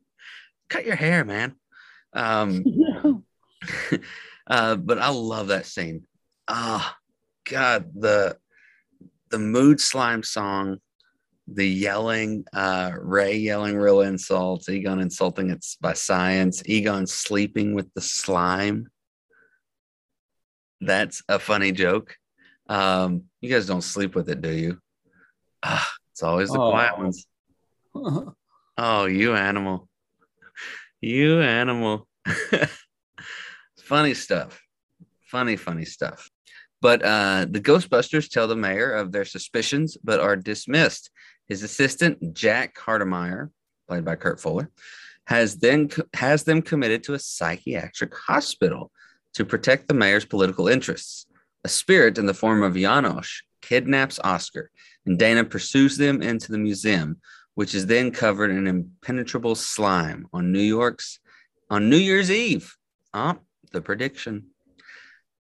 cut 0.70 0.86
your 0.86 0.96
hair 0.96 1.24
man 1.24 1.56
um 2.14 2.64
uh, 4.48 4.76
but 4.76 5.00
I 5.00 5.10
love 5.10 5.48
that 5.48 5.66
scene. 5.66 6.06
Ah, 6.48 6.98
God, 7.50 7.92
the 7.96 8.38
the 9.32 9.40
mood 9.40 9.80
slime 9.82 10.24
song, 10.24 10.78
the 11.48 11.68
yelling, 11.68 12.46
uh, 12.54 12.92
Ray 12.98 13.38
yelling 13.38 13.76
real 13.76 14.02
insults, 14.02 14.70
Egon 14.70 15.00
insulting 15.00 15.50
it 15.50 15.66
by 15.82 15.94
science, 15.94 16.62
Egon 16.66 17.08
sleeping 17.08 17.74
with 17.74 17.92
the 17.96 18.02
slime. 18.02 18.88
That's 20.82 21.24
a 21.28 21.40
funny 21.40 21.72
joke. 21.72 22.16
Um, 22.68 23.24
you 23.42 23.50
guys 23.50 23.68
don't 23.68 23.82
sleep 23.84 24.16
with 24.16 24.30
it, 24.30 24.42
do 24.42 24.52
you? 24.52 24.80
Ah, 25.64 25.90
it's 26.12 26.24
always 26.24 26.50
the 26.50 26.58
quiet 26.58 26.94
Oh. 26.98 27.02
ones. 27.04 27.28
Oh, 28.78 29.06
you 29.06 29.34
animal. 29.36 29.88
You 31.00 31.40
animal. 31.40 32.10
funny 33.80 34.14
stuff. 34.14 34.62
Funny, 35.28 35.56
funny 35.56 35.86
stuff. 35.86 36.30
But 36.82 37.02
uh, 37.04 37.46
the 37.50 37.62
Ghostbusters 37.62 38.30
tell 38.30 38.48
the 38.50 38.56
mayor 38.58 38.92
of 38.92 39.14
their 39.14 39.24
suspicions, 39.24 39.98
but 40.04 40.20
are 40.20 40.36
dismissed. 40.36 41.10
His 41.48 41.64
assistant, 41.64 42.34
Jack 42.34 42.76
Hardemeyer, 42.76 43.50
played 43.88 44.04
by 44.04 44.16
Kurt 44.18 44.42
Fuller, 44.42 44.70
has 45.28 45.56
then 45.58 45.90
has 46.14 46.44
them 46.44 46.62
committed 46.62 47.04
to 47.04 47.14
a 47.14 47.20
psychiatric 47.20 48.14
hospital 48.14 48.92
to 49.36 49.46
protect 49.46 49.88
the 49.88 49.94
mayor's 49.94 50.26
political 50.26 50.68
interests. 50.68 51.28
A 51.66 51.68
spirit 51.68 52.20
in 52.20 52.28
the 52.28 52.34
form 52.36 52.62
of 52.62 52.76
Janosz 52.76 53.42
kidnaps 53.60 54.20
Oscar, 54.24 54.70
and 55.08 55.18
Dana 55.18 55.44
pursues 55.44 55.98
them 55.98 56.22
into 56.22 56.52
the 56.52 56.60
museum, 56.60 57.18
which 57.56 57.74
is 57.74 57.88
then 57.88 58.12
covered 58.12 58.52
in 58.52 58.68
impenetrable 58.68 59.56
slime 59.56 60.28
on 60.32 60.52
New 60.52 60.60
York's 60.62 61.20
on 61.72 61.90
New 61.90 61.98
Year's 61.98 62.30
Eve. 62.30 62.78
Ah, 63.16 63.38
the 63.72 63.82
prediction. 63.82 64.50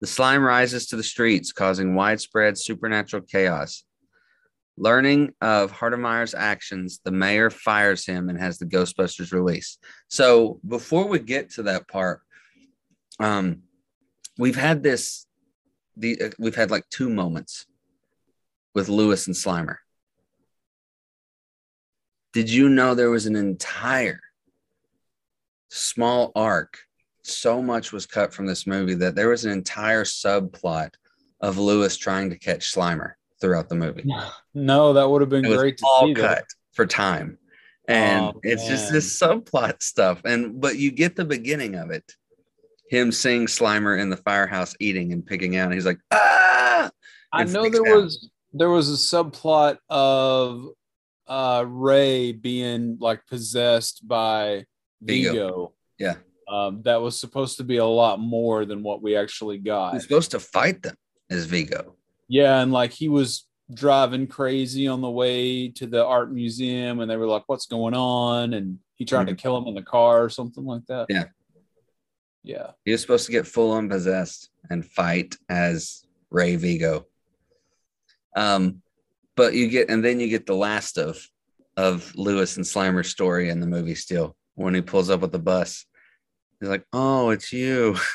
The 0.01 0.07
slime 0.07 0.43
rises 0.43 0.87
to 0.87 0.97
the 0.97 1.03
streets, 1.03 1.53
causing 1.53 1.95
widespread 1.95 2.57
supernatural 2.57 3.21
chaos. 3.21 3.85
Learning 4.75 5.33
of 5.39 5.71
Hardemeyer's 5.71 6.35
actions, 6.35 6.99
the 7.05 7.11
mayor 7.11 7.49
fires 7.49 8.05
him 8.05 8.27
and 8.27 8.37
has 8.37 8.57
the 8.57 8.65
Ghostbusters 8.65 9.31
released. 9.31 9.81
So 10.09 10.59
before 10.67 11.07
we 11.07 11.19
get 11.19 11.51
to 11.51 11.63
that 11.63 11.87
part, 11.87 12.19
um, 13.21 13.61
we've 14.37 14.57
had 14.57 14.83
this. 14.83 15.25
The 15.99 16.21
uh, 16.21 16.29
we've 16.39 16.55
had 16.55 16.71
like 16.71 16.87
two 16.89 17.09
moments 17.09 17.65
with 18.73 18.89
Lewis 18.89 19.27
and 19.27 19.35
Slimer. 19.35 19.77
Did 22.33 22.49
you 22.49 22.69
know 22.69 22.93
there 22.95 23.09
was 23.09 23.25
an 23.25 23.35
entire 23.35 24.21
small 25.69 26.31
arc? 26.35 26.79
So 27.23 27.61
much 27.61 27.91
was 27.91 28.05
cut 28.05 28.33
from 28.33 28.45
this 28.47 28.65
movie 28.65 28.95
that 28.95 29.13
there 29.15 29.29
was 29.29 29.45
an 29.45 29.51
entire 29.51 30.03
subplot 30.03 30.93
of 31.41 31.57
Lewis 31.57 31.95
trying 31.97 32.29
to 32.31 32.39
catch 32.39 32.73
Slimer 32.73 33.13
throughout 33.41 33.69
the 33.69 33.75
movie. 33.75 34.05
No, 34.55 34.93
that 34.93 35.07
would 35.07 35.21
have 35.21 35.29
been 35.29 35.45
It 35.45 35.55
great 35.55 35.77
to 35.77 35.85
all 35.85 36.07
see. 36.07 36.13
cut 36.15 36.37
That. 36.39 36.45
for 36.73 36.85
time. 36.87 37.37
And 37.87 38.25
Oh, 38.25 38.39
it's 38.43 38.67
just 38.67 38.91
this 38.91 39.19
subplot 39.21 39.81
stuff. 39.83 40.21
And 40.25 40.59
but 40.59 40.77
you 40.77 40.91
get 40.91 41.15
the 41.15 41.23
beginning 41.25 41.75
of 41.75 41.91
it. 41.91 42.15
Him 42.89 43.11
seeing 43.11 43.45
Slimer 43.45 43.99
in 43.99 44.09
the 44.09 44.17
firehouse 44.17 44.75
eating 44.79 45.13
and 45.13 45.25
picking 45.25 45.55
out. 45.55 45.71
He's 45.71 45.85
like, 45.85 45.99
ah, 46.11 46.89
I 47.31 47.43
know 47.43 47.69
there 47.69 47.87
out. 47.87 48.03
was 48.03 48.29
there 48.53 48.69
was 48.69 48.89
a 48.89 48.93
subplot 48.93 49.77
of 49.89 50.69
uh 51.27 51.63
Ray 51.67 52.31
being 52.31 52.97
like 52.99 53.25
possessed 53.27 54.07
by 54.07 54.65
Vigo. 55.01 55.31
Vigo. 55.31 55.73
Yeah. 55.99 56.15
Um, 56.47 56.81
that 56.81 56.99
was 56.99 57.19
supposed 57.19 57.57
to 57.57 57.63
be 57.63 57.77
a 57.77 57.85
lot 57.85 58.19
more 58.19 58.65
than 58.65 58.81
what 58.81 59.03
we 59.03 59.15
actually 59.15 59.59
got. 59.59 59.93
He's 59.93 60.03
supposed 60.03 60.31
to 60.31 60.39
fight 60.39 60.81
them 60.81 60.95
as 61.29 61.45
Vigo. 61.45 61.95
Yeah, 62.27 62.61
and 62.61 62.71
like 62.71 62.91
he 62.91 63.07
was 63.07 63.45
driving 63.71 64.25
crazy 64.25 64.87
on 64.87 65.01
the 65.01 65.09
way 65.09 65.69
to 65.69 65.85
the 65.85 66.03
art 66.03 66.31
museum, 66.31 67.01
and 67.01 67.11
they 67.11 67.17
were 67.17 67.27
like, 67.27 67.43
"What's 67.45 67.67
going 67.67 67.93
on?" 67.93 68.53
And 68.53 68.79
he 68.95 69.05
tried 69.05 69.27
to 69.27 69.35
kill 69.35 69.57
him 69.57 69.67
in 69.67 69.75
the 69.75 69.83
car 69.83 70.23
or 70.23 70.29
something 70.29 70.65
like 70.65 70.85
that. 70.87 71.07
Mm-hmm. 71.07 71.17
Yeah. 71.17 71.25
Yeah. 72.43 72.71
He 72.85 72.91
was 72.91 73.01
supposed 73.01 73.25
to 73.25 73.31
get 73.31 73.47
full 73.47 73.71
on 73.71 73.89
possessed 73.89 74.49
and 74.69 74.85
fight 74.85 75.35
as 75.49 76.03
Ray 76.29 76.55
Vigo. 76.55 77.05
Um, 78.35 78.81
but 79.35 79.53
you 79.53 79.69
get 79.69 79.89
and 79.89 80.03
then 80.03 80.19
you 80.19 80.27
get 80.27 80.45
the 80.45 80.55
last 80.55 80.97
of 80.97 81.19
of 81.77 82.13
Lewis 82.15 82.57
and 82.57 82.65
Slimer's 82.65 83.09
story 83.09 83.49
in 83.49 83.59
the 83.59 83.67
movie 83.67 83.95
still 83.95 84.35
when 84.55 84.73
he 84.73 84.81
pulls 84.81 85.09
up 85.09 85.21
with 85.21 85.31
the 85.31 85.39
bus. 85.39 85.85
He's 86.59 86.69
like, 86.69 86.85
Oh, 86.93 87.29
it's 87.29 87.51
you. 87.51 87.95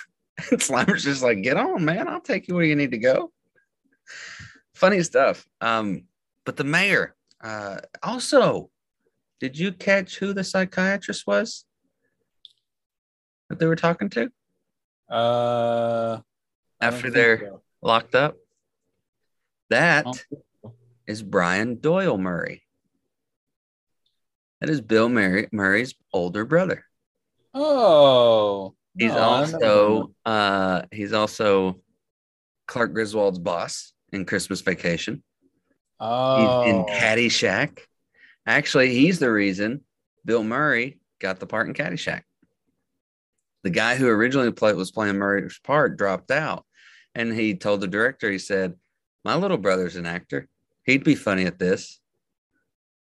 And 0.50 0.60
Slimer's 0.60 1.04
just 1.04 1.22
like, 1.22 1.42
get 1.42 1.56
on, 1.56 1.84
man. 1.84 2.08
I'll 2.08 2.20
take 2.20 2.48
you 2.48 2.56
where 2.56 2.64
you 2.64 2.74
need 2.74 2.90
to 2.90 2.98
go. 2.98 3.30
Funny 4.74 5.00
stuff. 5.04 5.46
Um, 5.60 6.06
but 6.44 6.56
the 6.56 6.64
mayor, 6.64 7.14
uh, 7.40 7.76
also, 8.02 8.68
did 9.38 9.56
you 9.56 9.70
catch 9.70 10.18
who 10.18 10.32
the 10.32 10.42
psychiatrist 10.42 11.24
was 11.24 11.64
that 13.48 13.58
they 13.58 13.66
were 13.66 13.76
talking 13.76 14.08
to? 14.10 14.30
Uh, 15.10 16.20
after 16.80 17.10
they're 17.10 17.38
so. 17.40 17.62
locked 17.82 18.14
up. 18.14 18.36
That 19.70 20.06
Oh. 20.06 20.72
is 21.06 21.22
Brian 21.22 21.76
Doyle 21.80 22.18
Murray. 22.18 22.62
That 24.60 24.70
is 24.70 24.80
Bill 24.80 25.08
Murray, 25.08 25.48
Murray's 25.52 25.94
older 26.12 26.44
brother. 26.44 26.84
Oh, 27.52 28.74
He's 28.96 29.12
no, 29.12 29.18
also 29.18 30.14
uh, 30.24 30.82
he's 30.92 31.12
also 31.12 31.80
Clark 32.66 32.94
Griswold's 32.94 33.38
boss 33.38 33.92
in 34.12 34.24
Christmas 34.24 34.60
Vacation. 34.60 35.22
Oh, 36.00 36.62
He's 36.62 36.70
in 36.74 36.84
Caddyshack. 36.84 37.78
Actually, 38.46 38.94
he's 38.94 39.18
the 39.18 39.30
reason 39.30 39.82
Bill 40.24 40.44
Murray 40.44 40.98
got 41.20 41.40
the 41.40 41.46
part 41.46 41.66
in 41.68 41.74
Caddyshack. 41.74 42.22
The 43.64 43.70
guy 43.70 43.96
who 43.96 44.08
originally 44.08 44.52
played 44.52 44.76
was 44.76 44.92
playing 44.92 45.16
Murray's 45.16 45.58
part 45.64 45.96
dropped 45.96 46.30
out, 46.30 46.64
and 47.14 47.32
he 47.32 47.54
told 47.56 47.80
the 47.80 47.88
director, 47.88 48.30
he 48.30 48.38
said, 48.38 48.74
"My 49.24 49.34
little 49.34 49.58
brother's 49.58 49.96
an 49.96 50.06
actor. 50.06 50.48
He'd 50.84 51.02
be 51.02 51.16
funny 51.16 51.46
at 51.46 51.58
this." 51.58 52.00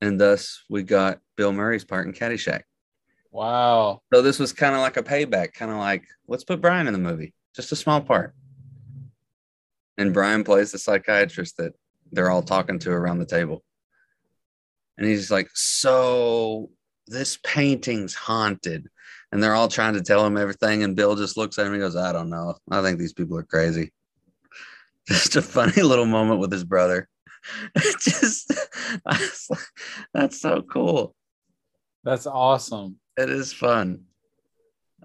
And 0.01 0.21
thus, 0.21 0.63
we 0.69 0.83
got 0.83 1.19
Bill 1.35 1.51
Murray's 1.51 1.83
part 1.83 2.07
in 2.07 2.13
Caddyshack. 2.13 2.61
wow. 3.31 4.01
So 4.13 4.21
this 4.21 4.39
was 4.39 4.53
kind 4.53 4.75
of 4.75 4.81
like 4.81 4.97
a 4.97 5.03
payback, 5.03 5.53
kind 5.53 5.71
of 5.71 5.77
like 5.77 6.05
let's 6.27 6.43
put 6.43 6.61
Brian 6.61 6.87
in 6.87 6.93
the 6.93 6.99
movie, 6.99 7.33
just 7.55 7.71
a 7.71 7.75
small 7.75 8.01
part. 8.01 8.33
And 9.97 10.13
Brian 10.13 10.43
plays 10.43 10.71
the 10.71 10.79
psychiatrist 10.79 11.57
that 11.57 11.73
they're 12.11 12.29
all 12.29 12.41
talking 12.41 12.79
to 12.79 12.91
around 12.91 13.19
the 13.19 13.25
table. 13.25 13.63
And 14.97 15.07
he's 15.07 15.31
like, 15.31 15.49
So 15.53 16.69
this 17.07 17.39
painting's 17.43 18.13
haunted. 18.13 18.89
And 19.31 19.41
they're 19.41 19.55
all 19.55 19.67
trying 19.67 19.93
to 19.93 20.01
tell 20.01 20.25
him 20.25 20.37
everything. 20.37 20.83
And 20.83 20.95
Bill 20.95 21.15
just 21.15 21.37
looks 21.37 21.57
at 21.57 21.65
him 21.65 21.73
and 21.73 21.81
goes, 21.81 21.95
I 21.95 22.11
don't 22.11 22.29
know. 22.29 22.55
I 22.69 22.81
think 22.81 22.99
these 22.99 23.13
people 23.13 23.37
are 23.37 23.43
crazy. 23.43 23.91
Just 25.07 25.35
a 25.35 25.41
funny 25.41 25.81
little 25.81 26.05
moment 26.05 26.39
with 26.39 26.51
his 26.51 26.63
brother. 26.63 27.07
just 27.99 28.53
like, 29.03 29.59
that's 30.13 30.39
so 30.39 30.61
cool. 30.61 31.15
That's 32.03 32.27
awesome. 32.27 32.97
It 33.17 33.29
is 33.29 33.51
fun. 33.51 34.03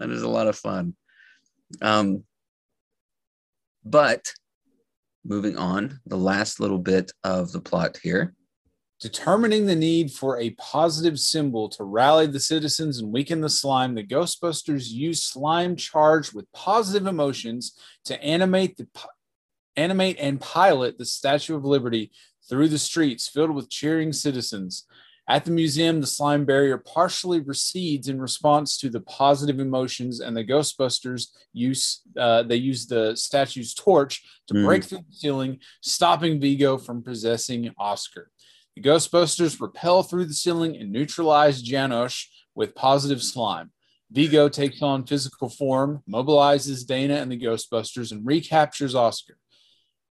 It 0.01 0.11
is 0.11 0.23
a 0.23 0.29
lot 0.29 0.47
of 0.47 0.57
fun. 0.57 0.95
Um, 1.81 2.25
but 3.85 4.33
moving 5.25 5.57
on, 5.57 6.01
the 6.07 6.19
last 6.19 6.61
little 6.61 6.79
bit 6.79 7.11
of 7.25 7.53
the 7.53 7.61
plot 7.61 7.99
here. 8.03 8.35
Determining 8.99 9.67
the 9.67 9.77
need 9.77 10.11
for 10.11 10.39
a 10.39 10.51
positive 10.51 11.19
symbol 11.19 11.69
to 11.69 11.85
rally 11.85 12.27
the 12.27 12.41
citizens 12.41 12.99
and 12.99 13.13
weaken 13.13 13.43
the 13.43 13.51
slime, 13.51 13.95
the 13.95 14.03
Ghostbusters 14.03 14.91
use 14.91 15.23
slime 15.23 15.77
charged 15.77 16.33
with 16.33 16.51
positive 16.53 17.07
emotions 17.07 17.79
to 18.07 18.21
animate 18.23 18.79
the 18.79 18.87
animate 19.77 20.17
and 20.19 20.41
pilot 20.41 20.97
the 20.97 21.05
Statue 21.05 21.55
of 21.55 21.65
Liberty 21.67 22.11
through 22.49 22.69
the 22.69 22.79
streets 22.79 23.29
filled 23.29 23.51
with 23.51 23.69
cheering 23.69 24.13
citizens. 24.15 24.87
At 25.29 25.45
the 25.45 25.51
museum, 25.51 26.01
the 26.01 26.07
slime 26.07 26.45
barrier 26.45 26.79
partially 26.79 27.41
recedes 27.41 28.09
in 28.09 28.21
response 28.21 28.79
to 28.79 28.89
the 28.89 29.01
positive 29.01 29.59
emotions, 29.59 30.21
and 30.21 30.37
the 30.37 30.45
Ghostbusters 30.45 31.27
use 31.53 32.01
uh, 32.17 32.45
they 32.45 32.57
use 32.57 32.87
the 32.87 33.15
statue's 33.17 33.75
torch 33.75 34.23
to 34.47 34.55
Mm. 34.55 34.65
break 34.65 34.85
through 34.85 34.99
the 34.99 35.17
ceiling, 35.17 35.59
stopping 35.83 36.41
Vigo 36.41 36.79
from 36.79 37.03
possessing 37.03 37.75
Oscar. 37.77 38.31
The 38.77 38.83
Ghostbusters 38.83 39.59
repel 39.59 40.03
through 40.03 40.27
the 40.27 40.35
ceiling 40.35 40.77
and 40.77 40.93
neutralize 40.93 41.63
Janosz 41.63 42.27
with 42.55 42.75
positive 42.75 43.23
slime. 43.23 43.71
Vigo 44.11 44.51
takes 44.51 44.83
on 44.83 45.07
physical 45.07 45.49
form, 45.49 46.03
mobilizes 46.09 46.87
Dana 46.87 47.15
and 47.15 47.33
the 47.33 47.41
Ghostbusters, 47.41 48.13
and 48.13 48.27
recaptures 48.27 48.95
Oscar. 48.95 49.39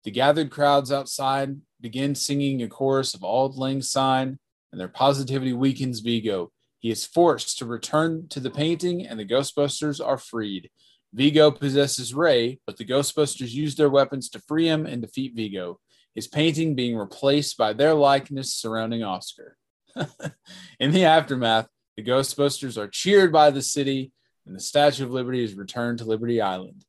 The 0.04 0.12
gathered 0.12 0.52
crowds 0.52 0.92
outside 0.92 1.56
begin 1.80 2.16
singing 2.16 2.62
a 2.62 2.68
chorus 2.68 3.14
of 3.14 3.24
Auld 3.24 3.56
Lang 3.56 3.82
Syne, 3.82 4.38
and 4.74 4.80
their 4.80 4.90
positivity 4.90 5.54
weakens 5.54 6.02
Vigo. 6.02 6.52
He 6.80 6.92
is 6.92 7.06
forced 7.06 7.58
to 7.60 7.66
return 7.66 8.28
to 8.28 8.42
the 8.42 8.52
painting, 8.52 9.08
and 9.08 9.18
the 9.18 9.26
Ghostbusters 9.26 10.06
are 10.06 10.18
freed. 10.18 10.70
Vigo 11.14 11.50
possesses 11.50 12.14
Ray, 12.14 12.60
but 12.68 12.76
the 12.76 12.86
Ghostbusters 12.86 13.52
use 13.52 13.76
their 13.76 13.90
weapons 13.90 14.30
to 14.30 14.40
free 14.40 14.68
him 14.68 14.86
and 14.86 15.02
defeat 15.02 15.34
Vigo 15.34 15.80
his 16.20 16.28
painting 16.28 16.76
being 16.76 16.98
replaced 16.98 17.58
by 17.58 17.72
their 17.72 17.94
likeness 17.94 18.54
surrounding 18.54 19.04
Oscar. 19.04 19.56
In 20.82 20.92
the 20.92 21.06
aftermath, 21.06 21.70
the 21.96 22.04
Ghostbusters 22.04 22.78
are 22.78 22.90
cheered 22.90 23.32
by 23.32 23.52
the 23.52 23.62
city, 23.62 24.12
and 24.46 24.54
the 24.54 24.60
Statue 24.60 25.06
of 25.06 25.12
Liberty 25.12 25.42
is 25.42 25.54
returned 25.54 26.00
to 26.00 26.04
Liberty 26.04 26.42
Island. 26.42 26.84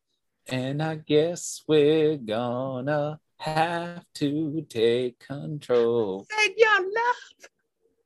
And 0.48 0.82
I 0.82 0.96
guess 0.96 1.62
we're 1.68 2.16
gonna 2.16 3.20
have 3.36 4.04
to 4.14 4.66
take 4.68 5.20
control. 5.20 6.26
Let 6.36 6.58
your 6.58 6.80
love 6.80 7.48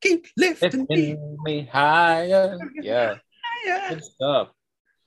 keep 0.03 0.27
lifting 0.37 0.87
me 0.91 0.97
Lifting 0.97 1.37
me 1.43 1.63
higher. 1.73 2.59
Yeah, 2.83 3.15
higher. 3.65 3.95
good 3.95 4.05
stuff. 4.05 4.49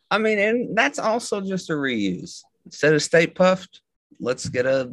I 0.10 0.18
mean, 0.18 0.40
and 0.40 0.76
that's 0.76 0.98
also 0.98 1.42
just 1.42 1.70
a 1.70 1.74
reuse. 1.74 2.42
Instead 2.66 2.96
of 2.96 3.04
Stay 3.04 3.28
Puft, 3.28 3.82
let's 4.20 4.50
get 4.50 4.66
a 4.66 4.92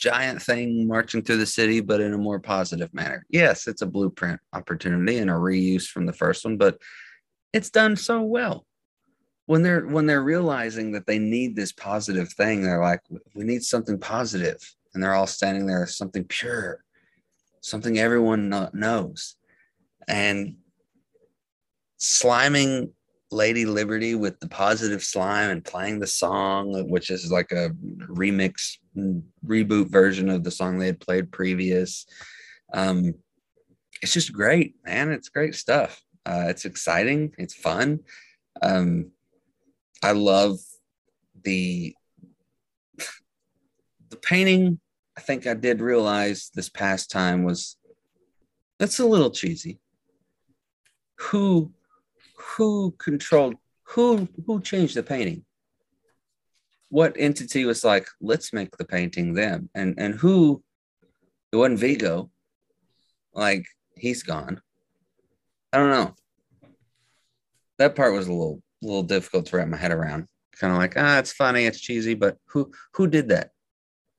giant 0.00 0.40
thing 0.40 0.88
marching 0.88 1.22
through 1.22 1.36
the 1.36 1.46
city, 1.46 1.80
but 1.80 2.00
in 2.00 2.14
a 2.14 2.18
more 2.18 2.40
positive 2.40 2.92
manner. 2.94 3.24
Yes, 3.28 3.68
it's 3.68 3.82
a 3.82 3.86
blueprint 3.86 4.40
opportunity 4.52 5.18
and 5.18 5.30
a 5.30 5.34
reuse 5.34 5.86
from 5.86 6.06
the 6.06 6.12
first 6.12 6.44
one, 6.44 6.56
but 6.56 6.78
it's 7.52 7.70
done 7.70 7.96
so 7.96 8.22
well. 8.22 8.66
When 9.46 9.62
they're 9.62 9.86
when 9.86 10.06
they're 10.06 10.22
realizing 10.22 10.92
that 10.92 11.06
they 11.06 11.18
need 11.18 11.54
this 11.54 11.72
positive 11.72 12.32
thing, 12.32 12.62
they're 12.62 12.80
like, 12.80 13.00
we 13.34 13.44
need 13.44 13.62
something 13.62 13.98
positive, 13.98 14.58
and 14.94 15.02
they're 15.02 15.14
all 15.14 15.26
standing 15.26 15.66
there, 15.66 15.86
something 15.86 16.24
pure, 16.24 16.82
something 17.60 17.98
everyone 17.98 18.48
knows, 18.72 19.36
and 20.08 20.56
sliming 22.00 22.92
Lady 23.32 23.64
Liberty 23.64 24.14
with 24.14 24.40
the 24.40 24.48
positive 24.48 25.02
slime 25.02 25.50
and 25.50 25.64
playing 25.64 26.00
the 26.00 26.06
song, 26.06 26.88
which 26.88 27.10
is 27.10 27.30
like 27.30 27.52
a 27.52 27.70
remix 28.08 28.78
mm, 28.96 29.22
reboot 29.46 29.88
version 29.88 30.28
of 30.28 30.42
the 30.42 30.50
song 30.50 30.78
they 30.78 30.86
had 30.86 31.00
played 31.00 31.30
previous. 31.30 32.06
Um, 32.72 33.14
it's 34.02 34.12
just 34.12 34.32
great, 34.32 34.74
man. 34.84 35.12
It's 35.12 35.28
great 35.28 35.54
stuff. 35.54 36.02
Uh, 36.26 36.46
it's 36.48 36.64
exciting. 36.64 37.32
It's 37.38 37.54
fun. 37.54 38.00
Um, 38.62 39.12
I 40.02 40.12
love 40.12 40.58
the 41.42 41.94
the 44.08 44.16
painting. 44.16 44.80
I 45.16 45.20
think 45.20 45.46
I 45.46 45.54
did 45.54 45.80
realize 45.80 46.50
this 46.54 46.68
past 46.68 47.10
time 47.10 47.44
was 47.44 47.76
that's 48.78 48.98
a 48.98 49.06
little 49.06 49.30
cheesy. 49.30 49.78
Who 51.16 51.72
who 52.40 52.94
controlled 52.98 53.56
who 53.84 54.28
who 54.46 54.60
changed 54.60 54.96
the 54.96 55.02
painting? 55.02 55.44
What 56.88 57.14
entity 57.18 57.64
was 57.64 57.84
like, 57.84 58.08
let's 58.20 58.52
make 58.52 58.76
the 58.76 58.84
painting 58.84 59.34
them? 59.34 59.68
And 59.74 59.94
and 59.98 60.14
who 60.14 60.62
it 61.52 61.56
wasn't 61.56 61.80
Vigo. 61.80 62.30
Like 63.32 63.66
he's 63.96 64.22
gone. 64.22 64.60
I 65.72 65.78
don't 65.78 65.90
know. 65.90 66.14
That 67.78 67.96
part 67.96 68.12
was 68.12 68.28
a 68.28 68.32
little 68.32 68.62
little 68.82 69.02
difficult 69.02 69.46
to 69.46 69.56
wrap 69.56 69.68
my 69.68 69.76
head 69.76 69.92
around. 69.92 70.26
Kind 70.58 70.72
of 70.72 70.78
like, 70.78 70.94
ah, 70.96 71.18
it's 71.18 71.32
funny, 71.32 71.64
it's 71.64 71.80
cheesy, 71.80 72.14
but 72.14 72.36
who 72.46 72.72
who 72.94 73.06
did 73.06 73.28
that? 73.28 73.50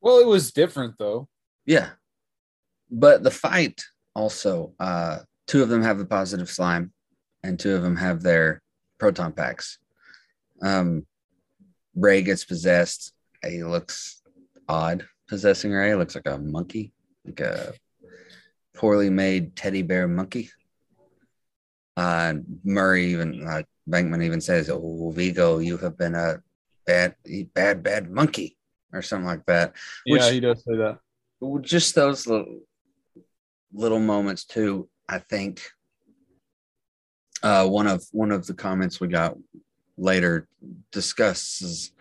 Well, 0.01 0.19
it 0.19 0.27
was 0.27 0.51
different 0.51 0.95
though. 0.97 1.27
Yeah. 1.65 1.89
But 2.89 3.23
the 3.23 3.31
fight 3.31 3.81
also, 4.15 4.73
uh, 4.79 5.19
two 5.47 5.63
of 5.63 5.69
them 5.69 5.83
have 5.83 5.97
the 5.97 6.05
positive 6.05 6.49
slime 6.49 6.91
and 7.43 7.59
two 7.59 7.75
of 7.75 7.81
them 7.81 7.95
have 7.95 8.21
their 8.21 8.61
proton 8.97 9.31
packs. 9.33 9.79
Um, 10.61 11.05
Ray 11.95 12.21
gets 12.21 12.45
possessed. 12.45 13.13
He 13.43 13.63
looks 13.63 14.21
odd 14.67 15.05
possessing 15.27 15.71
Ray. 15.71 15.95
Looks 15.95 16.15
like 16.15 16.27
a 16.27 16.37
monkey, 16.37 16.93
like 17.25 17.39
a 17.39 17.73
poorly 18.75 19.09
made 19.09 19.55
teddy 19.55 19.81
bear 19.81 20.07
monkey. 20.07 20.49
Uh, 21.97 22.35
Murray 22.63 23.07
even 23.07 23.45
uh, 23.47 23.63
Venkman 23.89 24.23
even 24.23 24.41
says, 24.41 24.69
"Oh, 24.69 25.11
Vigo, 25.13 25.59
you 25.59 25.77
have 25.77 25.97
been 25.97 26.15
a 26.15 26.41
bad, 26.85 27.15
bad, 27.53 27.83
bad 27.83 28.09
monkey," 28.09 28.57
or 28.93 29.01
something 29.01 29.27
like 29.27 29.45
that. 29.47 29.75
Yeah, 30.05 30.29
he 30.29 30.39
does 30.39 30.63
say 30.63 30.75
that. 30.77 30.99
just 31.61 31.95
those 31.95 32.27
little, 32.27 32.59
little 33.73 33.99
moments 33.99 34.45
too. 34.45 34.87
I 35.09 35.19
think 35.19 35.61
uh, 37.43 37.67
one 37.67 37.87
of 37.87 38.03
one 38.11 38.31
of 38.31 38.45
the 38.45 38.53
comments 38.53 38.99
we 38.99 39.07
got 39.07 39.37
later 39.97 40.47
discusses 40.91 41.91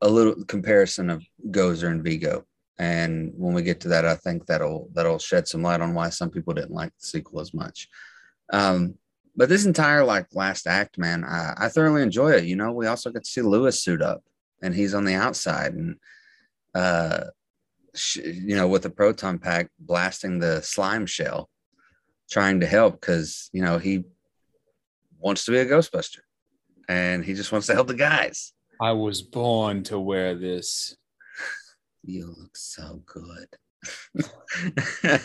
a 0.00 0.08
little 0.08 0.44
comparison 0.44 1.10
of 1.10 1.24
Gozer 1.50 1.90
and 1.90 2.02
Vigo, 2.02 2.44
and 2.78 3.32
when 3.36 3.54
we 3.54 3.62
get 3.62 3.80
to 3.80 3.88
that, 3.88 4.04
I 4.04 4.16
think 4.16 4.46
that'll 4.46 4.88
that'll 4.94 5.18
shed 5.18 5.48
some 5.48 5.62
light 5.62 5.80
on 5.80 5.94
why 5.94 6.08
some 6.08 6.30
people 6.30 6.54
didn't 6.54 6.72
like 6.72 6.92
the 6.98 7.06
sequel 7.06 7.40
as 7.40 7.54
much. 7.54 7.88
Um, 8.52 8.94
but 9.34 9.48
this 9.48 9.64
entire 9.64 10.04
like 10.04 10.26
last 10.34 10.66
act, 10.66 10.98
man, 10.98 11.24
I, 11.24 11.54
I 11.56 11.68
thoroughly 11.68 12.02
enjoy 12.02 12.32
it. 12.32 12.44
You 12.44 12.56
know, 12.56 12.72
we 12.72 12.86
also 12.86 13.10
get 13.10 13.24
to 13.24 13.30
see 13.30 13.40
Lewis 13.42 13.82
suit 13.82 14.02
up, 14.02 14.22
and 14.62 14.74
he's 14.74 14.94
on 14.94 15.04
the 15.04 15.14
outside, 15.14 15.74
and 15.74 15.96
uh 16.74 17.24
sh- 17.94 18.16
you 18.16 18.56
know, 18.56 18.68
with 18.68 18.82
the 18.82 18.90
proton 18.90 19.38
pack 19.38 19.70
blasting 19.78 20.38
the 20.38 20.60
slime 20.62 21.06
shell, 21.06 21.48
trying 22.30 22.60
to 22.60 22.66
help 22.66 23.00
because 23.00 23.50
you 23.52 23.62
know 23.62 23.78
he 23.78 24.04
wants 25.22 25.44
to 25.44 25.52
be 25.52 25.58
a 25.58 25.66
Ghostbuster, 25.66 26.20
and 26.88 27.24
he 27.24 27.34
just 27.34 27.52
wants 27.52 27.66
to 27.68 27.74
help 27.74 27.88
the 27.88 27.94
guys. 27.94 28.52
I 28.80 28.92
was 28.92 29.22
born 29.22 29.82
to 29.84 29.98
wear 29.98 30.34
this. 30.34 30.96
You 32.02 32.34
look 32.36 32.56
so 32.56 33.02
good. 33.06 33.48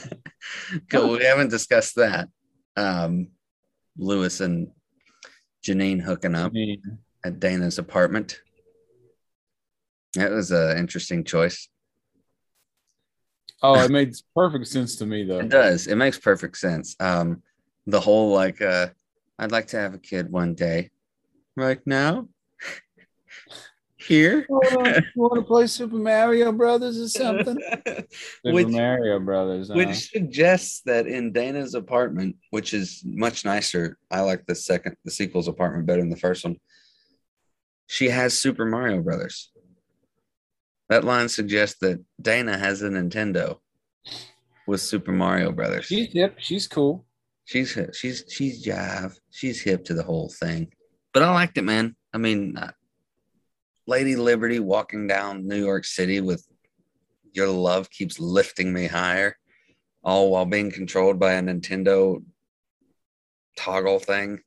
Cool. 0.90 1.12
we 1.18 1.24
haven't 1.24 1.50
discussed 1.50 1.96
that. 1.96 2.30
Um, 2.76 3.30
Lewis 3.98 4.42
and 4.42 4.70
Janine 5.66 6.02
hooking 6.02 6.36
up 6.36 6.54
mean, 6.54 7.00
at 7.26 7.40
Dana's 7.40 7.80
apartment. 7.80 8.40
That 10.14 10.32
was 10.32 10.52
an 10.52 10.78
interesting 10.78 11.24
choice. 11.24 11.68
oh, 13.62 13.80
it 13.84 13.92
makes 13.92 14.24
perfect 14.36 14.68
sense 14.68 14.96
to 14.98 15.06
me 15.06 15.24
though. 15.24 15.40
It 15.40 15.50
does. 15.50 15.88
It 15.88 15.96
makes 15.96 16.18
perfect 16.18 16.58
sense. 16.58 16.96
Um, 17.00 17.42
the 17.86 18.00
whole 18.00 18.32
like, 18.32 18.62
uh, 18.62 18.88
I'd 19.40 19.52
like 19.52 19.68
to 19.68 19.78
have 19.78 19.94
a 19.94 20.00
kid 20.00 20.32
one 20.32 20.56
day. 20.56 20.92
Right 21.56 21.80
now, 21.86 22.28
here. 24.08 24.46
you 24.48 25.02
want 25.16 25.36
to 25.36 25.42
play 25.42 25.68
Super 25.68 25.96
Mario 25.96 26.52
Brothers 26.52 27.00
or 27.00 27.08
something? 27.08 27.58
Super 27.86 28.06
which, 28.44 28.68
Mario 28.68 29.20
Brothers. 29.20 29.68
huh? 29.68 29.74
which 29.74 30.12
suggests 30.12 30.82
that 30.86 31.08
in 31.08 31.32
Dana's 31.32 31.74
apartment, 31.74 32.36
which 32.52 32.74
is 32.74 33.02
much 33.06 33.44
nicer, 33.44 33.98
I 34.12 34.22
like 34.22 34.46
the 34.46 34.56
second, 34.56 34.96
the 35.04 35.12
sequel's 35.12 35.48
apartment 35.48 35.88
better 35.88 36.02
than 36.02 36.10
the 36.10 36.16
first 36.16 36.44
one. 36.44 36.58
She 37.88 38.10
has 38.10 38.38
Super 38.38 38.66
Mario 38.66 39.02
Brothers. 39.02 39.52
That 40.90 41.04
line 41.04 41.28
suggests 41.28 41.80
that 41.80 42.00
Dana 42.22 42.58
has 42.58 42.82
a 42.82 42.90
Nintendo 42.90 43.58
with 44.68 44.82
Super 44.82 45.12
Mario 45.12 45.52
Brothers. 45.52 45.86
she's 45.86 46.14
hip. 46.14 46.36
She's 46.38 46.68
cool. 46.68 47.07
She's 47.48 47.78
she's 47.94 48.26
she's 48.28 48.66
jive. 48.66 49.18
She's 49.32 49.62
hip 49.62 49.86
to 49.86 49.94
the 49.94 50.04
whole 50.04 50.30
thing. 50.30 50.68
But 51.14 51.24
I 51.24 51.32
liked 51.34 51.58
it, 51.58 51.62
man. 51.64 51.96
I 52.14 52.18
mean, 52.18 52.58
uh, 52.58 52.72
Lady 53.88 54.18
Liberty 54.18 54.60
walking 54.60 55.08
down 55.08 55.48
New 55.48 55.56
York 55.64 55.86
City 55.86 56.20
with 56.20 56.46
your 57.32 57.48
love 57.48 57.90
keeps 57.90 58.20
lifting 58.20 58.74
me 58.74 58.86
higher, 58.88 59.38
all 60.04 60.30
while 60.30 60.46
being 60.46 60.70
controlled 60.72 61.20
by 61.22 61.34
a 61.34 61.42
Nintendo 61.42 62.22
toggle 63.56 64.00
thing. 64.00 64.42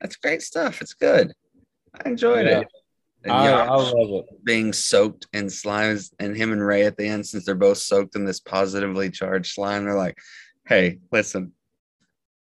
That's 0.00 0.14
great 0.14 0.42
stuff. 0.42 0.80
It's 0.80 0.94
good. 0.94 1.32
I 1.92 2.08
enjoyed 2.08 2.46
Yeah. 2.46 2.60
it. 2.60 2.68
And 3.24 3.32
I, 3.32 3.66
I 3.66 3.74
love 3.74 4.22
it. 4.30 4.44
being 4.44 4.72
soaked 4.72 5.26
in 5.32 5.46
slimes 5.46 6.12
and 6.20 6.36
him 6.36 6.52
and 6.52 6.64
Ray 6.64 6.86
at 6.86 6.96
the 6.96 7.08
end, 7.08 7.26
since 7.26 7.44
they're 7.44 7.56
both 7.56 7.78
soaked 7.78 8.14
in 8.14 8.24
this 8.24 8.38
positively 8.38 9.10
charged 9.10 9.52
slime, 9.54 9.84
they're 9.84 9.96
like, 9.96 10.16
hey, 10.68 11.00
listen, 11.10 11.52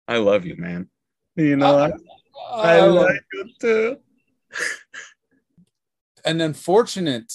I 0.09 0.19
love 0.19 0.45
you, 0.45 0.57
man. 0.57 0.89
You 1.37 1.57
know, 1.57 1.79
I, 1.79 1.91
I 2.53 2.77
I 2.77 2.81
love 2.81 3.09
like 3.09 3.25
you 3.33 3.45
too. 3.61 3.97
an 6.25 6.41
unfortunate 6.41 7.33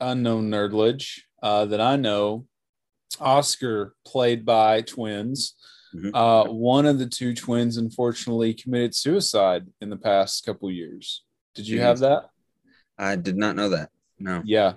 unknown 0.00 0.50
nerdledge 0.50 1.20
uh, 1.42 1.64
that 1.66 1.80
I 1.80 1.96
know, 1.96 2.46
Oscar, 3.20 3.94
played 4.06 4.44
by 4.44 4.82
twins. 4.82 5.54
Mhm. 5.94 6.10
Uh, 6.12 6.50
one 6.52 6.84
of 6.84 6.98
the 6.98 7.06
two 7.06 7.34
twins, 7.34 7.78
unfortunately, 7.78 8.52
committed 8.52 8.94
suicide 8.94 9.66
in 9.80 9.88
the 9.88 9.96
past 9.96 10.44
couple 10.44 10.70
years. 10.70 11.24
Did 11.54 11.66
you 11.66 11.80
have 11.80 12.00
that? 12.00 12.28
I 12.98 13.16
did 13.16 13.36
not 13.36 13.56
know 13.56 13.70
that. 13.70 13.90
No. 14.18 14.42
Yeah, 14.44 14.74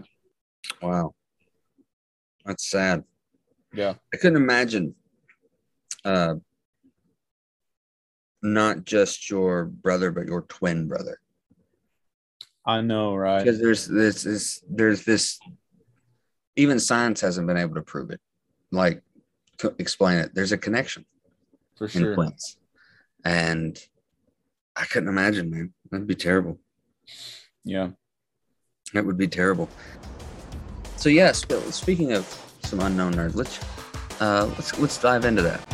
Wow. 0.82 1.14
That's 2.46 2.66
sad. 2.70 3.04
yeah. 3.74 3.96
I 4.14 4.18
couldn't 4.18 4.42
imagine 4.42 4.96
uh 6.06 6.36
not 8.42 8.86
just 8.86 9.30
your 9.30 9.66
brother, 9.66 10.12
but 10.12 10.26
your 10.26 10.42
twin 10.44 10.88
brother. 10.88 11.20
I 12.66 12.82
know, 12.82 13.16
right? 13.16 13.44
Because 13.44 13.60
there's 13.60 13.88
this 13.88 14.26
is 14.26 14.64
there's 14.70 15.04
this 15.04 15.40
even 16.56 16.80
science 16.80 17.22
hasn't 17.22 17.48
been 17.48 17.58
able 17.58 17.76
to 17.76 17.82
prove 17.82 18.12
it. 18.12 18.20
Like 18.72 19.02
explain 19.80 20.18
it. 20.20 20.34
There's 20.34 20.52
a 20.52 20.58
connection 20.58 21.06
For 21.78 21.86
in 21.86 21.90
sure. 21.92 22.16
twins. 22.16 22.58
And 23.24 23.78
I 24.76 24.86
couldn't 24.86 25.10
imagine, 25.10 25.50
man. 25.52 25.74
That'd 25.92 26.08
be 26.08 26.16
terrible. 26.16 26.60
Yeah. 27.64 27.92
That 28.94 29.06
would 29.06 29.18
be 29.18 29.28
terrible. 29.28 29.70
So 30.98 31.10
yes, 31.10 31.46
but 31.46 31.60
speaking 31.74 32.14
of 32.14 32.26
some 32.64 32.80
unknown 32.80 33.14
nerdledge, 33.16 33.62
uh, 34.20 34.46
let's 34.46 34.78
let's 34.80 34.98
dive 34.98 35.26
into 35.26 35.42
that. 35.42 35.71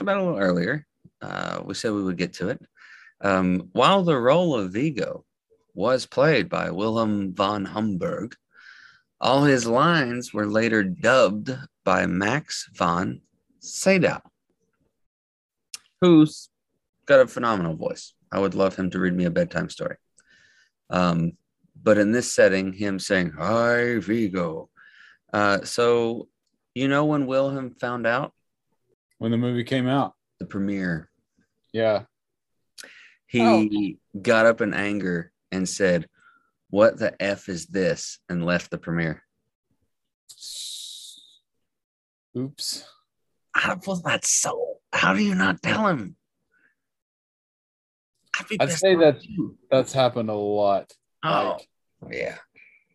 Talked 0.00 0.08
about 0.08 0.22
a 0.22 0.24
little 0.24 0.40
earlier. 0.40 0.86
Uh, 1.20 1.60
we 1.62 1.74
said 1.74 1.92
we 1.92 2.02
would 2.02 2.16
get 2.16 2.32
to 2.32 2.48
it. 2.48 2.62
Um, 3.20 3.68
while 3.72 4.02
the 4.02 4.16
role 4.16 4.54
of 4.54 4.72
Vigo 4.72 5.26
was 5.74 6.06
played 6.06 6.48
by 6.48 6.70
Wilhelm 6.70 7.34
von 7.34 7.66
Homburg, 7.66 8.34
all 9.20 9.44
his 9.44 9.66
lines 9.66 10.32
were 10.32 10.46
later 10.46 10.82
dubbed 10.82 11.54
by 11.84 12.06
Max 12.06 12.70
von 12.72 13.20
Sydow, 13.58 14.22
who's 16.00 16.48
got 17.04 17.20
a 17.20 17.26
phenomenal 17.26 17.76
voice. 17.76 18.14
I 18.32 18.38
would 18.38 18.54
love 18.54 18.76
him 18.76 18.88
to 18.92 18.98
read 18.98 19.14
me 19.14 19.26
a 19.26 19.30
bedtime 19.30 19.68
story. 19.68 19.96
Um, 20.88 21.32
but 21.76 21.98
in 21.98 22.10
this 22.10 22.32
setting, 22.32 22.72
him 22.72 22.98
saying, 22.98 23.32
Hi, 23.36 23.98
Vigo. 23.98 24.70
Uh, 25.30 25.62
so, 25.64 26.28
you 26.74 26.88
know, 26.88 27.04
when 27.04 27.26
Wilhelm 27.26 27.74
found 27.78 28.06
out 28.06 28.32
When 29.20 29.30
the 29.30 29.36
movie 29.36 29.64
came 29.64 29.86
out. 29.86 30.14
the 30.38 30.46
premiere, 30.46 31.10
Yeah. 31.74 32.04
he 33.26 33.98
got 34.20 34.46
up 34.46 34.62
in 34.62 34.72
anger 34.72 35.30
and 35.52 35.68
said, 35.68 36.08
What 36.70 36.98
the 36.98 37.14
F 37.22 37.50
is 37.50 37.66
this? 37.66 38.18
and 38.30 38.46
left 38.46 38.70
the 38.70 38.78
premiere. 38.78 39.22
Oops. 42.38 42.84
I 43.54 43.76
was 43.86 44.02
not 44.04 44.24
so. 44.24 44.78
How 44.92 45.12
do 45.12 45.22
you 45.22 45.34
not 45.34 45.60
tell 45.62 45.86
him? 45.88 46.16
I'd, 48.38 48.62
I'd 48.62 48.70
say 48.72 48.94
off 48.94 49.00
that- 49.00 49.22
too. 49.22 49.58
That's 49.70 49.92
happened 49.92 50.30
a 50.30 50.34
lot. 50.34 50.90
Oh, 51.22 51.58
Like, 52.00 52.14
yeah. 52.14 52.38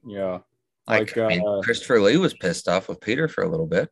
yeah. 0.07 0.39
Like, 0.88 1.15
Like, 1.15 1.18
I 1.18 1.27
mean, 1.27 1.47
uh, 1.47 1.61
Christopher 1.61 2.02
Lee 2.02 2.18
was 2.18 2.34
pissed 2.34 2.68
off 2.68 2.89
with 2.89 2.99
Peter 3.02 3.27
for 3.27 3.43
a 3.43 3.47
little 3.49 3.68
bit. 3.68 3.89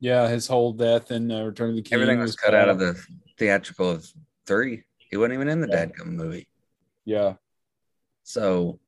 Yeah. 0.00 0.28
His 0.28 0.46
whole 0.46 0.72
death 0.72 1.10
in 1.10 1.30
uh, 1.30 1.42
Return 1.44 1.70
of 1.70 1.76
the 1.76 1.82
King. 1.82 1.94
Everything 2.00 2.20
was 2.20 2.36
cut 2.36 2.54
out 2.54 2.68
of 2.68 2.78
the 2.78 3.00
theatrical 3.38 3.90
of 3.90 4.06
three. 4.46 4.84
He 4.98 5.16
wasn't 5.16 5.34
even 5.34 5.48
in 5.48 5.60
the 5.60 5.68
Yeah. 5.68 5.86
Dadgum 5.86 6.08
movie. 6.08 6.48
Yeah. 7.04 7.34
So, 8.24 8.80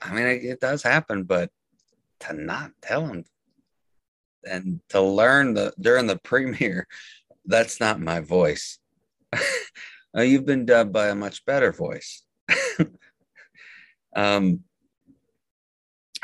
I 0.00 0.12
mean, 0.12 0.26
it, 0.26 0.44
it 0.44 0.60
does 0.60 0.82
happen, 0.82 1.24
but 1.24 1.50
to 2.20 2.34
not 2.34 2.72
tell 2.82 3.06
him 3.06 3.24
and 4.44 4.80
to 4.90 5.00
learn 5.00 5.54
the 5.54 5.72
during 5.80 6.06
the 6.06 6.18
premiere, 6.24 6.86
that's 7.46 7.80
not 7.80 8.00
my 8.00 8.20
voice. 8.20 8.78
You've 10.14 10.46
been 10.46 10.66
dubbed 10.66 10.92
by 10.92 11.08
a 11.08 11.14
much 11.14 11.44
better 11.46 11.72
voice. 11.72 12.22
um, 14.14 14.60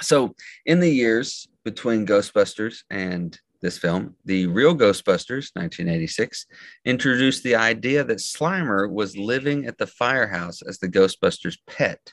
so, 0.00 0.34
in 0.66 0.80
the 0.80 0.90
years 0.90 1.48
between 1.64 2.06
Ghostbusters 2.06 2.82
and 2.90 3.38
this 3.60 3.78
film, 3.78 4.14
the 4.24 4.46
real 4.46 4.74
Ghostbusters, 4.74 5.50
1986, 5.54 6.46
introduced 6.84 7.42
the 7.42 7.56
idea 7.56 8.04
that 8.04 8.18
Slimer 8.18 8.90
was 8.90 9.16
living 9.16 9.66
at 9.66 9.78
the 9.78 9.86
firehouse 9.86 10.62
as 10.62 10.78
the 10.78 10.88
Ghostbusters 10.88 11.58
pet 11.66 12.12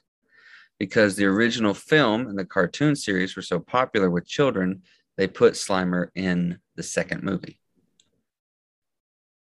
because 0.80 1.16
the 1.16 1.26
original 1.26 1.74
film 1.74 2.28
and 2.28 2.38
the 2.38 2.46
cartoon 2.46 2.96
series 2.96 3.36
were 3.36 3.42
so 3.42 3.60
popular 3.60 4.10
with 4.10 4.28
children, 4.28 4.82
they 5.18 5.28
put 5.28 5.54
Slimer 5.54 6.08
in 6.16 6.60
the 6.76 6.84
second 6.84 7.24
movie. 7.24 7.60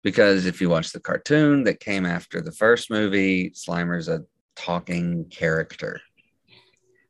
Because 0.03 0.47
if 0.47 0.61
you 0.61 0.71
watch 0.71 0.93
the 0.93 1.01
cartoon 1.01 1.65
that 1.65 1.81
came 1.81 2.07
after 2.07 2.41
the 2.41 2.53
first 2.53 2.91
movie, 2.91 3.51
Slimer's 3.51 4.09
a 4.09 4.23
talking 4.57 5.27
character. 5.29 6.01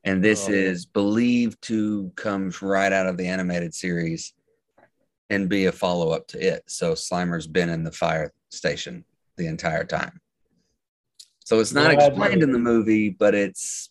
And 0.05 0.25
this 0.25 0.49
Oh. 0.49 0.53
is 0.53 0.87
believed 0.87 1.61
to 1.63 2.11
come 2.17 2.51
right 2.63 2.93
out 2.93 3.07
of 3.07 3.19
the 3.19 3.27
animated 3.27 3.75
series 3.75 4.33
and 5.31 5.49
be 5.49 5.67
a 5.67 5.73
follow 5.73 6.11
up 6.11 6.27
to 6.29 6.39
it. 6.41 6.63
So 6.67 6.93
Slimer's 6.95 7.47
been 7.47 7.69
in 7.69 7.85
the 7.85 7.93
fire 7.93 8.33
station 8.51 9.05
the 9.37 9.47
entire 9.47 9.85
time. 9.85 10.21
So 11.45 11.61
it's 11.61 11.73
not 11.73 11.93
explained 11.93 12.43
in 12.43 12.53
the 12.53 12.59
movie, 12.59 13.11
but 13.11 13.35
it's 13.35 13.91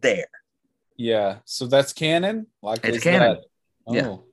there. 0.00 0.28
Yeah. 0.96 1.38
So 1.44 1.66
that's 1.66 1.92
canon? 1.92 2.46
Like 2.62 2.80
It's 2.84 3.02
canon. 3.02 3.36
that- 3.86 3.94
Yeah. 3.94 4.06
Oh. 4.08 4.24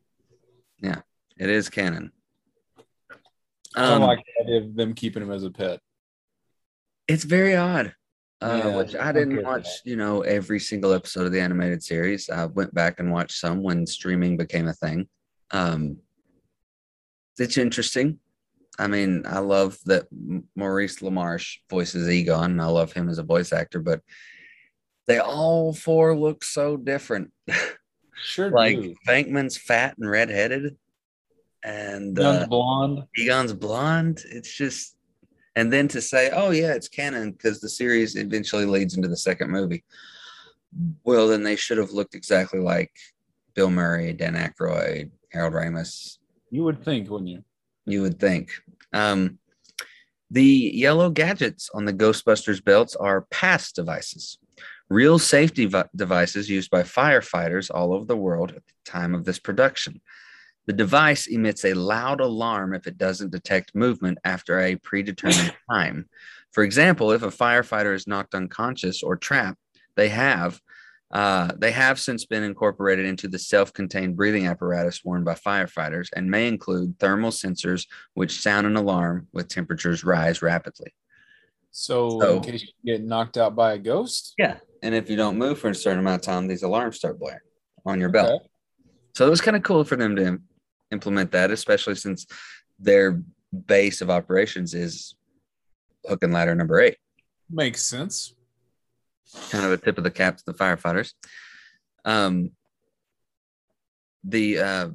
It 1.37 1.49
is 1.49 1.67
canon. 1.67 2.13
I 3.75 3.89
don't 3.89 4.01
Um, 4.01 4.01
like 4.03 4.23
the 4.25 4.43
idea 4.45 4.61
of 4.61 4.73
them 4.73 4.93
keeping 4.93 5.21
him 5.21 5.31
as 5.31 5.43
a 5.43 5.51
pet. 5.51 5.81
it's 7.09 7.25
very 7.25 7.57
odd. 7.57 7.93
Uh, 8.39 8.61
Yeah, 8.63 8.75
which 8.77 8.95
I 8.95 9.11
didn't 9.11 9.43
watch, 9.43 9.67
you 9.83 9.97
know, 9.97 10.21
every 10.21 10.61
single 10.61 10.93
episode 10.93 11.25
of 11.25 11.33
the 11.33 11.41
animated 11.41 11.83
series. 11.83 12.29
I 12.29 12.45
went 12.45 12.73
back 12.73 13.01
and 13.01 13.11
watched 13.11 13.37
some 13.37 13.61
when 13.61 13.85
streaming 13.85 14.37
became 14.37 14.69
a 14.69 14.73
thing. 14.73 15.09
Um, 15.55 15.97
it's 17.39 17.57
interesting. 17.57 18.19
I 18.77 18.87
mean, 18.87 19.23
I 19.25 19.39
love 19.39 19.77
that 19.85 20.07
Maurice 20.55 20.99
LaMarche 20.99 21.59
voices 21.69 22.09
Egon. 22.09 22.51
and 22.51 22.61
I 22.61 22.65
love 22.65 22.91
him 22.91 23.07
as 23.07 23.19
a 23.19 23.23
voice 23.23 23.53
actor, 23.53 23.79
but 23.79 24.01
they 25.07 25.19
all 25.19 25.73
four 25.73 26.17
look 26.17 26.43
so 26.43 26.77
different. 26.77 27.31
Sure. 28.23 28.49
like 28.49 28.81
do. 28.81 28.95
Venkman's 29.05 29.57
fat 29.57 29.97
and 29.97 30.09
redheaded, 30.09 30.77
and 31.65 32.17
Young 32.17 32.37
uh, 32.37 32.47
blonde. 32.47 33.03
Egon's 33.17 33.51
blonde. 33.51 34.23
It's 34.29 34.55
just, 34.55 34.95
and 35.57 35.71
then 35.71 35.89
to 35.89 36.01
say, 36.01 36.31
oh 36.33 36.51
yeah, 36.51 36.73
it's 36.73 36.87
canon 36.87 37.33
because 37.33 37.59
the 37.59 37.67
series 37.67 38.15
eventually 38.15 38.65
leads 38.65 38.95
into 38.95 39.09
the 39.09 39.17
second 39.17 39.51
movie. 39.51 39.83
Well, 41.03 41.27
then 41.27 41.43
they 41.43 41.57
should 41.57 41.77
have 41.77 41.91
looked 41.91 42.15
exactly 42.15 42.61
like 42.61 42.93
Bill 43.53 43.69
Murray, 43.69 44.13
Dan 44.13 44.35
Aykroyd, 44.35 45.11
Harold 45.35 45.53
Ramis. 45.53 46.17
You 46.49 46.63
would 46.63 46.83
think, 46.83 47.09
wouldn't 47.09 47.29
you? 47.29 47.43
You 47.85 48.01
would 48.01 48.19
think. 48.19 48.51
Um, 48.93 49.37
the 50.31 50.71
yellow 50.73 51.09
gadgets 51.09 51.69
on 51.73 51.83
the 51.85 51.93
Ghostbusters 51.93 52.63
belts 52.63 52.95
are 52.95 53.27
PASS 53.29 53.73
devices, 53.73 54.39
real 54.89 55.19
safety 55.19 55.65
vi- 55.65 55.89
devices 55.95 56.49
used 56.49 56.71
by 56.71 56.83
firefighters 56.83 57.69
all 57.73 57.93
over 57.93 58.05
the 58.05 58.15
world 58.15 58.51
at 58.51 58.65
the 58.65 58.73
time 58.91 59.13
of 59.13 59.25
this 59.25 59.37
production. 59.37 60.01
The 60.67 60.73
device 60.73 61.27
emits 61.27 61.65
a 61.65 61.73
loud 61.73 62.21
alarm 62.21 62.73
if 62.73 62.87
it 62.87 62.97
doesn't 62.97 63.31
detect 63.31 63.75
movement 63.75 64.17
after 64.23 64.59
a 64.59 64.77
predetermined 64.77 65.53
time. 65.69 66.09
For 66.53 66.63
example, 66.63 67.11
if 67.11 67.21
a 67.21 67.27
firefighter 67.27 67.93
is 67.93 68.07
knocked 68.07 68.33
unconscious 68.33 69.03
or 69.03 69.17
trapped, 69.17 69.59
they 69.97 70.09
have 70.09 70.61
uh, 71.11 71.51
they 71.57 71.71
have 71.71 71.99
since 71.99 72.25
been 72.25 72.43
incorporated 72.43 73.05
into 73.05 73.27
the 73.27 73.39
self-contained 73.39 74.15
breathing 74.15 74.47
apparatus 74.47 75.03
worn 75.05 75.23
by 75.23 75.33
firefighters 75.33 76.07
and 76.15 76.29
may 76.29 76.47
include 76.47 76.97
thermal 76.99 77.31
sensors 77.31 77.85
which 78.15 78.41
sound 78.41 78.65
an 78.67 78.75
alarm 78.75 79.27
with 79.31 79.47
temperatures 79.47 80.03
rise 80.03 80.41
rapidly. 80.41 80.93
So, 81.71 82.19
So- 82.19 82.37
in 82.37 82.41
case 82.43 82.63
you 82.81 82.93
get 82.97 83.03
knocked 83.05 83.37
out 83.37 83.55
by 83.55 83.73
a 83.73 83.77
ghost. 83.77 84.33
Yeah. 84.37 84.57
And 84.81 84.93
if 84.95 85.09
you 85.09 85.15
don't 85.15 85.37
move 85.37 85.59
for 85.59 85.69
a 85.69 85.75
certain 85.75 85.99
amount 85.99 86.21
of 86.21 86.25
time, 86.25 86.47
these 86.47 86.63
alarms 86.63 86.97
start 86.97 87.19
blaring 87.19 87.39
on 87.85 87.99
your 87.99 88.09
belt. 88.09 88.41
Okay. 88.41 88.49
So 89.15 89.27
it 89.27 89.29
was 89.29 89.41
kind 89.41 89.55
of 89.57 89.63
cool 89.63 89.83
for 89.83 89.95
them 89.95 90.15
to 90.15 90.25
im- 90.25 90.43
implement 90.91 91.31
that, 91.31 91.51
especially 91.51 91.95
since 91.95 92.25
their 92.79 93.21
base 93.67 94.01
of 94.01 94.09
operations 94.09 94.73
is 94.73 95.15
hook 96.05 96.23
and 96.23 96.33
ladder 96.33 96.55
number 96.55 96.79
eight, 96.79 96.97
Makes 97.49 97.83
sense. 97.85 98.33
Kind 99.49 99.65
of 99.65 99.71
a 99.71 99.77
tip 99.77 99.97
of 99.97 100.03
the 100.03 100.11
cap 100.11 100.37
to 100.37 100.43
the 100.45 100.53
firefighters. 100.53 101.13
Um, 102.03 102.51
the 104.23 104.59
uh, 104.59 104.89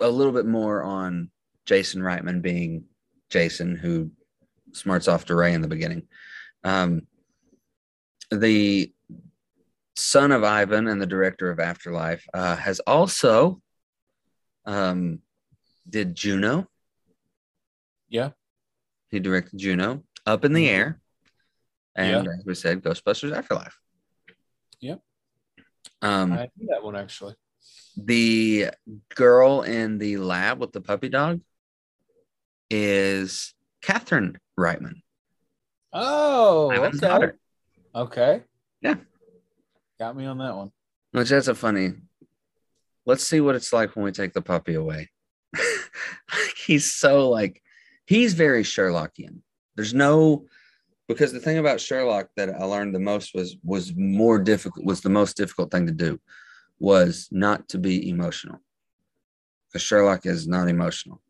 a 0.00 0.08
little 0.08 0.32
bit 0.32 0.46
more 0.46 0.82
on 0.82 1.30
Jason 1.66 2.02
Reitman 2.02 2.42
being 2.42 2.84
Jason, 3.30 3.76
who 3.76 4.10
smarts 4.72 5.08
off 5.08 5.26
to 5.26 5.34
Ray 5.34 5.52
in 5.54 5.62
the 5.62 5.68
beginning. 5.68 6.02
Um, 6.64 7.06
the 8.30 8.92
son 9.96 10.32
of 10.32 10.42
Ivan 10.42 10.88
and 10.88 11.00
the 11.00 11.06
director 11.06 11.50
of 11.50 11.60
Afterlife 11.60 12.24
uh, 12.32 12.56
has 12.56 12.80
also 12.80 13.60
um, 14.64 15.20
did 15.88 16.14
Juno. 16.14 16.68
Yeah. 18.08 18.30
He 19.10 19.20
directed 19.20 19.58
Juno, 19.58 20.04
Up 20.24 20.44
in 20.44 20.52
the 20.52 20.66
Mhm. 20.66 20.70
Air, 20.70 21.00
and 21.94 22.24
Yeah. 22.26 22.32
as 22.38 22.44
we 22.44 22.54
said, 22.54 22.82
Ghostbusters 22.82 23.36
Afterlife. 23.36 23.78
Yep. 24.80 25.00
Um, 26.00 26.32
I 26.32 26.48
knew 26.56 26.68
that 26.68 26.82
one 26.82 26.96
actually. 26.96 27.34
the 27.96 28.70
girl 29.14 29.62
in 29.62 29.98
the 29.98 30.16
lab 30.16 30.58
with 30.60 30.72
the 30.72 30.80
puppy 30.80 31.08
dog 31.08 31.40
is 32.70 33.54
Catherine 33.82 34.38
Reitman, 34.58 35.02
Oh, 35.92 36.70
Ivan's 36.72 36.96
okay. 37.02 37.06
daughter. 37.06 37.38
Okay. 37.94 38.42
Yeah. 38.80 38.94
Got 39.98 40.16
me 40.16 40.24
on 40.24 40.38
that 40.38 40.56
one. 40.56 40.72
Which 41.12 41.28
that's 41.28 41.48
a 41.48 41.54
funny. 41.54 41.92
Let's 43.04 43.24
see 43.26 43.40
what 43.40 43.54
it's 43.56 43.72
like 43.72 43.94
when 43.94 44.04
we 44.04 44.12
take 44.12 44.32
the 44.32 44.40
puppy 44.40 44.74
away. 44.74 45.10
he's 46.66 46.92
so 46.94 47.28
like 47.28 47.62
he's 48.06 48.32
very 48.32 48.62
Sherlockian. 48.62 49.40
There's 49.76 49.92
no 49.92 50.46
because 51.12 51.32
the 51.32 51.40
thing 51.40 51.58
about 51.58 51.80
Sherlock 51.80 52.28
that 52.36 52.50
I 52.50 52.64
learned 52.64 52.94
the 52.94 53.00
most 53.00 53.34
was 53.34 53.56
was 53.64 53.94
more 53.96 54.38
difficult 54.38 54.84
was 54.84 55.00
the 55.00 55.08
most 55.10 55.36
difficult 55.36 55.70
thing 55.70 55.86
to 55.86 55.92
do 55.92 56.20
was 56.78 57.28
not 57.30 57.68
to 57.68 57.78
be 57.78 58.08
emotional. 58.08 58.58
because 59.68 59.82
Sherlock 59.82 60.26
is 60.26 60.48
not 60.48 60.68
emotional. 60.68 61.20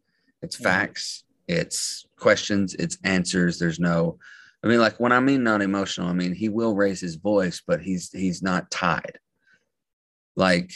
It's 0.40 0.56
facts, 0.56 1.24
it's 1.46 2.06
questions, 2.18 2.74
it's 2.74 2.98
answers. 3.04 3.58
There's 3.58 3.78
no, 3.78 4.18
I 4.64 4.68
mean, 4.68 4.80
like 4.80 4.98
when 4.98 5.12
I 5.12 5.20
mean 5.20 5.44
not 5.44 5.62
emotional, 5.62 6.08
I 6.08 6.12
mean 6.12 6.34
he 6.34 6.48
will 6.48 6.74
raise 6.74 7.00
his 7.00 7.16
voice, 7.16 7.62
but 7.66 7.80
he's 7.80 8.10
he's 8.10 8.42
not 8.42 8.70
tied. 8.70 9.18
Like 10.36 10.72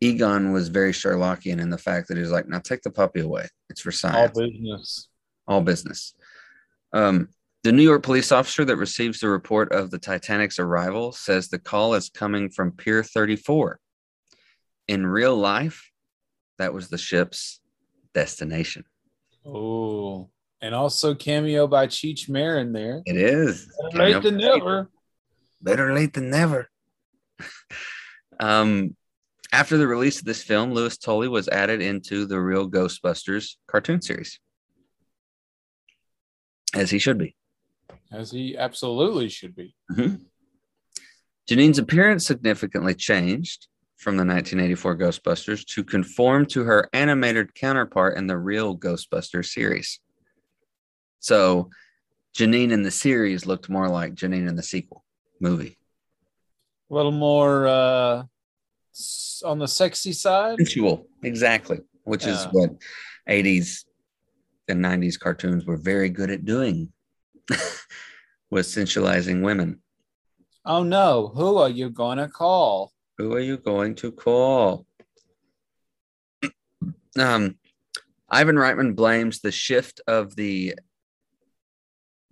Egon 0.00 0.52
was 0.52 0.68
very 0.68 0.92
Sherlockian 0.92 1.60
in 1.60 1.70
the 1.70 1.78
fact 1.78 2.08
that 2.08 2.16
he 2.16 2.22
was 2.22 2.30
like, 2.32 2.48
now 2.48 2.58
take 2.58 2.82
the 2.82 2.90
puppy 2.90 3.20
away. 3.20 3.46
It's 3.70 3.80
for 3.80 3.92
science. 3.92 4.36
All 4.36 4.44
business. 4.44 5.08
all 5.48 5.60
business. 5.62 6.14
Um, 6.92 7.28
the 7.62 7.72
New 7.72 7.82
York 7.82 8.02
police 8.02 8.32
officer 8.32 8.64
that 8.64 8.76
receives 8.76 9.20
the 9.20 9.28
report 9.28 9.72
of 9.72 9.90
the 9.90 9.98
Titanic's 9.98 10.58
arrival 10.58 11.12
says 11.12 11.48
the 11.48 11.58
call 11.58 11.94
is 11.94 12.10
coming 12.10 12.50
from 12.50 12.72
Pier 12.72 13.04
34. 13.04 13.78
In 14.88 15.06
real 15.06 15.36
life, 15.36 15.90
that 16.58 16.74
was 16.74 16.88
the 16.88 16.98
ship's 16.98 17.60
destination. 18.14 18.84
Oh, 19.46 20.30
and 20.60 20.74
also 20.74 21.14
cameo 21.14 21.68
by 21.68 21.86
Cheech 21.86 22.28
Marin 22.28 22.72
there. 22.72 23.02
It 23.06 23.16
is. 23.16 23.68
Better 23.92 23.98
late 23.98 24.22
than 24.22 24.36
never. 24.38 24.90
Better 25.60 25.94
late 25.94 26.14
than 26.14 26.30
never. 26.30 26.68
um, 28.40 28.96
after 29.52 29.76
the 29.76 29.86
release 29.86 30.18
of 30.18 30.24
this 30.24 30.42
film, 30.42 30.72
Louis 30.72 30.96
Tully 30.98 31.28
was 31.28 31.48
added 31.48 31.80
into 31.80 32.26
the 32.26 32.40
Real 32.40 32.68
Ghostbusters 32.68 33.56
cartoon 33.68 34.02
series, 34.02 34.40
as 36.74 36.90
he 36.90 36.98
should 36.98 37.18
be. 37.18 37.36
As 38.12 38.30
he 38.30 38.56
absolutely 38.56 39.28
should 39.28 39.54
be. 39.56 39.74
Mhm. 39.90 40.26
Janine's 41.48 41.78
appearance 41.78 42.26
significantly 42.26 42.94
changed 42.94 43.68
from 43.96 44.16
the 44.16 44.24
1984 44.24 44.96
Ghostbusters 44.96 45.64
to 45.66 45.82
conform 45.84 46.46
to 46.46 46.64
her 46.64 46.88
animated 46.92 47.54
counterpart 47.54 48.16
in 48.16 48.26
the 48.26 48.36
real 48.36 48.76
Ghostbusters 48.76 49.46
series. 49.46 50.00
So 51.20 51.70
Janine 52.36 52.72
in 52.72 52.82
the 52.82 52.90
series 52.90 53.46
looked 53.46 53.68
more 53.68 53.88
like 53.88 54.14
Janine 54.14 54.48
in 54.48 54.56
the 54.56 54.62
sequel 54.62 55.04
movie. 55.40 55.78
A 56.90 56.94
little 56.94 57.12
more 57.12 57.66
uh, 57.66 58.24
on 59.44 59.58
the 59.58 59.68
sexy 59.68 60.12
side. 60.12 60.58
Sensual, 60.58 61.06
exactly, 61.22 61.78
which 62.04 62.26
is 62.26 62.46
what 62.52 62.70
80s 63.28 63.84
and 64.68 64.80
90s 64.84 65.18
cartoons 65.18 65.64
were 65.64 65.76
very 65.76 66.08
good 66.08 66.30
at 66.30 66.44
doing, 66.44 66.92
was 68.50 68.68
sensualizing 68.68 69.42
women. 69.42 69.80
Oh 70.64 70.82
no, 70.82 71.32
who 71.34 71.56
are 71.56 71.70
you 71.70 71.90
gonna 71.90 72.28
call? 72.28 72.92
Who 73.18 73.34
are 73.34 73.40
you 73.40 73.56
going 73.56 73.94
to 73.96 74.12
call? 74.12 74.86
Um, 77.18 77.56
Ivan 78.30 78.56
Reitman 78.56 78.96
blames 78.96 79.40
the 79.40 79.52
shift 79.52 80.00
of 80.06 80.34
the 80.34 80.76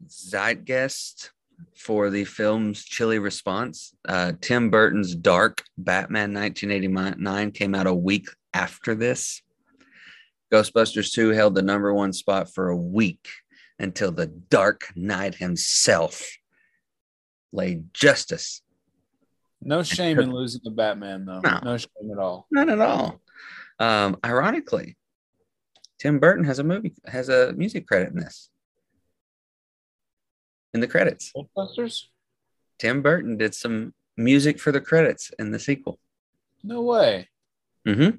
zeitgeist 0.08 1.32
for 1.76 2.08
the 2.08 2.24
film's 2.24 2.82
chilly 2.82 3.18
response. 3.18 3.94
Uh, 4.08 4.32
Tim 4.40 4.70
Burton's 4.70 5.14
Dark 5.14 5.62
Batman 5.76 6.32
1989 6.32 7.50
came 7.52 7.74
out 7.74 7.86
a 7.86 7.94
week 7.94 8.28
after 8.54 8.94
this. 8.94 9.42
Ghostbusters 10.52 11.12
2 11.12 11.30
held 11.30 11.54
the 11.54 11.62
number 11.62 11.92
one 11.92 12.14
spot 12.14 12.52
for 12.52 12.70
a 12.70 12.76
week 12.76 13.28
until 13.80 14.12
the 14.12 14.26
Dark 14.26 14.92
Knight 14.94 15.36
himself 15.36 16.36
laid 17.52 17.92
justice 17.92 18.62
No 19.60 19.82
shame 19.82 20.18
in 20.20 20.32
losing 20.32 20.60
to 20.62 20.70
Batman 20.70 21.24
though. 21.24 21.40
No. 21.40 21.60
No 21.64 21.76
shame 21.76 22.10
at 22.12 22.18
all. 22.18 22.46
Not 22.50 22.68
at 22.68 22.80
all. 22.80 23.20
Um, 23.78 24.18
ironically, 24.24 24.96
Tim 25.98 26.18
Burton 26.18 26.44
has 26.44 26.58
a 26.58 26.64
movie 26.64 26.94
has 27.06 27.28
a 27.28 27.52
music 27.54 27.86
credit 27.86 28.12
in 28.12 28.20
this. 28.20 28.50
In 30.72 30.80
the 30.80 30.86
credits, 30.86 31.32
Ghostbusters? 31.36 32.04
Tim 32.78 33.02
Burton 33.02 33.36
did 33.36 33.54
some 33.54 33.92
music 34.16 34.60
for 34.60 34.70
the 34.70 34.80
credits 34.80 35.32
in 35.38 35.50
the 35.50 35.58
sequel. 35.58 35.98
No 36.62 36.82
way. 36.82 37.28
Mm-hmm. 37.86 38.18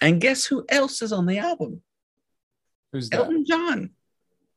And 0.00 0.20
guess 0.20 0.44
who 0.46 0.64
else 0.68 1.00
is 1.00 1.12
on 1.12 1.26
the 1.26 1.38
album? 1.38 1.82
Who's 2.92 3.08
that? 3.10 3.20
Elton 3.20 3.44
John 3.46 3.90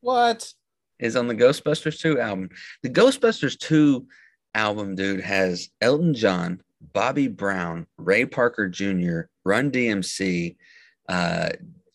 What? 0.02 0.54
is 1.00 1.16
on 1.16 1.28
the 1.28 1.36
Ghostbusters 1.36 2.00
2 2.00 2.20
album. 2.20 2.50
The 2.84 2.90
Ghostbusters 2.90 3.58
2 3.58 4.06
album, 4.54 4.96
dude, 4.96 5.22
has 5.22 5.70
Elton 5.82 6.14
John, 6.14 6.62
Bobby 6.94 7.28
Brown, 7.28 7.88
Ray 7.98 8.26
Parker 8.26 8.68
Jr., 8.68 9.22
Run 9.46 9.72
DMC, 9.72 10.58
uh, 11.08 11.50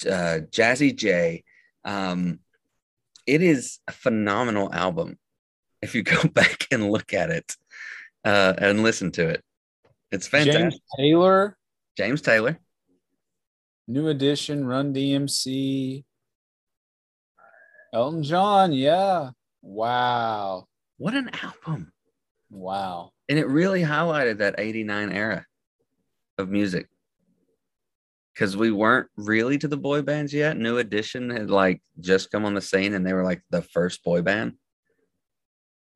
uh, 0.06 0.40
Jazzy 0.51 0.94
J. 0.97 1.44
Um, 1.85 2.40
it 3.26 3.43
is 3.43 3.78
a 3.86 3.93
phenomenal 3.93 4.72
album. 4.72 5.18
If 5.82 5.94
you 5.94 6.02
go 6.02 6.22
back 6.32 6.66
and 6.70 6.90
look 6.90 7.12
at 7.12 7.31
it 7.31 7.55
uh, 8.24 8.55
and 8.59 8.82
listen 8.82 9.12
to 9.12 9.28
it, 9.28 9.44
it's 10.10 10.26
fantastic. 10.26 10.60
James 10.60 10.81
Taylor, 10.97 11.56
James 11.97 12.22
Taylor, 12.22 12.59
New 13.86 14.09
Edition, 14.09 14.66
Run 14.66 14.94
DMC, 14.94 16.05
Elton 17.95 18.23
John. 18.25 18.73
Yeah. 18.73 19.31
Wow. 19.62 20.66
what 20.99 21.15
an 21.15 21.31
album! 21.43 21.93
Wow. 22.51 23.12
and 23.29 23.39
it 23.39 23.47
really 23.47 23.83
highlighted 23.83 24.39
that 24.39 24.57
89 24.59 25.11
era 25.12 25.47
of 26.39 26.49
music 26.51 26.89
because 28.35 28.57
we 28.57 28.71
weren't 28.71 29.09
really 29.16 29.57
to 29.59 29.69
the 29.69 29.77
boy 29.77 30.03
bands 30.03 30.35
yet 30.35 30.57
new 30.57 30.79
edition 30.79 31.31
had 31.31 31.51
like 31.51 31.81
just 32.01 32.31
come 32.31 32.45
on 32.45 32.55
the 32.55 32.61
scene 32.61 32.95
and 32.95 33.07
they 33.07 33.12
were 33.12 33.25
like 33.25 33.43
the 33.51 33.62
first 33.62 34.05
boy 34.05 34.21
band 34.21 34.53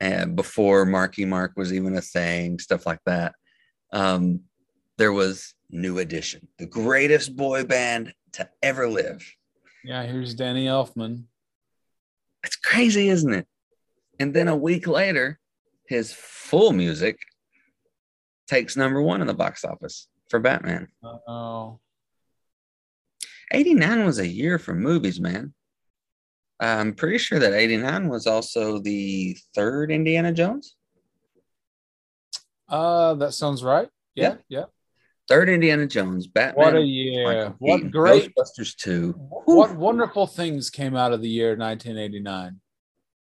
and 0.01 0.35
before 0.35 0.85
marky 0.87 1.25
mark 1.25 1.53
was 1.57 1.73
even 1.73 1.97
a 1.97 2.01
thing 2.01 2.59
stuff 2.59 2.87
like 2.87 3.01
that 3.05 3.35
um 3.93 4.41
there 4.97 5.13
was 5.13 5.55
new 5.71 5.99
edition 5.99 6.49
the 6.59 6.67
greatest 6.67 7.37
boy 7.37 7.63
band 7.65 8.13
to 8.33 8.49
ever 8.63 8.89
live 8.89 9.21
Yeah, 9.85 10.03
here's 10.05 10.35
Danny 10.35 10.67
Elfman. 10.67 11.25
It's 12.45 12.57
crazy 12.57 13.09
isn't 13.09 13.33
it 13.35 13.47
and 14.21 14.35
then 14.35 14.49
a 14.49 14.57
week 14.57 14.87
later 14.87 15.39
his 15.87 16.13
full 16.13 16.73
music 16.73 17.19
takes 18.47 18.77
number 18.77 19.01
one 19.03 19.21
in 19.21 19.27
the 19.27 19.35
box 19.35 19.65
office 19.65 20.09
for 20.31 20.39
batman 20.41 20.89
Oh, 21.03 21.81
89 23.53 24.05
was 24.05 24.19
a 24.19 24.27
year 24.27 24.59
for 24.59 24.75
movies, 24.75 25.19
man. 25.21 25.55
I'm 26.61 26.93
pretty 26.95 27.17
sure 27.17 27.39
that 27.39 27.55
89 27.55 28.09
was 28.09 28.27
also 28.27 28.79
the 28.79 29.39
third 29.55 29.91
Indiana 29.91 30.33
Jones. 30.33 30.77
uh, 32.69 33.15
that 33.15 33.33
sounds 33.33 33.63
right. 33.65 33.89
Yeah, 34.15 34.37
yeah. 34.49 34.65
Third 35.29 35.51
Indiana 35.51 35.87
Jones, 35.87 36.27
Batman. 36.27 36.65
What 36.65 36.77
a 36.77 36.81
year! 36.81 37.55
What 37.59 37.77
Keaton, 37.77 37.91
great, 37.91 38.35
Ghostbusters 38.35 38.75
2. 38.77 39.13
what 39.45 39.77
wonderful 39.77 40.27
things 40.27 40.71
came 40.71 40.97
out 40.97 41.13
of 41.13 41.21
the 41.21 41.29
year 41.29 41.55
1989. 41.55 42.59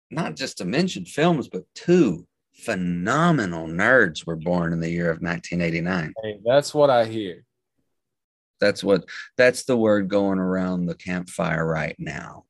Not 0.10 0.36
just 0.38 0.60
to 0.60 0.66
mention 0.66 1.04
films, 1.04 1.50
but 1.50 1.64
two 1.76 2.26
phenomenal 2.54 3.68
nerds 3.68 4.26
were 4.26 4.38
born 4.38 4.72
in 4.72 4.80
the 4.80 4.90
year 4.90 5.12
of 5.12 5.22
1989. 5.22 6.14
Hey, 6.24 6.40
that's 6.46 6.74
what 6.74 6.90
I 6.90 7.06
hear. 7.06 7.44
That's 8.60 8.84
what 8.84 9.06
that's 9.36 9.66
the 9.66 9.78
word 9.78 10.08
going 10.08 10.40
around 10.40 10.86
the 10.86 10.96
campfire 10.96 11.66
right 11.66 11.96
now. 12.00 12.46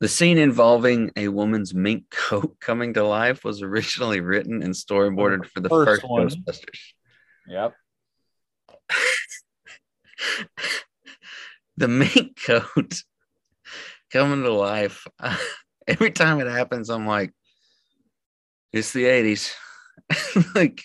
The 0.00 0.08
scene 0.08 0.36
involving 0.38 1.12
a 1.16 1.28
woman's 1.28 1.72
mink 1.72 2.10
coat 2.10 2.56
coming 2.60 2.94
to 2.94 3.06
life 3.06 3.44
was 3.44 3.62
originally 3.62 4.20
written 4.20 4.60
and 4.60 4.74
storyboarded 4.74 5.46
for 5.46 5.60
the 5.60 5.68
First 5.68 6.02
first. 6.02 6.44
Ghostbusters. 6.44 6.80
Yep. 7.46 7.74
The 11.76 11.88
mink 11.88 12.38
coat 12.44 13.02
coming 14.12 14.42
to 14.42 14.52
life. 14.52 15.06
every 15.88 16.10
time 16.10 16.40
it 16.40 16.46
happens, 16.46 16.90
I'm 16.90 17.06
like, 17.06 17.32
it's 18.72 18.92
the 18.92 19.04
80s. 19.04 19.52
like, 20.54 20.82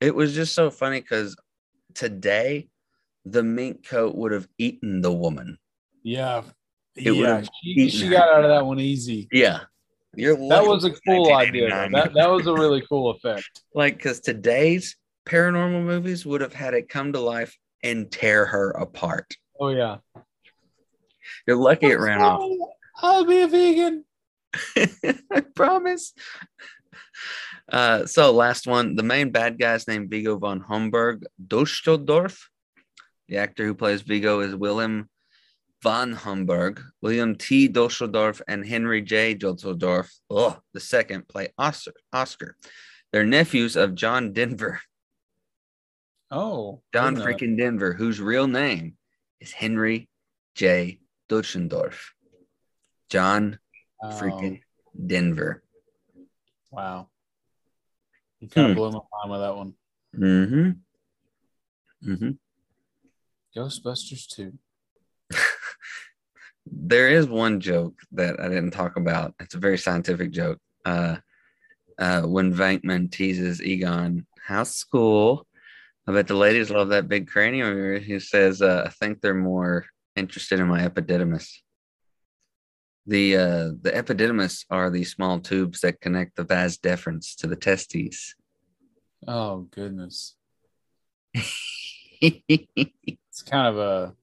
it 0.00 0.14
was 0.14 0.34
just 0.34 0.54
so 0.54 0.70
funny 0.70 1.00
because 1.00 1.36
today 1.94 2.68
the 3.24 3.42
mink 3.42 3.86
coat 3.86 4.14
would 4.14 4.32
have 4.32 4.48
eaten 4.58 5.02
the 5.02 5.12
woman. 5.12 5.58
Yeah. 6.02 6.42
It 6.96 7.12
yeah. 7.12 7.42
She, 7.62 7.88
she 7.90 8.08
got 8.08 8.28
out 8.28 8.44
of 8.44 8.50
that 8.50 8.64
one 8.64 8.80
easy. 8.80 9.28
Yeah. 9.30 9.60
You're 10.14 10.36
That 10.48 10.66
was 10.66 10.84
a 10.84 10.90
cool 11.06 11.32
idea. 11.34 11.68
That, 11.68 12.12
that 12.14 12.30
was 12.30 12.46
a 12.46 12.52
really 12.52 12.82
cool 12.88 13.10
effect. 13.10 13.62
like, 13.74 13.96
because 13.96 14.20
today's 14.20 14.96
paranormal 15.30 15.84
movies 15.84 16.26
would 16.26 16.40
have 16.40 16.52
had 16.52 16.74
it 16.74 16.88
come 16.88 17.12
to 17.12 17.20
life 17.20 17.56
and 17.82 18.10
tear 18.10 18.46
her 18.46 18.70
apart. 18.70 19.36
Oh, 19.58 19.68
yeah. 19.68 19.98
You're 21.46 21.56
lucky 21.56 21.86
it 21.86 22.00
ran 22.00 22.20
off. 22.20 22.42
I'll 22.96 23.24
be 23.24 23.42
a 23.42 23.48
vegan. 23.48 24.04
I 25.32 25.40
promise. 25.54 26.12
Uh, 27.70 28.06
so 28.06 28.32
last 28.32 28.66
one, 28.66 28.96
the 28.96 29.02
main 29.02 29.30
bad 29.30 29.58
guy's 29.58 29.86
named 29.86 30.10
Vigo 30.10 30.36
von 30.36 30.60
Homburg 30.60 31.24
Deutschendorf. 31.46 32.38
The 33.28 33.36
actor 33.36 33.64
who 33.64 33.74
plays 33.74 34.02
Vigo 34.02 34.40
is 34.40 34.56
Willem 34.56 35.08
von 35.82 36.12
Homburg. 36.12 36.82
William 37.00 37.36
T. 37.36 37.68
Deutschendorf 37.68 38.40
and 38.48 38.66
Henry 38.66 39.02
J. 39.02 39.36
Deutschendorf, 39.36 40.10
oh, 40.28 40.58
the 40.74 40.80
second, 40.80 41.28
play 41.28 41.52
Oscar. 41.56 41.92
Oscar. 42.12 42.56
They're 43.12 43.24
nephews 43.24 43.76
of 43.76 43.94
John 43.94 44.32
Denver. 44.32 44.80
Oh, 46.30 46.82
John 46.94 47.14
didn't 47.14 47.26
freaking 47.26 47.58
Denver, 47.58 47.92
whose 47.92 48.20
real 48.20 48.46
name 48.46 48.96
is 49.40 49.52
Henry 49.52 50.08
J. 50.54 51.00
Deutschendorf. 51.28 52.10
John 53.08 53.58
Oh, 54.02 54.08
freaking 54.08 54.60
Denver. 55.06 55.62
wow. 56.70 57.08
You 58.38 58.48
kind 58.48 58.66
Hmm. 58.66 58.70
of 58.70 58.76
blew 58.76 58.90
my 58.90 59.00
mind 59.26 59.30
with 59.30 59.40
that 59.40 59.56
one. 59.56 59.74
Mm-hmm. 60.16 60.70
Mm-hmm. 62.12 62.30
Ghostbusters 63.56 64.26
2. 64.28 64.52
there 66.66 67.08
is 67.10 67.26
one 67.26 67.60
joke 67.60 67.94
that 68.12 68.40
I 68.40 68.48
didn't 68.48 68.70
talk 68.70 68.96
about. 68.96 69.34
It's 69.40 69.54
a 69.54 69.58
very 69.58 69.76
scientific 69.76 70.30
joke. 70.30 70.58
Uh, 70.84 71.16
uh, 71.98 72.22
when 72.22 72.54
Venkman 72.54 73.10
teases 73.10 73.60
Egon, 73.62 74.26
how's 74.46 74.74
school? 74.74 75.46
I 76.10 76.12
bet 76.12 76.26
the 76.26 76.34
ladies 76.34 76.70
love 76.70 76.88
that 76.88 77.06
big 77.06 77.28
cranium. 77.28 78.02
He 78.02 78.18
says, 78.18 78.62
uh, 78.62 78.82
I 78.84 78.88
think 78.88 79.20
they're 79.20 79.32
more 79.32 79.86
interested 80.16 80.58
in 80.58 80.66
my 80.66 80.80
epididymis. 80.80 81.48
The 83.06 83.36
uh, 83.36 83.64
the 83.80 83.92
epididymis 83.94 84.64
are 84.70 84.90
the 84.90 85.04
small 85.04 85.38
tubes 85.38 85.82
that 85.82 86.00
connect 86.00 86.34
the 86.34 86.42
vas 86.42 86.78
deferens 86.78 87.36
to 87.36 87.46
the 87.46 87.54
testes. 87.54 88.34
Oh, 89.28 89.68
goodness. 89.70 90.34
it's 91.32 91.54
It's 92.20 93.42
kind 93.42 93.68
of 93.68 93.78
a 93.78 94.14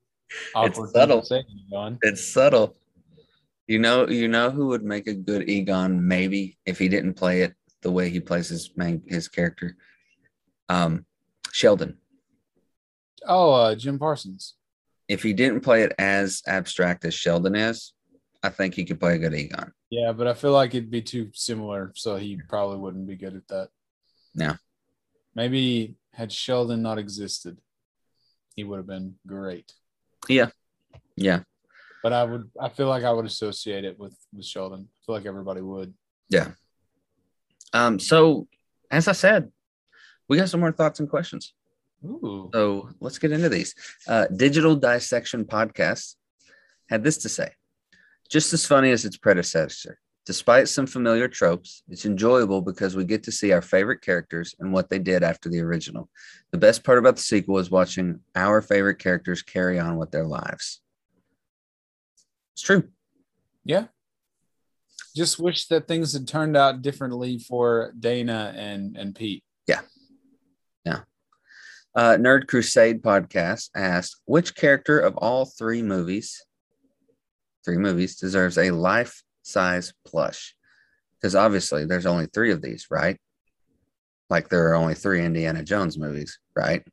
awkward 0.56 0.88
thing 0.88 0.94
subtle. 0.94 1.24
say, 1.24 1.46
John. 1.72 2.00
subtle. 2.16 2.76
You 3.66 3.80
know, 3.80 4.10
you 4.10 4.28
know 4.28 4.52
who 4.52 4.68
would 4.68 4.84
make 4.84 5.08
a 5.08 5.14
good 5.14 5.50
Egon, 5.50 6.06
maybe 6.06 6.58
if 6.66 6.80
he 6.80 6.90
didn't 6.90 7.14
play 7.14 7.44
it 7.44 7.54
the 7.82 7.92
way 7.92 8.10
he 8.10 8.20
plays 8.20 8.50
his 8.50 8.72
main 8.76 9.04
his 9.08 9.30
character. 9.30 9.78
Um, 10.68 11.06
Sheldon. 11.58 11.98
Oh, 13.26 13.52
uh, 13.52 13.76
Jim 13.76 13.98
Parsons. 13.98 14.54
If 15.08 15.24
he 15.24 15.34
didn't 15.34 15.62
play 15.62 15.82
it 15.82 15.94
as 15.98 16.44
abstract 16.46 17.04
as 17.04 17.16
Sheldon 17.16 17.56
is, 17.56 17.94
I 18.44 18.50
think 18.50 18.76
he 18.76 18.86
could 18.86 19.00
play 19.00 19.16
a 19.16 19.18
good 19.18 19.34
Egon. 19.34 19.74
Yeah, 19.90 20.12
but 20.12 20.28
I 20.28 20.36
feel 20.36 20.52
like 20.52 20.76
it'd 20.76 20.92
be 20.92 21.02
too 21.02 21.32
similar, 21.34 21.94
so 21.96 22.16
he 22.18 22.40
probably 22.48 22.78
wouldn't 22.78 23.08
be 23.08 23.16
good 23.16 23.36
at 23.36 23.48
that. 23.48 23.70
No. 24.36 24.54
Maybe 25.34 25.96
had 26.14 26.32
Sheldon 26.32 26.84
not 26.84 27.00
existed, 27.00 27.58
he 28.56 28.64
would 28.64 28.78
have 28.78 28.88
been 28.88 29.16
great. 29.26 29.72
Yeah. 30.30 30.50
Yeah. 31.16 31.40
But 32.04 32.14
I 32.14 32.24
would, 32.24 32.52
I 32.62 32.70
feel 32.70 32.88
like 32.88 33.04
I 33.04 33.12
would 33.12 33.26
associate 33.26 33.84
it 33.84 33.98
with 33.98 34.16
with 34.32 34.46
Sheldon. 34.46 34.88
I 34.88 35.00
feel 35.06 35.16
like 35.16 35.26
everybody 35.26 35.62
would. 35.62 35.96
Yeah. 36.30 36.52
Um, 37.74 38.00
so 38.00 38.48
as 38.92 39.08
I 39.08 39.14
said, 39.14 39.52
we 40.28 40.38
got 40.38 40.49
some 40.49 40.60
more 40.60 40.72
thoughts 40.72 40.99
and 40.99 41.10
questions. 41.10 41.54
Ooh. 42.06 42.49
So 42.54 42.90
let's 42.99 43.18
get 43.18 43.32
into 43.32 43.49
these. 43.49 43.74
Uh, 44.08 44.28
Digital 44.36 44.76
Dissection 44.76 45.45
Podcast 45.45 46.16
had 46.90 47.04
this 47.04 47.18
to 47.20 47.30
say 47.30 47.49
just 48.30 48.54
as 48.54 48.66
funny 48.66 48.91
as 48.91 49.06
its 49.06 49.18
predecessor. 49.18 49.99
Despite 50.26 50.68
some 50.68 50.88
familiar 50.88 51.30
tropes, 51.30 51.84
it's 51.88 52.06
enjoyable 52.06 52.62
because 52.62 52.98
we 52.98 53.06
get 53.06 53.24
to 53.24 53.32
see 53.32 53.54
our 53.54 53.62
favorite 53.62 54.02
characters 54.02 54.54
and 54.60 54.74
what 54.74 54.90
they 54.90 54.99
did 54.99 55.24
after 55.24 55.48
the 55.48 55.62
original. 55.62 56.10
The 56.52 56.58
best 56.58 56.84
part 56.84 56.98
about 56.98 57.16
the 57.16 57.22
sequel 57.22 57.60
is 57.60 57.72
watching 57.72 58.20
our 58.36 58.62
favorite 58.62 58.99
characters 58.99 59.41
carry 59.41 59.80
on 59.80 59.95
with 59.95 60.12
their 60.12 60.26
lives. 60.26 60.82
It's 62.54 62.62
true. 62.62 62.90
Yeah. 63.64 63.86
Just 65.16 65.40
wish 65.40 65.68
that 65.68 65.88
things 65.88 66.12
had 66.12 66.28
turned 66.28 66.58
out 66.58 66.82
differently 66.82 67.40
for 67.40 67.94
Dana 67.98 68.54
and 68.56 68.98
and 68.98 69.16
Pete. 69.16 69.44
Uh, 71.96 72.16
Nerd 72.18 72.48
Crusade 72.48 73.02
podcast 73.02 73.70
asked 73.76 74.22
which 74.26 74.56
character 74.56 75.00
of 75.00 75.18
all 75.18 75.46
three 75.46 75.82
movies, 75.82 76.46
three 77.66 77.78
movies, 77.78 78.18
deserves 78.18 78.58
a 78.58 78.72
life 78.72 79.24
size 79.42 79.94
plush? 80.06 80.56
Because 81.16 81.36
obviously 81.36 81.86
there's 81.86 82.06
only 82.06 82.28
three 82.28 82.52
of 82.52 82.62
these, 82.62 82.88
right? 82.92 83.18
Like 84.30 84.50
there 84.50 84.70
are 84.70 84.76
only 84.76 84.94
three 84.94 85.26
Indiana 85.26 85.64
Jones 85.64 85.98
movies, 85.98 86.40
right? 86.56 86.84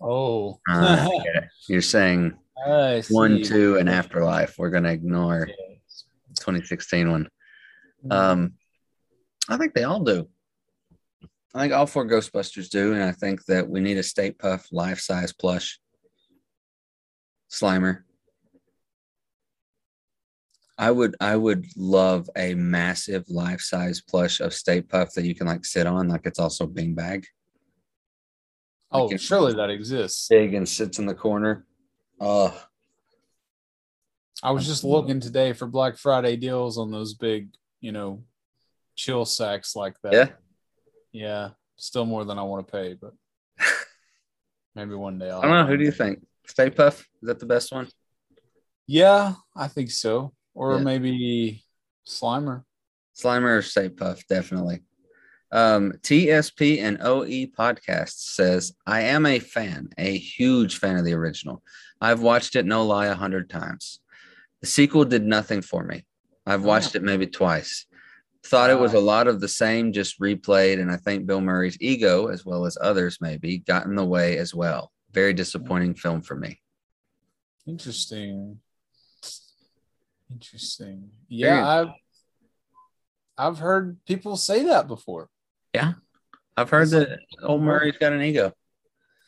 Oh. 0.00 0.58
Uh. 0.70 1.08
You're 1.68 1.82
saying 1.82 2.38
one, 3.10 3.42
two, 3.42 3.76
and 3.76 3.88
Afterlife. 3.88 4.54
We're 4.58 4.70
gonna 4.70 4.92
ignore 4.92 5.46
2016 6.36 7.10
one. 7.10 7.28
Um, 8.10 8.54
I 9.48 9.56
think 9.56 9.74
they 9.74 9.84
all 9.84 10.00
do. 10.00 10.28
I 11.56 11.60
think 11.60 11.72
all 11.72 11.86
four 11.86 12.06
Ghostbusters 12.06 12.68
do, 12.68 12.92
and 12.92 13.02
I 13.02 13.12
think 13.12 13.46
that 13.46 13.66
we 13.66 13.80
need 13.80 13.96
a 13.96 14.02
Stay 14.02 14.30
Puft 14.30 14.66
life 14.72 15.00
size 15.00 15.32
plush. 15.32 15.80
Slimer. 17.50 18.02
I 20.76 20.90
would 20.90 21.16
I 21.18 21.34
would 21.34 21.64
love 21.74 22.28
a 22.36 22.52
massive 22.54 23.24
life 23.30 23.62
size 23.62 24.02
plush 24.02 24.40
of 24.40 24.52
Stay 24.52 24.82
Puft 24.82 25.14
that 25.14 25.24
you 25.24 25.34
can 25.34 25.46
like 25.46 25.64
sit 25.64 25.86
on, 25.86 26.08
like 26.08 26.26
it's 26.26 26.38
also 26.38 26.66
beanbag, 26.66 27.24
oh, 28.92 29.04
Okay. 29.04 29.16
surely 29.16 29.54
that 29.54 29.70
exists. 29.70 30.28
big 30.28 30.52
and 30.52 30.68
sits 30.68 30.98
in 30.98 31.06
the 31.06 31.14
corner. 31.14 31.64
Oh, 32.20 32.54
I 34.42 34.50
was 34.50 34.66
just 34.66 34.84
looking 34.84 35.20
today 35.20 35.54
for 35.54 35.66
Black 35.66 35.96
Friday 35.96 36.36
deals 36.36 36.76
on 36.76 36.90
those 36.90 37.14
big, 37.14 37.48
you 37.80 37.92
know, 37.92 38.22
chill 38.94 39.24
sacks 39.24 39.74
like 39.74 39.96
that. 40.02 40.12
yeah. 40.12 40.28
Yeah. 41.16 41.50
Still 41.76 42.04
more 42.04 42.24
than 42.24 42.38
I 42.38 42.42
want 42.42 42.66
to 42.66 42.72
pay, 42.72 42.94
but 42.94 43.12
maybe 44.74 44.94
one 44.94 45.18
day 45.18 45.30
I'll 45.30 45.40
I 45.40 45.42
don't 45.46 45.50
know. 45.52 45.66
Who 45.66 45.76
do 45.78 45.84
you 45.84 45.90
think? 45.92 46.24
Stay 46.46 46.70
Puft 46.70 47.00
is 47.00 47.06
that 47.28 47.38
the 47.38 47.46
best 47.46 47.72
one? 47.72 47.88
Yeah, 48.86 49.34
I 49.56 49.68
think 49.68 49.90
so. 49.90 50.32
Or 50.54 50.76
Yeah. 50.76 50.82
maybe 50.84 51.64
Slimer. 52.06 52.64
Slimer 53.16 53.58
or 53.58 53.62
Stay 53.62 53.88
Puft, 53.88 54.26
definitely. 54.28 54.82
Um, 55.52 55.92
TSP 56.02 56.80
and 56.80 56.98
OE 57.00 57.46
podcast 57.46 58.14
says, 58.34 58.74
I 58.86 59.02
am 59.02 59.24
a 59.26 59.38
fan, 59.38 59.88
a 59.96 60.16
huge 60.18 60.78
fan 60.78 60.96
of 60.96 61.04
the 61.04 61.14
original. 61.14 61.62
I've 62.00 62.20
watched 62.20 62.56
it, 62.56 62.66
no 62.66 62.84
lie, 62.84 63.06
a 63.06 63.14
hundred 63.14 63.48
times. 63.48 64.00
The 64.60 64.66
sequel 64.66 65.04
did 65.04 65.24
nothing 65.24 65.62
for 65.62 65.82
me. 65.84 66.04
I've 66.44 66.64
watched 66.64 66.94
it 66.94 67.02
maybe 67.02 67.26
twice. 67.26 67.86
Thought 68.46 68.70
it 68.70 68.78
was 68.78 68.94
a 68.94 69.00
lot 69.00 69.26
of 69.26 69.40
the 69.40 69.48
same, 69.48 69.92
just 69.92 70.20
replayed, 70.20 70.80
and 70.80 70.88
I 70.88 70.96
think 70.98 71.26
Bill 71.26 71.40
Murray's 71.40 71.76
ego, 71.80 72.28
as 72.28 72.46
well 72.46 72.64
as 72.64 72.78
others, 72.80 73.18
maybe 73.20 73.58
got 73.58 73.86
in 73.86 73.96
the 73.96 74.04
way 74.04 74.38
as 74.38 74.54
well. 74.54 74.92
Very 75.10 75.32
disappointing 75.32 75.96
film 75.96 76.22
for 76.22 76.36
me. 76.36 76.60
Interesting. 77.66 78.60
Interesting. 80.30 81.10
Yeah, 81.28 81.66
I've 81.66 81.88
I've 83.36 83.58
heard 83.58 83.98
people 84.06 84.36
say 84.36 84.62
that 84.64 84.86
before. 84.86 85.28
Yeah, 85.74 85.94
I've 86.56 86.70
heard 86.70 86.90
that 86.90 87.18
old 87.42 87.62
Murray's 87.62 87.98
got 87.98 88.12
an 88.12 88.22
ego. 88.22 88.52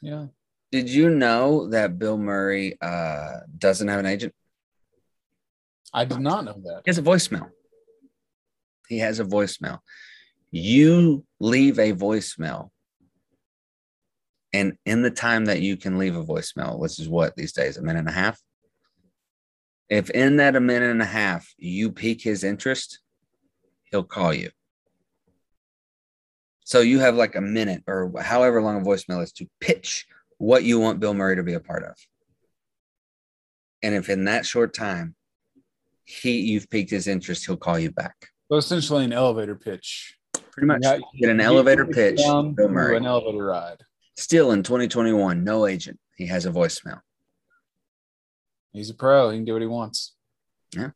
Yeah. 0.01 0.27
Did 0.71 0.89
you 0.89 1.11
know 1.11 1.71
that 1.71 1.99
Bill 1.99 2.19
Murray 2.19 2.79
uh, 2.81 3.41
doesn't 3.57 3.89
have 3.89 3.99
an 3.99 4.07
agent? 4.07 4.33
I 5.93 6.05
did 6.05 6.21
not 6.21 6.45
know 6.45 6.61
that. 6.65 6.83
He 6.85 6.91
has 6.91 6.99
a 6.99 7.03
voicemail. 7.03 7.51
He 8.89 8.99
has 8.99 9.21
a 9.21 9.25
voicemail. 9.25 9.79
You 10.51 11.25
leave 11.41 11.79
a 11.79 11.93
voicemail. 11.93 12.71
And 14.53 14.79
in 14.87 15.03
the 15.03 15.11
time 15.11 15.45
that 15.45 15.61
you 15.61 15.77
can 15.77 15.99
leave 15.99 16.17
a 16.17 16.25
voicemail, 16.25 16.79
which 16.79 16.99
is 16.99 17.09
what 17.09 17.37
these 17.37 17.53
days, 17.53 17.77
a 17.77 17.83
minute 17.83 18.01
and 18.01 18.09
a 18.09 18.13
half? 18.13 18.41
If 19.91 20.11
in 20.11 20.37
that 20.37 20.57
a 20.57 20.61
minute 20.61 20.91
and 20.91 21.03
a 21.03 21.07
half 21.07 21.53
you 21.59 21.93
pique 21.93 22.23
his 22.23 22.45
interest, 22.45 23.01
he'll 23.91 24.05
call 24.05 24.33
you. 24.33 24.51
So 26.65 26.81
you 26.81 26.99
have 26.99 27.15
like 27.15 27.35
a 27.35 27.41
minute 27.41 27.83
or 27.87 28.13
however 28.21 28.61
long 28.61 28.81
a 28.81 28.85
voicemail 28.85 29.23
is 29.23 29.33
to 29.33 29.47
pitch 29.61 30.07
what 30.37 30.65
you 30.65 30.79
want 30.79 31.01
Bill 31.01 31.15
Murray 31.15 31.37
to 31.37 31.43
be 31.43 31.55
a 31.55 31.61
part 31.61 31.83
of. 31.83 31.95
And 33.83 33.95
if 33.95 34.09
in 34.09 34.25
that 34.25 34.45
short 34.45 34.75
time 34.75 35.15
he 36.05 36.41
you've 36.41 36.69
piqued 36.69 36.91
his 36.91 37.07
interest, 37.07 37.47
he'll 37.47 37.57
call 37.57 37.79
you 37.79 37.91
back. 37.91 38.29
So 38.51 38.57
essentially 38.57 39.05
an 39.05 39.13
elevator 39.13 39.55
pitch. 39.55 40.17
Pretty 40.51 40.67
much 40.67 40.81
Yeah, 40.83 40.99
get 41.21 41.31
an 41.31 41.41
elevator 41.41 41.87
pitch. 41.87 42.19
down 42.19 42.55
Bill 42.55 42.69
Murray. 42.69 42.97
An 42.97 43.07
elevator 43.07 43.45
ride. 43.45 43.83
Still 44.17 44.53
in 44.53 44.63
2021, 44.63 45.45
no 45.45 45.67
agent. 45.67 45.99
He 46.17 46.27
has 46.27 46.47
a 46.47 46.51
voicemail. 46.51 47.01
He's 48.73 48.91
a 48.91 48.95
pro. 48.95 49.31
He 49.31 49.39
can 49.39 49.45
do 49.45 49.53
what 49.53 49.63
he 49.63 49.69
wants. 49.69 50.15
Yeah. 50.75 50.91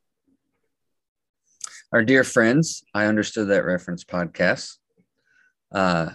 Our 1.93 2.05
dear 2.05 2.25
friends, 2.25 2.83
I 2.95 3.05
understood 3.07 3.49
that 3.49 3.65
reference 3.65 4.03
podcast. 4.03 4.79
Uh, 5.71 6.11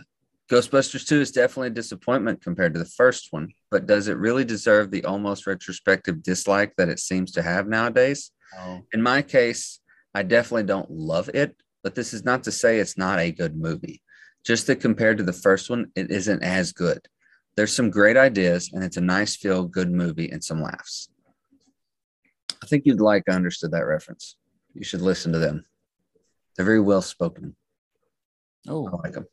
Ghostbusters 0.50 1.06
2 1.06 1.22
is 1.22 1.32
definitely 1.32 1.68
a 1.68 1.72
disappointment 1.72 2.42
compared 2.42 2.74
to 2.74 2.80
the 2.80 2.86
first 2.86 3.28
one, 3.32 3.50
but 3.70 3.86
does 3.86 4.08
it 4.08 4.18
really 4.18 4.46
deserve 4.46 4.92
the 4.92 5.04
almost 5.06 5.46
retrospective 5.46 6.24
dislike 6.24 6.74
that 6.78 6.90
it 6.90 7.00
seems 7.00 7.32
to 7.34 7.42
have 7.42 7.68
nowadays? 7.68 8.32
Oh. 8.58 8.82
In 8.94 9.02
my 9.02 9.22
case, 9.22 9.80
I 10.18 10.24
definitely 10.24 10.64
don't 10.64 10.90
love 10.90 11.30
it, 11.32 11.56
but 11.84 11.94
this 11.94 12.12
is 12.12 12.26
not 12.26 12.46
to 12.46 12.52
say 12.52 12.80
it's 12.80 12.98
not 12.98 13.20
a 13.20 13.32
good 13.32 13.56
movie. 13.56 14.02
Just 14.44 14.66
that 14.66 14.78
compared 14.78 15.20
to 15.20 15.24
the 15.24 15.32
first 15.32 15.70
one, 15.70 15.92
it 15.96 16.10
isn't 16.10 16.42
as 16.42 16.74
good. 16.74 17.08
There's 17.56 17.76
some 17.76 17.92
great 17.92 18.18
ideas, 18.18 18.72
and 18.74 18.84
it's 18.84 18.98
a 18.98 19.02
nice, 19.02 19.36
feel 19.36 19.68
good 19.68 19.92
movie 19.92 20.32
and 20.32 20.44
some 20.44 20.60
laughs. 20.60 21.10
I 22.64 22.66
think 22.66 22.88
you'd 22.88 23.00
like 23.00 23.26
I 23.30 23.34
understood 23.34 23.70
that 23.74 23.86
reference. 23.86 24.38
You 24.74 24.84
should 24.84 25.04
listen 25.04 25.34
to 25.34 25.38
them. 25.38 25.66
They're 26.56 26.66
very 26.66 26.82
well 26.82 27.04
spoken. 27.04 27.56
Oh, 28.68 28.88
I 28.88 28.96
like 29.04 29.14
them. 29.14 29.28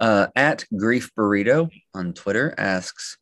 Uh, 0.00 0.26
at 0.34 0.64
Grief 0.76 1.12
Burrito 1.16 1.70
on 1.94 2.14
Twitter 2.14 2.52
asks, 2.58 3.16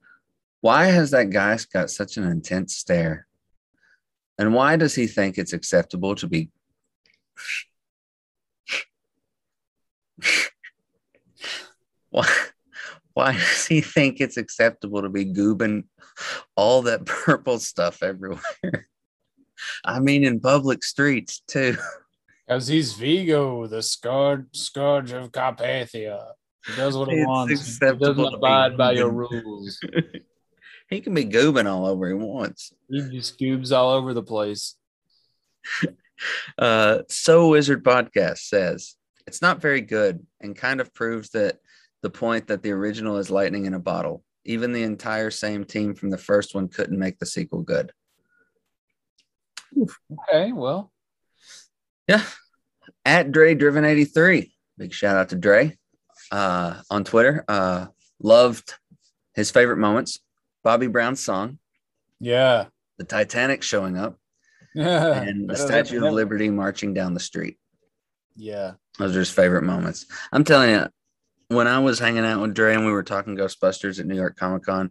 Why 0.63 0.87
has 0.87 1.11
that 1.11 1.29
guy 1.29 1.59
got 1.71 1.91
such 1.91 2.17
an 2.17 2.25
intense 2.25 2.77
stare? 2.77 3.27
And 4.39 4.55
why 4.55 4.77
does 4.77 4.95
he 4.95 5.07
think 5.07 5.37
it's 5.37 5.53
acceptable 5.53 6.15
to 6.15 6.27
be 6.27 6.49
why, 12.11 12.29
why 13.15 13.33
does 13.33 13.67
he 13.67 13.81
think 13.81 14.21
it's 14.21 14.37
acceptable 14.37 15.03
to 15.03 15.09
be 15.09 15.25
goobing 15.27 15.85
all 16.57 16.83
that 16.83 17.05
purple 17.07 17.59
stuff 17.59 18.03
everywhere? 18.03 18.89
I 19.85 20.01
mean, 20.01 20.25
in 20.25 20.41
public 20.41 20.83
streets 20.83 21.43
too. 21.47 21.77
because 22.47 22.67
he's 22.67 22.95
Vigo, 22.95 23.67
the 23.67 23.83
scourge, 23.83 24.47
scourge 24.53 25.13
of 25.13 25.31
Carpathia. 25.31 26.33
He 26.67 26.77
does 26.77 26.97
what 26.97 27.09
he 27.09 27.17
It's 27.17 27.27
wants. 27.27 27.79
He 27.79 27.87
doesn't 27.87 28.35
abide 28.35 28.77
by 28.77 28.93
your 28.93 29.11
rules. 29.11 29.81
he 30.89 31.01
can 31.01 31.15
be 31.15 31.25
goobing 31.25 31.67
all 31.67 31.87
over 31.87 32.09
he 32.09 32.15
wants. 32.15 32.73
He 32.89 33.01
just 33.11 33.39
cubes 33.39 33.73
all 33.73 33.91
over 33.91 34.15
the 34.15 34.23
place. 34.23 34.77
Uh, 36.59 36.99
so 37.09 37.49
Wizard 37.49 37.83
Podcast 37.83 38.39
says 38.39 38.97
it's 39.27 39.43
not 39.43 39.61
very 39.61 39.81
good 39.81 40.25
and 40.41 40.57
kind 40.57 40.81
of 40.81 40.95
proves 40.95 41.31
that 41.31 41.59
the 42.03 42.11
point 42.11 42.49
that 42.49 42.63
the 42.63 42.73
original 42.73 43.17
is 43.17 43.31
lightning 43.31 43.67
in 43.67 43.75
a 43.75 43.79
bottle. 43.79 44.25
Even 44.45 44.73
the 44.73 44.83
entire 44.83 45.31
same 45.31 45.65
team 45.65 45.95
from 45.95 46.11
the 46.11 46.19
first 46.19 46.55
one 46.55 46.69
couldn't 46.69 46.99
make 46.99 47.19
the 47.19 47.27
sequel 47.27 47.63
good. 47.63 47.93
Okay, 50.29 50.53
well, 50.53 50.93
Yeah. 52.09 52.23
At 53.05 53.33
Dre 53.33 53.55
Driven 53.55 53.85
83. 53.85 54.53
Big 54.79 54.93
shout 54.93 55.17
out 55.17 55.29
to 55.31 55.37
Dre 55.37 55.77
uh, 56.31 56.83
on 56.91 57.05
Twitter. 57.05 57.45
Uh, 57.47 57.87
loved 58.21 58.75
his 59.35 59.51
favorite 59.51 59.79
moments. 59.79 60.21
Bobby 60.65 60.87
Brown's 60.87 61.25
song, 61.25 61.59
yeah. 62.21 62.67
the 62.99 63.05
Titanic 63.05 63.63
showing 63.63 63.97
up. 63.97 64.19
and 64.75 65.49
the 65.49 65.57
Statue 65.57 66.05
of 66.05 66.13
Liberty 66.13 66.51
marching 66.51 66.95
down 66.95 67.15
the 67.15 67.21
street. 67.21 67.59
Yeah. 68.37 68.73
Those 68.99 69.15
are 69.17 69.21
his 69.21 69.31
favorite 69.31 69.63
moments. 69.65 70.07
I'm 70.33 70.45
telling 70.45 70.71
you, 70.71 70.87
when 71.49 71.67
I 71.67 71.79
was 71.79 71.99
hanging 71.99 72.25
out 72.25 72.41
with 72.41 72.55
Dre 72.55 72.75
and 72.75 72.87
we 72.87 72.93
were 72.93 73.03
talking 73.03 73.37
Ghostbusters 73.37 74.01
at 74.01 74.07
New 74.07 74.17
York 74.17 74.37
Comic 74.37 74.65
Con, 74.65 74.91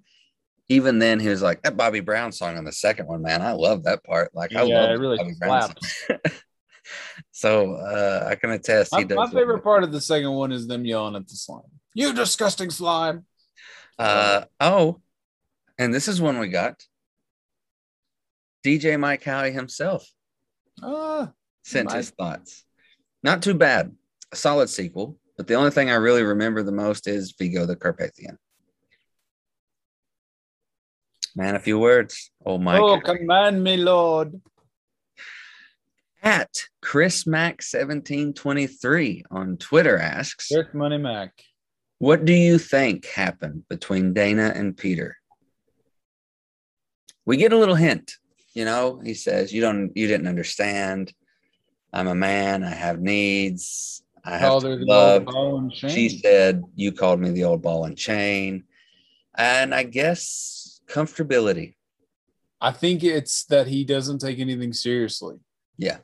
even 0.69 0.99
then 0.99 1.19
he 1.19 1.27
was 1.27 1.41
like, 1.41 1.61
that 1.63 1.75
Bobby 1.75 1.99
Brown 1.99 2.31
song 2.31 2.57
on 2.57 2.63
the 2.63 2.71
second 2.71 3.07
one, 3.07 3.21
man. 3.21 3.41
I 3.41 3.51
love 3.51 3.83
that 3.83 4.03
part. 4.03 4.33
Like, 4.33 4.55
I 4.55 4.63
Yeah, 4.63 4.81
love 4.81 4.89
it 4.91 4.99
really 4.99 5.17
Bobby 5.17 5.33
Brown 5.39 5.61
slaps. 5.61 6.05
song. 6.07 6.17
so 7.31 7.73
uh, 7.73 8.27
I 8.29 8.35
can 8.35 8.51
attest 8.51 8.91
My, 8.91 8.99
he 8.99 9.05
does. 9.05 9.15
my 9.17 9.27
favorite 9.27 9.57
it. 9.57 9.63
part 9.63 9.83
of 9.83 9.91
the 9.91 10.01
second 10.01 10.31
one 10.31 10.51
is 10.51 10.67
them 10.67 10.85
yelling 10.85 11.15
at 11.15 11.27
the 11.27 11.35
slime. 11.35 11.63
You 11.93 12.13
disgusting 12.13 12.69
slime. 12.69 13.25
Uh, 13.99 14.45
oh, 14.59 15.01
and 15.77 15.93
this 15.93 16.07
is 16.07 16.21
one 16.21 16.39
we 16.39 16.47
got. 16.47 16.83
DJ 18.65 18.99
Mike 18.99 19.23
Howie 19.23 19.51
himself 19.51 20.07
Ah, 20.83 21.31
sent 21.63 21.91
his 21.91 22.09
thoughts. 22.11 22.63
Not 23.23 23.41
too 23.41 23.53
bad. 23.53 23.95
A 24.31 24.35
solid 24.35 24.69
sequel, 24.69 25.17
but 25.38 25.47
the 25.47 25.55
only 25.55 25.71
thing 25.71 25.91
I 25.91 25.95
really 25.95 26.23
remember 26.23 26.63
the 26.63 26.71
most 26.71 27.07
is 27.07 27.35
Vigo 27.38 27.65
the 27.65 27.75
Carpathian. 27.75 28.38
Man, 31.35 31.55
a 31.55 31.59
few 31.59 31.79
words. 31.79 32.31
Oh 32.45 32.57
my 32.57 32.77
oh, 32.77 32.97
God. 32.97 33.17
command 33.17 33.63
me, 33.63 33.77
Lord. 33.77 34.41
At 36.23 36.49
Chris 36.81 37.25
Mac 37.25 37.61
1723 37.63 39.23
on 39.31 39.57
Twitter 39.57 39.97
asks, 39.97 40.49
Chris 40.49 40.67
Money 40.73 40.97
Mac. 40.97 41.31
What 41.99 42.25
do 42.25 42.33
you 42.33 42.57
think 42.57 43.05
happened 43.05 43.63
between 43.69 44.13
Dana 44.13 44.51
and 44.55 44.75
Peter? 44.75 45.17
We 47.25 47.38
get 47.38 47.53
a 47.53 47.57
little 47.57 47.75
hint, 47.75 48.17
you 48.53 48.65
know. 48.65 48.99
He 49.03 49.14
says, 49.14 49.53
"You 49.53 49.61
don't, 49.61 49.91
you 49.95 50.07
didn't 50.07 50.28
understand. 50.28 51.14
I'm 51.94 52.07
a 52.07 52.15
man. 52.15 52.64
I 52.64 52.69
have 52.69 52.99
needs. 52.99 54.03
I 54.23 54.38
have 54.38 54.49
Called 54.49 54.64
to 54.64 54.69
her 54.69 54.78
be 54.78 54.91
old 54.91 55.26
ball 55.26 55.57
and 55.57 55.72
chain. 55.72 55.90
She 55.90 56.10
said, 56.10 56.64
"You 56.76 56.91
called 56.91 57.19
me 57.19 57.32
the 57.32 57.44
old 57.45 57.61
ball 57.61 57.86
and 57.86 57.98
chain," 57.98 58.64
and 59.36 59.73
I 59.73 59.84
guess 59.84 60.82
comfortability. 60.88 61.76
I 62.60 62.72
think 62.72 63.03
it's 63.03 63.45
that 63.45 63.68
he 63.68 63.84
doesn't 63.84 64.19
take 64.19 64.40
anything 64.40 64.73
seriously. 64.73 65.38
Yeah, 65.78 65.98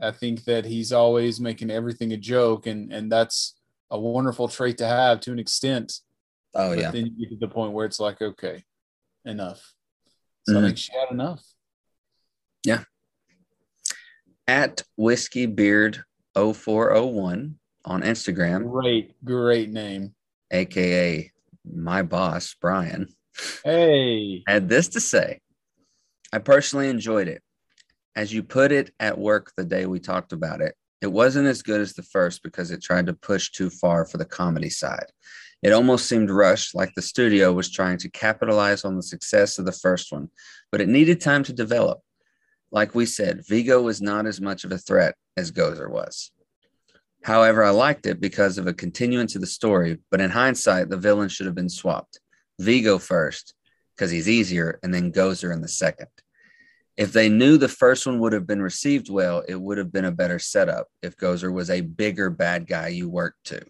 I 0.00 0.12
think 0.12 0.44
that 0.44 0.64
he's 0.64 0.92
always 0.92 1.40
making 1.40 1.70
everything 1.70 2.12
a 2.12 2.16
joke, 2.16 2.66
and 2.66 2.92
and 2.92 3.10
that's 3.10 3.54
a 3.90 3.98
wonderful 3.98 4.48
trait 4.48 4.78
to 4.78 4.86
have 4.86 5.20
to 5.20 5.32
an 5.32 5.38
extent. 5.38 6.00
oh 6.54 6.70
but 6.70 6.78
yeah. 6.78 6.90
then 6.90 7.06
you 7.06 7.26
get 7.26 7.30
to 7.30 7.46
the 7.46 7.52
point 7.52 7.72
where 7.72 7.84
it's 7.86 8.00
like, 8.00 8.22
okay, 8.22 8.64
enough. 9.24 9.74
So 10.46 10.54
Mhm. 10.54 10.58
I 10.58 10.66
think 10.66 10.78
she 10.78 10.92
had 10.92 11.10
enough. 11.10 11.42
At 14.48 14.82
whiskey 14.96 15.46
beard 15.46 16.02
0401 16.34 17.56
on 17.84 18.02
Instagram, 18.02 18.70
Great, 18.70 19.14
great 19.24 19.70
name. 19.70 20.14
aka 20.50 21.30
my 21.64 22.02
boss 22.02 22.54
Brian. 22.60 23.08
Hey, 23.64 24.42
had 24.46 24.68
this 24.68 24.88
to 24.88 25.00
say 25.00 25.40
I 26.32 26.38
personally 26.38 26.88
enjoyed 26.88 27.28
it. 27.28 27.42
As 28.16 28.32
you 28.32 28.42
put 28.42 28.72
it 28.72 28.92
at 29.00 29.16
work 29.18 29.52
the 29.56 29.64
day 29.64 29.86
we 29.86 30.00
talked 30.00 30.32
about 30.32 30.60
it, 30.60 30.74
it 31.00 31.06
wasn't 31.06 31.46
as 31.46 31.62
good 31.62 31.80
as 31.80 31.94
the 31.94 32.02
first 32.02 32.42
because 32.42 32.70
it 32.70 32.82
tried 32.82 33.06
to 33.06 33.14
push 33.14 33.50
too 33.50 33.70
far 33.70 34.04
for 34.04 34.18
the 34.18 34.24
comedy 34.24 34.70
side. 34.70 35.06
It 35.62 35.72
almost 35.72 36.08
seemed 36.08 36.30
rushed, 36.30 36.74
like 36.74 36.92
the 36.94 37.02
studio 37.02 37.52
was 37.52 37.70
trying 37.70 37.98
to 37.98 38.10
capitalize 38.10 38.84
on 38.84 38.96
the 38.96 39.02
success 39.02 39.58
of 39.58 39.64
the 39.64 39.72
first 39.72 40.12
one, 40.12 40.28
but 40.70 40.80
it 40.80 40.88
needed 40.88 41.20
time 41.20 41.44
to 41.44 41.52
develop. 41.52 42.00
Like 42.72 42.94
we 42.94 43.04
said, 43.04 43.46
Vigo 43.46 43.82
was 43.82 44.00
not 44.00 44.26
as 44.26 44.40
much 44.40 44.64
of 44.64 44.72
a 44.72 44.78
threat 44.78 45.14
as 45.36 45.52
Gozer 45.52 45.90
was. 45.90 46.30
However, 47.22 47.62
I 47.62 47.70
liked 47.70 48.06
it 48.06 48.18
because 48.18 48.56
of 48.56 48.66
a 48.66 48.72
continuance 48.72 49.34
of 49.34 49.42
the 49.42 49.46
story, 49.46 49.98
but 50.10 50.20
in 50.22 50.30
hindsight, 50.30 50.88
the 50.88 50.96
villain 50.96 51.28
should 51.28 51.46
have 51.46 51.54
been 51.54 51.68
swapped. 51.68 52.18
Vigo 52.58 52.98
first, 52.98 53.54
because 53.94 54.10
he's 54.10 54.28
easier, 54.28 54.80
and 54.82 54.92
then 54.92 55.12
Gozer 55.12 55.52
in 55.52 55.60
the 55.60 55.68
second. 55.68 56.08
If 56.96 57.12
they 57.12 57.28
knew 57.28 57.58
the 57.58 57.68
first 57.68 58.06
one 58.06 58.18
would 58.20 58.32
have 58.32 58.46
been 58.46 58.62
received 58.62 59.10
well, 59.10 59.44
it 59.46 59.60
would 59.60 59.78
have 59.78 59.92
been 59.92 60.06
a 60.06 60.10
better 60.10 60.38
setup 60.38 60.88
if 61.02 61.16
Gozer 61.16 61.52
was 61.52 61.70
a 61.70 61.80
bigger 61.82 62.30
bad 62.30 62.66
guy 62.66 62.88
you 62.88 63.08
worked 63.08 63.44
to. 63.44 63.62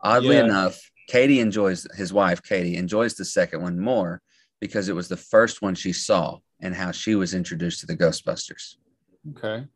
Oddly 0.00 0.36
Yeah. 0.36 0.44
enough, 0.44 0.80
Katie 1.06 1.40
enjoys 1.40 1.86
his 1.96 2.12
wife, 2.12 2.42
Katie 2.42 2.76
enjoys 2.76 3.14
the 3.14 3.24
second 3.24 3.62
one 3.62 3.78
more 3.78 4.22
because 4.60 4.88
it 4.88 4.94
was 4.94 5.08
the 5.08 5.16
first 5.16 5.62
one 5.62 5.74
she 5.74 5.92
saw 5.92 6.38
and 6.60 6.74
how 6.74 6.90
she 6.90 7.14
was 7.14 7.34
introduced 7.34 7.80
to 7.80 7.86
the 7.86 7.96
Ghostbusters. 7.96 8.76
okay. 9.36 9.66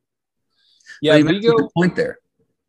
Yeah, 1.00 1.16
Vigo. 1.22 1.56
good 1.56 1.68
point 1.76 1.96
there. 1.96 2.18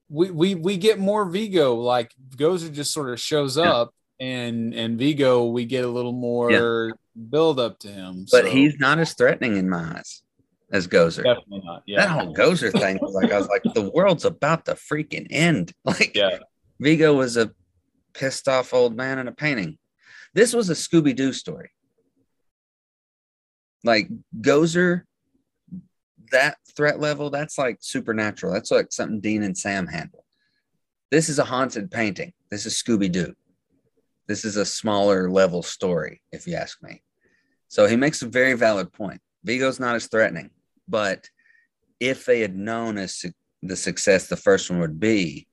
we 0.09 0.31
we 0.31 0.55
we 0.55 0.77
get 0.77 0.99
more 0.99 1.25
Vigo. 1.25 1.75
Like 1.75 2.11
Gozer 2.35 2.71
just 2.71 2.91
sort 2.93 3.09
of 3.09 3.19
shows 3.19 3.57
Yeah. 3.57 3.71
up, 3.71 3.93
and 4.19 4.73
and 4.73 4.97
Vigo 4.97 5.45
we 5.45 5.65
get 5.65 5.83
a 5.83 5.87
little 5.89 6.13
more 6.13 6.93
build 7.29 7.59
up 7.59 7.79
to 7.79 7.87
him. 7.89 8.25
But 8.31 8.45
so 8.45 8.49
he's 8.49 8.75
not 8.79 8.99
as 8.99 9.13
threatening 9.13 9.57
in 9.57 9.69
my 9.69 9.95
eyes 9.97 10.21
as 10.71 10.87
Gozer. 10.87 11.23
definitely 11.23 11.61
not. 11.63 11.83
Yeah. 11.85 12.01
That 12.05 12.09
whole 12.09 12.33
Gozer 12.35 12.71
thing 12.71 12.97
was 13.01 13.13
like, 13.13 13.31
I 13.31 13.37
was 13.37 13.47
like, 13.47 13.61
the 13.75 13.89
world's 13.91 14.25
about 14.25 14.65
to 14.65 14.73
freaking 14.73 15.27
end. 15.29 15.71
Like, 15.85 16.15
yeah, 16.15 16.39
Vigo 16.79 17.13
was 17.13 17.37
a 17.37 17.51
pissed 18.13 18.47
off 18.47 18.73
old 18.73 18.95
man 18.95 19.19
in 19.19 19.27
a 19.27 19.31
painting. 19.31 19.77
This 20.33 20.53
was 20.53 20.69
a 20.69 20.73
Scooby 20.73 21.15
Doo 21.15 21.33
story. 21.33 21.69
Like 23.83 24.07
Gozer, 24.39 25.03
that 26.31 26.57
threat 26.75 26.99
level, 26.99 27.29
that's 27.29 27.57
like 27.57 27.77
supernatural. 27.81 28.53
That's 28.53 28.71
like 28.71 28.91
something 28.91 29.19
Dean 29.19 29.43
and 29.43 29.57
Sam 29.57 29.87
handle. 29.87 30.25
This 31.11 31.29
is 31.29 31.37
a 31.39 31.43
haunted 31.43 31.91
painting. 31.91 32.33
This 32.49 32.65
is 32.65 32.73
Scooby 32.81 33.11
Doo. 33.11 33.33
This 34.27 34.45
is 34.45 34.55
a 34.55 34.65
smaller 34.65 35.29
level 35.29 35.61
story, 35.61 36.21
if 36.31 36.47
you 36.47 36.55
ask 36.55 36.81
me. 36.81 37.03
So 37.67 37.87
he 37.87 37.95
makes 37.95 38.21
a 38.21 38.27
very 38.27 38.53
valid 38.53 38.91
point. 38.93 39.21
Vigo's 39.43 39.79
not 39.79 39.95
as 39.95 40.07
threatening, 40.07 40.49
but 40.87 41.29
if 41.99 42.25
they 42.25 42.39
had 42.39 42.55
known 42.55 42.97
as 42.97 43.15
su- 43.15 43.31
the 43.61 43.75
success 43.75 44.27
the 44.27 44.37
first 44.37 44.69
one 44.69 44.79
would 44.79 44.99
be, 44.99 45.47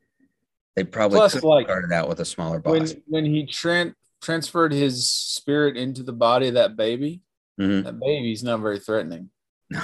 They 0.76 0.84
probably 0.84 1.18
Plus, 1.18 1.34
could 1.34 1.42
like, 1.44 1.66
started 1.66 1.92
out 1.92 2.08
with 2.08 2.20
a 2.20 2.24
smaller 2.24 2.60
when 2.60 2.80
boss. 2.82 2.94
when 3.06 3.24
he 3.24 3.44
tran- 3.44 3.94
transferred 4.22 4.72
his 4.72 5.10
spirit 5.10 5.76
into 5.76 6.02
the 6.04 6.12
body 6.12 6.48
of 6.48 6.54
that 6.54 6.76
baby, 6.76 7.20
Mhm. 7.60 7.84
that 7.84 8.00
baby's 8.00 8.42
not 8.42 8.60
very 8.60 8.78
threatening. 8.78 9.30
No, 9.70 9.82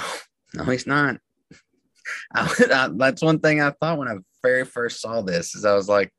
no, 0.55 0.63
he's 0.63 0.87
not. 0.87 1.17
I, 2.33 2.53
I- 2.73 2.89
that's 2.93 3.21
one 3.21 3.39
thing 3.39 3.61
I 3.61 3.71
thought 3.71 3.97
when 3.97 4.07
I 4.07 4.15
very 4.43 4.65
first 4.65 5.01
saw 5.01 5.21
this 5.21 5.55
is 5.55 5.63
I 5.65 5.73
was 5.75 5.87
like, 5.87 6.11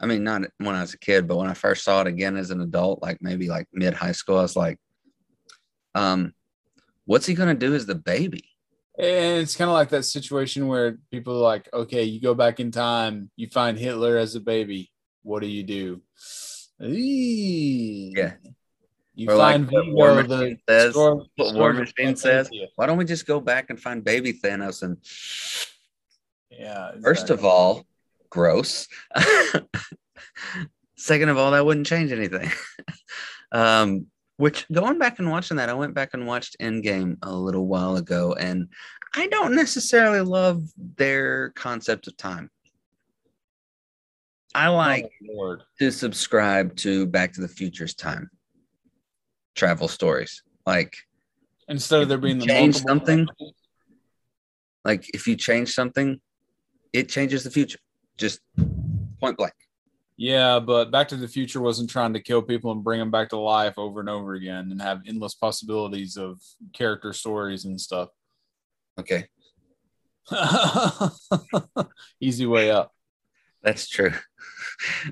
I 0.00 0.06
mean, 0.06 0.24
not 0.24 0.42
when 0.58 0.74
I 0.74 0.80
was 0.82 0.94
a 0.94 0.98
kid, 0.98 1.26
but 1.26 1.36
when 1.36 1.48
I 1.48 1.54
first 1.54 1.84
saw 1.84 2.00
it 2.02 2.06
again 2.06 2.36
as 2.36 2.50
an 2.50 2.60
adult, 2.60 3.02
like 3.02 3.18
maybe 3.20 3.48
like 3.48 3.66
mid 3.72 3.94
high 3.94 4.12
school, 4.12 4.38
I 4.38 4.42
was 4.42 4.56
like, 4.56 4.78
um, 5.94 6.32
what's 7.06 7.26
he 7.26 7.34
gonna 7.34 7.54
do 7.54 7.74
as 7.74 7.86
the 7.86 7.94
baby? 7.94 8.44
And 8.98 9.42
it's 9.42 9.56
kind 9.56 9.68
of 9.70 9.74
like 9.74 9.90
that 9.90 10.04
situation 10.04 10.66
where 10.68 10.98
people 11.10 11.34
are 11.36 11.42
like, 11.42 11.68
okay, 11.72 12.02
you 12.04 12.20
go 12.20 12.34
back 12.34 12.60
in 12.60 12.70
time, 12.70 13.30
you 13.36 13.46
find 13.48 13.78
Hitler 13.78 14.16
as 14.16 14.34
a 14.34 14.40
baby. 14.40 14.90
What 15.22 15.40
do 15.42 15.48
you 15.48 15.62
do? 15.64 16.02
Yeah. 18.16 18.34
You 19.16 19.30
Or 19.30 19.36
find 19.38 19.70
what 19.70 19.90
War 19.92 20.14
Vigo, 20.14 20.28
the 20.28 20.36
Machine 20.36 20.58
says, 20.68 20.90
store- 20.92 21.26
what 21.36 21.54
War 21.54 21.72
Machine 21.72 22.16
says. 22.16 22.50
Why 22.76 22.84
don't 22.86 22.98
we 22.98 23.06
just 23.06 23.26
go 23.26 23.40
back 23.40 23.70
and 23.70 23.80
find 23.80 24.04
baby 24.04 24.34
Thanos? 24.34 24.82
And 24.82 24.98
Yeah. 26.50 26.92
first 27.02 27.30
of 27.30 27.42
all, 27.42 27.86
gross. 28.28 28.86
Second 30.98 31.30
of 31.30 31.38
all, 31.38 31.52
that 31.52 31.64
wouldn't 31.64 31.86
change 31.86 32.12
anything. 32.12 32.50
um, 33.52 34.06
which 34.36 34.66
going 34.70 34.98
back 34.98 35.18
and 35.18 35.30
watching 35.30 35.56
that, 35.56 35.70
I 35.70 35.74
went 35.74 35.94
back 35.94 36.10
and 36.12 36.26
watched 36.26 36.56
Endgame 36.60 37.16
a 37.22 37.32
little 37.34 37.66
while 37.66 37.96
ago, 37.96 38.34
and 38.34 38.68
I 39.14 39.28
don't 39.28 39.54
necessarily 39.54 40.20
love 40.20 40.62
their 40.76 41.50
concept 41.50 42.06
of 42.06 42.18
time. 42.18 42.50
I 44.54 44.68
like 44.68 45.10
Oh, 45.38 45.56
to 45.78 45.90
subscribe 45.90 46.76
to 46.76 47.06
Back 47.06 47.32
to 47.34 47.40
the 47.40 47.48
Future's 47.48 47.94
time 47.94 48.30
travel 49.56 49.88
stories. 49.88 50.42
Like, 50.64 50.94
Instead 51.68 52.02
of 52.02 52.08
there 52.08 52.18
being 52.18 52.38
the 52.38 52.46
change 52.46 52.76
something, 52.76 53.26
like 54.84 55.08
if 55.12 55.26
you 55.26 55.34
change 55.34 55.74
something, 55.74 56.20
it 56.92 57.08
changes 57.08 57.42
the 57.42 57.50
future. 57.50 57.80
Just 58.16 58.40
point 59.20 59.36
blank. 59.36 59.54
Yeah, 60.16 60.60
but 60.60 60.90
Back 60.90 61.08
to 61.08 61.16
the 61.16 61.28
Future 61.28 61.60
wasn't 61.60 61.90
trying 61.90 62.14
to 62.14 62.22
kill 62.22 62.40
people 62.40 62.70
and 62.70 62.84
bring 62.84 63.00
them 63.00 63.10
back 63.10 63.30
to 63.30 63.36
life 63.36 63.74
over 63.76 64.00
and 64.00 64.08
over 64.08 64.34
again 64.34 64.70
and 64.70 64.80
have 64.80 65.02
endless 65.06 65.34
possibilities 65.34 66.16
of 66.16 66.40
character 66.72 67.12
stories 67.12 67.64
and 67.64 67.78
stuff. 67.80 68.08
Okay, 68.98 69.26
Easy 72.20 72.46
way 72.46 72.70
up. 72.70 72.92
that's 73.62 73.88
true. 73.88 74.12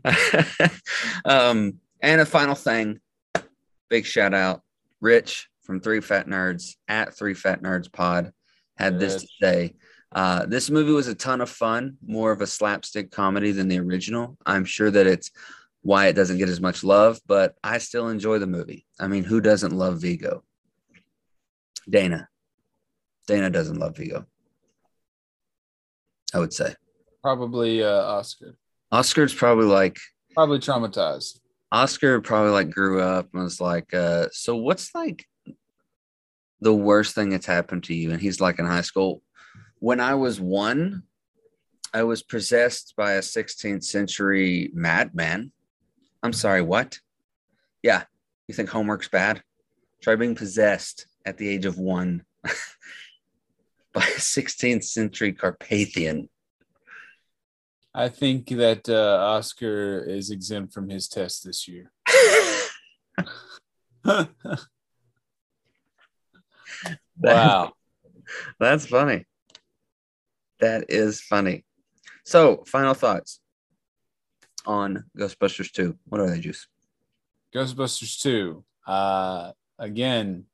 um, 1.25 1.79
and 2.01 2.21
a 2.21 2.27
final 2.27 2.55
thing, 2.55 3.01
big 3.89 4.07
shout 4.07 4.35
out, 4.35 4.63
Rich 5.01 5.49
from 5.63 5.81
Three 5.81 6.01
Fat 6.01 6.27
Nerds 6.27 6.77
at 6.89 7.17
Three 7.17 7.35
Fat 7.35 7.63
Nerds 7.63 7.93
Pod 7.93 8.33
had 8.77 8.99
this 8.99 9.23
to 9.23 9.29
say. 9.41 9.75
Uh, 10.13 10.47
this 10.47 10.71
movie 10.71 10.93
was 10.93 11.09
a 11.09 11.15
ton 11.15 11.41
of 11.41 11.51
fun, 11.51 11.97
more 12.07 12.31
of 12.31 12.41
a 12.41 12.47
slapstick 12.47 13.11
comedy 13.11 13.51
than 13.51 13.69
the 13.69 13.79
original. 13.81 14.37
I'm 14.47 14.65
sure 14.65 14.91
that 14.91 15.07
it's 15.07 15.31
why 15.83 16.07
it 16.07 16.15
doesn't 16.15 16.39
get 16.39 16.49
as 16.49 16.61
much 16.61 16.85
love, 16.85 17.21
but 17.27 17.55
I 17.65 17.79
still 17.79 18.09
enjoy 18.09 18.39
the 18.39 18.47
movie. 18.47 18.87
I 18.99 19.09
mean, 19.09 19.25
who 19.25 19.41
doesn't 19.41 19.73
love 19.73 20.01
Vigo? 20.01 20.45
Dana. 21.89 22.29
Dana 23.27 23.51
doesn't 23.51 23.79
love 23.79 23.97
Vigo. 23.97 24.27
I 26.33 26.39
would 26.39 26.53
say. 26.53 26.75
Probably 27.23 27.83
uh, 27.83 28.03
Oscar. 28.03 28.57
Oscar's 28.93 29.35
probably 29.35 29.67
like 29.67 29.99
Probably 30.35 30.59
traumatized. 30.59 31.39
Oscar 31.73 32.21
probably 32.21 32.53
like 32.53 32.71
grew 32.71 33.01
up 33.01 33.29
and 33.33 33.43
was 33.43 33.61
like, 33.61 33.93
uh, 33.93 34.29
so 34.33 34.57
what's 34.57 34.95
like 34.95 35.27
the 36.61 36.75
worst 36.75 37.15
thing 37.15 37.31
that's 37.31 37.47
happened 37.47 37.85
to 37.85 37.95
you? 37.95 38.11
And 38.11 38.21
he's 38.21 38.41
like 38.41 38.59
in 38.59 38.67
high 38.67 38.83
school. 38.83 39.23
When 39.79 40.01
I 40.01 40.15
was 40.15 40.41
one, 40.41 41.03
I 41.93 42.03
was 42.03 42.23
possessed 42.23 42.95
by 42.97 43.13
a 43.13 43.21
16th 43.21 43.85
century 43.85 44.71
madman. 44.73 45.53
I'm 46.23 46.33
sorry, 46.33 46.63
what? 46.63 46.99
Yeah. 47.83 48.05
You 48.49 48.55
think 48.55 48.69
homework's 48.69 49.09
bad? 49.09 49.43
Try 50.03 50.17
being 50.17 50.35
possessed 50.35 51.07
at 51.25 51.39
the 51.39 51.49
age 51.49 51.67
of 51.67 51.79
one 51.79 52.25
by 53.93 54.03
a 54.03 54.19
16th 54.19 54.85
century 54.85 55.33
Carpathian. 55.33 56.29
I 57.95 58.09
think 58.09 58.49
that 58.49 58.89
uh, 58.89 59.19
Oscar 59.21 60.03
is 60.03 60.31
exempt 60.31 60.75
from 60.75 60.89
his 60.89 61.07
test 61.07 61.45
this 61.45 61.69
year. 61.69 61.93
wow. 67.17 67.73
That's 68.59 68.87
funny. 68.87 69.27
That 70.61 70.87
is 70.89 71.21
funny. 71.21 71.65
So, 72.25 72.65
final 72.67 72.95
thoughts 72.95 73.41
on 74.67 75.05
Ghostbusters 75.17 75.71
2. 75.71 75.97
What 76.07 76.21
are 76.21 76.31
they, 76.31 76.41
Juice? 76.41 76.67
Ghostbusters 77.55 78.21
2. 78.21 78.65
Uh, 78.87 79.53
again, 79.79 80.47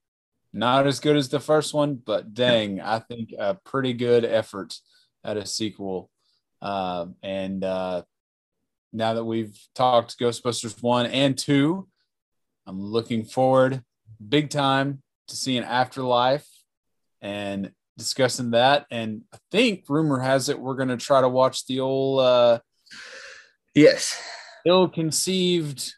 not 0.53 0.87
as 0.87 1.01
good 1.01 1.17
as 1.17 1.29
the 1.29 1.41
first 1.41 1.73
one, 1.73 1.95
but 1.95 2.35
dang, 2.35 2.81
I 2.81 2.99
think 2.99 3.33
a 3.39 3.55
pretty 3.55 3.93
good 3.93 4.25
effort 4.25 4.75
at 5.25 5.37
a 5.37 5.47
sequel. 5.47 6.11
Um, 6.63 7.15
and 7.23 7.65
uh, 7.65 8.03
now 8.93 9.15
that 9.15 9.25
we've 9.25 9.59
talked 9.75 10.19
Ghostbusters 10.19 10.83
1 10.83 11.07
and 11.07 11.37
2, 11.37 11.87
I'm 12.67 12.81
looking 12.81 13.25
forward 13.25 13.83
big 14.27 14.51
time 14.51 15.03
to 15.29 15.37
seeing 15.37 15.63
Afterlife 15.63 16.47
and 17.23 17.73
discussing 17.97 18.53
that. 18.53 18.87
And 18.91 19.23
I 19.33 19.39
think 19.51 19.85
rumor 19.89 20.19
has 20.21 20.49
it 20.49 20.61
we're 20.61 20.75
going 20.75 20.89
to 20.89 20.97
try 20.97 21.21
to 21.21 21.29
watch 21.29 21.67
the 21.67 21.81
old 21.81 22.21
uh, 22.21 22.59
Yes. 23.75 24.21
ill-conceived 24.67 25.95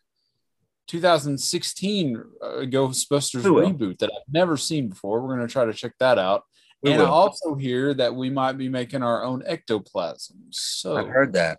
2016 0.89 2.17
uh, 2.43 2.47
Ghostbusters 2.65 3.43
reboot 3.43 3.99
that 3.99 4.11
I've 4.13 4.33
never 4.33 4.57
seen 4.57 4.89
before. 4.89 5.23
We're 5.23 5.35
going 5.37 5.47
to 5.47 5.53
try 5.53 5.65
to 5.65 5.73
check 5.73 5.95
that 6.01 6.19
out. 6.19 6.43
We 6.83 6.93
and 6.93 7.03
I 7.03 7.07
also 7.07 7.55
hear 7.55 7.95
that 7.95 8.15
we 8.15 8.29
might 8.29 8.59
be 8.59 8.69
making 8.69 9.03
our 9.03 9.23
own 9.23 9.43
ectoplasm. 9.47 10.37
So 10.51 10.97
I've 10.97 11.09
heard 11.09 11.35
that. 11.35 11.59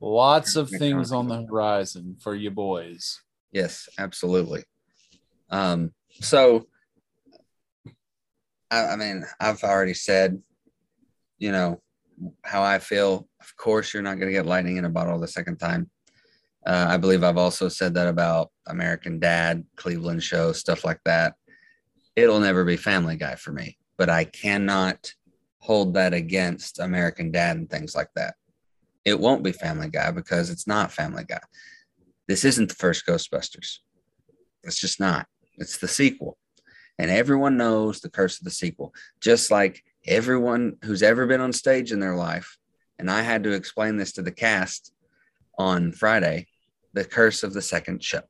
lots 0.00 0.56
of 0.56 0.68
things 0.68 1.12
on 1.12 1.28
the 1.28 1.46
horizon 1.46 2.16
for 2.20 2.34
you 2.34 2.50
boys. 2.50 3.20
Yes, 3.52 3.88
absolutely. 3.98 4.64
Um, 5.50 5.92
so, 6.20 6.66
I, 8.70 8.88
I 8.88 8.96
mean, 8.96 9.24
I've 9.40 9.62
already 9.62 9.94
said, 9.94 10.42
you 11.38 11.52
know, 11.52 11.80
how 12.44 12.62
I 12.62 12.78
feel. 12.78 13.28
Of 13.40 13.56
course, 13.56 13.94
you're 13.94 14.02
not 14.02 14.16
going 14.16 14.26
to 14.26 14.32
get 14.32 14.44
lightning 14.46 14.76
in 14.76 14.84
a 14.84 14.90
bottle 14.90 15.18
the 15.18 15.28
second 15.28 15.58
time. 15.58 15.88
Uh, 16.66 16.86
I 16.88 16.96
believe 16.96 17.22
I've 17.22 17.38
also 17.38 17.68
said 17.68 17.94
that 17.94 18.08
about 18.08 18.50
American 18.66 19.20
Dad, 19.20 19.64
Cleveland 19.76 20.22
Show, 20.22 20.52
stuff 20.52 20.84
like 20.84 21.00
that. 21.04 21.34
It'll 22.16 22.40
never 22.40 22.64
be 22.64 22.76
Family 22.76 23.16
Guy 23.16 23.36
for 23.36 23.52
me, 23.52 23.78
but 23.98 24.08
I 24.08 24.24
cannot 24.24 25.12
hold 25.58 25.94
that 25.94 26.14
against 26.14 26.78
American 26.78 27.30
Dad 27.30 27.56
and 27.56 27.68
things 27.68 27.94
like 27.94 28.08
that. 28.14 28.36
It 29.04 29.20
won't 29.20 29.42
be 29.42 29.52
Family 29.52 29.90
Guy 29.90 30.10
because 30.12 30.48
it's 30.48 30.66
not 30.66 30.92
Family 30.92 31.24
Guy. 31.24 31.40
This 32.28 32.44
isn't 32.44 32.68
the 32.68 32.74
first 32.74 33.04
Ghostbusters. 33.06 33.78
It's 34.62 34.80
just 34.80 35.00
not. 35.00 35.26
It's 35.56 35.78
the 35.78 35.88
sequel. 35.88 36.38
And 36.98 37.10
everyone 37.10 37.56
knows 37.56 38.00
the 38.00 38.10
curse 38.10 38.38
of 38.38 38.44
the 38.44 38.50
sequel, 38.50 38.94
just 39.20 39.50
like 39.50 39.82
everyone 40.06 40.76
who's 40.84 41.02
ever 41.02 41.26
been 41.26 41.40
on 41.40 41.52
stage 41.52 41.92
in 41.92 42.00
their 42.00 42.16
life. 42.16 42.56
And 42.98 43.10
I 43.10 43.22
had 43.22 43.44
to 43.44 43.52
explain 43.52 43.96
this 43.96 44.12
to 44.12 44.22
the 44.22 44.32
cast 44.32 44.92
on 45.58 45.92
Friday 45.92 46.46
the 46.94 47.04
curse 47.04 47.42
of 47.42 47.52
the 47.52 47.62
second 47.62 48.02
show. 48.02 48.22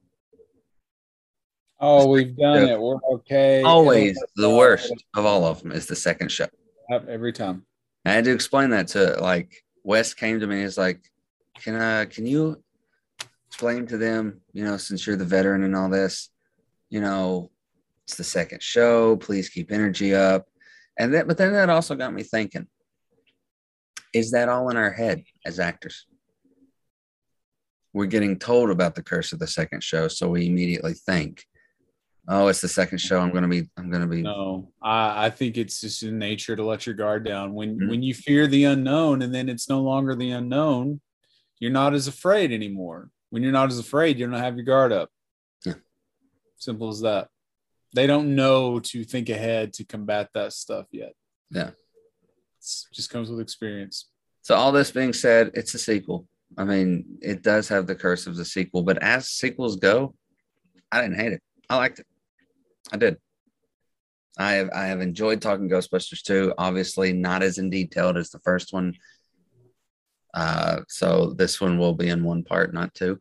Oh, 1.81 2.09
we've 2.09 2.37
done 2.37 2.65
it. 2.69 2.81
We're 2.81 2.99
okay. 3.13 3.63
Always 3.63 4.19
the 4.37 4.51
worst 4.51 4.93
of 5.15 5.25
all 5.25 5.45
of 5.45 5.63
them 5.63 5.73
is 5.73 5.87
the 5.87 5.97
second 5.97 6.31
show. 6.31 6.49
every 6.91 7.33
time. 7.33 7.65
I 8.05 8.13
had 8.13 8.25
to 8.25 8.33
explain 8.33 8.71
that 8.71 8.89
to 8.89 9.17
like 9.21 9.65
Wes 9.85 10.15
came 10.15 10.41
to 10.41 10.47
me. 10.47 10.63
He's 10.63 10.79
like, 10.79 11.01
"Can 11.61 11.77
uh, 11.77 12.07
can 12.11 12.27
you 12.27 12.63
explain 13.49 13.87
to 13.87 13.99
them, 13.99 14.41
you 14.53 14.65
know, 14.65 14.77
since 14.77 15.07
you're 15.07 15.17
the 15.17 15.25
veteran 15.25 15.63
and 15.63 15.77
all 15.77 15.89
this, 15.89 16.31
you 16.91 17.01
know, 17.01 17.51
it's 18.05 18.17
the 18.17 18.25
second 18.25 18.63
show. 18.63 19.17
Please 19.17 19.49
keep 19.49 19.71
energy 19.71 20.15
up." 20.15 20.47
And 20.99 21.15
that, 21.15 21.29
but 21.29 21.39
then 21.39 21.53
that 21.53 21.71
also 21.71 21.95
got 21.95 22.13
me 22.13 22.25
thinking: 22.25 22.67
Is 24.13 24.33
that 24.33 24.49
all 24.49 24.69
in 24.71 24.77
our 24.77 24.91
head 24.91 25.23
as 25.47 25.61
actors? 25.61 26.07
We're 27.93 28.07
getting 28.07 28.39
told 28.39 28.71
about 28.71 28.95
the 28.95 29.03
curse 29.03 29.33
of 29.33 29.39
the 29.39 29.47
second 29.47 29.83
show, 29.83 30.09
so 30.09 30.29
we 30.29 30.47
immediately 30.47 30.95
think, 30.95 31.47
"Oh, 32.29 32.49
it's 32.49 32.61
the 32.61 32.69
second 32.69 32.99
show. 32.99 33.19
I'm 33.21 33.33
gonna 33.33 33.49
be, 33.49 33.69
I'm 33.77 33.91
gonna 33.91 34.07
be." 34.07 34.23
No, 34.23 34.71
I, 34.83 35.27
I 35.27 35.31
think 35.31 35.57
it's 35.57 35.81
just 35.81 36.03
in 36.03 36.19
nature 36.19 36.55
to 36.55 36.65
let 36.65 36.87
your 36.87 36.95
guard 36.95 37.25
down. 37.25 37.55
When 37.55 37.79
Mhm. 37.79 37.89
when 37.89 38.03
you 38.03 38.15
fear 38.15 38.47
the 38.47 38.65
unknown 38.65 39.23
and 39.23 39.35
then 39.35 39.49
it's 39.49 39.69
no 39.69 39.81
longer 39.83 40.15
the 40.15 40.31
unknown, 40.31 41.01
you're 41.59 41.71
not 41.73 41.95
as 41.95 42.07
afraid 42.07 42.53
anymore. 42.53 43.11
When 43.31 43.43
you're 43.43 43.53
not 43.53 43.71
as 43.71 43.79
afraid, 43.79 44.19
you 44.19 44.27
don't 44.27 44.39
have 44.39 44.57
your 44.57 44.65
guard 44.65 44.93
up. 44.93 45.11
Yeah. 45.67 45.75
Simple 46.57 46.89
as 46.89 47.01
that. 47.01 47.29
They 47.95 48.07
don't 48.07 48.35
know 48.35 48.81
to 48.81 49.05
think 49.05 49.29
ahead 49.31 49.73
to 49.75 49.85
combat 49.85 50.31
that 50.35 50.53
stuff 50.53 50.87
yet. 50.93 51.15
Yeah. 51.51 51.71
It's 52.59 52.87
just 52.93 53.11
comes 53.11 53.31
with 53.31 53.41
experience. 53.41 54.11
So 54.43 54.55
all 54.55 54.73
this 54.73 54.91
being 54.91 55.13
said, 55.13 55.51
it's 55.55 55.75
a 55.75 55.79
sequel. 55.79 56.27
I 56.57 56.65
mean, 56.65 57.19
it 57.21 57.43
does 57.43 57.69
have 57.69 57.87
the 57.87 57.95
curse 57.95 58.27
of 58.27 58.37
the 58.37 58.45
sequel, 58.45 58.83
but 58.83 58.99
as 59.03 59.29
sequels 59.29 59.77
go, 59.77 60.15
I 60.91 61.03
didn't 61.03 61.17
hate 61.17 61.33
it. 61.33 61.43
I 61.69 61.77
liked 61.77 61.99
it. 61.99 62.07
I 62.93 62.97
did. 62.97 63.17
I 64.39 64.53
have 64.53 64.71
I 64.73 64.87
have 64.87 65.01
enjoyed 65.01 65.43
talking 65.43 65.69
Ghostbusters 65.69 66.23
2. 66.23 66.55
Obviously, 66.59 67.13
not 67.13 67.43
as 67.43 67.59
in 67.59 67.71
detailed 67.71 68.17
as 68.17 68.31
the 68.31 68.39
first 68.41 68.73
one. 68.73 68.95
Uh, 70.35 70.81
so 70.89 71.35
this 71.37 71.61
one 71.61 71.79
will 71.79 71.95
be 71.95 72.09
in 72.09 72.23
one 72.23 72.45
part, 72.45 72.73
not 72.73 72.95
two. 72.95 73.19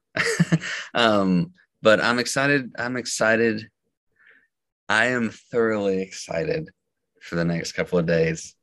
um, 0.94 1.54
but 1.82 2.02
I'm 2.02 2.20
excited. 2.20 2.72
I'm 2.78 2.98
excited. 2.98 3.70
I 4.90 5.08
am 5.08 5.30
thoroughly 5.30 6.02
excited 6.02 6.70
for 7.22 7.36
the 7.36 7.46
next 7.46 7.74
couple 7.74 7.98
of 7.98 8.06
days 8.06 8.56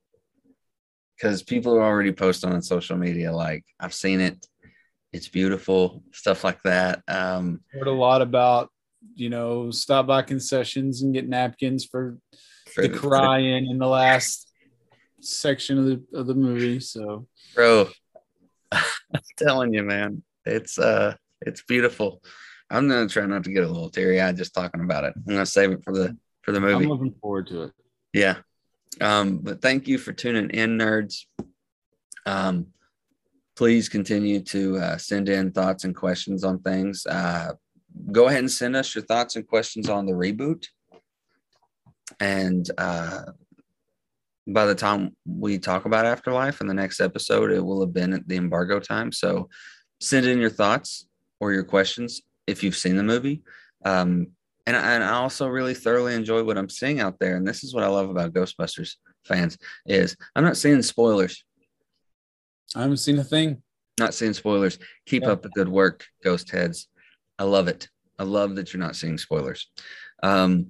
because 1.16 1.42
people 1.42 1.74
are 1.74 1.82
already 1.82 2.12
posting 2.12 2.52
on 2.52 2.62
social 2.62 2.96
media 2.96 3.32
like 3.32 3.64
I've 3.78 3.94
seen 3.94 4.20
it. 4.20 4.46
It's 5.12 5.28
beautiful, 5.28 6.02
stuff 6.12 6.42
like 6.42 6.62
that. 6.64 7.02
Um, 7.06 7.60
Heard 7.72 7.86
a 7.86 7.92
lot 7.92 8.20
about, 8.20 8.70
you 9.14 9.30
know, 9.30 9.70
stop 9.70 10.06
by 10.06 10.22
concessions 10.22 11.02
and 11.02 11.14
get 11.14 11.28
napkins 11.28 11.84
for 11.84 12.18
for 12.72 12.82
the 12.82 12.88
the- 12.88 12.98
crying 12.98 13.66
in 13.66 13.78
the 13.78 13.86
last 13.86 14.52
section 15.20 15.78
of 15.78 15.84
the 15.86 16.18
of 16.18 16.26
the 16.26 16.34
movie. 16.34 16.80
So 16.80 17.26
bro, 17.54 17.88
I'm 18.72 18.82
telling 19.36 19.72
you, 19.72 19.82
man, 19.82 20.22
it's 20.44 20.78
uh, 20.78 21.14
it's 21.40 21.62
beautiful. 21.62 22.22
I'm 22.70 22.88
gonna 22.88 23.08
try 23.08 23.26
not 23.26 23.44
to 23.44 23.52
get 23.52 23.64
a 23.64 23.68
little 23.68 23.90
teary 23.90 24.20
eyed 24.20 24.36
just 24.36 24.54
talking 24.54 24.80
about 24.80 25.04
it. 25.04 25.14
I'm 25.16 25.34
gonna 25.34 25.46
save 25.46 25.70
it 25.72 25.84
for 25.84 25.92
the 25.92 26.16
for 26.42 26.52
the 26.52 26.60
movie. 26.60 26.84
I'm 26.84 26.90
looking 26.90 27.14
forward 27.20 27.46
to 27.48 27.64
it. 27.64 27.72
Yeah. 28.12 28.36
Um, 29.00 29.38
but 29.38 29.60
thank 29.60 29.88
you 29.88 29.98
for 29.98 30.12
tuning 30.12 30.50
in, 30.50 30.78
nerds. 30.78 31.24
Um, 32.26 32.68
please 33.56 33.88
continue 33.88 34.40
to 34.40 34.76
uh, 34.78 34.96
send 34.96 35.28
in 35.28 35.52
thoughts 35.52 35.84
and 35.84 35.94
questions 35.94 36.44
on 36.44 36.60
things. 36.60 37.06
Uh, 37.06 37.52
go 38.12 38.28
ahead 38.28 38.40
and 38.40 38.50
send 38.50 38.76
us 38.76 38.94
your 38.94 39.04
thoughts 39.04 39.36
and 39.36 39.46
questions 39.46 39.88
on 39.88 40.06
the 40.06 40.12
reboot. 40.12 40.66
And 42.20 42.68
uh, 42.78 43.22
by 44.46 44.66
the 44.66 44.74
time 44.74 45.16
we 45.26 45.58
talk 45.58 45.84
about 45.84 46.06
Afterlife 46.06 46.60
in 46.60 46.66
the 46.66 46.74
next 46.74 47.00
episode, 47.00 47.50
it 47.50 47.64
will 47.64 47.80
have 47.80 47.92
been 47.94 48.12
at 48.12 48.26
the 48.28 48.36
embargo 48.36 48.78
time. 48.80 49.10
So 49.12 49.48
send 50.00 50.26
in 50.26 50.38
your 50.38 50.50
thoughts 50.50 51.06
or 51.40 51.52
your 51.52 51.64
questions 51.64 52.22
if 52.46 52.62
you've 52.62 52.76
seen 52.76 52.96
the 52.96 53.02
movie. 53.02 53.42
Um, 53.84 54.28
and, 54.66 54.76
I- 54.76 54.92
and 54.94 55.04
I 55.04 55.12
also 55.12 55.48
really 55.48 55.74
thoroughly 55.74 56.14
enjoy 56.14 56.42
what 56.44 56.58
I'm 56.58 56.68
seeing 56.68 57.00
out 57.00 57.18
there. 57.18 57.36
And 57.36 57.46
this 57.46 57.64
is 57.64 57.74
what 57.74 57.84
I 57.84 57.88
love 57.88 58.10
about 58.10 58.32
Ghostbusters 58.32 58.96
fans 59.24 59.56
is 59.86 60.16
I'm 60.36 60.44
not 60.44 60.56
seeing 60.56 60.82
spoilers, 60.82 61.44
I 62.76 62.82
haven't 62.82 62.96
seen 62.98 63.18
a 63.18 63.24
thing. 63.24 63.62
not 64.00 64.12
seeing 64.12 64.32
spoilers. 64.34 64.76
Keep 65.06 65.22
Yeah. 65.22 65.30
up 65.30 65.42
the 65.42 65.48
good 65.50 65.68
work, 65.68 66.04
Ghost 66.24 66.50
Heads. 66.50 66.88
I 67.38 67.44
love 67.44 67.68
it. 67.68 67.88
I 68.18 68.24
love 68.24 68.56
that 68.56 68.72
you're 68.72 68.82
not 68.82 68.96
seeing 68.96 69.18
spoilers. 69.18 69.68
Um, 70.22 70.68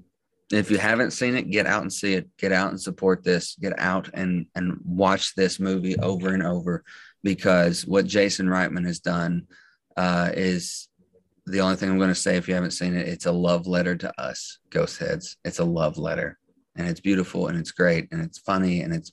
if 0.53 0.71
you 0.71 0.79
haven't 0.79 1.13
seen 1.13 1.37
it, 1.37 1.51
get 1.51 1.67
out 1.67 1.83
and 1.83 1.93
see 1.93 2.15
it. 2.15 2.29
Get 2.39 2.53
out 2.53 2.71
and 2.71 2.81
support 2.81 3.25
this. 3.25 3.57
Get 3.61 3.79
out 3.79 4.11
and 4.15 4.47
and 4.55 4.79
watch 4.85 5.35
this 5.35 5.59
movie 5.59 5.97
over 5.99 6.33
and 6.33 6.43
over 6.43 6.85
because 7.23 7.87
what 7.87 8.07
Jason 8.07 8.47
Reitman 8.47 8.87
has 8.87 9.01
done 9.01 9.47
uh, 9.97 10.31
is 10.35 10.89
the 11.47 11.61
only 11.61 11.77
thing 11.77 11.91
I'm 11.91 11.99
going 11.99 12.09
to 12.09 12.15
say. 12.15 12.37
If 12.37 12.49
you 12.49 12.55
haven't 12.55 12.73
seen 12.73 12.95
it, 12.95 13.09
it's 13.09 13.27
a 13.27 13.33
love 13.33 13.67
letter 13.67 13.97
to 13.97 14.21
us, 14.21 14.59
Ghost 14.71 14.99
Heads. 14.99 15.37
It's 15.45 15.59
a 15.59 15.65
love 15.65 15.99
letter, 15.99 16.39
and 16.77 16.87
it's 16.89 17.01
beautiful 17.01 17.49
and 17.49 17.59
it's 17.59 17.73
great 17.73 18.09
and 18.13 18.23
it's 18.23 18.39
funny 18.39 18.83
and 18.83 18.93
it's 18.93 19.13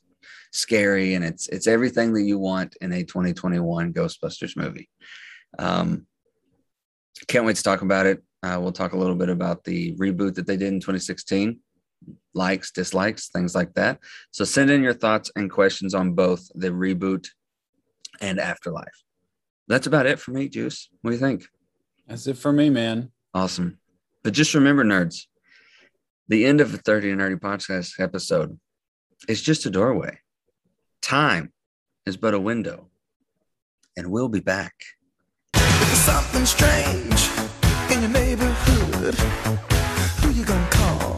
scary 0.51 1.13
and 1.13 1.23
it's 1.23 1.47
it's 1.47 1.67
everything 1.67 2.13
that 2.13 2.23
you 2.23 2.37
want 2.37 2.75
in 2.81 2.91
a 2.91 3.03
2021 3.03 3.93
Ghostbusters 3.93 4.55
movie. 4.57 4.89
Um, 5.57 6.05
can't 7.27 7.45
wait 7.45 7.55
to 7.57 7.63
talk 7.63 7.81
about 7.81 8.05
it. 8.05 8.23
Uh, 8.43 8.57
we'll 8.59 8.71
talk 8.71 8.93
a 8.93 8.97
little 8.97 9.15
bit 9.15 9.29
about 9.29 9.63
the 9.63 9.93
reboot 9.95 10.35
that 10.35 10.47
they 10.47 10.57
did 10.57 10.73
in 10.73 10.79
2016, 10.79 11.59
likes, 12.33 12.71
dislikes, 12.71 13.29
things 13.29 13.53
like 13.53 13.73
that. 13.75 13.99
So 14.31 14.43
send 14.43 14.71
in 14.71 14.81
your 14.81 14.93
thoughts 14.93 15.31
and 15.35 15.51
questions 15.51 15.93
on 15.93 16.13
both 16.13 16.49
the 16.55 16.69
reboot 16.69 17.27
and 18.19 18.39
Afterlife. 18.39 19.03
That's 19.67 19.87
about 19.87 20.05
it 20.07 20.19
for 20.19 20.31
me, 20.31 20.49
Juice. 20.49 20.89
What 21.01 21.11
do 21.11 21.15
you 21.15 21.21
think? 21.21 21.45
That's 22.07 22.27
it 22.27 22.37
for 22.37 22.51
me, 22.51 22.69
man. 22.69 23.11
Awesome. 23.33 23.77
But 24.23 24.33
just 24.33 24.53
remember, 24.53 24.83
nerds, 24.83 25.27
the 26.27 26.45
end 26.45 26.61
of 26.61 26.71
the 26.71 26.77
30 26.77 27.11
and 27.11 27.21
Nerdy 27.21 27.39
podcast 27.39 27.99
episode 27.99 28.59
is 29.27 29.41
just 29.41 29.65
a 29.65 29.69
doorway. 29.69 30.19
Time 31.01 31.51
is 32.05 32.17
but 32.17 32.33
a 32.33 32.39
window, 32.39 32.89
and 33.97 34.11
we'll 34.11 34.29
be 34.29 34.39
back. 34.39 34.73
Something 35.81 36.45
strange 36.45 37.29
in 37.91 38.01
your 38.01 38.09
neighborhood. 38.11 39.15
Who 40.21 40.31
you 40.31 40.45
gonna 40.45 40.67
call? 40.69 41.10